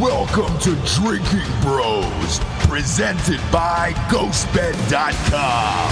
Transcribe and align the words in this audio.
Welcome 0.00 0.58
to 0.58 0.74
Drinkin' 0.96 1.60
Bros, 1.60 2.40
presented 2.66 3.38
by 3.52 3.92
GhostBed.com. 4.08 5.90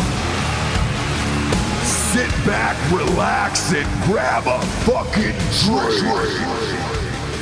Sit 1.84 2.28
back, 2.44 2.76
relax, 2.90 3.72
and 3.72 3.86
grab 4.04 4.48
a 4.48 4.60
fucking 4.84 5.36
drink. 5.60 6.02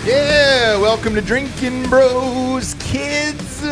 Yeah, 0.07 0.77
welcome 0.77 1.15
to 1.15 1.23
Drinkin' 1.23 1.89
Bros, 1.89 2.75
kids. 2.75 3.63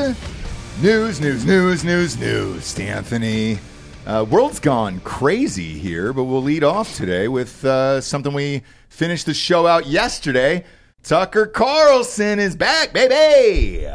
News, 0.80 1.20
news, 1.20 1.45
news, 1.45 1.84
news, 1.84 2.18
news. 2.18 2.79
Anthony. 2.79 3.59
Uh, 4.07 4.25
world's 4.30 4.61
gone 4.61 5.00
crazy 5.00 5.79
here, 5.79 6.14
but 6.14 6.25
we'll 6.25 6.43
lead 6.43 6.64
off 6.64 6.95
today 6.96 7.29
with 7.29 7.62
uh, 7.66 8.00
something 8.00 8.32
we 8.32 8.62
finished 8.89 9.27
the 9.27 9.34
show 9.34 9.66
out 9.66 9.86
yesterday. 9.86 10.64
Tucker 11.02 11.46
Carlson 11.46 12.38
is 12.38 12.56
back, 12.56 12.92
baby. 12.92 13.86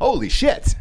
Holy 0.00 0.28
shit. 0.28 0.74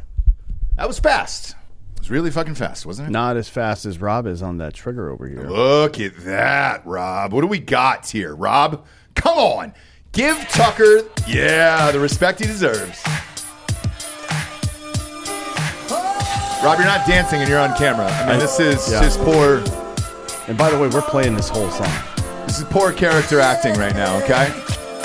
That 0.76 0.88
was 0.88 1.00
fast. 1.00 1.52
It 1.96 2.00
was 2.00 2.10
really 2.12 2.32
fucking 2.32 2.56
fast, 2.56 2.86
wasn't 2.86 3.10
it? 3.10 3.12
Not 3.12 3.38
as 3.38 3.48
fast 3.48 3.86
as 3.86 4.00
Rob 4.02 4.28
is 4.28 4.42
on 4.42 4.58
that 4.58 4.74
trigger 4.74 5.10
over 5.10 5.28
here. 5.28 5.44
Look 5.44 6.00
at 6.02 6.18
that, 6.26 6.86
Rob. 6.86 7.32
What 7.32 7.42
do 7.42 7.48
we 7.48 7.60
got 7.60 8.10
here, 8.10 8.36
Rob? 8.36 8.86
Come 9.16 9.38
on. 9.38 9.74
Give 10.12 10.38
Tucker, 10.50 11.02
yeah, 11.28 11.92
the 11.92 12.00
respect 12.00 12.40
he 12.40 12.46
deserves. 12.46 13.02
Rob, 16.64 16.78
you're 16.78 16.88
not 16.88 17.06
dancing 17.08 17.40
and 17.42 17.50
you're 17.50 17.60
on 17.60 17.76
camera. 17.76 18.06
I 18.08 18.30
mean, 18.30 18.40
this 18.40 18.60
is 18.60 18.92
Yeah. 18.92 19.02
just 19.02 19.20
poor. 19.22 19.64
And 20.48 20.58
by 20.58 20.70
the 20.70 20.78
way, 20.78 20.88
we're 20.88 21.02
playing 21.02 21.36
this 21.36 21.50
whole 21.50 21.70
song. 21.72 21.92
This 22.48 22.60
is 22.60 22.66
poor 22.66 22.92
character 22.92 23.40
acting 23.40 23.76
right 23.76 23.96
now. 23.96 24.18
Okay. 24.24 24.52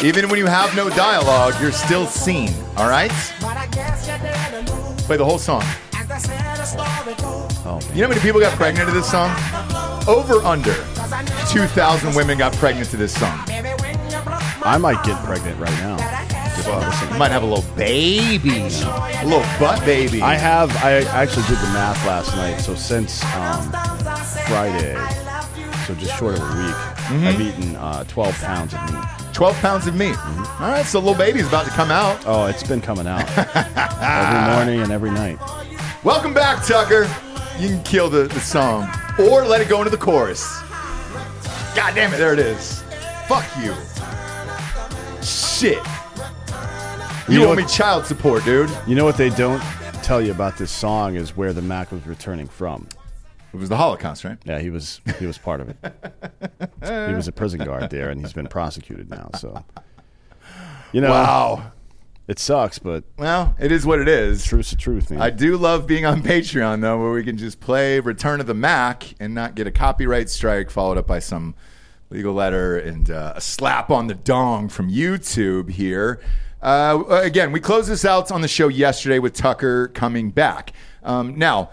Even 0.03 0.29
when 0.29 0.39
you 0.39 0.47
have 0.47 0.75
no 0.77 0.89
dialogue, 0.91 1.55
you're 1.61 1.73
still 1.73 2.07
seen. 2.07 2.51
All 2.77 2.89
right. 2.89 3.11
Play 5.07 5.17
the 5.17 5.25
whole 5.25 5.39
song. 5.39 5.63
Oh, 7.67 7.81
You 7.93 8.03
know 8.03 8.07
how 8.07 8.09
many 8.11 8.21
people 8.21 8.41
got 8.41 8.53
pregnant 8.57 8.89
to 8.89 8.95
this 8.95 9.11
song? 9.11 9.31
Over 10.07 10.35
under 10.47 10.75
2,000 11.51 12.15
women 12.15 12.39
got 12.39 12.53
pregnant 12.55 12.91
to 12.91 12.97
this 12.97 13.13
song. 13.19 13.41
I 14.63 14.79
might 14.81 15.03
get 15.05 15.23
pregnant 15.25 15.59
right 15.59 15.71
now. 15.81 15.97
Listening. 16.57 17.13
You 17.13 17.19
might 17.19 17.31
have 17.33 17.43
a 17.43 17.47
little 17.47 17.69
baby, 17.77 18.51
a 18.59 19.25
little 19.25 19.47
butt 19.59 19.81
baby. 19.85 20.23
I 20.23 20.35
have. 20.35 20.71
I 20.79 21.03
actually 21.07 21.47
did 21.47 21.59
the 21.59 21.71
math 21.73 22.05
last 22.07 22.35
night. 22.37 22.59
So 22.59 22.75
since 22.75 23.25
um, 23.35 23.71
Friday, 24.49 24.95
so 25.87 25.95
just 25.95 26.17
short 26.19 26.35
of 26.39 26.41
a 26.43 26.67
week, 26.67 26.75
Mm-hmm. 27.09 27.27
I've 27.27 27.41
eaten 27.41 27.77
uh, 27.77 28.05
12 28.05 28.39
pounds 28.43 28.75
of 28.75 28.93
meat. 28.93 29.28
12 29.39 29.57
pounds 29.61 29.87
of 29.87 29.95
meat. 29.95 30.17
Mm-hmm. 30.17 30.65
All 30.65 30.73
right, 30.73 30.85
so 30.85 30.99
little 30.99 31.15
baby's 31.15 31.47
about 31.47 31.65
to 31.65 31.71
come 31.71 31.93
out. 31.93 32.21
Oh, 32.27 32.47
it's 32.47 32.65
been 32.65 32.81
coming 32.81 33.07
out 33.07 33.23
every 33.39 34.53
morning 34.53 34.81
and 34.81 34.91
every 34.91 35.13
night. 35.13 35.39
Welcome 36.03 36.35
back, 36.35 36.67
Tucker. 36.67 37.03
You 37.57 37.69
can 37.69 37.81
kill 37.85 38.11
the, 38.11 38.25
the 38.25 38.41
song 38.41 38.91
or 39.17 39.45
let 39.45 39.61
it 39.61 39.69
go 39.69 39.79
into 39.79 39.91
the 39.91 39.97
chorus. 39.97 40.45
God 41.77 41.95
damn 41.95 42.13
it, 42.13 42.17
there 42.17 42.33
it 42.33 42.41
is. 42.41 42.83
Fuck 43.29 43.47
you. 43.63 43.73
Shit. 45.23 45.79
You, 47.29 47.35
You 47.35 47.39
know 47.39 47.53
owe 47.53 47.55
me 47.55 47.65
child 47.67 48.07
support, 48.07 48.45
dude. 48.45 48.77
You 48.89 48.97
know 48.97 49.05
what 49.05 49.17
they 49.17 49.31
don't 49.31 49.63
tell 50.03 50.21
you 50.21 50.33
about 50.33 50.59
this 50.59 50.73
song 50.73 51.15
is 51.15 51.37
where 51.37 51.53
the 51.53 51.63
Mack 51.63 51.93
was 51.93 52.05
returning 52.09 52.49
from. 52.49 52.89
It 53.53 53.57
was 53.57 53.69
the 53.69 53.77
Holocaust, 53.77 54.25
right? 54.25 54.37
Yeah, 54.45 54.59
he 54.59 54.71
was 54.71 55.01
he 55.19 55.27
was 55.27 55.39
part 55.39 55.61
of 55.61 55.71
it. 55.71 55.77
he 57.09 57.15
was 57.15 57.29
a 57.29 57.33
prison 57.33 57.61
guard 57.65 57.91
there, 57.91 58.11
and 58.11 58.21
he's 58.21 58.33
been 58.35 58.47
prosecuted 58.47 59.11
now. 59.11 59.31
So, 59.39 59.65
you 60.93 61.01
know, 61.01 61.11
Wow. 61.11 61.73
it 62.27 62.39
sucks, 62.39 62.79
but 62.79 63.05
Well, 63.17 63.55
it 63.59 63.73
is 63.73 63.87
what 63.87 64.01
it 64.01 64.09
is. 64.09 64.45
truth's 64.45 64.71
the 64.71 64.77
truth, 64.77 65.11
man. 65.11 65.21
I 65.23 65.31
do 65.31 65.57
love 65.57 65.87
being 65.87 66.05
on 66.05 66.23
Patreon 66.23 66.83
though, 66.83 67.01
where 67.01 67.13
we 67.13 67.25
can 67.25 67.39
just 67.39 67.59
play 67.61 68.01
Return 68.01 68.41
of 68.41 68.47
the 68.47 68.55
Mack 68.55 69.05
and 69.19 69.35
not 69.35 69.55
get 69.55 69.67
a 69.67 69.71
copyright 69.71 70.29
strike 70.29 70.71
followed 70.71 70.99
up 70.99 71.07
by 71.07 71.19
some 71.19 71.55
legal 72.11 72.35
letter 72.35 72.79
and 72.79 73.11
uh, 73.11 73.33
a 73.37 73.41
slap 73.41 73.91
on 73.91 74.07
the 74.09 74.15
dong 74.15 74.69
from 74.69 74.91
YouTube 74.91 75.71
here. 75.71 76.21
Uh, 76.61 77.03
again, 77.23 77.53
we 77.53 77.61
closed 77.61 77.89
this 77.89 78.05
out 78.05 78.31
on 78.33 78.41
the 78.43 78.49
show 78.49 78.69
yesterday 78.69 79.19
with 79.19 79.33
Tucker 79.33 79.89
coming 79.89 80.31
back. 80.31 80.73
Um, 81.03 81.39
now, 81.39 81.71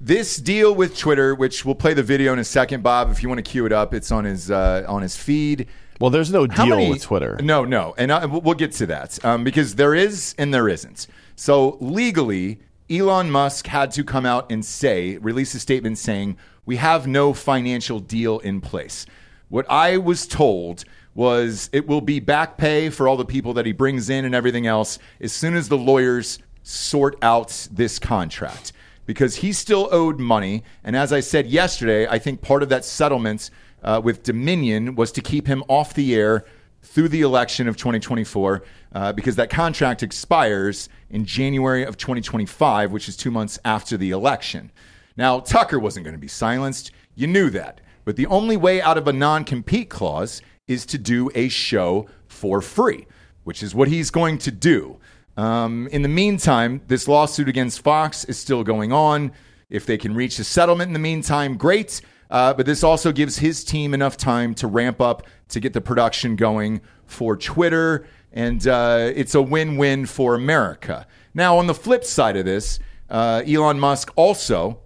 this 0.00 0.36
deal 0.36 0.74
with 0.74 0.96
Twitter, 0.96 1.34
which 1.34 1.64
we'll 1.64 1.74
play 1.74 1.94
the 1.94 2.02
video 2.02 2.32
in 2.32 2.38
a 2.38 2.44
second, 2.44 2.82
Bob, 2.82 3.10
if 3.10 3.22
you 3.22 3.28
want 3.28 3.38
to 3.44 3.48
cue 3.50 3.66
it 3.66 3.72
up, 3.72 3.92
it's 3.94 4.12
on 4.12 4.24
his 4.24 4.50
uh, 4.50 4.84
on 4.88 5.02
his 5.02 5.16
feed. 5.16 5.66
well, 6.00 6.10
there's 6.10 6.30
no 6.30 6.46
deal 6.46 6.66
many- 6.66 6.90
with 6.90 7.02
Twitter. 7.02 7.38
No, 7.42 7.64
no, 7.64 7.94
and 7.98 8.12
I, 8.12 8.24
we'll 8.26 8.54
get 8.54 8.72
to 8.72 8.86
that 8.86 9.22
um, 9.24 9.44
because 9.44 9.74
there 9.74 9.94
is 9.94 10.34
and 10.38 10.54
there 10.54 10.68
isn't. 10.68 11.06
So 11.36 11.76
legally, 11.80 12.60
Elon 12.90 13.30
Musk 13.30 13.66
had 13.66 13.90
to 13.92 14.04
come 14.04 14.24
out 14.24 14.50
and 14.50 14.64
say, 14.64 15.18
release 15.18 15.54
a 15.54 15.60
statement 15.60 15.98
saying 15.98 16.36
we 16.64 16.76
have 16.76 17.06
no 17.06 17.32
financial 17.32 17.98
deal 18.00 18.38
in 18.40 18.60
place. 18.60 19.04
What 19.48 19.66
I 19.70 19.96
was 19.96 20.26
told 20.26 20.84
was 21.14 21.68
it 21.72 21.86
will 21.88 22.00
be 22.00 22.20
back 22.20 22.56
pay 22.58 22.90
for 22.90 23.08
all 23.08 23.16
the 23.16 23.24
people 23.24 23.54
that 23.54 23.66
he 23.66 23.72
brings 23.72 24.08
in 24.08 24.24
and 24.24 24.34
everything 24.34 24.66
else 24.66 24.98
as 25.20 25.32
soon 25.32 25.54
as 25.54 25.68
the 25.68 25.76
lawyers 25.78 26.38
sort 26.62 27.16
out 27.22 27.66
this 27.72 27.98
contract 27.98 28.72
because 29.08 29.36
he 29.36 29.54
still 29.54 29.88
owed 29.90 30.20
money. 30.20 30.62
And 30.84 30.94
as 30.94 31.14
I 31.14 31.20
said 31.20 31.46
yesterday, 31.46 32.06
I 32.06 32.18
think 32.18 32.42
part 32.42 32.62
of 32.62 32.68
that 32.68 32.84
settlement 32.84 33.48
uh, 33.82 34.02
with 34.04 34.22
Dominion 34.22 34.96
was 34.96 35.10
to 35.12 35.22
keep 35.22 35.46
him 35.46 35.64
off 35.66 35.94
the 35.94 36.14
air 36.14 36.44
through 36.82 37.08
the 37.08 37.22
election 37.22 37.68
of 37.68 37.78
2024 37.78 38.62
uh, 38.92 39.12
because 39.14 39.36
that 39.36 39.48
contract 39.48 40.02
expires 40.02 40.90
in 41.08 41.24
January 41.24 41.84
of 41.84 41.96
2025, 41.96 42.92
which 42.92 43.08
is 43.08 43.16
two 43.16 43.30
months 43.30 43.58
after 43.64 43.96
the 43.96 44.10
election. 44.10 44.70
Now, 45.16 45.40
Tucker 45.40 45.78
wasn't 45.78 46.04
going 46.04 46.14
to 46.14 46.20
be 46.20 46.28
silenced. 46.28 46.90
You 47.14 47.28
knew 47.28 47.48
that. 47.48 47.80
But 48.04 48.16
the 48.16 48.26
only 48.26 48.58
way 48.58 48.82
out 48.82 48.98
of 48.98 49.08
a 49.08 49.12
non 49.14 49.44
compete 49.44 49.88
clause 49.88 50.42
is 50.66 50.84
to 50.84 50.98
do 50.98 51.30
a 51.34 51.48
show 51.48 52.08
for 52.26 52.60
free, 52.60 53.06
which 53.44 53.62
is 53.62 53.74
what 53.74 53.88
he's 53.88 54.10
going 54.10 54.36
to 54.36 54.50
do. 54.50 54.98
Um, 55.38 55.86
in 55.92 56.02
the 56.02 56.08
meantime, 56.08 56.82
this 56.88 57.06
lawsuit 57.06 57.48
against 57.48 57.80
Fox 57.80 58.24
is 58.24 58.36
still 58.36 58.64
going 58.64 58.92
on. 58.92 59.30
If 59.70 59.86
they 59.86 59.96
can 59.96 60.12
reach 60.14 60.36
a 60.40 60.44
settlement 60.44 60.88
in 60.88 60.94
the 60.94 60.98
meantime, 60.98 61.56
great. 61.56 62.00
Uh, 62.28 62.52
but 62.54 62.66
this 62.66 62.82
also 62.82 63.12
gives 63.12 63.38
his 63.38 63.62
team 63.62 63.94
enough 63.94 64.16
time 64.16 64.52
to 64.56 64.66
ramp 64.66 65.00
up 65.00 65.26
to 65.50 65.60
get 65.60 65.74
the 65.74 65.80
production 65.80 66.34
going 66.34 66.80
for 67.06 67.36
Twitter. 67.36 68.04
And 68.32 68.66
uh, 68.66 69.12
it's 69.14 69.36
a 69.36 69.40
win 69.40 69.76
win 69.76 70.06
for 70.06 70.34
America. 70.34 71.06
Now, 71.34 71.56
on 71.56 71.68
the 71.68 71.74
flip 71.74 72.04
side 72.04 72.36
of 72.36 72.44
this, 72.44 72.80
uh, 73.08 73.42
Elon 73.46 73.78
Musk 73.78 74.12
also 74.16 74.80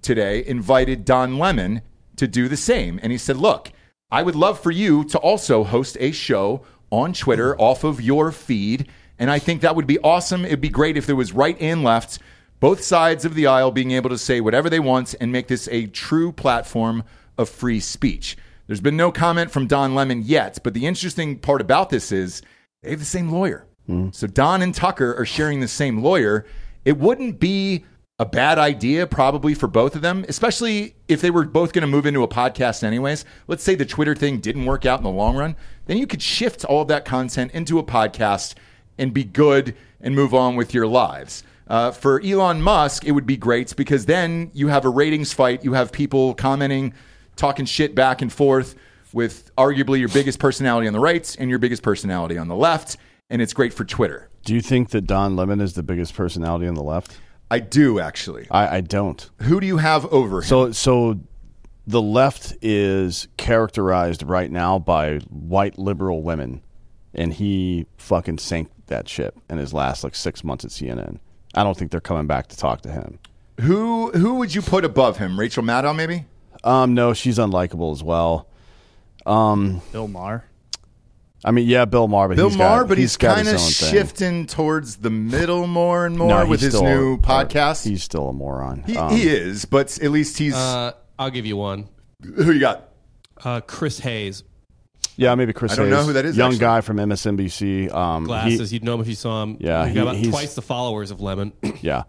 today 0.00 0.42
invited 0.46 1.04
Don 1.04 1.38
Lemon 1.38 1.82
to 2.16 2.26
do 2.26 2.48
the 2.48 2.56
same. 2.56 2.98
And 3.02 3.12
he 3.12 3.18
said, 3.18 3.36
Look, 3.36 3.70
I 4.10 4.22
would 4.22 4.34
love 4.34 4.58
for 4.58 4.70
you 4.70 5.04
to 5.04 5.18
also 5.18 5.62
host 5.62 5.98
a 6.00 6.10
show 6.10 6.64
on 6.90 7.12
Twitter 7.12 7.54
off 7.60 7.84
of 7.84 8.00
your 8.00 8.32
feed. 8.32 8.88
And 9.20 9.30
I 9.30 9.38
think 9.38 9.60
that 9.60 9.76
would 9.76 9.86
be 9.86 9.98
awesome. 10.00 10.46
It'd 10.46 10.62
be 10.62 10.70
great 10.70 10.96
if 10.96 11.06
there 11.06 11.14
was 11.14 11.32
right 11.32 11.56
and 11.60 11.84
left, 11.84 12.18
both 12.58 12.82
sides 12.82 13.26
of 13.26 13.34
the 13.34 13.46
aisle 13.46 13.70
being 13.70 13.90
able 13.92 14.08
to 14.10 14.18
say 14.18 14.40
whatever 14.40 14.70
they 14.70 14.80
want 14.80 15.14
and 15.20 15.30
make 15.30 15.46
this 15.46 15.68
a 15.68 15.86
true 15.86 16.32
platform 16.32 17.04
of 17.36 17.50
free 17.50 17.80
speech. 17.80 18.36
There's 18.66 18.80
been 18.80 18.96
no 18.96 19.12
comment 19.12 19.50
from 19.50 19.66
Don 19.66 19.94
Lemon 19.94 20.22
yet, 20.22 20.58
but 20.64 20.72
the 20.72 20.86
interesting 20.86 21.38
part 21.38 21.60
about 21.60 21.90
this 21.90 22.10
is 22.10 22.40
they 22.82 22.90
have 22.90 22.98
the 22.98 23.04
same 23.04 23.30
lawyer. 23.30 23.66
Hmm. 23.86 24.08
So 24.12 24.26
Don 24.26 24.62
and 24.62 24.74
Tucker 24.74 25.14
are 25.14 25.26
sharing 25.26 25.60
the 25.60 25.68
same 25.68 26.02
lawyer. 26.02 26.46
It 26.86 26.96
wouldn't 26.96 27.38
be 27.38 27.84
a 28.18 28.24
bad 28.24 28.58
idea 28.58 29.06
probably 29.06 29.54
for 29.54 29.66
both 29.66 29.94
of 29.94 30.02
them, 30.02 30.24
especially 30.28 30.94
if 31.08 31.20
they 31.20 31.30
were 31.30 31.44
both 31.44 31.72
going 31.72 31.82
to 31.82 31.88
move 31.88 32.06
into 32.06 32.22
a 32.22 32.28
podcast 32.28 32.82
anyways. 32.82 33.26
Let's 33.48 33.62
say 33.62 33.74
the 33.74 33.84
Twitter 33.84 34.14
thing 34.14 34.40
didn't 34.40 34.66
work 34.66 34.86
out 34.86 35.00
in 35.00 35.04
the 35.04 35.10
long 35.10 35.36
run, 35.36 35.56
then 35.86 35.98
you 35.98 36.06
could 36.06 36.22
shift 36.22 36.64
all 36.64 36.82
of 36.82 36.88
that 36.88 37.04
content 37.04 37.52
into 37.52 37.78
a 37.78 37.84
podcast 37.84 38.54
and 38.98 39.12
be 39.12 39.24
good 39.24 39.74
and 40.00 40.14
move 40.14 40.34
on 40.34 40.56
with 40.56 40.74
your 40.74 40.86
lives. 40.86 41.42
Uh, 41.66 41.92
for 41.92 42.20
Elon 42.22 42.60
Musk, 42.62 43.04
it 43.04 43.12
would 43.12 43.26
be 43.26 43.36
great 43.36 43.74
because 43.76 44.06
then 44.06 44.50
you 44.52 44.68
have 44.68 44.84
a 44.84 44.88
ratings 44.88 45.32
fight. 45.32 45.64
You 45.64 45.74
have 45.74 45.92
people 45.92 46.34
commenting, 46.34 46.94
talking 47.36 47.64
shit 47.64 47.94
back 47.94 48.22
and 48.22 48.32
forth 48.32 48.74
with 49.12 49.54
arguably 49.56 50.00
your 50.00 50.08
biggest 50.08 50.38
personality 50.38 50.86
on 50.86 50.92
the 50.92 51.00
right 51.00 51.36
and 51.38 51.48
your 51.48 51.58
biggest 51.58 51.82
personality 51.82 52.36
on 52.36 52.48
the 52.48 52.56
left. 52.56 52.96
And 53.28 53.40
it's 53.40 53.52
great 53.52 53.72
for 53.72 53.84
Twitter. 53.84 54.28
Do 54.44 54.54
you 54.54 54.60
think 54.60 54.90
that 54.90 55.02
Don 55.02 55.36
Lemon 55.36 55.60
is 55.60 55.74
the 55.74 55.82
biggest 55.82 56.14
personality 56.14 56.66
on 56.66 56.74
the 56.74 56.82
left? 56.82 57.16
I 57.50 57.58
do 57.58 58.00
actually. 58.00 58.46
I, 58.50 58.78
I 58.78 58.80
don't. 58.80 59.28
Who 59.42 59.60
do 59.60 59.66
you 59.66 59.76
have 59.76 60.06
over 60.06 60.38
him? 60.38 60.44
So, 60.44 60.72
so 60.72 61.20
the 61.86 62.02
left 62.02 62.54
is 62.62 63.28
characterized 63.36 64.22
right 64.22 64.50
now 64.50 64.78
by 64.78 65.18
white 65.28 65.78
liberal 65.78 66.22
women, 66.22 66.62
and 67.14 67.32
he 67.32 67.86
fucking 67.96 68.38
sank 68.38 68.70
that 68.90 69.08
ship 69.08 69.36
in 69.48 69.58
his 69.58 69.72
last 69.74 70.04
like 70.04 70.14
six 70.14 70.44
months 70.44 70.64
at 70.64 70.70
CNN. 70.70 71.18
I 71.54 71.64
don't 71.64 71.76
think 71.76 71.90
they're 71.90 72.00
coming 72.00 72.26
back 72.28 72.46
to 72.48 72.56
talk 72.56 72.82
to 72.82 72.90
him. 72.92 73.18
Who 73.60 74.10
who 74.12 74.34
would 74.36 74.54
you 74.54 74.62
put 74.62 74.84
above 74.84 75.16
him? 75.18 75.38
Rachel 75.40 75.62
Maddow, 75.64 75.96
maybe? 75.96 76.26
Um, 76.62 76.94
no, 76.94 77.12
she's 77.14 77.38
unlikable 77.38 77.92
as 77.92 78.02
well. 78.02 78.46
Um, 79.26 79.80
Bill 79.92 80.08
Maher. 80.08 80.44
I 81.42 81.52
mean, 81.52 81.66
yeah, 81.66 81.86
Bill 81.86 82.06
Maher, 82.06 82.28
but 82.28 82.36
Bill 82.36 82.48
he's 82.50 82.58
Maher, 82.58 82.80
got, 82.80 82.88
but 82.88 82.98
he's, 82.98 83.16
got 83.16 83.36
kind 83.36 83.48
of 83.48 83.54
his 83.54 83.80
thing. 83.80 83.90
shifting 83.90 84.46
towards 84.46 84.96
the 84.96 85.08
middle 85.08 85.66
more 85.66 86.04
and 86.04 86.18
more 86.18 86.28
No, 86.28 86.46
with 86.46 86.60
his 86.60 86.78
new 86.80 87.14
a- 87.14 87.18
podcast. 87.18 87.86
He's 87.88 88.02
still 88.04 88.28
a 88.28 88.32
moron. 88.34 88.82
he, 88.86 88.94
Um, 88.96 89.10
he 89.14 89.26
is, 89.26 89.64
but 89.64 89.98
at 90.02 90.10
least 90.10 90.36
he's 90.36 90.54
Uh, 90.54 90.92
I'll 91.18 91.30
give 91.30 91.46
you 91.46 91.56
one. 91.56 91.88
who 92.22 92.52
you 92.52 92.60
got. 92.60 92.90
Uh, 93.42 93.60
Chris 93.62 94.00
Hayes, 94.00 94.42
yeah, 95.20 95.34
maybe 95.34 95.52
Chris. 95.52 95.72
I 95.72 95.76
don't 95.76 95.86
Hayes, 95.86 95.92
know 95.94 96.02
who 96.04 96.12
that 96.14 96.24
is, 96.24 96.36
Young 96.36 96.48
actually. 96.52 96.60
guy 96.60 96.80
from 96.80 96.96
MSNBC. 96.96 97.92
Um, 97.94 98.22
he- 98.22 98.26
glasses. 98.26 98.72
You'd 98.72 98.84
know 98.84 98.94
him 98.94 99.00
if 99.02 99.08
you 99.08 99.14
saw 99.14 99.42
him. 99.42 99.56
Yeah, 99.60 99.84
he, 99.84 99.90
he- 99.90 99.94
got 99.94 100.02
about 100.02 100.16
he's- 100.16 100.30
twice 100.30 100.54
the 100.54 100.62
followers 100.62 101.10
of 101.10 101.20
Lemon. 101.20 101.52
yeah, 101.82 102.04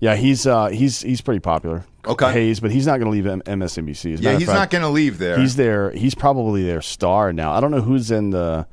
yeah. 0.00 0.14
He's 0.16 0.46
uh, 0.46 0.66
he's 0.68 1.00
he's 1.00 1.20
pretty 1.20 1.40
popular. 1.40 1.84
Okay. 2.06 2.32
Hayes, 2.32 2.60
but 2.60 2.70
he's 2.72 2.86
not 2.86 2.98
going 2.98 3.06
to 3.06 3.10
leave 3.10 3.26
M- 3.26 3.42
MSNBC. 3.60 4.14
As 4.14 4.20
Yeah, 4.20 4.36
he's 4.36 4.46
fact, 4.46 4.56
not 4.58 4.70
going 4.70 4.82
to 4.82 4.88
leave 4.88 5.18
there. 5.18 5.38
He's 5.38 5.54
there. 5.56 5.92
He's 5.92 6.14
probably 6.16 6.64
their 6.64 6.82
star 6.82 7.32
now. 7.32 7.52
I 7.52 7.60
don't 7.60 7.70
know 7.70 7.80
who's 7.80 8.10
in 8.10 8.30
the. 8.30 8.66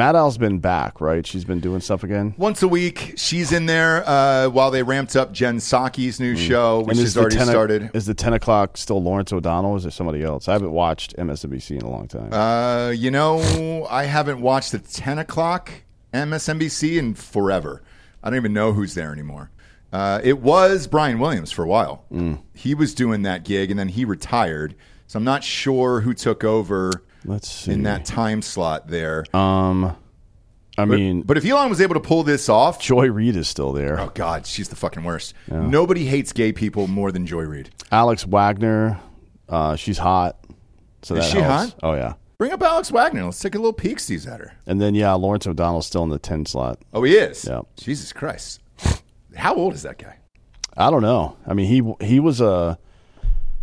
Al's 0.00 0.38
been 0.38 0.58
back, 0.58 1.00
right? 1.00 1.26
She's 1.26 1.44
been 1.44 1.60
doing 1.60 1.80
stuff 1.80 2.02
again. 2.02 2.34
Once 2.38 2.62
a 2.62 2.68
week, 2.68 3.14
she's 3.16 3.52
in 3.52 3.66
there 3.66 4.08
uh, 4.08 4.48
while 4.48 4.70
they 4.70 4.82
ramped 4.82 5.16
up 5.16 5.32
Jen 5.32 5.58
Psaki's 5.58 6.18
new 6.18 6.36
show, 6.36 6.80
which 6.80 6.96
Mm. 6.96 7.00
Is 7.00 7.14
has 7.14 7.16
already 7.18 7.36
10 7.36 7.48
o- 7.48 7.50
started. 7.50 7.90
Is 7.94 8.06
the 8.06 8.14
ten 8.14 8.32
o'clock 8.32 8.76
still 8.76 9.02
Lawrence 9.02 9.32
O'Donnell? 9.32 9.76
Is 9.76 9.82
there 9.84 9.90
somebody 9.92 10.22
else? 10.22 10.48
I 10.48 10.52
haven't 10.52 10.72
watched 10.72 11.14
MSNBC 11.18 11.76
in 11.76 11.82
a 11.82 11.90
long 11.90 12.08
time. 12.08 12.32
Uh, 12.32 12.90
you 12.90 13.10
know, 13.10 13.86
I 13.90 14.04
haven't 14.04 14.40
watched 14.40 14.72
the 14.72 14.78
10 14.78 15.18
o'clock 15.18 15.70
MSNBC 16.14 16.96
in 16.98 17.14
forever. 17.14 17.82
I 18.22 18.30
don't 18.30 18.36
even 18.36 18.52
know 18.52 18.72
who's 18.72 18.94
there 18.94 19.12
anymore. 19.12 19.50
Uh, 19.92 20.20
it 20.24 20.38
was 20.40 20.86
Brian 20.86 21.18
Williams 21.18 21.50
for 21.52 21.64
a 21.64 21.68
while. 21.68 22.04
Mm. 22.10 22.40
He 22.54 22.74
was 22.74 22.94
doing 22.94 23.22
that 23.22 23.44
gig 23.44 23.70
and 23.70 23.78
then 23.78 23.88
he 23.88 24.04
retired. 24.06 24.74
So 25.06 25.18
I'm 25.18 25.24
not 25.24 25.44
sure 25.44 26.00
who 26.00 26.14
took 26.14 26.44
over 26.44 27.02
Let's 27.24 27.48
see. 27.50 27.72
in 27.72 27.82
that 27.84 28.04
time 28.04 28.42
slot 28.42 28.88
there. 28.88 29.24
um, 29.34 29.96
I 30.78 30.86
but, 30.86 30.98
mean, 30.98 31.20
but 31.22 31.36
if 31.36 31.44
Elon 31.44 31.68
was 31.68 31.80
able 31.82 31.94
to 31.94 32.00
pull 32.00 32.22
this 32.22 32.48
off, 32.48 32.80
Joy 32.80 33.10
Reid 33.10 33.36
is 33.36 33.46
still 33.46 33.72
there. 33.72 34.00
oh 34.00 34.10
God, 34.14 34.46
she's 34.46 34.68
the 34.70 34.76
fucking 34.76 35.04
worst. 35.04 35.34
Nobody 35.48 36.06
hates 36.06 36.32
gay 36.32 36.52
people 36.52 36.86
more 36.86 37.12
than 37.12 37.26
Joy 37.26 37.42
Reid. 37.42 37.70
Alex 37.92 38.24
Wagner, 38.26 38.98
uh, 39.50 39.76
she's 39.76 39.98
hot. 39.98 40.38
So 41.02 41.16
Is 41.16 41.24
that 41.26 41.30
she 41.30 41.38
helps. 41.42 41.72
hot? 41.72 41.80
Oh 41.82 41.94
yeah. 41.94 42.14
Bring 42.38 42.52
up 42.52 42.62
Alex 42.62 42.90
Wagner. 42.90 43.24
Let's 43.24 43.38
take 43.38 43.54
a 43.54 43.58
little 43.58 43.72
peek 43.74 44.00
sees 44.00 44.26
at 44.26 44.40
her. 44.40 44.54
And 44.66 44.80
then 44.80 44.94
yeah, 44.94 45.12
Lawrence 45.12 45.46
O'Donnell's 45.46 45.86
still 45.86 46.04
in 46.04 46.08
the 46.08 46.18
ten 46.18 46.46
slot. 46.46 46.78
Oh, 46.94 47.02
he 47.02 47.16
is. 47.16 47.44
Yeah. 47.44 47.60
Jesus 47.76 48.12
Christ. 48.12 48.60
How 49.36 49.54
old 49.54 49.74
is 49.74 49.82
that 49.82 49.98
guy? 49.98 50.16
I 50.76 50.90
don't 50.90 51.02
know. 51.02 51.36
I 51.46 51.52
mean, 51.54 51.66
he 51.66 52.06
he 52.06 52.18
was 52.18 52.40
a 52.40 52.78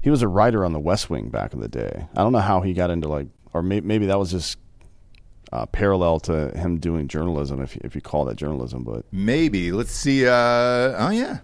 he 0.02 0.10
was 0.12 0.22
a 0.22 0.28
writer 0.28 0.64
on 0.64 0.74
The 0.74 0.80
West 0.80 1.10
Wing 1.10 1.30
back 1.30 1.54
in 1.54 1.60
the 1.60 1.68
day. 1.68 2.08
I 2.16 2.22
don't 2.22 2.32
know 2.34 2.40
how 2.40 2.62
he 2.62 2.74
got 2.74 2.90
into 2.92 3.08
like, 3.08 3.28
or 3.54 3.62
may, 3.64 3.80
maybe 3.82 4.06
that 4.08 4.20
was 4.20 4.32
just 4.32 4.58
uh, 5.52 5.66
parallel 5.66 6.20
to 6.22 6.50
him 6.52 6.78
doing 6.78 7.08
journalism, 7.08 7.62
if 7.62 7.76
you- 7.76 7.82
if 7.84 7.96
you 7.96 8.02
call 8.02 8.26
that 8.26 8.36
journalism. 8.36 8.84
But 8.84 9.06
Maybe. 9.12 9.72
Let's 9.72 9.92
see. 9.92 10.28
Uh, 10.28 10.32
oh, 10.32 11.10
yeah. 11.12 11.40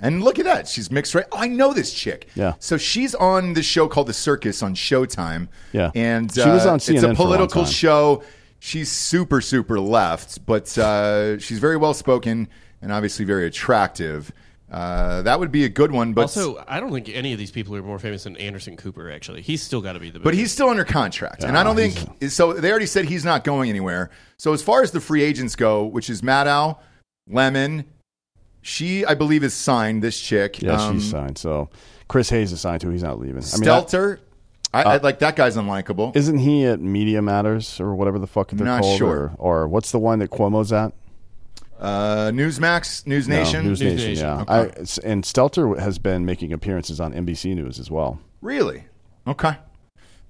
And 0.00 0.22
look 0.22 0.38
at 0.38 0.44
that. 0.44 0.68
She's 0.68 0.90
mixed 0.92 1.14
right. 1.14 1.24
Oh, 1.32 1.38
I 1.38 1.48
know 1.48 1.72
this 1.72 1.92
chick. 1.92 2.28
Yeah. 2.34 2.54
So 2.60 2.76
she's 2.76 3.14
on 3.16 3.54
this 3.54 3.66
show 3.66 3.88
called 3.88 4.06
The 4.06 4.12
Circus 4.12 4.62
on 4.62 4.74
Showtime. 4.74 5.48
Yeah. 5.72 5.90
And 5.94 6.32
She 6.32 6.40
was 6.48 6.66
uh, 6.66 6.70
on 6.70 6.76
It's 6.76 6.88
a 6.88 6.92
CNN 6.92 7.00
for 7.00 7.10
a 7.10 7.14
political 7.16 7.64
time. 7.64 7.72
show. 7.72 8.22
She's 8.60 8.92
super, 8.92 9.40
super 9.40 9.80
left, 9.80 10.44
but 10.44 10.76
uh, 10.78 11.38
she's 11.38 11.58
very 11.58 11.76
well 11.76 11.94
spoken 11.94 12.48
and 12.82 12.92
obviously 12.92 13.24
very 13.24 13.46
attractive. 13.46 14.30
Uh, 14.70 15.22
that 15.22 15.40
would 15.40 15.50
be 15.50 15.64
a 15.64 15.68
good 15.68 15.90
one. 15.92 16.12
But 16.12 16.22
also, 16.22 16.62
I 16.68 16.78
don't 16.78 16.92
think 16.92 17.08
any 17.08 17.32
of 17.32 17.38
these 17.38 17.50
people 17.50 17.74
are 17.74 17.82
more 17.82 17.98
famous 17.98 18.24
than 18.24 18.36
Anderson 18.36 18.76
Cooper. 18.76 19.10
Actually, 19.10 19.40
he's 19.40 19.62
still 19.62 19.80
got 19.80 19.94
to 19.94 20.00
be 20.00 20.10
the. 20.10 20.18
But 20.20 20.34
he's 20.34 20.52
still 20.52 20.68
under 20.68 20.84
contract, 20.84 21.42
and 21.42 21.56
I 21.56 21.64
don't 21.64 21.76
he's 21.78 22.02
think 22.02 22.30
so. 22.30 22.52
They 22.52 22.70
already 22.70 22.86
said 22.86 23.06
he's 23.06 23.24
not 23.24 23.44
going 23.44 23.70
anywhere. 23.70 24.10
So 24.36 24.52
as 24.52 24.62
far 24.62 24.82
as 24.82 24.90
the 24.90 25.00
free 25.00 25.22
agents 25.22 25.56
go, 25.56 25.84
which 25.84 26.10
is 26.10 26.20
Maddow, 26.20 26.78
Lemon, 27.28 27.86
she 28.60 29.06
I 29.06 29.14
believe 29.14 29.42
is 29.42 29.54
signed. 29.54 30.02
This 30.02 30.20
chick, 30.20 30.60
yeah, 30.60 30.72
um, 30.74 30.98
she's 30.98 31.10
signed. 31.10 31.38
So 31.38 31.70
Chris 32.08 32.28
Hayes 32.28 32.52
is 32.52 32.60
signed 32.60 32.82
too. 32.82 32.90
He's 32.90 33.02
not 33.02 33.18
leaving. 33.18 33.42
I 33.42 33.58
mean, 33.58 33.68
I- 33.68 33.80
Stelter. 33.80 34.18
I, 34.74 34.82
I, 34.82 34.96
like 34.98 35.20
that 35.20 35.34
guy's 35.34 35.56
unlikable. 35.56 36.14
isn't 36.14 36.36
he 36.36 36.66
at 36.66 36.78
Media 36.78 37.22
Matters 37.22 37.80
or 37.80 37.94
whatever 37.94 38.18
the 38.18 38.26
fuck 38.26 38.50
they're 38.50 38.66
Not 38.66 38.82
called? 38.82 38.98
sure. 38.98 39.34
Or, 39.38 39.62
or 39.62 39.68
what's 39.68 39.92
the 39.92 39.98
one 39.98 40.18
that 40.18 40.28
Cuomo's 40.28 40.74
at? 40.74 40.92
Uh, 41.78 42.30
Newsmax, 42.34 43.06
News 43.06 43.28
Nation. 43.28 43.62
No, 43.64 43.68
News, 43.70 43.80
News 43.80 43.94
Nation. 43.94 44.08
Nation. 44.10 44.24
Yeah, 44.26 44.40
Okay. 44.42 44.52
I, 44.52 45.08
and 45.08 45.22
Stelter 45.24 45.78
has 45.78 45.98
been 45.98 46.24
making 46.24 46.52
appearances 46.52 47.00
on 47.00 47.12
NBC 47.12 47.54
News 47.54 47.78
as 47.78 47.90
well. 47.90 48.18
Really? 48.40 48.84
Okay. 49.26 49.56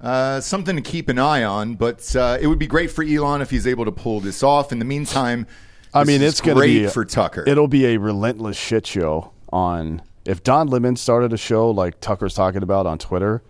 Uh, 0.01 0.41
something 0.41 0.77
to 0.77 0.83
keep 0.83 1.09
an 1.09 1.19
eye 1.19 1.43
on, 1.43 1.75
but 1.75 2.15
uh, 2.15 2.39
it 2.41 2.47
would 2.47 2.59
be 2.59 2.67
great 2.67 2.91
for 2.91 3.03
Elon 3.03 3.41
if 3.43 3.51
he's 3.51 3.67
able 3.67 3.85
to 3.85 3.93
pull 3.93 4.21
this 4.21 4.43
off. 4.43 4.71
In 4.73 4.79
the 4.79 4.85
meantime, 4.85 5.47
I 5.93 6.05
mean, 6.05 6.23
it's 6.23 6.41
going 6.41 6.55
to 6.57 6.61
great 6.61 6.83
be 6.83 6.89
for 6.89 7.05
Tucker. 7.05 7.45
It'll 7.47 7.67
be 7.67 7.87
a 7.87 7.97
relentless 7.97 8.57
shit 8.57 8.87
show 8.87 9.33
on. 9.51 10.03
If 10.25 10.43
Don 10.43 10.69
Lemon 10.69 10.95
started 10.97 11.33
a 11.33 11.39
show 11.39 11.71
like 11.71 12.01
Tucker's 12.01 12.35
talking 12.35 12.63
about 12.63 12.87
on 12.87 12.99
Twitter, 12.99 13.43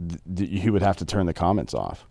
th- 0.00 0.20
th- 0.36 0.62
he 0.62 0.70
would 0.70 0.80
have 0.82 0.96
to 0.96 1.04
turn 1.04 1.26
the 1.26 1.34
comments 1.34 1.74
off. 1.74 2.06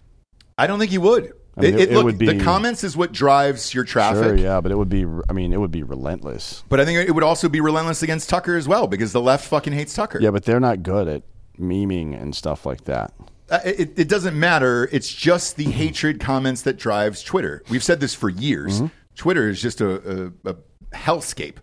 I 0.58 0.68
don't 0.68 0.78
think 0.78 0.92
he 0.92 1.00
would. 1.00 1.34
I 1.56 1.62
mean, 1.62 1.74
it, 1.76 1.80
it- 1.80 1.92
it- 1.92 1.94
look, 1.96 2.06
would 2.06 2.18
be- 2.18 2.26
the 2.26 2.44
comments 2.44 2.84
is 2.84 2.98
what 2.98 3.12
drives 3.12 3.74
your 3.74 3.84
traffic. 3.84 4.24
Sure, 4.24 4.36
yeah, 4.36 4.60
but 4.62 4.72
it 4.72 4.76
would 4.78 4.90
be. 4.90 5.06
I 5.30 5.34
mean, 5.34 5.54
it 5.54 5.58
would 5.60 5.72
be 5.72 5.84
relentless. 5.84 6.64
But 6.70 6.80
I 6.80 6.86
think 6.86 7.08
it 7.08 7.12
would 7.12 7.24
also 7.24 7.48
be 7.50 7.62
relentless 7.62 8.02
against 8.04 8.30
Tucker 8.30 8.56
as 8.56 8.68
well 8.68 8.88
because 8.88 9.12
the 9.12 9.22
left 9.22 9.46
fucking 9.46 9.74
hates 9.74 9.94
Tucker. 9.94 10.20
Yeah, 10.22 10.32
but 10.32 10.46
they're 10.46 10.60
not 10.60 10.82
good 10.84 11.08
at 11.08 11.24
memeing 11.60 12.20
and 12.20 12.36
stuff 12.36 12.66
like 12.66 12.86
that. 12.86 13.14
Uh, 13.50 13.60
it, 13.66 14.00
it 14.00 14.10
doesn't 14.10 14.40
matter. 14.40 14.90
It's 14.92 15.14
just 15.14 15.58
the 15.58 15.66
hatred 15.66 16.20
comments 16.20 16.64
that 16.64 16.78
drives 16.78 17.22
Twitter. 17.22 17.62
We've 17.70 17.84
said 17.84 18.00
this 18.00 18.16
for 18.16 18.30
years. 18.30 18.78
Mm-hmm. 18.78 18.88
Twitter 19.16 19.50
is 19.50 19.62
just 19.62 19.80
a, 19.82 20.32
a, 20.46 20.52
a 20.52 20.56
hellscape. 20.96 21.58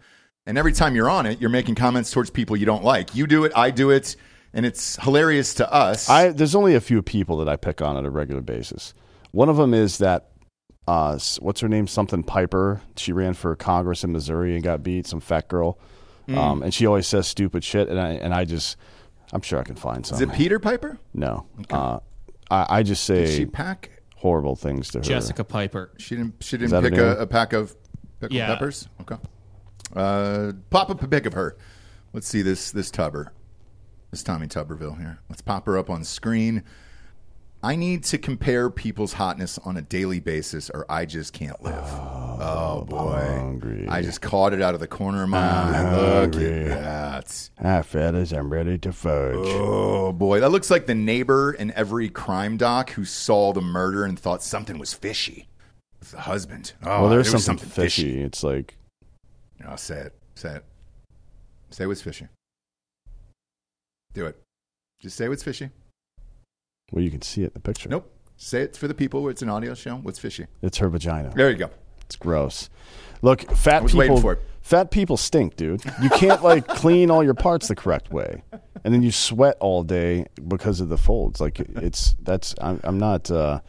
And 0.47 0.57
every 0.57 0.73
time 0.73 0.95
you're 0.95 1.11
on 1.11 1.27
it, 1.27 1.41
you're 1.41 1.51
making 1.51 1.75
comments 1.75 2.11
towards 2.13 2.31
people 2.31 2.57
you 2.57 2.67
don't 2.67 2.85
like. 2.85 3.15
You 3.15 3.27
do 3.27 3.45
it, 3.45 3.53
I 3.57 3.71
do 3.71 3.91
it, 3.91 4.15
and 4.53 4.65
it's 4.65 4.97
hilarious 5.03 5.55
to 5.55 5.73
us. 5.73 6.09
I 6.09 6.31
there's 6.31 6.55
only 6.55 6.75
a 6.75 6.81
few 6.81 7.03
people 7.03 7.37
that 7.39 7.49
I 7.49 7.57
pick 7.57 7.83
on 7.83 7.97
on 7.97 8.05
a 8.07 8.11
regular 8.11 8.41
basis. 8.43 8.95
One 9.32 9.49
of 9.49 9.56
them 9.56 9.75
is 9.75 9.99
that 9.99 10.31
uh, 10.88 11.19
what's 11.41 11.61
her 11.61 11.69
name? 11.69 11.87
Something 11.87 12.23
Piper. 12.23 12.81
She 12.97 13.12
ran 13.12 13.35
for 13.35 13.55
Congress 13.56 14.03
in 14.05 14.12
Missouri 14.12 14.55
and 14.55 14.65
got 14.65 14.82
beat. 14.82 15.06
Some 15.06 15.21
fat 15.21 15.49
girl, 15.49 15.79
Mm. 16.29 16.37
um, 16.37 16.62
and 16.62 16.73
she 16.75 16.87
always 16.87 17.06
says 17.06 17.27
stupid 17.27 17.62
shit. 17.65 17.88
And 17.88 17.99
I 18.00 18.11
and 18.15 18.35
I 18.35 18.44
just, 18.44 18.77
I'm 19.32 19.41
sure 19.43 19.59
I 19.59 19.62
can 19.62 19.77
find 19.77 20.05
some. 20.05 20.17
is 20.17 20.21
it 20.23 20.32
Peter 20.32 20.59
Piper? 20.59 20.99
No, 21.15 21.47
uh, 21.71 22.00
I, 22.50 22.79
I 22.79 22.82
just 22.82 23.05
say 23.05 23.27
Did 23.27 23.37
she 23.37 23.47
pack? 23.47 23.91
horrible 24.17 24.56
things 24.56 24.88
to 24.91 24.99
her. 24.99 25.05
Jessica 25.05 25.44
Piper. 25.44 25.93
She 25.99 26.17
didn't. 26.17 26.35
She 26.43 26.56
didn't 26.59 26.83
pick 26.83 26.99
a, 26.99 27.19
a 27.19 27.26
pack 27.26 27.52
of 27.52 27.76
pickled 28.21 28.37
Yeah. 28.37 28.47
peppers. 28.49 28.88
Okay. 29.02 29.16
Uh, 29.95 30.52
pop 30.71 30.90
up 30.90 31.02
a 31.02 31.09
pic 31.09 31.26
of 31.26 31.33
her. 31.35 31.57
Let's 32.12 32.26
see 32.28 32.43
this 32.43 32.71
this 32.73 32.90
Tubber, 32.90 33.33
this 34.11 34.23
Tommy 34.23 34.47
Tuberville 34.47 34.99
here. 34.99 35.19
Let's 35.28 35.43
pop 35.43 35.66
her 35.66 35.78
up 35.78 35.88
on 35.90 36.02
screen. 36.05 36.64
I 37.62 37.76
need 37.76 38.05
to 38.05 38.17
compare 38.17 38.71
people's 38.71 39.14
hotness 39.14 39.59
on 39.59 39.76
a 39.76 39.83
daily 39.83 40.19
basis, 40.19 40.71
or 40.71 40.87
I 40.88 41.05
just 41.05 41.35
can't 41.35 41.62
live. 41.62 41.85
Oh, 41.85 42.87
boy! 42.88 43.21
hungry. 43.61 43.87
I 43.87 44.00
just 44.00 44.23
caught 44.23 44.55
it 44.55 44.62
out 44.62 44.73
of 44.73 44.81
the 44.81 44.87
corner 44.87 45.23
of 45.25 45.29
my 45.29 45.38
eye. 45.38 45.97
Look 45.97 46.35
hungry. 46.35 46.71
at 46.71 46.81
that. 46.81 47.50
Ah, 47.62 47.83
fellas, 47.83 48.33
I'm 48.33 48.50
ready 48.50 48.79
to 48.79 48.93
fudge. 48.93 49.37
Oh 49.37 50.12
boy, 50.12 50.40
that 50.40 50.50
looks 50.50 50.71
like 50.71 50.87
the 50.87 50.95
neighbor 50.95 51.52
in 51.52 51.71
every 51.73 52.09
crime 52.09 52.57
doc 52.57 52.90
who 52.90 53.05
saw 53.05 53.52
the 53.52 53.61
murder 53.61 54.05
and 54.05 54.19
thought 54.19 54.43
something 54.43 54.79
was 54.79 54.95
fishy. 54.95 55.47
With 55.99 56.12
the 56.12 56.21
husband. 56.21 56.73
Oh, 56.83 57.02
well, 57.02 57.11
there's 57.11 57.26
there 57.26 57.35
was 57.35 57.45
something, 57.45 57.69
fishy. 57.69 58.23
It's 58.23 58.43
like 58.43 58.75
No, 59.62 59.76
say 59.76 59.99
it. 59.99 60.14
Say 60.35 60.57
it. 60.57 60.64
Say 61.69 61.85
what's 61.85 62.00
fishy. 62.00 62.26
Do 64.14 64.25
it. 64.26 64.40
Just 65.00 65.17
say 65.17 65.29
what's 65.29 65.43
fishy. 65.43 65.69
Well, 66.90 67.04
you 67.04 67.11
can 67.11 67.23
see 67.23 67.42
it 67.42 67.47
in 67.47 67.52
the 67.54 67.61
picture. 67.61 67.88
Nope. 67.88 68.11
Say 68.37 68.62
it 68.62 68.76
for 68.76 68.88
the 68.88 68.94
people. 68.94 69.23
Where 69.23 69.30
it's 69.30 69.42
an 69.42 69.50
audio 69.50 69.75
show. 69.75 69.97
What's 69.97 70.18
fishy? 70.18 70.47
It's 70.62 70.78
her 70.78 70.88
vagina. 70.88 71.32
There 71.35 71.50
you 71.50 71.56
go. 71.56 71.70
It's 72.02 72.16
gross. 72.16 72.70
Look, 73.23 73.42
fat 73.54 73.87
people. 73.87 74.37
Fat 74.62 74.90
people 74.90 75.16
stink, 75.16 75.56
dude. 75.56 75.82
You 76.02 76.11
can't 76.11 76.42
like 76.42 76.66
clean 76.68 77.11
all 77.11 77.25
your 77.25 77.35
parts 77.35 77.68
the 77.68 77.75
correct 77.75 78.11
way, 78.12 78.42
and 78.85 78.94
then 78.94 79.02
you 79.02 79.11
sweat 79.11 79.56
all 79.61 79.82
day 79.82 80.26
because 80.49 80.80
of 80.80 80.88
the 80.88 80.99
folds. 80.99 81.40
Like 81.40 81.61
it's 81.61 82.14
that's 82.23 82.54
I'm, 82.61 82.80
I'm 82.85 82.99
not 82.99 83.30
uh, 83.30 83.61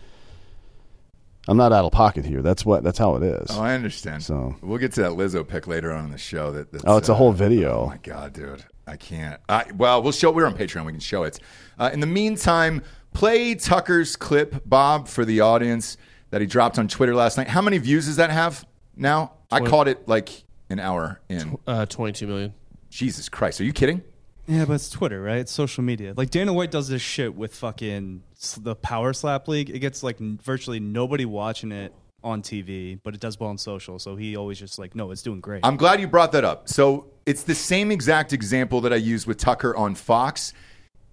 I'm 1.47 1.57
not 1.57 1.71
out 1.71 1.85
of 1.85 1.91
pocket 1.91 2.25
here. 2.25 2.41
That's 2.41 2.65
what 2.65 2.83
that's 2.83 2.97
how 2.99 3.15
it 3.15 3.23
is. 3.23 3.47
Oh, 3.51 3.61
I 3.61 3.73
understand. 3.73 4.23
So- 4.23 4.55
we'll 4.61 4.77
get 4.77 4.93
to 4.93 5.01
that 5.01 5.11
Lizzo 5.11 5.47
pick 5.47 5.65
later 5.67 5.91
on 5.91 6.05
in 6.05 6.11
the 6.11 6.17
show. 6.17 6.51
That 6.51 6.71
that's, 6.71 6.83
Oh, 6.85 6.97
it's 6.97 7.09
a 7.09 7.13
uh, 7.13 7.15
whole 7.15 7.31
video. 7.31 7.81
Oh 7.81 7.87
my 7.87 7.97
god, 7.97 8.33
dude, 8.33 8.63
I 8.85 8.95
can't. 8.97 9.41
I, 9.49 9.65
well, 9.75 10.03
we'll 10.03 10.11
show. 10.11 10.31
We're 10.31 10.45
on 10.45 10.55
Patreon. 10.55 10.85
We 10.85 10.91
can 10.91 11.01
show 11.01 11.23
it. 11.23 11.39
Uh, 11.79 11.89
in 11.91 11.99
the 11.99 12.07
meantime, 12.07 12.83
play 13.13 13.55
Tucker's 13.55 14.15
clip, 14.15 14.63
Bob, 14.67 15.07
for 15.07 15.25
the 15.25 15.41
audience 15.41 15.97
that 16.29 16.41
he 16.41 16.47
dropped 16.47 16.79
on 16.79 16.87
Twitter 16.87 17.13
last 17.15 17.37
night. 17.37 17.47
How 17.47 17.61
many 17.61 17.77
views 17.77 18.05
does 18.05 18.15
that 18.17 18.29
have 18.31 18.65
now? 18.95 19.33
I 19.51 19.59
Twenty- 19.59 19.69
caught 19.71 19.87
it 19.87 20.07
like 20.07 20.43
an 20.69 20.79
hour 20.79 21.19
in. 21.29 21.57
Uh, 21.67 21.85
Twenty-two 21.85 22.27
million. 22.27 22.53
Jesus 22.89 23.29
Christ, 23.29 23.59
are 23.61 23.63
you 23.65 23.73
kidding? 23.73 24.01
Yeah, 24.47 24.65
but 24.65 24.73
it's 24.73 24.89
Twitter, 24.89 25.21
right? 25.21 25.37
It's 25.39 25.51
social 25.51 25.83
media. 25.83 26.13
Like 26.15 26.29
Dana 26.29 26.51
White 26.51 26.71
does 26.71 26.87
this 26.89 27.01
shit 27.01 27.35
with 27.35 27.53
fucking 27.55 28.23
the 28.59 28.75
Power 28.75 29.13
Slap 29.13 29.47
League, 29.47 29.69
it 29.69 29.79
gets 29.79 30.03
like 30.03 30.17
virtually 30.19 30.79
nobody 30.79 31.25
watching 31.25 31.71
it 31.71 31.93
on 32.23 32.41
TV, 32.41 32.99
but 33.03 33.13
it 33.13 33.19
does 33.19 33.39
well 33.39 33.49
on 33.49 33.57
social. 33.57 33.97
So 33.99 34.15
he 34.15 34.35
always 34.35 34.59
just 34.59 34.77
like, 34.79 34.95
no, 34.95 35.11
it's 35.11 35.21
doing 35.21 35.39
great. 35.41 35.61
I'm 35.63 35.77
glad 35.77 35.99
you 36.01 36.07
brought 36.07 36.31
that 36.33 36.43
up. 36.43 36.67
So 36.69 37.07
it's 37.25 37.43
the 37.43 37.55
same 37.55 37.91
exact 37.91 38.33
example 38.33 38.81
that 38.81 38.91
I 38.93 38.97
used 38.97 39.25
with 39.27 39.37
Tucker 39.37 39.75
on 39.75 39.95
Fox. 39.95 40.53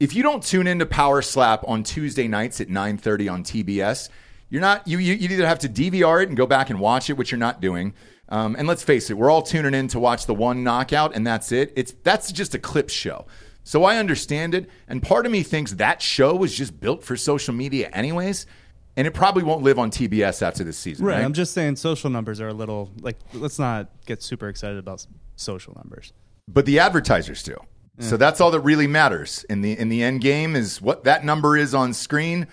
If 0.00 0.14
you 0.14 0.22
don't 0.22 0.42
tune 0.42 0.66
into 0.66 0.86
Power 0.86 1.22
Slap 1.22 1.64
on 1.66 1.82
Tuesday 1.82 2.28
nights 2.28 2.60
at 2.60 2.68
9:30 2.68 3.28
on 3.32 3.42
TBS, 3.42 4.08
you're 4.48 4.60
not 4.60 4.86
you 4.86 4.98
you 4.98 5.14
you 5.14 5.28
either 5.28 5.46
have 5.46 5.58
to 5.60 5.68
DVR 5.68 6.22
it 6.22 6.28
and 6.28 6.36
go 6.36 6.46
back 6.46 6.70
and 6.70 6.78
watch 6.78 7.10
it, 7.10 7.14
which 7.14 7.30
you're 7.30 7.38
not 7.38 7.60
doing. 7.60 7.94
Um, 8.28 8.56
and 8.56 8.68
let's 8.68 8.82
face 8.82 9.10
it, 9.10 9.14
we're 9.14 9.30
all 9.30 9.42
tuning 9.42 9.74
in 9.74 9.88
to 9.88 9.98
watch 9.98 10.26
the 10.26 10.34
one 10.34 10.62
knockout, 10.62 11.16
and 11.16 11.26
that's 11.26 11.50
it. 11.50 11.72
It's 11.76 11.94
that's 12.04 12.30
just 12.30 12.54
a 12.54 12.58
clip 12.58 12.90
show. 12.90 13.26
So 13.64 13.84
I 13.84 13.96
understand 13.96 14.54
it, 14.54 14.70
and 14.86 15.02
part 15.02 15.26
of 15.26 15.32
me 15.32 15.42
thinks 15.42 15.72
that 15.72 16.00
show 16.00 16.34
was 16.34 16.54
just 16.54 16.78
built 16.80 17.02
for 17.02 17.16
social 17.16 17.52
media, 17.52 17.90
anyways, 17.92 18.46
and 18.96 19.06
it 19.06 19.12
probably 19.12 19.42
won't 19.42 19.62
live 19.62 19.78
on 19.78 19.90
TBS 19.90 20.42
after 20.42 20.64
this 20.64 20.78
season. 20.78 21.04
right. 21.04 21.16
Right? 21.16 21.24
I'm 21.24 21.34
just 21.34 21.52
saying 21.52 21.76
social 21.76 22.08
numbers 22.08 22.40
are 22.40 22.48
a 22.48 22.54
little 22.54 22.90
like, 23.00 23.16
let's 23.34 23.58
not 23.58 23.90
get 24.06 24.22
super 24.22 24.48
excited 24.48 24.78
about 24.78 25.06
social 25.36 25.74
numbers. 25.74 26.12
but 26.46 26.64
the 26.66 26.78
advertisers 26.78 27.42
do. 27.42 27.56
So 28.00 28.16
that's 28.16 28.40
all 28.40 28.50
that 28.52 28.60
really 28.60 28.86
matters 28.86 29.44
in 29.50 29.60
the 29.60 29.76
in 29.78 29.88
the 29.88 30.02
end 30.02 30.20
game 30.20 30.54
is 30.54 30.80
what 30.80 31.04
that 31.04 31.24
number 31.24 31.56
is 31.56 31.74
on 31.74 31.92
screen. 31.92 32.46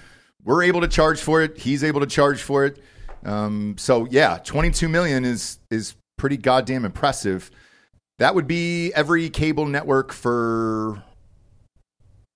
We're 0.44 0.64
able 0.64 0.82
to 0.82 0.88
charge 0.88 1.22
for 1.22 1.42
it. 1.42 1.58
He's 1.58 1.84
able 1.84 2.00
to 2.02 2.08
charge 2.08 2.42
for 2.42 2.66
it. 2.66 2.80
Um, 3.24 3.76
so 3.78 4.08
yeah, 4.10 4.40
22 4.44 4.88
million 4.90 5.24
is 5.26 5.60
is 5.70 5.96
pretty 6.18 6.38
goddamn 6.38 6.86
impressive. 6.86 7.52
That 8.18 8.34
would 8.34 8.48
be 8.48 8.92
every 8.94 9.30
cable 9.30 9.66
network 9.66 10.14
for 10.14 11.04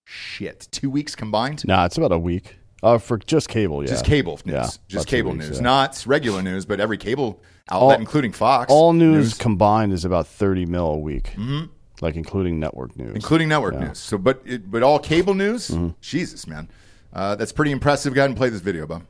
shit 0.05 0.67
two 0.71 0.89
weeks 0.89 1.15
combined. 1.15 1.65
Nah, 1.67 1.85
it's 1.85 1.97
about 1.97 2.11
a 2.11 2.19
week. 2.19 2.57
Uh, 2.81 2.97
for 2.97 3.17
just 3.17 3.49
cable, 3.49 3.83
yeah. 3.83 3.89
Just 3.89 4.05
cable 4.05 4.39
news, 4.45 4.53
Yeah, 4.53 4.69
just 4.87 5.07
two 5.07 5.17
cable 5.17 5.31
weeks, 5.33 5.47
news, 5.47 5.57
yeah. 5.57 5.63
not 5.63 6.03
regular 6.07 6.41
news, 6.41 6.65
but 6.65 6.79
every 6.79 6.97
cable 6.97 7.41
outlet, 7.69 7.95
All- 7.95 7.99
including 8.01 8.31
Fox. 8.31 8.71
All 8.71 8.93
news, 8.93 9.33
combined 9.33 9.91
is 9.91 10.05
about 10.05 10.27
thirty 10.27 10.65
mil 10.65 10.87
a 10.87 10.97
week, 10.97 11.31
mm-hmm. 11.35 11.65
Like 12.01 12.15
including 12.15 12.59
network 12.59 12.95
news. 12.97 13.15
including 13.15 13.49
network 13.49 13.75
news. 13.79 13.97
So, 13.99 14.17
but 14.17 14.41
it, 14.45 14.69
but 14.71 14.83
all 14.83 14.99
cable 14.99 15.33
news, 15.33 15.69
Mm-hmm. 15.69 15.89
Jesus, 16.01 16.47
man, 16.47 16.69
uh, 17.13 17.35
that's 17.35 17.51
pretty 17.51 17.71
impressive. 17.71 18.13
Go 18.13 18.21
ahead 18.21 18.29
and 18.29 18.37
play 18.37 18.49
this 18.49 18.61
video, 18.61 18.85
Bob. 18.87 19.03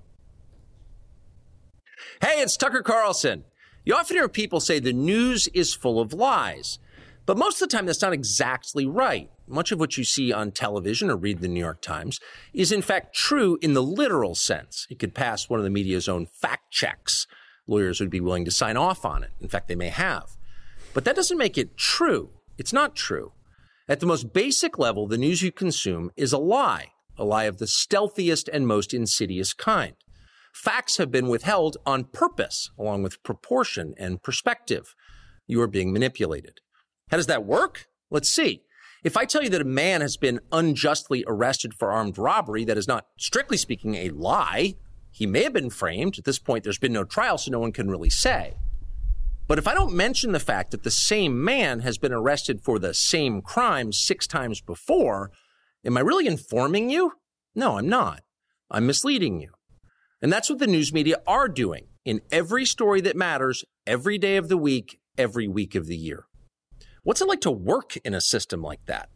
Hey, 2.21 2.41
it's 2.41 2.57
Tucker 2.57 2.81
Carlson. 2.81 3.45
You 3.85 3.95
often 3.95 4.17
hear 4.17 4.27
people 4.27 4.59
say 4.59 4.79
the 4.79 4.93
news 4.93 5.47
is 5.53 5.73
full 5.73 5.99
of 6.01 6.13
lies, 6.13 6.79
but 7.25 7.37
most 7.37 7.61
of 7.61 7.69
the 7.69 7.75
time 7.75 7.85
that's 7.85 8.01
not 8.01 8.13
exactly 8.13 8.85
right. 8.85 9.29
Much 9.47 9.71
of 9.71 9.79
what 9.79 9.97
you 9.97 10.03
see 10.03 10.31
on 10.31 10.51
television 10.51 11.09
or 11.09 11.15
read 11.15 11.39
the 11.39 11.47
New 11.47 11.59
York 11.59 11.81
Times 11.81 12.19
is 12.53 12.71
in 12.71 12.81
fact 12.83 13.15
true 13.15 13.57
in 13.61 13.73
the 13.73 13.81
literal 13.81 14.35
sense. 14.35 14.85
It 14.89 14.99
could 14.99 15.15
pass 15.15 15.49
one 15.49 15.59
of 15.59 15.63
the 15.63 15.69
media's 15.71 16.07
own 16.07 16.27
fact 16.27 16.71
checks. 16.71 17.25
Lawyers 17.65 17.99
would 17.99 18.09
be 18.11 18.19
willing 18.19 18.45
to 18.45 18.51
sign 18.51 18.77
off 18.77 19.05
on 19.05 19.23
it. 19.23 19.31
In 19.41 19.47
fact, 19.47 19.67
they 19.67 19.75
may 19.75 19.89
have. 19.89 20.35
But 20.93 21.05
that 21.05 21.15
doesn't 21.15 21.37
make 21.37 21.57
it 21.57 21.77
true. 21.77 22.29
It's 22.59 22.73
not 22.73 22.95
true. 22.95 23.31
At 23.87 24.01
the 24.01 24.05
most 24.05 24.33
basic 24.33 24.77
level, 24.77 25.07
the 25.07 25.17
news 25.17 25.41
you 25.41 25.51
consume 25.51 26.11
is 26.17 26.33
a 26.33 26.37
lie, 26.37 26.89
a 27.17 27.23
lie 27.23 27.45
of 27.45 27.57
the 27.57 27.65
stealthiest 27.65 28.49
and 28.51 28.67
most 28.67 28.93
insidious 28.93 29.53
kind. 29.53 29.95
Facts 30.53 30.97
have 30.97 31.09
been 31.09 31.29
withheld 31.29 31.77
on 31.85 32.03
purpose, 32.03 32.69
along 32.77 33.01
with 33.01 33.23
proportion 33.23 33.93
and 33.97 34.21
perspective. 34.21 34.93
You 35.47 35.61
are 35.61 35.67
being 35.67 35.93
manipulated. 35.93 36.59
How 37.09 37.17
does 37.17 37.27
that 37.27 37.45
work? 37.45 37.87
Let's 38.11 38.29
see. 38.29 38.63
If 39.03 39.15
I 39.15 39.23
tell 39.23 39.41
you 39.41 39.49
that 39.49 39.61
a 39.61 39.65
man 39.65 40.01
has 40.01 40.17
been 40.17 40.41
unjustly 40.51 41.23
arrested 41.25 41.73
for 41.73 41.91
armed 41.91 42.17
robbery, 42.17 42.65
that 42.65 42.77
is 42.77 42.87
not, 42.87 43.07
strictly 43.17 43.55
speaking, 43.55 43.95
a 43.95 44.09
lie. 44.09 44.75
He 45.11 45.25
may 45.25 45.43
have 45.43 45.53
been 45.53 45.69
framed. 45.69 46.19
At 46.19 46.25
this 46.25 46.39
point, 46.39 46.65
there's 46.65 46.77
been 46.77 46.93
no 46.93 47.05
trial, 47.05 47.37
so 47.37 47.51
no 47.51 47.59
one 47.59 47.71
can 47.71 47.89
really 47.89 48.09
say. 48.09 48.57
But 49.49 49.57
if 49.57 49.67
I 49.67 49.73
don't 49.73 49.95
mention 49.95 50.31
the 50.31 50.39
fact 50.39 50.69
that 50.69 50.83
the 50.83 50.91
same 50.91 51.43
man 51.43 51.79
has 51.79 51.97
been 51.97 52.13
arrested 52.13 52.61
for 52.61 52.77
the 52.77 52.93
same 52.93 53.41
crime 53.41 53.91
six 53.91 54.27
times 54.27 54.61
before, 54.61 55.31
am 55.83 55.97
I 55.97 56.01
really 56.01 56.27
informing 56.27 56.91
you? 56.91 57.13
No, 57.55 57.79
I'm 57.79 57.89
not. 57.89 58.21
I'm 58.69 58.85
misleading 58.85 59.41
you. 59.41 59.49
And 60.21 60.31
that's 60.31 60.51
what 60.51 60.59
the 60.59 60.67
news 60.67 60.93
media 60.93 61.17
are 61.25 61.47
doing 61.47 61.87
in 62.05 62.21
every 62.31 62.63
story 62.63 63.01
that 63.01 63.17
matters, 63.17 63.65
every 63.87 64.19
day 64.19 64.37
of 64.37 64.49
the 64.49 64.57
week, 64.57 64.99
every 65.17 65.47
week 65.47 65.73
of 65.73 65.87
the 65.87 65.97
year. 65.97 66.27
What's 67.01 67.21
it 67.21 67.27
like 67.27 67.41
to 67.41 67.49
work 67.49 67.97
in 68.05 68.13
a 68.13 68.21
system 68.21 68.61
like 68.61 68.85
that? 68.85 69.09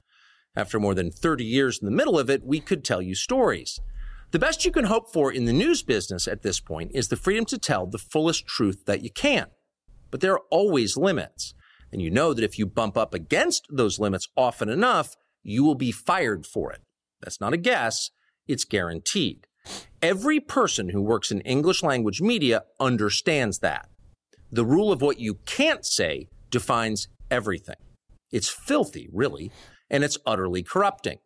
After 0.55 0.79
more 0.79 0.95
than 0.95 1.11
30 1.11 1.45
years 1.45 1.77
in 1.79 1.85
the 1.85 1.95
middle 1.95 2.17
of 2.17 2.31
it, 2.31 2.43
we 2.43 2.59
could 2.59 2.83
tell 2.83 3.03
you 3.03 3.13
stories. 3.13 3.79
The 4.31 4.39
best 4.39 4.65
you 4.65 4.71
can 4.71 4.85
hope 4.85 5.13
for 5.13 5.31
in 5.31 5.45
the 5.45 5.53
news 5.53 5.83
business 5.83 6.27
at 6.27 6.41
this 6.41 6.59
point 6.59 6.89
is 6.95 7.09
the 7.09 7.17
freedom 7.17 7.45
to 7.45 7.59
tell 7.59 7.85
the 7.85 7.99
fullest 7.99 8.47
truth 8.47 8.85
that 8.87 9.03
you 9.03 9.11
can. 9.11 9.45
But 10.13 10.21
there 10.21 10.33
are 10.33 10.43
always 10.51 10.95
limits. 10.95 11.55
And 11.91 11.99
you 11.99 12.11
know 12.11 12.35
that 12.35 12.43
if 12.43 12.59
you 12.59 12.67
bump 12.67 12.95
up 12.95 13.15
against 13.15 13.65
those 13.71 13.97
limits 13.97 14.27
often 14.37 14.69
enough, 14.69 15.15
you 15.41 15.63
will 15.63 15.73
be 15.73 15.91
fired 15.91 16.45
for 16.45 16.71
it. 16.71 16.81
That's 17.19 17.41
not 17.41 17.53
a 17.53 17.57
guess, 17.57 18.11
it's 18.47 18.63
guaranteed. 18.63 19.47
Every 20.03 20.39
person 20.39 20.89
who 20.89 21.01
works 21.01 21.31
in 21.31 21.41
English 21.41 21.81
language 21.81 22.21
media 22.21 22.61
understands 22.79 23.57
that. 23.59 23.89
The 24.51 24.63
rule 24.63 24.91
of 24.91 25.01
what 25.01 25.19
you 25.19 25.39
can't 25.47 25.83
say 25.83 26.27
defines 26.51 27.07
everything. 27.31 27.81
It's 28.31 28.49
filthy, 28.49 29.09
really, 29.11 29.51
and 29.89 30.03
it's 30.03 30.19
utterly 30.27 30.61
corrupting. 30.61 31.17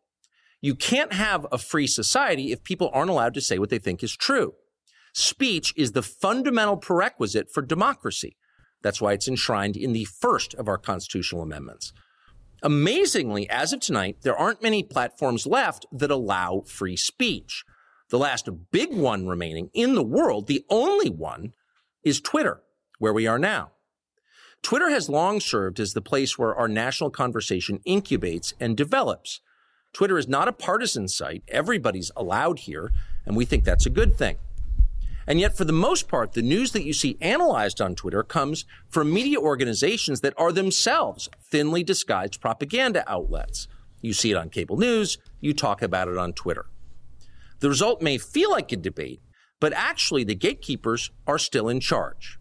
You 0.62 0.76
can't 0.76 1.12
have 1.12 1.46
a 1.52 1.58
free 1.58 1.88
society 1.88 2.54
if 2.54 2.64
people 2.64 2.90
aren't 2.94 3.10
allowed 3.10 3.34
to 3.34 3.42
say 3.42 3.60
what 3.60 3.70
they 3.70 3.80
think 3.80 4.02
is 4.02 4.16
true. 4.16 4.54
Speech 5.14 5.74
is 5.76 5.92
the 5.92 6.02
fundamental 6.02 6.78
prerequisite 6.78 7.52
for 7.52 7.62
democracy. 7.62 8.38
That's 8.82 9.02
why 9.02 9.14
it's 9.14 9.28
enshrined 9.28 9.76
in 9.76 9.94
the 9.94 10.06
first 10.06 10.54
of 10.56 10.68
our 10.68 10.78
constitutional 10.78 11.42
amendments. 11.42 11.94
Amazingly, 12.64 13.50
as 13.50 13.74
of 13.74 13.80
tonight, 13.80 14.18
there 14.22 14.38
aren't 14.38 14.64
many 14.64 14.82
platforms 14.84 15.46
left 15.46 15.86
that 15.92 16.12
allow 16.12 16.64
free 16.66 16.96
speech. 16.96 17.64
The 18.10 18.18
last 18.18 18.50
big 18.72 18.96
one 18.96 19.28
remaining 19.28 19.70
in 19.74 19.96
the 19.96 20.04
world, 20.04 20.48
the 20.48 20.66
only 20.70 21.10
one, 21.10 21.54
is 22.04 22.22
Twitter, 22.22 22.62
where 23.00 23.14
we 23.14 23.28
are 23.28 23.38
now. 23.38 23.72
Twitter 24.64 24.90
has 24.90 25.10
long 25.10 25.40
served 25.40 25.80
as 25.80 25.94
the 25.94 26.02
place 26.02 26.38
where 26.38 26.56
our 26.56 26.68
national 26.68 27.10
conversation 27.10 27.80
incubates 27.86 28.54
and 28.60 28.76
develops. 28.76 29.40
Twitter 29.94 30.18
is 30.18 30.28
not 30.28 30.48
a 30.48 30.54
partisan 30.54 31.08
site. 31.08 31.44
Everybody's 31.48 32.12
allowed 32.16 32.60
here, 32.60 32.92
and 33.26 33.36
we 33.36 33.46
think 33.46 33.64
that's 33.64 33.86
a 33.86 33.92
good 33.92 34.18
thing. 34.18 34.38
And 35.28 35.42
yet, 35.42 35.58
for 35.58 35.66
the 35.66 35.74
most 35.74 36.08
part, 36.08 36.34
the 36.34 36.42
news 36.42 36.72
that 36.72 36.86
you 36.86 36.94
see 36.94 37.18
analyzed 37.20 37.82
on 37.82 37.96
Twitter 37.96 38.24
comes 38.24 38.64
from 38.90 39.14
media 39.14 39.38
organizations 39.40 40.22
that 40.22 40.34
are 40.38 40.54
themselves 40.54 41.30
thinly 41.44 41.84
disguised 41.84 42.40
propaganda 42.40 43.04
outlets. 43.12 43.68
You 44.02 44.14
see 44.14 44.32
it 44.32 44.38
on 44.38 44.50
cable 44.50 44.78
news, 44.78 45.18
you 45.42 45.54
talk 45.54 45.82
about 45.82 46.08
it 46.08 46.18
on 46.18 46.32
Twitter. 46.32 46.68
The 47.60 47.70
result 47.70 48.02
may 48.02 48.18
feel 48.18 48.52
like 48.52 48.72
a 48.72 48.78
debate, 48.78 49.22
but 49.60 49.74
actually 49.74 50.24
the 50.24 50.36
gatekeepers 50.36 51.12
are 51.26 51.40
still 51.40 51.68
in 51.68 51.82
charge. 51.82 52.40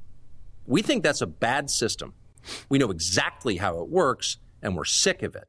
We 0.67 0.83
think 0.83 1.03
that's 1.03 1.23
a 1.23 1.27
bad 1.27 1.71
system. 1.71 2.15
We 2.69 2.79
know 2.79 2.91
exactly 2.91 3.57
how 3.57 3.81
it 3.81 3.89
works, 3.89 4.37
and 4.63 4.77
we're 4.77 4.85
sick 4.85 5.23
of 5.23 5.35
it. 5.35 5.49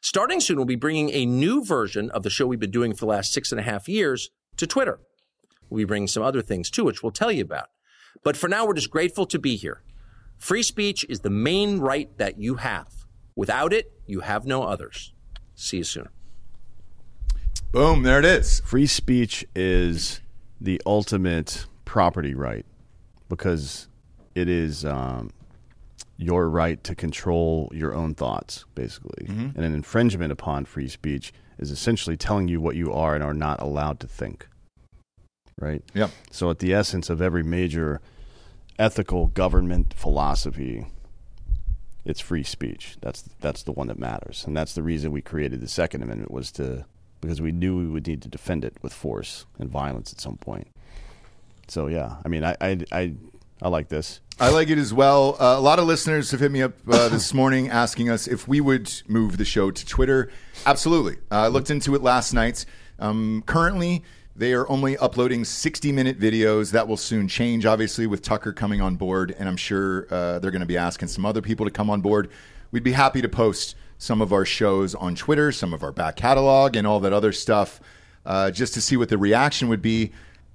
Starting 0.00 0.40
soon, 0.40 0.56
we'll 0.56 0.64
be 0.64 0.76
bringing 0.76 1.10
a 1.10 1.26
new 1.26 1.62
version 1.62 2.10
of 2.10 2.22
the 2.22 2.30
show 2.30 2.46
we've 2.46 2.58
been 2.58 2.70
doing 2.70 2.92
for 2.94 3.00
the 3.00 3.06
last 3.06 3.32
six 3.32 3.52
and 3.52 3.60
a 3.60 3.64
half 3.64 3.88
years 3.88 4.30
to 4.56 4.66
Twitter. 4.66 5.00
We'll 5.70 5.78
be 5.78 5.84
bringing 5.84 6.08
some 6.08 6.22
other 6.22 6.42
things 6.42 6.70
too, 6.70 6.84
which 6.84 7.02
we'll 7.02 7.12
tell 7.12 7.32
you 7.32 7.42
about. 7.42 7.68
But 8.22 8.36
for 8.36 8.48
now, 8.48 8.66
we're 8.66 8.74
just 8.74 8.90
grateful 8.90 9.24
to 9.26 9.38
be 9.38 9.56
here. 9.56 9.82
Free 10.36 10.62
speech 10.62 11.06
is 11.08 11.20
the 11.20 11.30
main 11.30 11.78
right 11.78 12.16
that 12.18 12.38
you 12.38 12.56
have. 12.56 13.06
Without 13.36 13.72
it, 13.72 13.92
you 14.06 14.20
have 14.20 14.44
no 14.44 14.64
others. 14.64 15.12
See 15.54 15.78
you 15.78 15.84
soon. 15.84 16.08
Boom, 17.72 18.02
there 18.02 18.18
it 18.18 18.24
is. 18.24 18.60
Free 18.60 18.86
speech 18.86 19.44
is 19.54 20.20
the 20.60 20.82
ultimate 20.84 21.66
property 21.84 22.34
right 22.34 22.66
because 23.28 23.88
it 24.34 24.48
is 24.48 24.84
um, 24.84 25.30
your 26.16 26.48
right 26.48 26.82
to 26.84 26.94
control 26.94 27.70
your 27.72 27.94
own 27.94 28.14
thoughts, 28.14 28.64
basically. 28.74 29.26
And 29.54 29.64
an 29.64 29.74
infringement 29.74 30.32
upon 30.32 30.64
free 30.64 30.88
speech 30.88 31.32
is 31.58 31.70
essentially 31.70 32.16
telling 32.16 32.48
you 32.48 32.60
what 32.60 32.76
you 32.76 32.92
are 32.92 33.14
and 33.14 33.22
are 33.22 33.34
not 33.34 33.62
allowed 33.62 34.00
to 34.00 34.08
think. 34.08 34.48
Right? 35.60 35.82
Yep. 35.94 36.10
So, 36.30 36.50
at 36.50 36.58
the 36.58 36.72
essence 36.74 37.10
of 37.10 37.20
every 37.20 37.42
major 37.42 38.00
ethical 38.78 39.26
government 39.28 39.94
philosophy, 39.94 40.86
it's 42.04 42.20
free 42.20 42.42
speech. 42.42 42.96
That's 43.00 43.22
that's 43.40 43.62
the 43.62 43.72
one 43.72 43.86
that 43.88 43.98
matters, 43.98 44.44
and 44.46 44.56
that's 44.56 44.74
the 44.74 44.82
reason 44.82 45.12
we 45.12 45.22
created 45.22 45.60
the 45.60 45.68
Second 45.68 46.02
Amendment 46.02 46.30
was 46.30 46.50
to 46.52 46.86
because 47.20 47.40
we 47.40 47.52
knew 47.52 47.76
we 47.76 47.86
would 47.86 48.06
need 48.06 48.22
to 48.22 48.28
defend 48.28 48.64
it 48.64 48.76
with 48.82 48.92
force 48.92 49.44
and 49.58 49.68
violence 49.70 50.12
at 50.12 50.20
some 50.20 50.38
point. 50.38 50.68
So 51.68 51.86
yeah, 51.86 52.16
I 52.24 52.28
mean, 52.28 52.44
I 52.44 52.56
I 52.60 52.78
I, 52.90 53.14
I 53.62 53.68
like 53.68 53.88
this. 53.88 54.20
I 54.40 54.48
like 54.48 54.70
it 54.70 54.78
as 54.78 54.94
well. 54.94 55.36
Uh, 55.38 55.56
a 55.58 55.60
lot 55.60 55.78
of 55.78 55.86
listeners 55.86 56.30
have 56.30 56.40
hit 56.40 56.50
me 56.50 56.62
up 56.62 56.72
uh, 56.90 57.10
this 57.10 57.34
morning 57.40 57.68
asking 57.68 58.08
us 58.08 58.26
if 58.26 58.48
we 58.48 58.62
would 58.62 58.90
move 59.06 59.36
the 59.36 59.44
show 59.44 59.70
to 59.70 59.86
Twitter. 59.86 60.30
Absolutely. 60.64 61.16
Uh, 61.30 61.42
I 61.42 61.48
looked 61.48 61.68
into 61.68 61.94
it 61.94 62.02
last 62.02 62.32
night. 62.32 62.64
Um, 62.98 63.42
currently, 63.44 64.02
they 64.36 64.52
are 64.52 64.68
only 64.70 64.96
uploading 64.96 65.44
60 65.44 65.92
minute 65.92 66.18
videos. 66.18 66.72
That 66.72 66.88
will 66.88 66.96
soon 66.96 67.28
change, 67.28 67.66
obviously, 67.66 68.06
with 68.06 68.22
Tucker 68.22 68.52
coming 68.52 68.80
on 68.80 68.96
board. 68.96 69.34
And 69.38 69.48
I'm 69.48 69.56
sure 69.56 70.06
uh, 70.10 70.38
they're 70.38 70.50
going 70.50 70.60
to 70.60 70.66
be 70.66 70.76
asking 70.76 71.08
some 71.08 71.26
other 71.26 71.42
people 71.42 71.66
to 71.66 71.72
come 71.72 71.90
on 71.90 72.00
board. 72.00 72.30
We'd 72.72 72.84
be 72.84 72.92
happy 72.92 73.20
to 73.22 73.28
post 73.28 73.74
some 73.98 74.22
of 74.22 74.32
our 74.32 74.44
shows 74.44 74.94
on 74.94 75.14
Twitter, 75.14 75.52
some 75.52 75.74
of 75.74 75.82
our 75.82 75.92
back 75.92 76.16
catalog, 76.16 76.76
and 76.76 76.86
all 76.86 77.00
that 77.00 77.12
other 77.12 77.32
stuff 77.32 77.80
uh, 78.24 78.50
just 78.50 78.74
to 78.74 78.80
see 78.80 78.96
what 78.96 79.08
the 79.08 79.18
reaction 79.18 79.68
would 79.68 79.82
be 79.82 80.12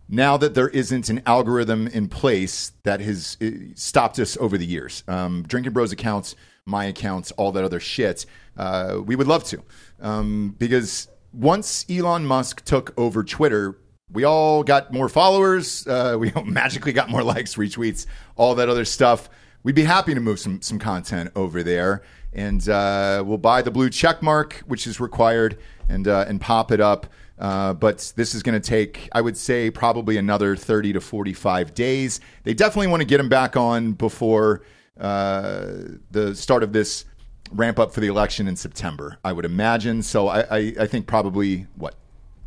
now 0.08 0.38
that 0.38 0.53
there 0.53 0.70
isn't 0.70 1.10
an 1.10 1.22
algorithm 1.25 1.88
in 1.88 2.08
place 2.08 2.72
that 2.84 3.01
has 3.01 3.38
uh, 3.41 3.50
stopped 3.75 4.20
us 4.20 4.38
over 4.38 4.58
the 4.58 4.65
years. 4.65 5.03
Um, 5.08 5.44
Drinkin' 5.48 5.74
Bros 5.74 5.91
accounts, 5.91 6.36
my 6.65 6.86
accounts, 6.86 7.32
all 7.32 7.51
that 7.53 7.63
other 7.63 7.79
shit. 7.79 8.25
Uh, 8.58 9.00
we 9.03 9.15
would 9.15 9.27
love 9.27 9.44
to. 9.46 9.63
Um, 10.00 10.55
because 10.58 11.08
once 11.36 11.86
Elon 11.89 12.25
Musk 12.25 12.63
took 12.65 12.94
over 12.98 13.24
Twitter, 13.24 13.77
we 14.12 14.24
all 14.24 14.63
got 14.63 14.94
more 14.94 15.10
followers. 15.10 15.86
Uh, 15.88 16.15
we 16.20 16.32
magically 16.46 16.94
got 16.94 17.10
more 17.10 17.24
likes, 17.24 17.56
retweets, 17.56 18.06
all 18.36 18.56
that 18.56 18.70
other 18.70 18.86
stuff. 18.86 19.30
We'd 19.63 19.75
be 19.75 19.84
happy 19.84 20.13
to 20.13 20.20
move 20.20 20.39
some 20.39 20.62
some 20.62 20.77
content 20.77 21.32
over 21.36 21.63
there, 21.63 22.04
and 22.34 22.68
uh, 22.70 23.24
we'll 23.25 23.39
buy 23.39 23.62
the 23.62 23.72
blue 23.72 23.89
check 23.89 24.22
mark, 24.22 24.62
which 24.68 24.86
is 24.86 25.00
required, 25.00 25.58
and 25.89 26.08
uh, 26.08 26.25
and 26.27 26.39
pop 26.39 26.72
it 26.72 26.80
up. 26.80 27.08
Uh, 27.38 27.74
but 27.74 28.13
this 28.15 28.34
is 28.34 28.44
going 28.44 28.60
to 28.60 28.65
take, 28.65 29.10
I 29.12 29.20
would 29.20 29.36
say, 29.36 29.70
probably 29.70 30.15
another 30.15 30.56
30 30.56 30.94
to 30.94 31.01
45 31.01 31.74
days. 31.74 32.22
They 32.44 32.54
definitely 32.54 32.88
want 32.88 33.01
to 33.01 33.06
get 33.06 33.20
him 33.20 33.27
back 33.27 33.58
on 33.58 33.92
before 33.92 34.62
uh, 34.98 35.74
the 36.12 36.34
start 36.34 36.63
of 36.63 36.72
this 36.72 37.04
ramp 37.52 37.80
up 37.80 37.94
for 37.94 38.00
the 38.02 38.08
election 38.08 38.48
in 38.48 38.56
September, 38.56 39.18
I 39.24 39.34
would 39.34 39.46
imagine. 39.46 40.02
So 40.04 40.28
I, 40.28 40.42
I, 40.42 40.74
I 40.82 40.88
think 40.88 41.08
probably, 41.08 41.68
what, 41.75 41.96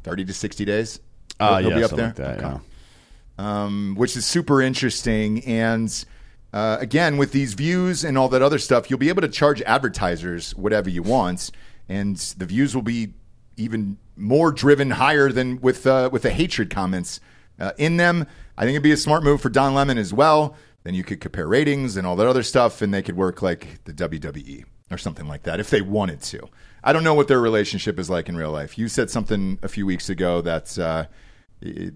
30 0.03 0.25
to 0.27 0.33
60 0.33 0.65
days? 0.65 1.01
Uh, 1.41 1.59
He'll 1.59 1.71
yeah, 1.71 1.77
be 1.77 1.85
up 1.85 1.91
there? 1.93 2.07
like 2.07 2.17
that, 2.17 2.39
Okay 2.39 2.61
yeah. 3.39 3.65
um, 3.65 3.95
which 3.97 4.17
is 4.17 4.27
super 4.27 4.61
interesting. 4.61 5.45
And 5.45 6.05
uh, 6.53 6.79
again, 6.81 7.17
with 7.17 7.33
these 7.33 7.55
views 7.55 8.05
and 8.05 8.19
all 8.19 8.29
that 8.31 8.43
other 8.43 8.59
stuff, 8.59 8.91
you'll 8.91 8.99
be 8.99 9.09
able 9.09 9.23
to 9.23 9.29
charge 9.29 9.63
advertisers 9.63 10.55
whatever 10.57 10.91
you 10.91 11.03
want, 11.03 11.51
and 11.89 12.17
the 12.17 12.47
views 12.47 12.75
will 12.75 12.83
be 12.83 13.15
even 13.57 13.99
more 14.17 14.51
driven 14.53 14.93
higher 14.93 15.31
than 15.31 15.61
with 15.61 15.87
uh, 15.87 16.09
with 16.13 16.23
the 16.23 16.31
hatred 16.31 16.71
comments 16.71 17.21
uh, 17.61 17.73
in 17.79 17.97
them. 17.97 18.27
I 18.57 18.63
think 18.63 18.73
it'd 18.75 18.83
be 18.83 18.93
a 18.93 18.97
smart 18.97 19.23
move 19.23 19.41
for 19.41 19.51
Don 19.51 19.75
Lemon 19.75 19.99
as 19.99 20.13
well. 20.13 20.57
Then 20.85 20.95
you 20.95 21.05
could 21.05 21.21
compare 21.21 21.47
ratings 21.47 21.97
and 21.97 22.07
all 22.07 22.17
that 22.17 22.27
other 22.27 22.43
stuff, 22.43 22.81
and 22.83 22.93
they 22.95 23.03
could 23.03 23.17
work 23.17 23.43
like 23.43 23.85
the 23.85 23.93
WWE 23.93 24.65
or 24.91 24.99
something 24.99 25.29
like 25.29 25.43
that 25.45 25.61
if 25.61 25.71
they 25.71 25.83
wanted 25.83 26.23
to. 26.23 26.49
I 26.83 26.93
don't 26.93 27.05
know 27.05 27.15
what 27.15 27.29
their 27.29 27.41
relationship 27.41 27.99
is 27.99 28.09
like 28.09 28.29
in 28.29 28.37
real 28.37 28.53
life. 28.53 28.79
You 28.79 28.89
said 28.89 29.11
something 29.11 29.59
a 29.63 29.69
few 29.69 29.85
weeks 29.85 30.09
ago 30.09 30.41
that 30.43 30.79
uh, 30.79 31.07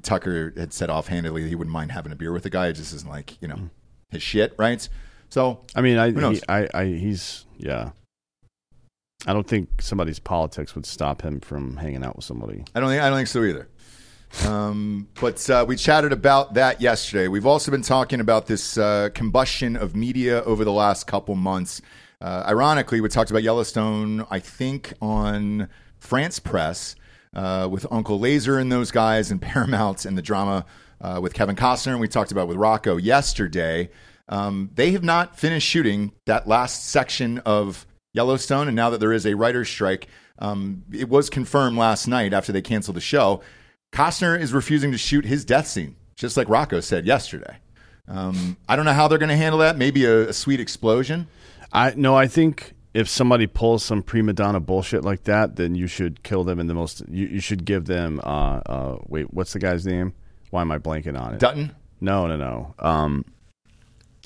Tucker 0.03 0.53
had 0.57 0.73
said 0.73 0.91
offhandedly 0.91 1.49
he 1.49 1.55
wouldn't 1.55 1.73
mind 1.73 1.93
having 1.93 2.13
a 2.13 2.17
beer 2.17 2.33
with 2.33 2.43
the 2.43 2.51
guy. 2.51 2.69
It 2.69 2.75
just 2.75 2.93
isn't 2.95 3.09
like 3.09 3.41
you 3.41 3.49
know 3.49 3.71
his 4.11 4.23
shit, 4.23 4.55
right? 4.59 4.87
So 5.29 5.61
I 5.75 5.81
mean, 5.81 5.99
I, 5.99 6.11
he, 6.11 6.43
I, 6.49 6.69
I, 6.75 6.85
he's 6.85 7.47
yeah. 7.57 7.91
I 9.25 9.33
don't 9.33 9.47
think 9.47 9.81
somebody's 9.81 10.19
politics 10.19 10.75
would 10.75 10.85
stop 10.85 11.23
him 11.23 11.39
from 11.39 11.77
hanging 11.77 12.05
out 12.05 12.17
with 12.17 12.25
somebody. 12.25 12.65
I 12.75 12.81
don't 12.81 12.89
think 12.89 13.03
I 13.03 13.09
don't 13.09 13.19
think 13.19 13.29
so 13.29 13.45
either. 13.45 13.69
Um, 14.47 15.09
but 15.21 15.49
uh, 15.49 15.65
we 15.69 15.77
chatted 15.77 16.13
about 16.13 16.55
that 16.55 16.81
yesterday. 16.81 17.29
We've 17.29 17.47
also 17.47 17.71
been 17.71 17.83
talking 17.83 18.21
about 18.21 18.47
this 18.47 18.79
uh, 18.79 19.11
combustion 19.15 19.77
of 19.77 19.95
media 19.95 20.43
over 20.43 20.65
the 20.65 20.73
last 20.73 21.07
couple 21.07 21.35
months. 21.35 21.83
Uh, 22.23 22.45
ironically, 22.47 23.01
we 23.01 23.09
talked 23.09 23.31
about 23.31 23.43
Yellowstone. 23.43 24.25
I 24.31 24.39
think 24.39 24.93
on 25.03 25.69
France 25.99 26.39
Press 26.39 26.95
uh, 27.35 27.69
with 27.69 27.85
Uncle 27.91 28.21
Laser 28.21 28.59
and 28.61 28.71
those 28.71 28.93
guys, 28.93 29.33
and 29.33 29.43
Paramount 29.43 30.05
and 30.05 30.17
the 30.17 30.23
drama 30.23 30.65
uh, 31.01 31.19
with 31.21 31.35
Kevin 31.35 31.57
Costner, 31.57 31.93
and 31.93 32.01
we 32.01 32.07
talked 32.07 32.31
about 32.31 32.47
with 32.47 32.57
Rocco 32.57 32.97
yesterday. 32.97 33.91
Um, 34.29 34.71
they 34.73 34.93
have 34.93 35.03
not 35.03 35.37
finished 35.37 35.67
shooting 35.67 36.13
that 36.27 36.47
last 36.47 36.85
section 36.85 37.39
of 37.39 37.87
Yellowstone, 38.13 38.69
and 38.69 38.77
now 38.77 38.89
that 38.91 39.01
there 39.01 39.13
is 39.13 39.27
a 39.27 39.35
writer's 39.35 39.69
strike, 39.69 40.07
um, 40.39 40.85
it 40.93 41.09
was 41.09 41.29
confirmed 41.29 41.77
last 41.77 42.07
night 42.07 42.33
after 42.33 42.53
they 42.53 42.63
canceled 42.63 42.97
the 42.97 43.01
show. 43.01 43.43
Costner 43.93 44.39
is 44.39 44.53
refusing 44.53 44.93
to 44.93 44.99
shoot 44.99 45.25
his 45.25 45.45
death 45.45 45.67
scene, 45.67 45.97
just 46.15 46.37
like 46.37 46.49
Rocco 46.49 46.79
said 46.79 47.05
yesterday. 47.05 47.57
Um, 48.07 48.57
I 48.69 48.77
don't 48.77 48.85
know 48.85 48.93
how 48.93 49.09
they're 49.09 49.19
going 49.19 49.29
to 49.29 49.37
handle 49.37 49.59
that. 49.59 49.77
Maybe 49.77 50.05
a, 50.05 50.29
a 50.29 50.33
sweet 50.33 50.61
explosion. 50.61 51.27
I 51.73 51.95
no, 51.97 52.15
I 52.17 52.27
think 52.27 52.75
if 52.95 53.09
somebody 53.09 53.47
pulls 53.47 53.85
some 53.85 54.03
prima 54.03 54.33
donna 54.33 54.61
bullshit 54.61 55.05
like 55.05 55.25
that, 55.25 55.57
then 55.57 55.75
you 55.75 55.87
should 55.87 56.23
kill 56.23 56.45
them 56.45 56.61
in 56.61 56.67
the 56.67 56.75
most. 56.75 57.03
You, 57.09 57.27
you 57.27 57.41
should 57.41 57.65
give 57.65 57.87
them. 57.87 58.21
Uh, 58.23 58.61
uh, 58.67 58.99
wait, 59.07 59.33
what's 59.33 59.53
the 59.53 59.59
guy's 59.59 59.87
name? 59.87 60.15
Why 60.51 60.61
am 60.61 60.71
I 60.71 60.79
blanking 60.79 61.19
on 61.19 61.35
it? 61.35 61.41
Dutton, 61.41 61.75
no, 62.01 62.27
no, 62.27 62.37
no. 62.37 62.75
Um, 62.79 63.25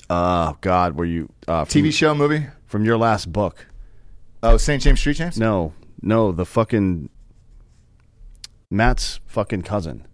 oh 0.09 0.57
God, 0.59 0.97
were 0.97 1.05
you 1.05 1.29
uh, 1.47 1.63
from, 1.63 1.81
TV 1.81 1.93
show, 1.93 2.13
movie. 2.13 2.45
from 2.65 2.83
your 2.83 2.97
last 2.97 3.31
book? 3.31 3.67
Oh, 4.43 4.57
St. 4.57 4.81
James 4.83 4.99
Street 4.99 5.15
James. 5.15 5.37
No, 5.37 5.73
no, 6.01 6.31
the 6.31 6.45
fucking 6.45 7.09
Matt's 8.69 9.21
fucking 9.25 9.61
cousin, 9.61 10.05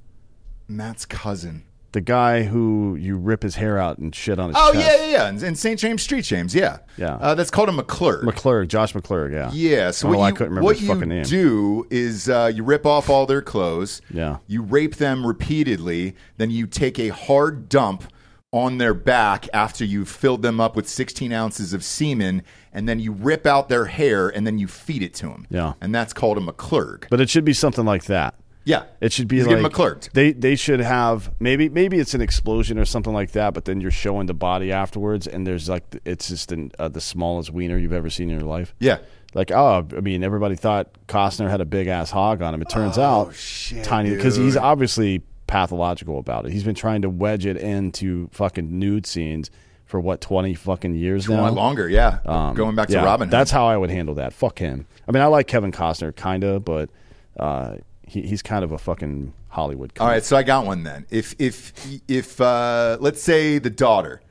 Matt's 0.68 1.06
cousin. 1.06 1.64
The 1.94 2.02
guy 2.02 2.44
who 2.44 2.96
you 2.96 3.16
rip 3.16 3.44
his 3.44 3.56
hair 3.56 3.78
out 3.80 3.98
and 4.00 4.14
shit 4.14 4.40
on 4.40 4.50
his. 4.50 4.58
Oh 4.60 4.74
chest. 4.74 4.86
yeah, 4.86 5.06
yeah, 5.06 5.32
yeah. 5.32 5.48
In, 5.48 5.56
St. 5.56 5.80
James 5.80 6.02
Street 6.02 6.26
James. 6.26 6.54
Yeah, 6.54 6.80
Yeah. 6.98 7.16
Uh, 7.16 7.36
that's 7.36 7.50
called 7.50 7.70
a 7.70 7.72
McClure. 7.72 8.24
McClurg, 8.24 8.68
Josh 8.68 8.94
McClurg. 8.94 9.32
Yeah, 9.32 9.52
Yeah. 9.54 9.92
So 9.92 10.10
what 10.10 10.18
you, 10.18 10.22
I 10.22 10.32
couldn't 10.32 10.50
remember 10.50 10.66
what 10.66 10.76
his 10.78 10.88
you 10.88 10.94
fucking 10.94 11.10
name. 11.10 11.24
do 11.24 11.88
is 11.90 12.28
uh, 12.28 12.52
you 12.54 12.64
rip 12.64 12.86
off 12.86 13.10
all 13.10 13.26
their 13.26 13.42
clothes. 13.42 14.02
Yeah. 14.12 14.38
You 14.48 14.64
rape 14.64 14.96
them 14.96 15.26
repeatedly. 15.26 16.16
Then 16.38 16.52
you 16.52 16.68
take 16.68 17.00
a 17.00 17.10
hard 17.10 17.70
dump 17.70 18.04
on 18.52 18.78
their 18.78 18.94
back 18.94 19.48
after 19.52 19.84
you've 19.84 20.10
filled 20.10 20.44
them 20.44 20.60
up 20.60 20.76
with 20.76 20.88
16 20.88 21.34
ounces 21.34 21.74
of 21.74 21.84
semen, 21.84 22.44
and 22.72 22.88
then 22.88 23.00
you 23.00 23.12
rip 23.12 23.48
out 23.48 23.68
their 23.68 23.86
hair 23.86 24.30
and 24.30 24.46
then 24.46 24.60
you 24.60 24.68
feed 24.68 25.02
it 25.02 25.14
to 25.16 25.28
them. 25.28 25.48
Yeah. 25.50 25.74
And 25.82 25.94
that's 25.94 26.14
called 26.14 26.38
a 26.38 26.42
McClurg. 26.42 27.06
But 27.10 27.20
it 27.20 27.30
should 27.32 27.46
be 27.46 27.54
something 27.54 27.84
like 27.86 28.06
that. 28.06 28.36
Yeah. 28.66 28.84
It 29.02 29.12
should 29.12 29.28
be 29.28 29.42
like 29.42 29.50
getting 29.50 29.66
McClurged. 29.66 30.12
They 30.14 30.32
they 30.34 30.56
should 30.56 30.80
have 30.80 31.32
maybe 31.40 31.70
maybe 31.70 32.00
it's 32.00 32.14
an 32.14 32.22
explosion 32.22 32.80
or 32.80 32.86
something 32.86 33.14
like 33.14 33.32
that. 33.32 33.54
But 33.54 33.66
then 33.66 33.82
you're 33.82 33.92
showing 33.92 34.28
the 34.28 34.34
body 34.34 34.72
afterwards, 34.72 35.28
and 35.28 35.46
there's 35.46 35.68
like 35.70 35.84
it's 36.06 36.30
just 36.30 36.52
an, 36.52 36.72
uh, 36.80 36.88
the 36.88 37.02
smallest 37.02 37.52
wiener 37.52 37.78
you've 37.78 37.94
ever 37.94 38.10
seen 38.10 38.30
in 38.30 38.40
your 38.40 38.48
life. 38.48 38.74
Yeah. 38.80 39.00
Like 39.34 39.52
oh, 39.52 39.86
I 39.98 40.00
mean, 40.00 40.24
everybody 40.24 40.56
thought 40.56 40.90
Costner 41.08 41.50
had 41.50 41.60
a 41.60 41.66
big 41.66 41.88
ass 41.88 42.12
hog 42.12 42.42
on 42.42 42.54
him. 42.54 42.62
It 42.62 42.70
turns 42.70 42.98
out 42.98 43.28
Oh, 43.28 43.32
shit, 43.32 43.84
tiny 43.84 44.12
because 44.12 44.36
he's 44.36 44.56
obviously 44.56 45.24
pathological 45.48 46.20
about 46.20 46.46
it. 46.46 46.52
He's 46.52 46.64
been 46.64 46.76
trying 46.76 47.02
to 47.02 47.10
wedge 47.10 47.46
it 47.46 47.58
into 47.58 48.28
fucking 48.32 48.80
nude 48.80 49.06
scenes 49.06 49.52
for 49.86 50.00
what 50.00 50.22
twenty 50.22 50.54
fucking 50.54 50.96
years 50.96 51.28
A 51.28 51.32
now. 51.32 51.42
lot 51.42 51.54
longer. 51.54 51.90
Yeah. 51.90 52.20
Um, 52.26 52.54
Going 52.56 52.76
back 52.76 52.88
to 52.88 52.94
yeah, 52.94 53.04
Robin 53.06 53.28
Hood. 53.28 53.34
That's 53.34 53.52
how 53.52 53.66
I 53.66 53.76
would 53.76 53.90
handle 53.90 54.16
that. 54.16 54.34
Fuck 54.34 54.60
him. 54.60 54.86
I 55.08 55.12
mean, 55.12 55.22
I 55.22 55.26
like 55.26 55.48
Kevin 55.48 55.72
Costner, 55.72 56.16
kinda, 56.16 56.60
but 56.60 56.90
uh, 57.38 57.76
he, 58.14 58.22
he's 58.22 58.42
kind 58.42 58.64
of 58.64 58.72
a 58.72 58.78
fucking 58.78 59.34
Hollywood. 59.50 59.92
All 60.00 60.08
right, 60.08 60.24
so 60.24 60.38
I 60.38 60.44
got 60.44 60.66
one 60.66 60.84
then. 60.84 61.06
If 61.10 61.36
if 61.40 61.74
if 62.08 62.40
uh, 62.40 62.98
let's 63.00 63.22
say 63.22 63.58
the 63.60 63.70
daughter, 63.70 64.22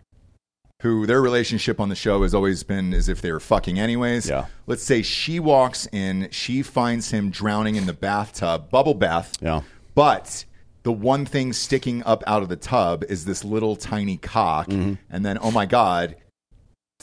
who 0.82 1.06
their 1.06 1.20
relationship 1.22 1.78
on 1.80 1.88
the 1.88 1.94
show 1.94 2.22
has 2.22 2.34
always 2.34 2.62
been 2.62 2.92
as 2.92 3.08
if 3.08 3.20
they 3.20 3.30
were 3.30 3.40
fucking 3.40 3.78
anyways. 3.78 4.28
Yeah. 4.28 4.46
Let's 4.66 4.82
say 4.82 5.02
she 5.02 5.38
walks 5.38 5.86
in, 5.92 6.28
she 6.32 6.62
finds 6.62 7.10
him 7.10 7.30
drowning 7.30 7.76
in 7.76 7.86
the 7.86 7.92
bathtub, 7.92 8.68
bubble 8.70 8.94
bath. 8.94 9.34
Yeah. 9.40 9.62
But 9.94 10.44
the 10.82 10.92
one 10.92 11.24
thing 11.24 11.52
sticking 11.52 12.02
up 12.02 12.24
out 12.26 12.42
of 12.42 12.48
the 12.48 12.56
tub 12.56 13.04
is 13.08 13.24
this 13.24 13.44
little 13.44 13.76
tiny 13.76 14.16
cock, 14.16 14.66
Mm-hmm. 14.68 14.94
and 15.10 15.24
then 15.24 15.38
oh 15.40 15.50
my 15.50 15.66
god. 15.66 16.16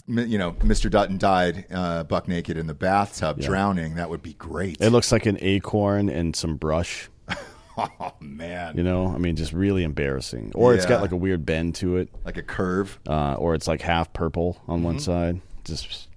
You 0.09 0.37
know, 0.39 0.53
Mr. 0.53 0.89
Dutton 0.89 1.17
died 1.19 1.65
uh, 1.71 2.03
buck 2.03 2.27
naked 2.27 2.57
in 2.57 2.65
the 2.67 2.73
bathtub, 2.73 3.39
drowning. 3.39 3.95
That 3.95 4.09
would 4.09 4.23
be 4.23 4.33
great. 4.33 4.77
It 4.81 4.89
looks 4.89 5.11
like 5.11 5.25
an 5.27 5.37
acorn 5.39 6.09
and 6.09 6.35
some 6.35 6.57
brush. 6.57 7.09
oh 7.77 8.13
man, 8.19 8.75
You 8.75 8.83
know, 8.83 9.07
I 9.13 9.19
mean, 9.19 9.35
just 9.35 9.53
really 9.53 9.83
embarrassing. 9.83 10.51
Or 10.55 10.73
it's 10.73 10.85
got 10.87 11.01
like 11.01 11.11
a 11.11 11.15
weird 11.15 11.45
bend 11.45 11.75
to 11.75 11.97
it, 11.97 12.09
like 12.25 12.37
a 12.37 12.41
curve. 12.43 12.99
uh, 13.07 13.35
or 13.35 13.53
it's 13.55 13.67
like 13.67 13.81
half 13.81 14.11
purple 14.11 14.61
on 14.67 14.77
Mm-hmm. 14.79 14.85
one 14.85 14.99
side. 14.99 15.41
Just, 15.63 16.07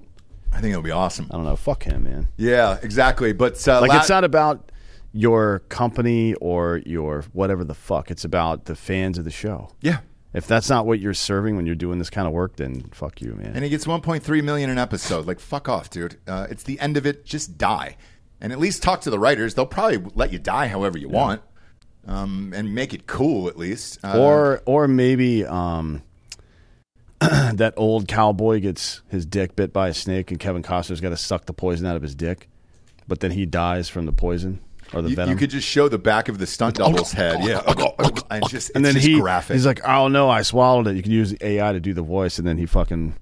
I 0.52 0.60
think 0.60 0.70
it'll 0.70 0.82
be 0.82 0.90
awesome. 0.90 1.26
I 1.30 1.34
don't 1.36 1.44
know. 1.44 1.54
Fuck 1.56 1.84
him, 1.84 2.04
man. 2.04 2.28
Yeah, 2.38 2.78
exactly. 2.82 3.32
But 3.32 3.68
uh, 3.68 3.80
Like, 3.82 3.90
la- 3.90 3.98
it's 3.98 4.08
not 4.08 4.24
about 4.24 4.72
your 5.12 5.58
company 5.68 6.32
or 6.34 6.80
your 6.86 7.22
whatever 7.34 7.62
the 7.64 7.74
fuck. 7.74 8.10
It's 8.10 8.24
about 8.24 8.64
the 8.64 8.74
fans 8.74 9.18
of 9.18 9.24
the 9.24 9.30
show. 9.30 9.68
Yeah, 9.82 9.98
If 10.34 10.46
that's 10.46 10.70
not 10.70 10.86
what 10.86 10.98
you're 10.98 11.12
serving 11.14 11.56
when 11.56 11.66
you're 11.66 11.74
doing 11.74 11.98
this 11.98 12.08
kind 12.08 12.26
of 12.26 12.32
work, 12.32 12.56
then 12.56 12.82
fuck 12.92 13.20
you, 13.20 13.34
man. 13.34 13.52
and 13.54 13.62
he 13.64 13.68
gets 13.68 13.84
1.3 13.84 14.42
million 14.44 14.70
an 14.70 14.78
episode. 14.78 15.26
Like, 15.26 15.38
fuck 15.40 15.68
off, 15.68 15.90
dude. 15.90 16.18
Uh, 16.26 16.46
it's 16.48 16.62
the 16.62 16.80
end 16.80 16.96
of 16.96 17.04
it. 17.04 17.24
Just 17.26 17.58
die, 17.58 17.96
and 18.40 18.50
at 18.52 18.58
least 18.58 18.82
talk 18.82 19.02
to 19.02 19.10
the 19.10 19.18
writers. 19.18 19.54
They'll 19.54 19.66
probably 19.66 19.98
let 20.14 20.32
you 20.32 20.38
die 20.38 20.68
however 20.68 20.96
you 20.96 21.10
want, 21.10 21.42
um, 22.06 22.52
and 22.56 22.74
make 22.74 22.94
it 22.94 23.06
cool 23.06 23.46
at 23.48 23.58
least. 23.58 23.98
Uh, 24.02 24.18
or 24.18 24.62
or 24.64 24.88
maybe 24.88 25.44
um, 25.44 26.02
that 27.20 27.74
old 27.76 28.08
cowboy 28.08 28.60
gets 28.60 29.02
his 29.08 29.26
dick 29.26 29.54
bit 29.54 29.72
by 29.72 29.88
a 29.88 29.94
snake, 29.94 30.30
and 30.30 30.40
Kevin 30.40 30.62
Costner's 30.62 31.00
got 31.02 31.10
to 31.10 31.16
suck 31.16 31.44
the 31.44 31.52
poison 31.52 31.86
out 31.86 31.96
of 31.96 32.02
his 32.02 32.14
dick, 32.14 32.48
but 33.06 33.20
then 33.20 33.32
he 33.32 33.44
dies 33.44 33.88
from 33.90 34.06
the 34.06 34.12
poison. 34.12 34.60
Or 34.94 35.02
the 35.02 35.10
you, 35.10 35.16
Venom. 35.16 35.30
you 35.30 35.36
could 35.36 35.50
just 35.50 35.66
show 35.66 35.88
the 35.88 35.98
back 35.98 36.28
of 36.28 36.38
the 36.38 36.46
stunt 36.46 36.76
double's 36.76 37.12
head, 37.12 37.42
yeah, 37.44 37.62
and 38.30 38.48
just 38.48 38.70
and 38.74 38.84
then 38.84 38.94
just 38.94 39.06
he 39.06 39.20
graphic. 39.20 39.54
he's 39.54 39.66
like, 39.66 39.80
"Oh 39.86 40.08
no, 40.08 40.28
I 40.30 40.42
swallowed 40.42 40.86
it." 40.88 40.96
You 40.96 41.02
can 41.02 41.12
use 41.12 41.30
the 41.30 41.46
AI 41.46 41.72
to 41.72 41.80
do 41.80 41.92
the 41.94 42.02
voice, 42.02 42.38
and 42.38 42.46
then 42.46 42.58
he 42.58 42.66
fucking 42.66 43.14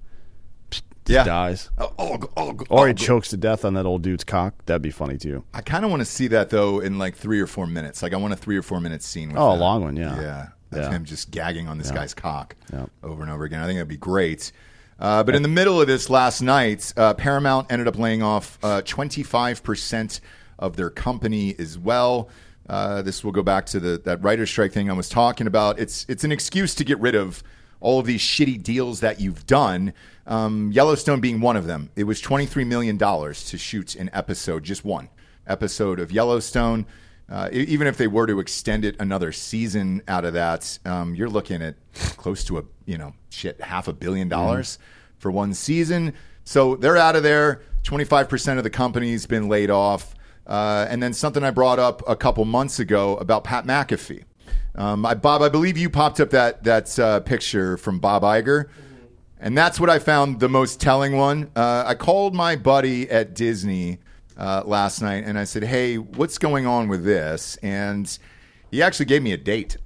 Yeah. 1.07 1.23
dies, 1.23 1.69
Oh, 1.77 1.91
oh, 1.97 2.17
oh, 2.37 2.57
or 2.69 2.87
he 2.87 2.93
oh. 2.93 2.95
chokes 2.95 3.29
to 3.29 3.37
death 3.37 3.65
on 3.65 3.73
that 3.73 3.85
old 3.85 4.01
dude's 4.03 4.23
cock. 4.23 4.53
That'd 4.65 4.81
be 4.81 4.91
funny 4.91 5.17
too. 5.17 5.43
I 5.53 5.61
kind 5.61 5.83
of 5.83 5.91
want 5.91 6.01
to 6.01 6.05
see 6.05 6.27
that 6.27 6.49
though 6.51 6.79
in 6.79 6.97
like 6.99 7.15
three 7.15 7.39
or 7.41 7.47
four 7.47 7.67
minutes. 7.67 8.01
Like 8.03 8.13
I 8.13 8.17
want 8.17 8.33
a 8.33 8.37
three 8.37 8.55
or 8.57 8.61
four 8.61 8.79
minute 8.79 9.01
scene. 9.03 9.29
With 9.29 9.37
Oh, 9.37 9.51
a 9.51 9.55
long 9.55 9.81
one, 9.83 9.95
yeah. 9.97 10.21
yeah, 10.21 10.47
of 10.71 10.77
Yeah. 10.77 10.89
him 10.91 11.03
just 11.05 11.31
gagging 11.31 11.67
on 11.67 11.77
this 11.79 11.91
guy's 11.91 12.13
cock 12.13 12.55
Yeah. 12.71 12.85
over 13.03 13.23
and 13.23 13.31
over 13.31 13.43
again. 13.43 13.61
I 13.61 13.65
think 13.65 13.77
that'd 13.77 13.87
be 13.87 13.97
great. 13.97 14.51
Uh, 14.99 15.23
but 15.23 15.33
in 15.35 15.41
the 15.41 15.47
middle 15.49 15.81
of 15.81 15.87
this 15.87 16.11
last 16.11 16.41
night, 16.43 16.93
uh, 16.95 17.15
Paramount 17.15 17.71
ended 17.71 17.87
up 17.87 17.97
laying 17.97 18.21
off 18.21 18.59
twenty 18.85 19.23
five 19.23 19.63
percent 19.63 20.21
of 20.61 20.77
their 20.77 20.89
company 20.89 21.55
as 21.59 21.77
well. 21.77 22.29
Uh, 22.69 23.01
this 23.01 23.23
will 23.23 23.31
go 23.31 23.43
back 23.43 23.65
to 23.65 23.79
the 23.79 23.97
that 24.05 24.23
writer 24.23 24.45
strike 24.45 24.71
thing 24.71 24.89
I 24.89 24.93
was 24.93 25.09
talking 25.09 25.47
about. 25.47 25.79
It's 25.79 26.05
it's 26.07 26.23
an 26.23 26.31
excuse 26.31 26.73
to 26.75 26.83
get 26.85 26.99
rid 26.99 27.15
of 27.15 27.43
all 27.81 27.99
of 27.99 28.05
these 28.05 28.21
shitty 28.21 28.61
deals 28.63 28.99
that 29.01 29.19
you've 29.19 29.45
done. 29.45 29.93
Um, 30.27 30.71
Yellowstone 30.71 31.19
being 31.19 31.41
one 31.41 31.57
of 31.57 31.65
them. 31.65 31.89
It 31.95 32.03
was 32.05 32.21
twenty 32.21 32.45
three 32.45 32.63
million 32.63 32.97
dollars 32.97 33.43
to 33.49 33.57
shoot 33.57 33.95
an 33.95 34.09
episode, 34.13 34.63
just 34.63 34.85
one 34.85 35.09
episode 35.47 35.99
of 35.99 36.11
Yellowstone. 36.11 36.85
Uh, 37.29 37.49
even 37.51 37.87
if 37.87 37.97
they 37.97 38.07
were 38.07 38.27
to 38.27 38.39
extend 38.39 38.83
it 38.83 38.95
another 38.99 39.31
season 39.31 40.01
out 40.07 40.25
of 40.25 40.33
that, 40.33 40.77
um, 40.85 41.15
you're 41.15 41.29
looking 41.29 41.61
at 41.61 41.75
close 42.17 42.43
to 42.43 42.57
a 42.59 42.63
you 42.85 42.97
know 42.97 43.13
shit 43.29 43.59
half 43.61 43.87
a 43.87 43.93
billion 43.93 44.29
dollars 44.29 44.77
for 45.17 45.31
one 45.31 45.53
season. 45.53 46.13
So 46.43 46.75
they're 46.75 46.97
out 46.97 47.15
of 47.15 47.23
there. 47.23 47.61
Twenty 47.83 48.03
five 48.03 48.29
percent 48.29 48.59
of 48.59 48.63
the 48.63 48.69
company's 48.69 49.25
been 49.25 49.49
laid 49.49 49.71
off. 49.71 50.13
Uh, 50.47 50.85
and 50.89 51.01
then 51.01 51.13
something 51.13 51.43
I 51.43 51.51
brought 51.51 51.79
up 51.79 52.01
a 52.07 52.15
couple 52.15 52.43
months 52.45 52.79
ago 52.79 53.15
about 53.17 53.43
Pat 53.43 53.65
McAfee. 53.65 54.23
Um, 54.75 55.05
I, 55.05 55.13
Bob, 55.13 55.41
I 55.41 55.49
believe 55.49 55.77
you 55.77 55.89
popped 55.89 56.19
up 56.19 56.29
that 56.31 56.63
that 56.63 56.97
uh, 56.97 57.19
picture 57.21 57.77
from 57.77 57.99
Bob 57.99 58.23
Iger, 58.23 58.69
and 59.39 59.57
that's 59.57 59.79
what 59.79 59.89
I 59.89 59.99
found 59.99 60.39
the 60.39 60.49
most 60.49 60.79
telling 60.79 61.17
one. 61.17 61.51
Uh, 61.55 61.83
I 61.85 61.95
called 61.95 62.33
my 62.33 62.55
buddy 62.55 63.09
at 63.09 63.35
Disney 63.35 63.99
uh, 64.37 64.63
last 64.65 65.01
night, 65.01 65.25
and 65.25 65.37
I 65.37 65.43
said, 65.43 65.63
"Hey, 65.63 65.97
what's 65.97 66.37
going 66.37 66.65
on 66.65 66.87
with 66.87 67.03
this?" 67.03 67.57
And 67.61 68.17
he 68.69 68.81
actually 68.81 69.07
gave 69.07 69.21
me 69.21 69.33
a 69.33 69.37
date. 69.37 69.77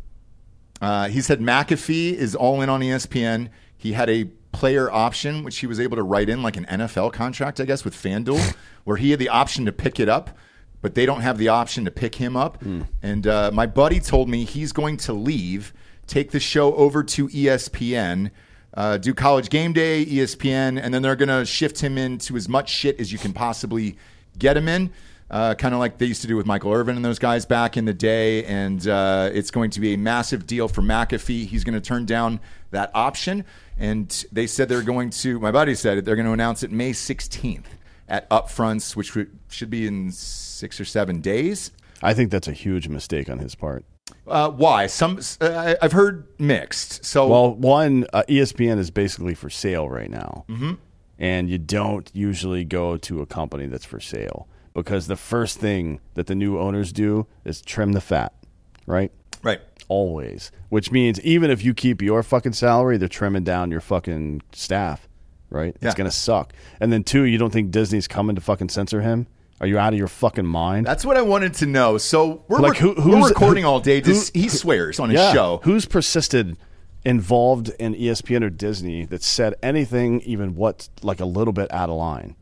Uh, 0.81 1.07
he 1.07 1.21
said 1.21 1.39
McAfee 1.39 2.13
is 2.13 2.35
all 2.35 2.61
in 2.61 2.69
on 2.69 2.81
ESPN. 2.81 3.49
He 3.75 3.93
had 3.93 4.09
a 4.09 4.25
player 4.55 4.91
option, 4.91 5.43
which 5.43 5.57
he 5.57 5.67
was 5.67 5.79
able 5.79 5.97
to 5.97 6.03
write 6.03 6.29
in 6.29 6.41
like 6.41 6.57
an 6.57 6.65
NFL 6.65 7.13
contract, 7.13 7.59
I 7.59 7.65
guess, 7.65 7.83
with 7.83 7.93
FanDuel, 7.93 8.55
where 8.83 8.97
he 8.97 9.11
had 9.11 9.19
the 9.19 9.29
option 9.29 9.65
to 9.65 9.71
pick 9.71 9.99
it 9.99 10.07
up, 10.07 10.37
but 10.81 10.95
they 10.95 11.05
don't 11.05 11.21
have 11.21 11.37
the 11.37 11.49
option 11.49 11.85
to 11.85 11.91
pick 11.91 12.15
him 12.15 12.37
up. 12.37 12.61
And 13.01 13.27
uh, 13.27 13.51
my 13.53 13.65
buddy 13.65 13.99
told 13.99 14.29
me 14.29 14.45
he's 14.45 14.71
going 14.71 14.97
to 14.97 15.13
leave, 15.13 15.73
take 16.07 16.31
the 16.31 16.39
show 16.39 16.73
over 16.75 17.03
to 17.03 17.27
ESPN. 17.27 18.31
Uh, 18.73 18.97
do 18.97 19.13
college 19.13 19.49
game 19.49 19.71
day, 19.71 20.05
ESPN, 20.05 20.79
and 20.81 20.93
then 20.93 21.01
they're 21.01 21.15
going 21.15 21.29
to 21.29 21.45
shift 21.45 21.79
him 21.79 21.97
into 21.97 22.35
as 22.35 22.49
much 22.49 22.69
shit 22.69 22.99
as 22.99 23.09
you 23.11 23.17
can 23.17 23.31
possibly 23.31 23.97
get 24.37 24.57
him 24.57 24.67
in 24.67 24.91
uh, 25.29 25.55
kind 25.55 25.73
of 25.73 25.79
like 25.79 25.97
they 25.97 26.05
used 26.05 26.21
to 26.21 26.27
do 26.27 26.35
with 26.35 26.45
Michael 26.45 26.71
Irvin 26.71 26.95
and 26.95 27.03
those 27.03 27.19
guys 27.19 27.45
back 27.45 27.77
in 27.77 27.85
the 27.85 27.93
day. 27.93 28.43
And 28.45 28.87
uh, 28.87 29.29
it's 29.33 29.51
going 29.51 29.71
to 29.71 29.79
be 29.79 29.93
a 29.93 29.97
massive 29.97 30.45
deal 30.45 30.67
for 30.67 30.81
McAfee. 30.81 31.47
He's 31.47 31.63
going 31.63 31.73
to 31.73 31.81
turn 31.81 32.05
down 32.05 32.39
that 32.71 32.91
option. 32.93 33.45
And 33.77 34.25
they 34.31 34.47
said 34.47 34.69
they're 34.69 34.81
going 34.81 35.09
to, 35.11 35.39
my 35.39 35.51
buddy 35.51 35.75
said 35.75 35.97
it, 35.97 36.05
they're 36.05 36.15
going 36.15 36.27
to 36.27 36.31
announce 36.31 36.63
it 36.63 36.71
May 36.71 36.91
16th 36.91 37.65
at 38.07 38.29
Upfronts, 38.29 38.95
which 38.95 39.17
should 39.49 39.69
be 39.69 39.87
in 39.87 40.11
six 40.11 40.79
or 40.79 40.85
seven 40.85 41.19
days. 41.21 41.71
I 42.01 42.13
think 42.13 42.31
that's 42.31 42.47
a 42.47 42.53
huge 42.53 42.87
mistake 42.87 43.29
on 43.29 43.39
his 43.39 43.55
part. 43.55 43.85
Uh, 44.27 44.49
why? 44.49 44.87
Some 44.87 45.19
uh, 45.41 45.75
I've 45.81 45.91
heard 45.91 46.27
mixed. 46.39 47.05
So 47.05 47.27
Well, 47.27 47.55
one, 47.55 48.05
uh, 48.13 48.23
ESPN 48.27 48.77
is 48.77 48.91
basically 48.91 49.33
for 49.33 49.49
sale 49.49 49.89
right 49.89 50.09
now. 50.09 50.45
Mm-hmm. 50.49 50.73
And 51.17 51.49
you 51.49 51.57
don't 51.57 52.09
usually 52.13 52.65
go 52.65 52.97
to 52.97 53.21
a 53.21 53.25
company 53.25 53.67
that's 53.67 53.85
for 53.85 53.99
sale 53.99 54.47
because 54.73 55.07
the 55.07 55.15
first 55.15 55.59
thing 55.59 56.01
that 56.15 56.27
the 56.27 56.35
new 56.35 56.59
owners 56.59 56.91
do 56.91 57.25
is 57.45 57.61
trim 57.61 57.93
the 57.93 58.01
fat, 58.01 58.33
right? 58.85 59.11
right. 59.41 59.61
Always. 59.87 60.51
Which 60.69 60.91
means 60.91 61.19
even 61.21 61.49
if 61.51 61.63
you 61.63 61.73
keep 61.73 62.01
your 62.01 62.23
fucking 62.23 62.53
salary, 62.53 62.97
they're 62.97 63.07
trimming 63.07 63.43
down 63.43 63.71
your 63.71 63.81
fucking 63.81 64.41
staff, 64.51 65.07
right? 65.49 65.75
Yeah. 65.81 65.87
It's 65.89 65.95
going 65.95 66.09
to 66.09 66.15
suck. 66.15 66.53
And 66.79 66.91
then, 66.91 67.03
two, 67.03 67.23
you 67.23 67.37
don't 67.37 67.51
think 67.51 67.71
Disney's 67.71 68.07
coming 68.07 68.35
to 68.35 68.41
fucking 68.41 68.69
censor 68.69 69.01
him? 69.01 69.27
Are 69.61 69.67
you 69.67 69.77
out 69.77 69.93
of 69.93 69.99
your 69.99 70.07
fucking 70.09 70.45
mind? 70.45 70.85
That's 70.85 71.05
what 71.05 71.15
I 71.17 71.21
wanted 71.21 71.53
to 71.55 71.65
know. 71.65 71.97
So 71.97 72.43
we're, 72.49 72.59
Like, 72.59 72.77
who- 72.77 72.89
we're 72.97 73.01
who's- 73.03 73.29
recording 73.29 73.63
who- 73.63 73.69
all 73.69 73.79
day. 73.79 74.01
Just, 74.01 74.33
who- 74.35 74.41
he 74.41 74.49
swears 74.49 74.99
on 74.99 75.09
his 75.11 75.19
yeah. 75.19 75.31
show. 75.33 75.61
Who's 75.63 75.85
persisted 75.85 76.57
involved 77.05 77.69
in 77.79 77.93
ESPN 77.95 78.43
or 78.43 78.49
Disney 78.49 79.05
that 79.05 79.23
said 79.23 79.53
anything 79.63 80.21
even 80.21 80.55
what 80.55 80.89
like 81.03 81.19
a 81.19 81.25
little 81.25 81.53
bit 81.53 81.71
out 81.71 81.89
of 81.89 81.95
line? 81.95 82.35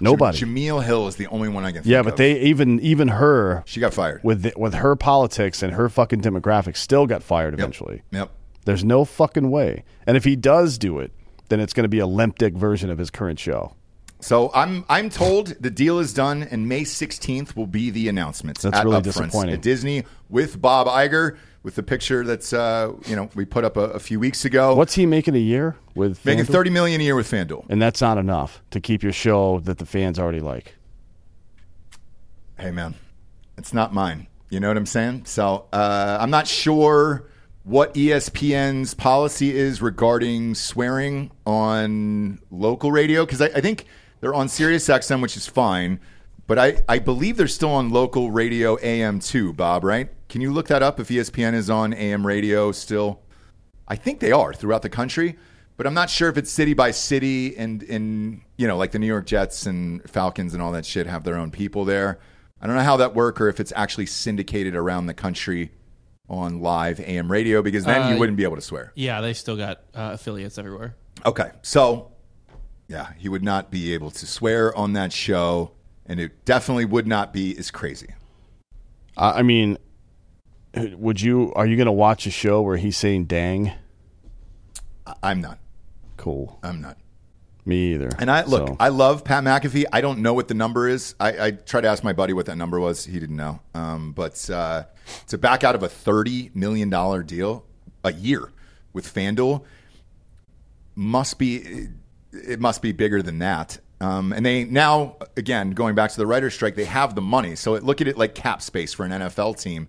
Nobody. 0.00 0.38
Jemele 0.38 0.82
Hill 0.84 1.08
is 1.08 1.16
the 1.16 1.26
only 1.28 1.48
one 1.48 1.64
I 1.64 1.72
can 1.72 1.82
yeah, 1.84 2.02
but 2.02 2.14
of. 2.14 2.18
they 2.18 2.40
even 2.40 2.80
even 2.80 3.08
her 3.08 3.62
She 3.66 3.80
got 3.80 3.94
fired. 3.94 4.20
with 4.22 4.42
the, 4.42 4.52
with 4.56 4.74
her 4.74 4.96
politics 4.96 5.62
and 5.62 5.74
her 5.74 5.88
fucking 5.88 6.20
demographics 6.20 6.76
still 6.78 7.06
got 7.06 7.22
fired 7.22 7.54
eventually. 7.54 8.02
Yep. 8.10 8.30
There's 8.64 8.84
no 8.84 9.04
fucking 9.04 9.50
way. 9.50 9.84
And 10.06 10.16
if 10.16 10.24
he 10.24 10.36
does 10.36 10.78
do 10.78 10.98
it, 10.98 11.12
then 11.48 11.60
it's 11.60 11.72
going 11.72 11.84
to 11.84 11.88
be 11.88 11.98
a 11.98 12.06
limp 12.06 12.38
dick 12.38 12.54
version 12.54 12.90
of 12.90 12.98
his 12.98 13.10
current 13.10 13.38
show. 13.38 13.74
So 14.22 14.52
I'm 14.54 14.84
I'm 14.88 15.10
told 15.10 15.48
the 15.60 15.70
deal 15.70 15.98
is 15.98 16.14
done, 16.14 16.44
and 16.44 16.68
May 16.68 16.82
16th 16.82 17.56
will 17.56 17.66
be 17.66 17.90
the 17.90 18.08
announcement. 18.08 18.58
That's 18.58 18.76
at 18.76 18.84
really 18.84 19.00
Upfronts 19.00 19.02
disappointing. 19.02 19.54
at 19.54 19.62
Disney 19.62 20.04
with 20.30 20.60
Bob 20.62 20.86
Iger 20.86 21.36
with 21.64 21.74
the 21.74 21.82
picture 21.82 22.24
that's 22.24 22.52
uh, 22.52 22.92
you 23.06 23.16
know 23.16 23.28
we 23.34 23.44
put 23.44 23.64
up 23.64 23.76
a, 23.76 23.90
a 23.90 23.98
few 23.98 24.20
weeks 24.20 24.44
ago. 24.44 24.76
What's 24.76 24.94
he 24.94 25.06
making 25.06 25.34
a 25.34 25.38
year 25.38 25.76
with 25.96 26.24
making 26.24 26.44
FanDuel? 26.44 26.52
30 26.52 26.70
million 26.70 27.00
a 27.00 27.04
year 27.04 27.16
with 27.16 27.28
FanDuel? 27.28 27.66
And 27.68 27.82
that's 27.82 28.00
not 28.00 28.16
enough 28.16 28.62
to 28.70 28.80
keep 28.80 29.02
your 29.02 29.12
show 29.12 29.58
that 29.60 29.78
the 29.78 29.86
fans 29.86 30.20
already 30.20 30.40
like. 30.40 30.76
Hey 32.56 32.70
man, 32.70 32.94
it's 33.58 33.74
not 33.74 33.92
mine. 33.92 34.28
You 34.50 34.60
know 34.60 34.68
what 34.68 34.76
I'm 34.76 34.86
saying? 34.86 35.24
So 35.24 35.66
uh, 35.72 36.18
I'm 36.20 36.30
not 36.30 36.46
sure 36.46 37.28
what 37.64 37.94
ESPN's 37.94 38.94
policy 38.94 39.56
is 39.56 39.82
regarding 39.82 40.54
swearing 40.54 41.32
on 41.44 42.38
local 42.52 42.92
radio 42.92 43.24
because 43.24 43.40
I, 43.40 43.46
I 43.46 43.60
think 43.60 43.86
they're 44.22 44.32
on 44.34 44.48
Sirius 44.48 44.88
XM, 44.88 45.20
which 45.20 45.36
is 45.36 45.46
fine. 45.46 46.00
But 46.46 46.58
I, 46.58 46.82
I 46.88 46.98
believe 46.98 47.36
they're 47.36 47.46
still 47.48 47.70
on 47.72 47.90
local 47.90 48.30
radio 48.30 48.78
AM 48.82 49.20
too, 49.20 49.52
Bob, 49.52 49.84
right? 49.84 50.08
Can 50.28 50.40
you 50.40 50.52
look 50.52 50.68
that 50.68 50.82
up 50.82 50.98
if 50.98 51.08
ESPN 51.08 51.54
is 51.54 51.68
on 51.68 51.92
AM 51.92 52.26
radio 52.26 52.72
still? 52.72 53.20
I 53.86 53.96
think 53.96 54.20
they 54.20 54.32
are 54.32 54.54
throughout 54.54 54.82
the 54.82 54.88
country, 54.88 55.36
but 55.76 55.86
I'm 55.86 55.94
not 55.94 56.08
sure 56.08 56.28
if 56.28 56.38
it's 56.38 56.50
city 56.50 56.72
by 56.72 56.90
city 56.92 57.56
and 57.56 57.82
in 57.82 58.42
you 58.56 58.66
know 58.66 58.76
like 58.76 58.92
the 58.92 58.98
New 58.98 59.06
York 59.06 59.26
Jets 59.26 59.66
and 59.66 60.08
Falcons 60.08 60.54
and 60.54 60.62
all 60.62 60.72
that 60.72 60.86
shit 60.86 61.06
have 61.06 61.24
their 61.24 61.36
own 61.36 61.50
people 61.50 61.84
there. 61.84 62.18
I 62.60 62.66
don't 62.68 62.76
know 62.76 62.82
how 62.84 62.96
that 62.98 63.14
work 63.14 63.40
or 63.40 63.48
if 63.48 63.58
it's 63.58 63.72
actually 63.74 64.06
syndicated 64.06 64.76
around 64.76 65.06
the 65.06 65.14
country 65.14 65.72
on 66.28 66.60
live 66.60 67.00
AM 67.00 67.30
radio 67.30 67.60
because 67.60 67.84
then 67.84 68.08
you 68.08 68.14
Uh, 68.14 68.18
wouldn't 68.20 68.36
be 68.38 68.44
able 68.44 68.54
to 68.56 68.62
swear. 68.62 68.92
Yeah, 68.94 69.20
they 69.20 69.32
still 69.34 69.56
got 69.56 69.78
uh, 69.94 70.10
affiliates 70.14 70.58
everywhere. 70.58 70.94
Okay, 71.26 71.50
so 71.62 72.11
yeah, 72.92 73.12
he 73.16 73.28
would 73.28 73.42
not 73.42 73.70
be 73.70 73.94
able 73.94 74.10
to 74.10 74.26
swear 74.26 74.76
on 74.76 74.92
that 74.92 75.12
show, 75.14 75.72
and 76.04 76.20
it 76.20 76.44
definitely 76.44 76.84
would 76.84 77.06
not 77.06 77.32
be 77.32 77.56
as 77.56 77.70
crazy. 77.70 78.08
I 79.16 79.38
I 79.38 79.42
mean, 79.42 79.78
would 80.76 81.20
you? 81.20 81.52
Are 81.54 81.66
you 81.66 81.76
going 81.76 81.86
to 81.86 81.92
watch 81.92 82.26
a 82.26 82.30
show 82.30 82.60
where 82.60 82.76
he's 82.76 82.96
saying 82.98 83.24
"dang"? 83.24 83.72
I- 85.06 85.14
I'm 85.22 85.40
not. 85.40 85.58
Cool. 86.18 86.58
I'm 86.62 86.80
not. 86.82 86.98
Me 87.64 87.94
either. 87.94 88.10
And 88.18 88.30
I 88.30 88.44
look, 88.44 88.68
So- 88.68 88.76
I 88.78 88.88
love 88.88 89.24
Pat 89.24 89.42
McAfee. 89.44 89.84
I 89.92 90.00
don't 90.00 90.18
know 90.18 90.34
what 90.34 90.48
the 90.48 90.54
number 90.54 90.88
is. 90.88 91.14
I, 91.18 91.46
I 91.46 91.50
tried 91.52 91.82
to 91.82 91.88
ask 91.88 92.02
my 92.04 92.12
buddy 92.12 92.32
what 92.32 92.46
that 92.46 92.56
number 92.56 92.78
was. 92.80 93.04
He 93.06 93.18
didn't 93.20 93.36
know. 93.36 93.60
Um, 93.74 94.12
but 94.12 94.50
uh, 94.50 94.84
to 95.28 95.38
back 95.38 95.64
out 95.64 95.74
of 95.74 95.82
a 95.82 95.88
thirty 95.88 96.50
million 96.54 96.90
dollar 96.90 97.22
deal 97.22 97.64
a 98.04 98.12
year 98.12 98.50
with 98.92 99.12
FanDuel 99.12 99.62
must 100.94 101.38
be 101.38 101.88
it 102.32 102.60
must 102.60 102.82
be 102.82 102.92
bigger 102.92 103.22
than 103.22 103.38
that. 103.40 103.78
Um, 104.00 104.32
and 104.32 104.44
they 104.44 104.64
now 104.64 105.16
again 105.36 105.70
going 105.70 105.94
back 105.94 106.10
to 106.10 106.16
the 106.16 106.26
writer's 106.26 106.54
strike, 106.54 106.74
they 106.74 106.84
have 106.84 107.14
the 107.14 107.20
money. 107.20 107.54
So 107.54 107.74
look 107.74 108.00
at 108.00 108.08
it 108.08 108.18
like 108.18 108.34
cap 108.34 108.60
space 108.62 108.92
for 108.92 109.04
an 109.04 109.12
NFL 109.12 109.60
team. 109.60 109.88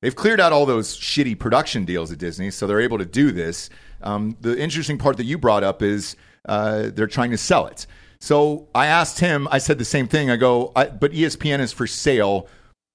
They've 0.00 0.16
cleared 0.16 0.40
out 0.40 0.52
all 0.52 0.64
those 0.64 0.96
shitty 0.96 1.38
production 1.38 1.84
deals 1.84 2.10
at 2.10 2.16
Disney, 2.16 2.50
so 2.50 2.66
they're 2.66 2.80
able 2.80 2.96
to 2.98 3.04
do 3.04 3.32
this. 3.32 3.68
Um, 4.00 4.36
the 4.40 4.58
interesting 4.58 4.96
part 4.96 5.18
that 5.18 5.24
you 5.24 5.36
brought 5.36 5.62
up 5.62 5.82
is 5.82 6.16
uh, 6.48 6.88
they're 6.94 7.06
trying 7.06 7.32
to 7.32 7.38
sell 7.38 7.66
it. 7.66 7.86
So 8.18 8.68
I 8.74 8.86
asked 8.86 9.20
him. 9.20 9.46
I 9.50 9.58
said 9.58 9.78
the 9.78 9.84
same 9.84 10.06
thing. 10.06 10.30
I 10.30 10.36
go, 10.36 10.72
I, 10.74 10.86
but 10.86 11.12
ESPN 11.12 11.60
is 11.60 11.72
for 11.72 11.86
sale. 11.86 12.48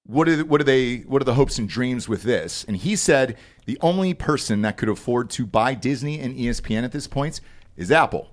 What 0.04 0.28
are 0.28 0.44
what 0.44 0.60
are 0.60 0.64
they? 0.64 0.98
What 0.98 1.22
are 1.22 1.24
the 1.24 1.34
hopes 1.34 1.58
and 1.58 1.68
dreams 1.68 2.08
with 2.08 2.22
this? 2.22 2.64
And 2.64 2.76
he 2.76 2.96
said 2.96 3.36
the 3.66 3.78
only 3.82 4.14
person 4.14 4.62
that 4.62 4.76
could 4.76 4.88
afford 4.88 5.30
to 5.30 5.46
buy 5.46 5.74
Disney 5.74 6.20
and 6.20 6.34
ESPN 6.36 6.84
at 6.84 6.92
this 6.92 7.06
point 7.06 7.40
is 7.76 7.90
Apple. 7.90 8.30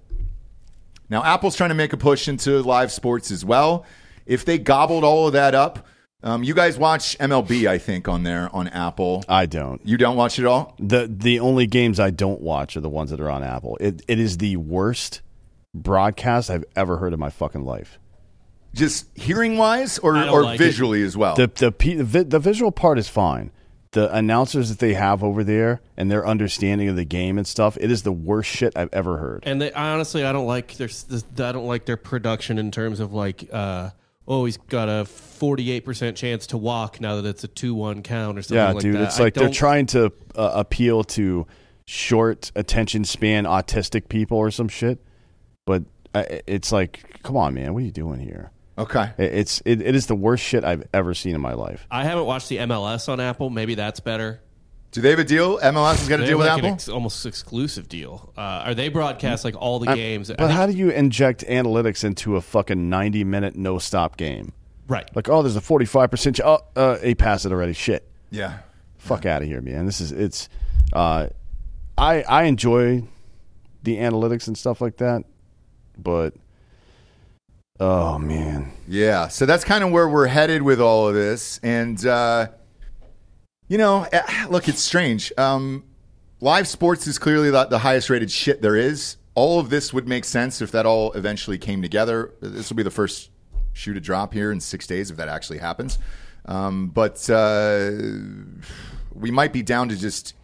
Now, 1.14 1.24
Apple's 1.24 1.56
trying 1.56 1.70
to 1.70 1.76
make 1.76 1.94
a 1.94 1.98
push 1.98 2.28
into 2.28 2.62
live 2.64 2.92
sports 2.92 3.30
as 3.32 3.46
well. 3.46 3.86
If 4.26 4.46
they 4.46 4.58
gobbled 4.58 5.04
all 5.04 5.28
of 5.28 5.34
that 5.34 5.54
up, 5.56 5.86
Um, 6.26 6.42
you 6.44 6.54
guys 6.54 6.78
watch 6.78 7.18
MLB, 7.20 7.68
I 7.68 7.78
think, 7.78 8.08
on 8.08 8.24
there 8.24 8.50
on 8.56 8.70
Apple. 8.70 9.24
I 9.28 9.46
don't. 9.46 9.80
You 9.86 9.98
don't 9.98 10.16
watch 10.16 10.40
it 10.40 10.46
all? 10.46 10.74
the 10.80 11.06
The 11.14 11.40
only 11.42 11.68
games 11.68 12.00
I 12.00 12.12
don't 12.12 12.40
watch 12.42 12.78
are 12.78 12.82
the 12.82 12.90
ones 12.90 13.10
that 13.12 13.20
are 13.20 13.30
on 13.30 13.44
Apple. 13.44 13.78
It 13.82 14.02
it 14.08 14.20
is 14.20 14.38
the 14.38 14.56
worst 14.58 15.22
broadcast 15.76 16.50
I've 16.50 16.64
ever 16.76 16.98
heard 16.98 17.14
in 17.14 17.20
my 17.20 17.30
fucking 17.30 17.66
life. 17.66 18.00
Just 18.74 19.06
hearing 19.16 19.58
wise, 19.58 20.00
or 20.00 20.16
I 20.16 20.26
don't 20.26 20.34
or 20.34 20.44
like 20.44 20.60
it. 20.60 20.64
visually 20.64 21.04
as 21.04 21.16
well. 21.18 21.36
The 21.36 21.52
the 21.54 21.72
pe- 21.72 21.96
the, 21.96 22.04
vi- 22.06 22.24
the 22.24 22.40
visual 22.40 22.72
part 22.72 22.98
is 22.98 23.08
fine. 23.10 23.52
The 23.94 24.14
announcers 24.14 24.70
that 24.70 24.80
they 24.80 24.96
have 24.96 25.24
over 25.24 25.44
there 25.44 25.82
and 25.96 26.12
their 26.12 26.26
understanding 26.28 26.90
of 26.90 26.96
the 26.96 27.06
game 27.06 27.38
and 27.38 27.48
stuff, 27.48 27.78
it 27.80 27.92
is 27.92 28.04
the 28.04 28.12
worst 28.12 28.50
shit 28.50 28.76
I've 28.76 28.90
ever 28.92 29.18
heard. 29.18 29.44
And 29.46 29.62
they, 29.62 29.72
I 29.72 29.94
honestly, 29.94 30.26
I 30.26 30.32
don't 30.32 30.48
like 30.48 30.76
their 30.78 30.90
I 30.90 31.52
don't 31.52 31.68
like 31.68 31.86
their 31.86 31.98
production 31.98 32.58
in 32.58 32.72
terms 32.72 33.00
of 33.00 33.14
like, 33.14 33.48
uh, 33.54 33.92
oh, 34.28 34.46
he's 34.46 34.58
got 34.58 34.90
a 34.90 35.06
forty-eight 35.06 35.86
percent 35.86 36.18
chance 36.18 36.48
to 36.48 36.58
walk 36.58 37.00
now 37.02 37.22
that 37.22 37.26
it's 37.28 37.44
a 37.44 37.48
two-one 37.48 38.02
count 38.02 38.40
or 38.40 38.42
something 38.42 38.58
Yeah, 38.58 38.72
like 38.72 38.82
dude, 38.82 38.96
that. 38.96 39.04
it's 39.04 39.20
I 39.20 39.24
like 39.26 39.34
they're 39.36 39.50
trying 39.50 39.86
to 39.88 40.12
uh, 40.36 40.52
appeal 40.56 41.04
to 41.04 41.46
short 41.86 42.52
attention 42.56 43.04
span 43.06 43.44
autistic 43.46 44.10
people 44.10 44.38
or 44.38 44.50
some 44.50 44.70
shit. 44.70 45.00
But 45.66 45.84
uh, 46.16 46.24
it's 46.48 46.72
like, 46.72 47.22
come 47.22 47.38
on, 47.38 47.54
man, 47.54 47.74
what 47.74 47.84
are 47.84 47.86
you 47.86 47.92
doing 47.92 48.20
here? 48.20 48.52
Okay. 48.78 49.12
It's 49.18 49.62
it, 49.66 49.82
it 49.82 49.96
is 49.96 50.08
the 50.08 50.16
worst 50.16 50.44
shit 50.44 50.64
I've 50.64 50.84
ever 50.94 51.14
seen 51.14 51.36
in 51.36 51.42
my 51.42 51.54
life. 51.54 51.86
I 51.92 52.04
haven't 52.04 52.26
watched 52.26 52.50
the 52.50 52.58
MLS 52.58 53.08
on 53.10 53.20
Apple. 53.20 53.50
Maybe 53.50 53.76
that's 53.76 54.00
better. 54.00 54.40
Do 54.92 55.02
they 55.02 55.10
have 55.10 55.18
a 55.20 55.24
deal? 55.24 55.58
MLS 55.60 55.96
has 55.98 56.08
got 56.08 56.20
a 56.20 56.22
They 56.24 56.28
deal 56.30 56.38
with 56.38 56.46
like 56.48 56.60
an 56.60 56.66
Apple? 56.66 56.74
ex- 56.76 56.88
almost 56.88 57.26
exclusive 57.26 57.90
deal. 57.90 58.32
Uh, 58.38 58.42
are 58.66 58.76
they 58.76 58.90
broadcast 58.90 59.44
like 59.44 59.56
all 59.60 59.80
the 59.80 59.90
I- 59.90 59.96
games? 59.96 60.28
But 60.30 60.38
think- 60.38 60.52
how 60.52 60.68
do 60.68 60.74
you 60.74 60.92
inject 60.92 61.44
analytics 61.48 62.04
into 62.04 62.36
a 62.36 62.42
fucking 62.42 62.90
ninety 62.90 63.24
minute 63.24 63.56
no 63.56 63.80
stop 63.80 64.18
game? 64.18 64.54
right. 64.88 65.10
Like, 65.16 65.30
oh, 65.30 65.42
there's 65.42 65.56
a 65.56 65.62
forty 65.62 65.86
five 65.86 66.12
percent. 66.12 66.40
Oh, 66.44 66.60
uh, 66.76 66.98
he 66.98 67.16
passed 67.16 67.46
it 67.46 67.52
already. 67.52 67.74
Shit. 67.74 68.08
yeah. 68.30 68.60
fuck 68.98 69.26
out 69.26 69.42
of 69.42 69.48
here, 69.48 69.62
man. 69.62 69.86
This 69.88 70.00
is 70.00 70.12
it's. 70.12 70.48
Uh, 70.92 71.30
I 71.98 72.22
I 72.24 72.44
enjoy 72.44 73.04
the 73.84 73.98
analytics 73.98 74.48
and 74.48 74.56
stuff 74.58 74.80
like 74.80 74.98
that, 74.98 75.24
but 75.98 76.34
oh 77.80 78.18
man, 78.18 78.72
Yeah, 78.88 79.28
so 79.28 79.46
that's 79.46 79.64
kind 79.64 79.84
of 79.84 79.92
where 79.92 80.08
we're 80.08 80.28
headed 80.28 80.62
with 80.62 80.80
all 80.80 81.08
of 81.08 81.16
this, 81.16 81.60
and 81.64 82.06
uh, 82.06 82.48
you 83.68 83.78
know, 83.78 84.08
eh, 84.12 84.46
look, 84.50 84.68
it's 84.68 84.82
strange. 84.82 85.32
Um, 85.38 85.84
live 86.42 86.68
sports 86.68 87.08
is 87.08 87.18
clearly 87.18 87.50
the, 87.50 87.80
highest 87.80 88.10
rated 88.10 88.30
shit 88.30 88.62
there 88.62 88.76
is. 88.76 89.18
All 89.36 89.60
of 89.60 89.70
this 89.70 89.94
would 89.94 90.08
make 90.08 90.26
sense 90.26 90.62
if 90.62 90.72
that 90.72 90.86
all 90.86 91.12
eventually 91.14 91.58
came 91.58 91.82
together. 91.82 92.32
This 92.40 92.70
will 92.70 92.76
be 92.76 92.84
the 92.84 92.92
first 92.92 93.32
shoe 93.74 93.94
to 93.94 94.00
drop 94.00 94.34
here 94.34 94.52
in 94.52 94.60
six 94.60 94.86
days 94.86 95.10
if 95.10 95.18
that 95.18 95.28
actually 95.28 95.58
happens. 95.58 95.98
Um, 96.46 96.90
but 96.90 97.28
uh, 97.30 97.92
we 99.14 99.32
might 99.32 99.54
be 99.54 99.64
down 99.64 99.90
to 99.90 99.98
just 99.98 100.36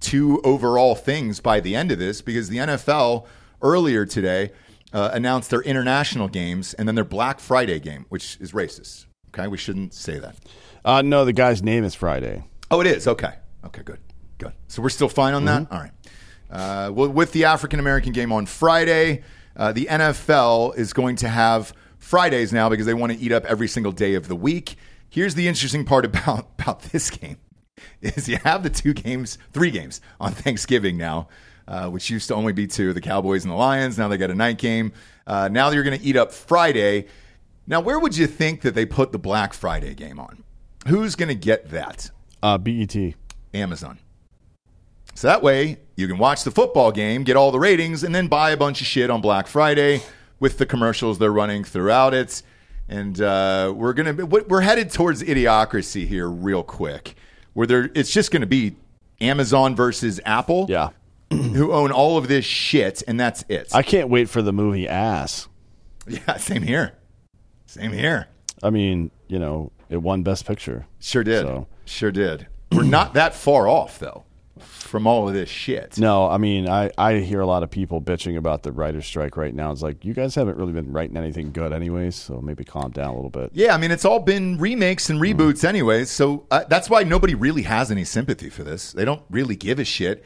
two 0.00 0.40
overall 0.42 0.94
things 0.94 1.40
by 1.40 1.60
the 1.60 1.74
end 1.74 1.90
of 1.92 1.98
this 1.98 2.20
because 2.20 2.48
the 2.48 2.58
NFL 2.58 3.26
earlier 3.62 4.04
today 4.04 4.52
uh, 4.96 5.10
announced 5.12 5.50
their 5.50 5.60
international 5.60 6.26
games 6.26 6.72
and 6.74 6.88
then 6.88 6.94
their 6.94 7.04
Black 7.04 7.38
Friday 7.38 7.78
game, 7.78 8.06
which 8.08 8.38
is 8.40 8.52
racist. 8.52 9.04
Okay, 9.28 9.46
we 9.46 9.58
shouldn't 9.58 9.92
say 9.92 10.18
that. 10.18 10.36
uh, 10.86 11.02
no, 11.02 11.26
the 11.26 11.34
guy's 11.34 11.62
name 11.62 11.84
is 11.84 11.94
Friday. 11.94 12.44
Oh, 12.70 12.80
it 12.80 12.86
is. 12.86 13.06
Okay. 13.06 13.34
Okay, 13.66 13.82
good. 13.82 13.98
Good. 14.38 14.52
So 14.68 14.80
we're 14.80 14.88
still 14.88 15.10
fine 15.10 15.34
on 15.34 15.44
that? 15.44 15.66
All 15.70 15.80
right. 15.80 15.90
Uh, 16.50 16.90
well, 16.92 17.10
with 17.10 17.32
the 17.32 17.44
African 17.44 17.78
American 17.78 18.12
game 18.12 18.32
on 18.32 18.46
Friday, 18.46 19.22
uh, 19.54 19.72
the 19.72 19.84
NFL 19.84 20.76
is 20.78 20.94
going 20.94 21.16
to 21.16 21.28
have 21.28 21.74
Fridays 21.98 22.52
now 22.52 22.70
because 22.70 22.86
they 22.86 22.94
want 22.94 23.12
to 23.12 23.18
eat 23.18 23.32
up 23.32 23.44
every 23.44 23.68
single 23.68 23.92
day 23.92 24.14
of 24.14 24.28
the 24.28 24.36
week. 24.36 24.76
Here's 25.10 25.34
the 25.34 25.46
interesting 25.46 25.84
part 25.84 26.06
about, 26.06 26.48
about 26.58 26.80
this 26.92 27.10
game 27.10 27.36
is 28.00 28.28
you 28.28 28.38
have 28.44 28.62
the 28.62 28.70
two 28.70 28.94
games, 28.94 29.36
three 29.52 29.70
games 29.70 30.00
on 30.18 30.32
Thanksgiving 30.32 30.96
now, 30.96 31.28
uh, 31.68 31.88
which 31.88 32.10
used 32.10 32.28
to 32.28 32.34
only 32.34 32.52
be 32.52 32.66
two, 32.66 32.92
the 32.92 33.00
Cowboys 33.00 33.44
and 33.44 33.52
the 33.52 33.56
Lions. 33.56 33.98
Now 33.98 34.08
they 34.08 34.16
got 34.16 34.30
a 34.30 34.34
night 34.34 34.58
game. 34.58 34.92
Uh, 35.26 35.48
now 35.50 35.70
you're 35.70 35.82
going 35.82 35.98
to 35.98 36.04
eat 36.04 36.16
up 36.16 36.32
Friday. 36.32 37.06
Now, 37.66 37.80
where 37.80 37.98
would 37.98 38.16
you 38.16 38.26
think 38.26 38.60
that 38.62 38.74
they 38.74 38.86
put 38.86 39.10
the 39.12 39.18
Black 39.18 39.52
Friday 39.52 39.94
game 39.94 40.20
on? 40.20 40.44
Who's 40.86 41.16
going 41.16 41.28
to 41.28 41.34
get 41.34 41.70
that? 41.70 42.10
Uh, 42.42 42.58
BET. 42.58 42.94
Amazon. 43.52 43.98
So 45.14 45.28
that 45.28 45.42
way 45.42 45.78
you 45.96 46.06
can 46.06 46.18
watch 46.18 46.44
the 46.44 46.50
football 46.50 46.92
game, 46.92 47.24
get 47.24 47.36
all 47.36 47.50
the 47.50 47.58
ratings, 47.58 48.04
and 48.04 48.14
then 48.14 48.28
buy 48.28 48.50
a 48.50 48.56
bunch 48.56 48.80
of 48.80 48.86
shit 48.86 49.08
on 49.10 49.20
Black 49.20 49.46
Friday 49.46 50.02
with 50.38 50.58
the 50.58 50.66
commercials 50.66 51.18
they're 51.18 51.32
running 51.32 51.64
throughout 51.64 52.12
it. 52.12 52.42
And 52.88 53.20
uh, 53.20 53.72
we're 53.74 53.94
gonna 53.94 54.26
we're 54.26 54.60
headed 54.60 54.92
towards 54.92 55.22
idiocracy 55.22 56.06
here, 56.06 56.28
real 56.28 56.62
quick, 56.62 57.16
where 57.54 57.66
there 57.66 57.90
it's 57.94 58.12
just 58.12 58.30
gonna 58.30 58.46
be 58.46 58.76
Amazon 59.20 59.74
versus 59.74 60.20
Apple, 60.24 60.66
Yeah, 60.68 60.90
who 61.30 61.72
own 61.72 61.90
all 61.92 62.16
of 62.18 62.28
this 62.28 62.44
shit, 62.44 63.02
and 63.08 63.18
that's 63.18 63.44
it. 63.48 63.74
I 63.74 63.82
can't 63.82 64.08
wait 64.08 64.28
for 64.28 64.42
the 64.42 64.52
movie 64.52 64.88
Ass. 64.88 65.48
yeah, 66.06 66.36
same 66.36 66.62
here, 66.62 66.92
same 67.66 67.92
here. 67.92 68.28
I 68.62 68.70
mean, 68.70 69.10
you 69.28 69.38
know, 69.38 69.72
it 69.90 69.98
won 69.98 70.22
Best 70.22 70.46
Picture. 70.46 70.86
Sure 71.00 71.24
did, 71.24 71.42
So- 71.42 71.66
sure 71.84 72.10
did. 72.12 72.46
We're 72.72 72.82
not 72.82 73.14
that 73.14 73.34
far 73.34 73.68
off 73.68 73.98
though 74.00 74.24
from 74.58 75.06
all 75.06 75.28
of 75.28 75.34
this 75.34 75.48
shit. 75.48 75.98
No, 75.98 76.28
I 76.28 76.38
mean, 76.38 76.68
I, 76.68 76.90
I 76.96 77.18
hear 77.18 77.40
a 77.40 77.46
lot 77.46 77.62
of 77.62 77.70
people 77.70 78.00
bitching 78.00 78.36
about 78.36 78.62
the 78.62 78.72
writer's 78.72 79.04
strike 79.06 79.36
right 79.36 79.54
now. 79.54 79.70
It's 79.72 79.82
like, 79.82 80.04
you 80.04 80.14
guys 80.14 80.34
haven't 80.34 80.56
really 80.56 80.72
been 80.72 80.92
writing 80.92 81.16
anything 81.16 81.52
good 81.52 81.72
anyways, 81.72 82.14
so 82.16 82.40
maybe 82.40 82.64
calm 82.64 82.90
down 82.92 83.10
a 83.10 83.14
little 83.14 83.30
bit. 83.30 83.50
Yeah, 83.52 83.74
I 83.74 83.78
mean, 83.78 83.90
it's 83.90 84.04
all 84.04 84.20
been 84.20 84.58
remakes 84.58 85.10
and 85.10 85.20
reboots, 85.20 85.64
anyways. 85.64 86.10
So 86.10 86.46
uh, 86.50 86.64
that's 86.68 86.88
why 86.88 87.02
nobody 87.02 87.34
really 87.34 87.62
has 87.62 87.90
any 87.90 88.04
sympathy 88.04 88.48
for 88.48 88.64
this. 88.64 88.92
They 88.92 89.04
don't 89.04 89.22
really 89.30 89.56
give 89.56 89.78
a 89.78 89.84
shit. 89.84 90.24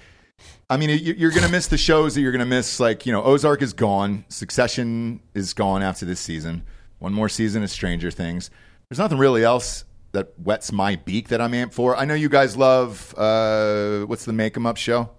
I 0.69 0.77
mean, 0.77 0.91
you- 0.91 1.15
you're 1.17 1.31
going 1.31 1.45
to 1.45 1.51
miss 1.51 1.67
the 1.67 1.77
shows 1.79 2.15
that 2.15 2.21
you're 2.21 2.33
going 2.33 2.41
to 2.41 2.47
miss. 2.47 2.79
Like, 2.81 3.05
you 3.07 3.13
know, 3.13 3.23
Ozark 3.23 3.63
is 3.63 3.73
gone. 3.73 4.25
Succession 4.29 5.21
is 5.35 5.53
gone 5.55 5.83
after 5.83 6.05
this 6.07 6.21
season. 6.21 6.63
One 6.99 7.13
more 7.13 7.29
season 7.29 7.63
of 7.63 7.71
Stranger 7.71 8.11
Things. 8.11 8.51
There's 8.89 8.99
nothing 8.99 9.19
really 9.19 9.43
else 9.45 9.85
that 10.13 10.33
wets 10.39 10.71
my 10.73 10.97
beak 10.97 11.29
that 11.29 11.41
I'm 11.41 11.53
amped 11.53 11.73
for. 11.73 11.97
I 11.97 12.05
know 12.05 12.15
you 12.15 12.29
guys 12.29 12.57
love, 12.57 13.15
uh, 13.17 14.01
what's 14.07 14.25
the 14.25 14.33
Make 14.33 14.57
'em 14.57 14.67
Up 14.67 14.77
show? 14.77 15.11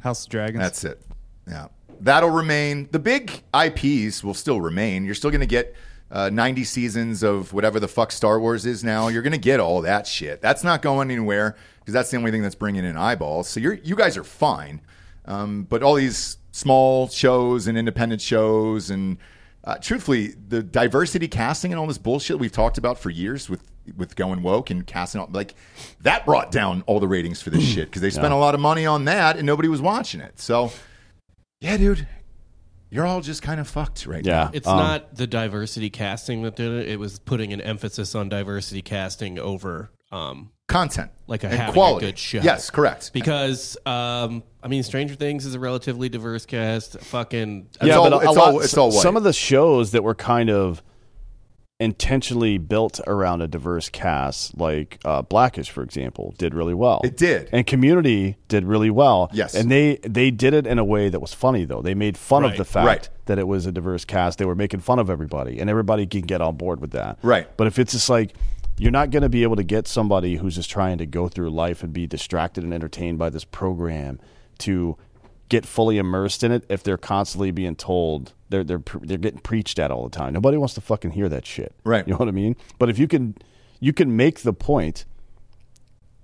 House 0.00 0.24
of 0.24 0.30
Dragons. 0.30 0.58
That's 0.60 0.84
it. 0.84 1.00
Yeah. 1.46 1.68
That'll 2.00 2.30
remain. 2.30 2.88
The 2.92 2.98
big 2.98 3.42
IPs 3.54 4.22
will 4.22 4.34
still 4.34 4.60
remain. 4.60 5.04
You're 5.04 5.14
still 5.14 5.30
going 5.30 5.40
to 5.40 5.46
get 5.46 5.74
uh, 6.10 6.30
90 6.30 6.64
seasons 6.64 7.22
of 7.22 7.52
whatever 7.52 7.78
the 7.78 7.88
fuck 7.88 8.12
Star 8.12 8.40
Wars 8.40 8.64
is 8.66 8.82
now. 8.82 9.08
You're 9.08 9.22
going 9.22 9.32
to 9.32 9.38
get 9.38 9.60
all 9.60 9.82
that 9.82 10.06
shit. 10.06 10.40
That's 10.40 10.64
not 10.64 10.82
going 10.82 11.10
anywhere 11.10 11.56
because 11.80 11.92
that's 11.94 12.10
the 12.10 12.16
only 12.16 12.30
thing 12.30 12.42
that's 12.42 12.54
bringing 12.54 12.84
in 12.84 12.96
eyeballs. 12.96 13.48
So 13.48 13.60
you're, 13.60 13.74
you 13.74 13.96
guys 13.96 14.16
are 14.16 14.24
fine. 14.24 14.80
Um, 15.24 15.64
but 15.64 15.82
all 15.82 15.94
these 15.94 16.38
small 16.52 17.08
shows 17.08 17.66
and 17.66 17.76
independent 17.76 18.20
shows 18.20 18.90
and 18.90 19.18
uh, 19.64 19.76
truthfully, 19.76 20.28
the 20.48 20.62
diversity 20.62 21.28
casting 21.28 21.72
and 21.72 21.78
all 21.78 21.86
this 21.86 21.98
bullshit 21.98 22.38
we've 22.38 22.52
talked 22.52 22.78
about 22.78 22.98
for 22.98 23.10
years 23.10 23.50
with 23.50 23.62
with 23.96 24.16
going 24.16 24.42
woke 24.42 24.70
and 24.70 24.86
casting 24.86 25.20
all, 25.20 25.28
like 25.30 25.54
that 26.00 26.24
brought 26.24 26.50
down 26.50 26.82
all 26.86 27.00
the 27.00 27.08
ratings 27.08 27.42
for 27.42 27.50
this 27.50 27.64
shit 27.74 27.88
because 27.88 28.00
they 28.00 28.10
spent 28.10 28.32
a 28.32 28.36
lot 28.36 28.54
of 28.54 28.60
money 28.60 28.86
on 28.86 29.04
that 29.06 29.36
and 29.36 29.44
nobody 29.44 29.68
was 29.68 29.82
watching 29.82 30.20
it. 30.20 30.38
So, 30.40 30.70
yeah, 31.60 31.76
dude, 31.76 32.06
you're 32.90 33.06
all 33.06 33.20
just 33.20 33.42
kind 33.42 33.60
of 33.60 33.68
fucked 33.68 34.06
right 34.06 34.24
Yeah. 34.24 34.44
now. 34.44 34.50
It's 34.52 34.66
Um, 34.66 34.76
not 34.78 35.14
the 35.14 35.26
diversity 35.26 35.90
casting 35.90 36.42
that 36.42 36.56
did 36.56 36.72
it. 36.72 36.88
It 36.88 36.98
was 36.98 37.18
putting 37.18 37.52
an 37.52 37.60
emphasis 37.60 38.14
on 38.14 38.28
diversity 38.28 38.82
casting 38.82 39.38
over 39.38 39.90
um, 40.10 40.50
Content, 40.68 41.10
like 41.26 41.44
a 41.44 41.48
and 41.48 41.72
quality. 41.72 42.06
a 42.06 42.08
good 42.10 42.18
show. 42.18 42.40
Yes, 42.40 42.70
correct. 42.70 43.10
Because 43.14 43.76
um, 43.86 44.42
I 44.62 44.68
mean, 44.68 44.82
Stranger 44.82 45.14
Things 45.14 45.44
is 45.46 45.54
a 45.54 45.58
relatively 45.60 46.08
diverse 46.08 46.44
cast. 46.46 46.98
Fucking 47.00 47.68
It's 47.80 47.94
all- 47.96 48.06
a- 48.06 48.10
a 48.10 48.16
it's 48.18 48.26
lot- 48.26 48.38
all- 48.38 48.60
it's 48.60 48.76
all 48.76 48.90
white. 48.90 49.00
Some 49.02 49.16
of 49.16 49.22
the 49.22 49.32
shows 49.32 49.90
that 49.92 50.02
were 50.02 50.14
kind 50.14 50.50
of 50.50 50.82
intentionally 51.80 52.58
built 52.58 53.00
around 53.06 53.40
a 53.40 53.46
diverse 53.46 53.88
cast, 53.88 54.58
like 54.58 54.98
uh, 55.04 55.22
Blackish, 55.22 55.70
for 55.70 55.82
example, 55.82 56.34
did 56.36 56.54
really 56.54 56.74
well. 56.74 57.00
It 57.04 57.16
did. 57.16 57.48
and 57.52 57.66
Community 57.66 58.36
did 58.48 58.64
really 58.64 58.90
well. 58.90 59.30
Yes. 59.32 59.54
and 59.54 59.70
they 59.70 59.96
they 60.02 60.30
did 60.30 60.54
it 60.54 60.66
in 60.66 60.78
a 60.78 60.84
way 60.84 61.08
that 61.08 61.20
was 61.20 61.32
funny 61.32 61.64
though. 61.64 61.82
They 61.82 61.94
made 61.94 62.16
fun 62.16 62.44
of 62.44 62.56
the 62.56 62.64
fact 62.64 62.86
right. 62.86 63.08
that 63.26 63.38
it 63.38 63.46
was 63.46 63.66
a 63.66 63.72
diverse 63.72 64.04
cast. 64.04 64.38
They 64.38 64.44
were 64.44 64.56
making 64.56 64.80
fun 64.80 64.98
of 64.98 65.08
everybody, 65.08 65.60
and 65.60 65.70
everybody 65.70 66.06
can 66.06 66.22
get 66.22 66.40
on 66.40 66.56
board 66.56 66.80
with 66.80 66.92
that. 66.92 67.18
Right. 67.22 67.48
But 67.56 67.66
if 67.66 67.78
it's 67.78 67.92
just 67.92 68.10
like 68.10 68.34
you're 68.78 68.92
not 68.92 69.10
going 69.10 69.22
to 69.22 69.28
be 69.28 69.42
able 69.42 69.56
to 69.56 69.64
get 69.64 69.88
somebody 69.88 70.36
who's 70.36 70.54
just 70.54 70.70
trying 70.70 70.98
to 70.98 71.06
go 71.06 71.28
through 71.28 71.50
life 71.50 71.82
and 71.82 71.92
be 71.92 72.06
distracted 72.06 72.62
and 72.62 72.72
entertained 72.72 73.18
by 73.18 73.28
this 73.28 73.44
program 73.44 74.20
to 74.58 74.96
get 75.48 75.64
fully 75.66 75.98
immersed 75.98 76.42
in 76.44 76.52
it 76.52 76.64
if 76.68 76.82
they're 76.82 76.98
constantly 76.98 77.50
being 77.50 77.74
told 77.76 78.32
they're 78.50 78.64
they're 78.64 78.82
they're 79.02 79.18
getting 79.18 79.40
preached 79.40 79.78
at 79.78 79.90
all 79.90 80.04
the 80.04 80.10
time. 80.16 80.32
Nobody 80.32 80.56
wants 80.56 80.74
to 80.74 80.80
fucking 80.80 81.10
hear 81.12 81.28
that 81.28 81.46
shit. 81.46 81.74
Right. 81.84 82.06
You 82.06 82.12
know 82.12 82.18
what 82.18 82.28
I 82.28 82.32
mean? 82.32 82.56
But 82.78 82.88
if 82.90 82.98
you 82.98 83.08
can 83.08 83.34
you 83.80 83.92
can 83.92 84.16
make 84.16 84.40
the 84.40 84.52
point 84.52 85.04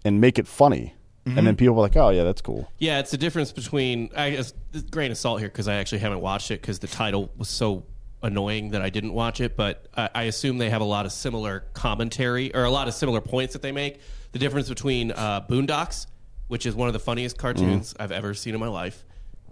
and 0.04 0.20
make 0.20 0.38
it 0.38 0.46
funny, 0.46 0.94
and 1.24 1.34
Mm-hmm. 1.37 1.44
then 1.46 1.56
people 1.56 1.74
are 1.76 1.80
like, 1.80 1.96
"Oh 1.96 2.10
yeah, 2.10 2.22
that's 2.24 2.42
cool." 2.42 2.70
Yeah, 2.78 2.98
it's 2.98 3.10
the 3.10 3.16
difference 3.16 3.50
between 3.50 4.10
I 4.14 4.30
guess 4.30 4.52
grain 4.90 5.10
of 5.10 5.16
salt 5.16 5.38
here 5.40 5.48
because 5.48 5.68
I 5.68 5.76
actually 5.76 6.00
haven't 6.00 6.20
watched 6.20 6.50
it 6.50 6.60
because 6.60 6.80
the 6.80 6.87
title 6.87 7.30
was 7.38 7.48
so 7.48 7.84
annoying 8.22 8.70
that 8.70 8.82
I 8.82 8.90
didn't 8.90 9.12
watch 9.14 9.40
it, 9.40 9.56
but 9.56 9.87
I, 9.96 10.10
I 10.14 10.22
assume 10.24 10.58
they 10.58 10.68
have 10.70 10.82
a 10.82 10.84
lot 10.87 11.06
of 11.06 11.12
similar 11.12 11.60
commentary 11.72 12.54
or 12.54 12.64
a 12.64 12.70
lot 12.70 12.88
of 12.88 12.94
similar 12.94 13.20
points 13.22 13.52
that 13.54 13.62
they 13.62 13.72
make. 13.72 14.00
The 14.32 14.38
difference 14.38 14.68
between 14.68 15.12
uh, 15.12 15.42
Boondocks, 15.48 16.06
which 16.48 16.66
is 16.66 16.74
one 16.74 16.88
of 16.88 16.92
the 16.92 16.98
funniest 17.00 17.38
cartoons 17.38 17.94
I've 17.98 18.12
ever 18.12 18.34
seen 18.34 18.52
in 18.54 18.60
my 18.60 18.68
life, 18.68 19.04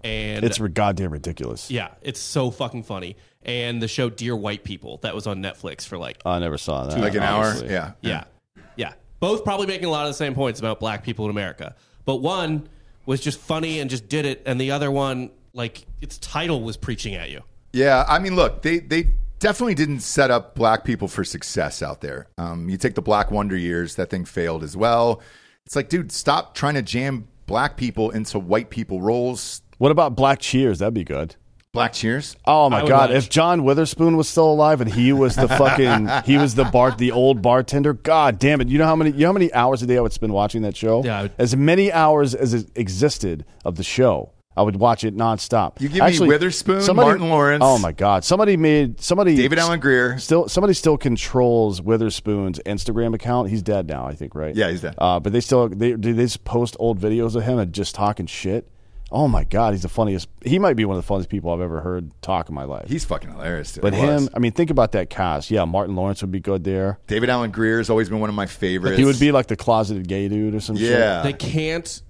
and 0.03 0.43
It's 0.43 0.57
goddamn 0.59 1.11
ridiculous. 1.11 1.71
yeah, 1.71 1.89
it's 2.01 2.19
so 2.19 2.51
fucking 2.51 2.83
funny. 2.83 3.15
And 3.43 3.81
the 3.81 3.87
show 3.87 4.09
Dear 4.09 4.35
White 4.35 4.63
People 4.63 4.97
that 5.03 5.13
was 5.13 5.27
on 5.27 5.41
Netflix 5.41 5.85
for 5.85 5.97
like 5.97 6.17
I 6.25 6.39
never 6.39 6.57
saw 6.57 6.85
that. 6.85 6.99
like 6.99 7.15
an 7.15 7.23
honestly. 7.23 7.67
hour. 7.67 7.71
Yeah. 7.73 7.91
yeah. 8.01 8.23
Yeah. 8.77 8.93
Both 9.19 9.43
probably 9.43 9.67
making 9.67 9.85
a 9.85 9.89
lot 9.89 10.05
of 10.05 10.09
the 10.11 10.17
same 10.17 10.33
points 10.33 10.59
about 10.59 10.79
black 10.79 11.03
people 11.03 11.25
in 11.25 11.31
America. 11.31 11.75
But 12.05 12.17
one 12.17 12.67
was 13.05 13.19
just 13.21 13.39
funny 13.39 13.79
and 13.79 13.89
just 13.89 14.07
did 14.07 14.25
it, 14.25 14.41
and 14.45 14.59
the 14.59 14.71
other 14.71 14.89
one, 14.91 15.29
like 15.53 15.85
its 16.01 16.17
title 16.19 16.61
was 16.61 16.77
preaching 16.77 17.15
at 17.15 17.29
you. 17.29 17.41
Yeah, 17.73 18.05
I 18.07 18.19
mean, 18.19 18.35
look, 18.35 18.61
they 18.61 18.79
they 18.79 19.09
definitely 19.39 19.75
didn't 19.75 19.99
set 20.01 20.31
up 20.31 20.55
black 20.55 20.85
people 20.85 21.07
for 21.09 21.23
success 21.25 21.81
out 21.81 21.99
there. 22.01 22.27
Um, 22.37 22.69
you 22.69 22.77
take 22.77 22.95
the 22.95 23.01
Black 23.01 23.29
Wonder 23.29 23.57
years, 23.57 23.95
that 23.95 24.09
thing 24.09 24.23
failed 24.23 24.63
as 24.63 24.77
well. 24.77 25.21
It's 25.65 25.75
like, 25.75 25.89
dude, 25.89 26.11
stop 26.13 26.55
trying 26.55 26.75
to 26.75 26.81
jam 26.81 27.27
black 27.45 27.75
people 27.75 28.09
into 28.11 28.39
white 28.39 28.69
people 28.69 29.01
roles. 29.01 29.61
What 29.83 29.91
about 29.91 30.15
Black 30.15 30.39
Cheers? 30.39 30.79
That'd 30.79 30.93
be 30.93 31.03
good. 31.03 31.35
Black 31.73 31.91
Cheers. 31.91 32.37
Oh 32.45 32.69
my 32.69 32.87
god! 32.87 33.09
watch. 33.09 33.17
If 33.17 33.29
John 33.29 33.65
Witherspoon 33.65 34.15
was 34.15 34.29
still 34.29 34.49
alive 34.49 34.79
and 34.79 34.89
he 34.89 35.11
was 35.11 35.35
the 35.35 35.49
fucking 35.49 36.07
he 36.25 36.37
was 36.37 36.55
the 36.55 36.63
bar 36.63 36.95
the 36.95 37.11
old 37.11 37.41
bartender, 37.41 37.91
god 37.91 38.39
damn 38.39 38.61
it! 38.61 38.69
You 38.69 38.77
know 38.77 38.85
how 38.85 38.95
many 38.95 39.11
you 39.11 39.17
know 39.17 39.27
how 39.27 39.33
many 39.33 39.51
hours 39.53 39.83
a 39.83 39.85
day 39.85 39.97
I 39.97 39.99
would 39.99 40.13
spend 40.13 40.31
watching 40.31 40.61
that 40.61 40.77
show? 40.77 41.03
Yeah, 41.03 41.23
would- 41.23 41.33
as 41.37 41.57
many 41.57 41.91
hours 41.91 42.33
as 42.33 42.53
it 42.53 42.71
existed 42.75 43.43
of 43.65 43.75
the 43.75 43.83
show, 43.83 44.31
I 44.55 44.61
would 44.61 44.77
watch 44.77 45.03
it 45.03 45.17
nonstop. 45.17 45.81
You 45.81 45.89
give 45.89 46.21
me 46.21 46.27
Witherspoon, 46.29 46.95
Martin 46.95 47.27
Lawrence. 47.27 47.61
Oh 47.61 47.77
my 47.77 47.91
god! 47.91 48.23
Somebody 48.23 48.55
made 48.55 49.01
somebody 49.01 49.35
David 49.35 49.59
Alan 49.59 49.81
Grier. 49.81 50.17
Still, 50.17 50.47
somebody 50.47 50.75
still 50.75 50.97
controls 50.97 51.81
Witherspoon's 51.81 52.57
Instagram 52.59 53.13
account. 53.13 53.49
He's 53.49 53.61
dead 53.61 53.89
now, 53.89 54.07
I 54.07 54.15
think, 54.15 54.33
right? 54.33 54.55
Yeah, 54.55 54.69
he's 54.69 54.79
dead. 54.79 54.95
Uh, 54.97 55.19
but 55.19 55.33
they 55.33 55.41
still 55.41 55.67
they 55.67 55.91
they 55.91 56.13
just 56.13 56.45
post 56.45 56.77
old 56.79 57.01
videos 57.01 57.35
of 57.35 57.43
him 57.43 57.59
and 57.59 57.73
just 57.73 57.95
talking 57.95 58.27
shit. 58.27 58.69
Oh 59.15 59.27
my 59.27 59.43
god, 59.43 59.73
he's 59.73 59.83
the 59.83 59.89
funniest. 59.89 60.27
He 60.43 60.57
might 60.57 60.73
be 60.75 60.85
one 60.85 60.97
of 60.97 61.03
the 61.03 61.07
funniest 61.07 61.29
people 61.29 61.51
I've 61.53 61.61
ever 61.61 61.81
heard 61.81 62.09
talk 62.23 62.49
in 62.49 62.55
my 62.55 62.63
life. 62.63 62.89
He's 62.89 63.05
fucking 63.05 63.29
hilarious. 63.31 63.73
Dude. 63.73 63.83
but 63.83 63.93
He 63.93 63.99
him, 63.99 64.07
was. 64.15 64.29
I 64.33 64.39
mean, 64.39 64.53
think 64.53 64.71
about 64.71 64.91
that 64.93 65.11
cast. 65.11 65.51
Yeah, 65.51 65.65
Martin 65.65 65.95
Lawrence 65.95 66.21
would 66.21 66.31
be 66.31 66.39
good 66.39 66.63
there. 66.63 66.97
David 67.05 67.29
Alan 67.29 67.51
Grier 67.51 67.77
has 67.77 67.91
always 67.91 68.09
been 68.09 68.19
one 68.19 68.29
of 68.29 68.35
my 68.35 68.47
favorites. 68.47 68.97
He 68.97 69.05
would 69.05 69.19
be 69.19 69.31
like 69.31 69.45
the 69.47 69.55
closeted 69.55 70.07
gay 70.07 70.27
dude 70.29 70.55
or 70.55 70.59
some 70.59 70.75
shit. 70.75 70.89
yeah. 70.89 71.21
They 71.21 71.33
can't 71.33 72.01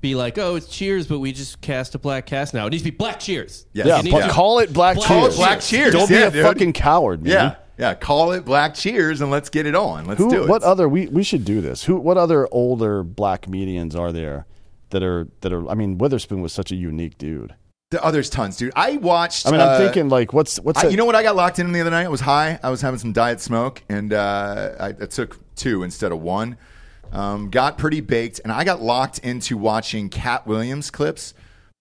be 0.00 0.14
like, 0.14 0.38
oh, 0.38 0.54
it's 0.54 0.68
Cheers, 0.68 1.06
but 1.06 1.18
we 1.18 1.32
just 1.32 1.60
cast 1.60 1.94
a 1.94 1.98
black 1.98 2.24
cast 2.24 2.54
now. 2.54 2.66
It 2.66 2.70
needs 2.70 2.82
to 2.84 2.90
be 2.90 2.96
Black 2.96 3.18
Cheers. 3.20 3.66
Yes. 3.74 3.86
Yeah, 3.86 3.98
It 3.98 4.04
needs 4.04 4.14
but 4.16 4.26
to- 4.28 4.32
call 4.32 4.60
it 4.60 4.72
Black 4.72 4.96
Black 4.96 5.08
Cheers. 5.08 5.18
Call 5.20 5.26
it 5.26 5.36
Black 5.36 5.60
Cheers. 5.60 5.92
Don't 5.92 6.08
be 6.08 6.14
Yeah, 6.14 6.26
a 6.28 6.30
dude. 6.30 6.44
fucking 6.44 6.72
coward, 6.72 7.22
man. 7.24 7.32
yeah, 7.32 7.54
yeah. 7.78 7.94
Call 7.94 8.32
it 8.32 8.44
Black 8.44 8.74
Cheers 8.74 9.20
and 9.20 9.30
let's 9.30 9.50
get 9.50 9.66
it 9.66 9.74
on. 9.74 10.06
Let's 10.06 10.18
Who? 10.20 10.30
do 10.30 10.44
it. 10.44 10.48
What 10.48 10.62
other? 10.62 10.88
We 10.88 11.08
we 11.08 11.22
should 11.24 11.44
do 11.44 11.60
this. 11.60 11.84
Who? 11.84 11.96
What 11.96 12.16
other 12.16 12.48
older 12.52 13.02
black 13.02 13.42
comedians 13.42 13.94
are 13.96 14.12
there 14.12 14.46
that 14.90 15.02
are 15.02 15.28
that 15.40 15.52
are? 15.52 15.68
I 15.68 15.74
mean, 15.74 15.98
Witherspoon 15.98 16.40
was 16.40 16.52
such 16.52 16.72
a 16.72 16.76
unique 16.76 17.18
dude. 17.18 17.54
The 17.90 18.04
others 18.04 18.28
tons, 18.28 18.58
dude. 18.58 18.72
I 18.76 18.98
watched. 18.98 19.46
I 19.46 19.50
mean, 19.50 19.60
I'm 19.60 19.68
uh, 19.68 19.78
thinking 19.78 20.08
like, 20.08 20.32
what's 20.32 20.58
what's 20.58 20.84
I, 20.84 20.88
you 20.88 20.96
know 20.96 21.06
what 21.06 21.14
I 21.14 21.22
got 21.22 21.36
locked 21.36 21.58
in 21.58 21.72
the 21.72 21.80
other 21.80 21.90
night? 21.90 22.04
I 22.04 22.08
was 22.08 22.20
high. 22.20 22.60
I 22.62 22.70
was 22.70 22.82
having 22.82 22.98
some 22.98 23.12
diet 23.12 23.40
smoke, 23.40 23.82
and 23.88 24.12
uh, 24.12 24.74
I, 24.78 24.88
I 24.88 24.92
took 24.92 25.38
two 25.56 25.82
instead 25.82 26.12
of 26.12 26.20
one. 26.20 26.58
Um, 27.12 27.48
got 27.48 27.78
pretty 27.78 28.02
baked, 28.02 28.40
and 28.44 28.52
I 28.52 28.64
got 28.64 28.82
locked 28.82 29.20
into 29.20 29.56
watching 29.56 30.10
Katt 30.10 30.46
Williams 30.46 30.90
clips 30.90 31.32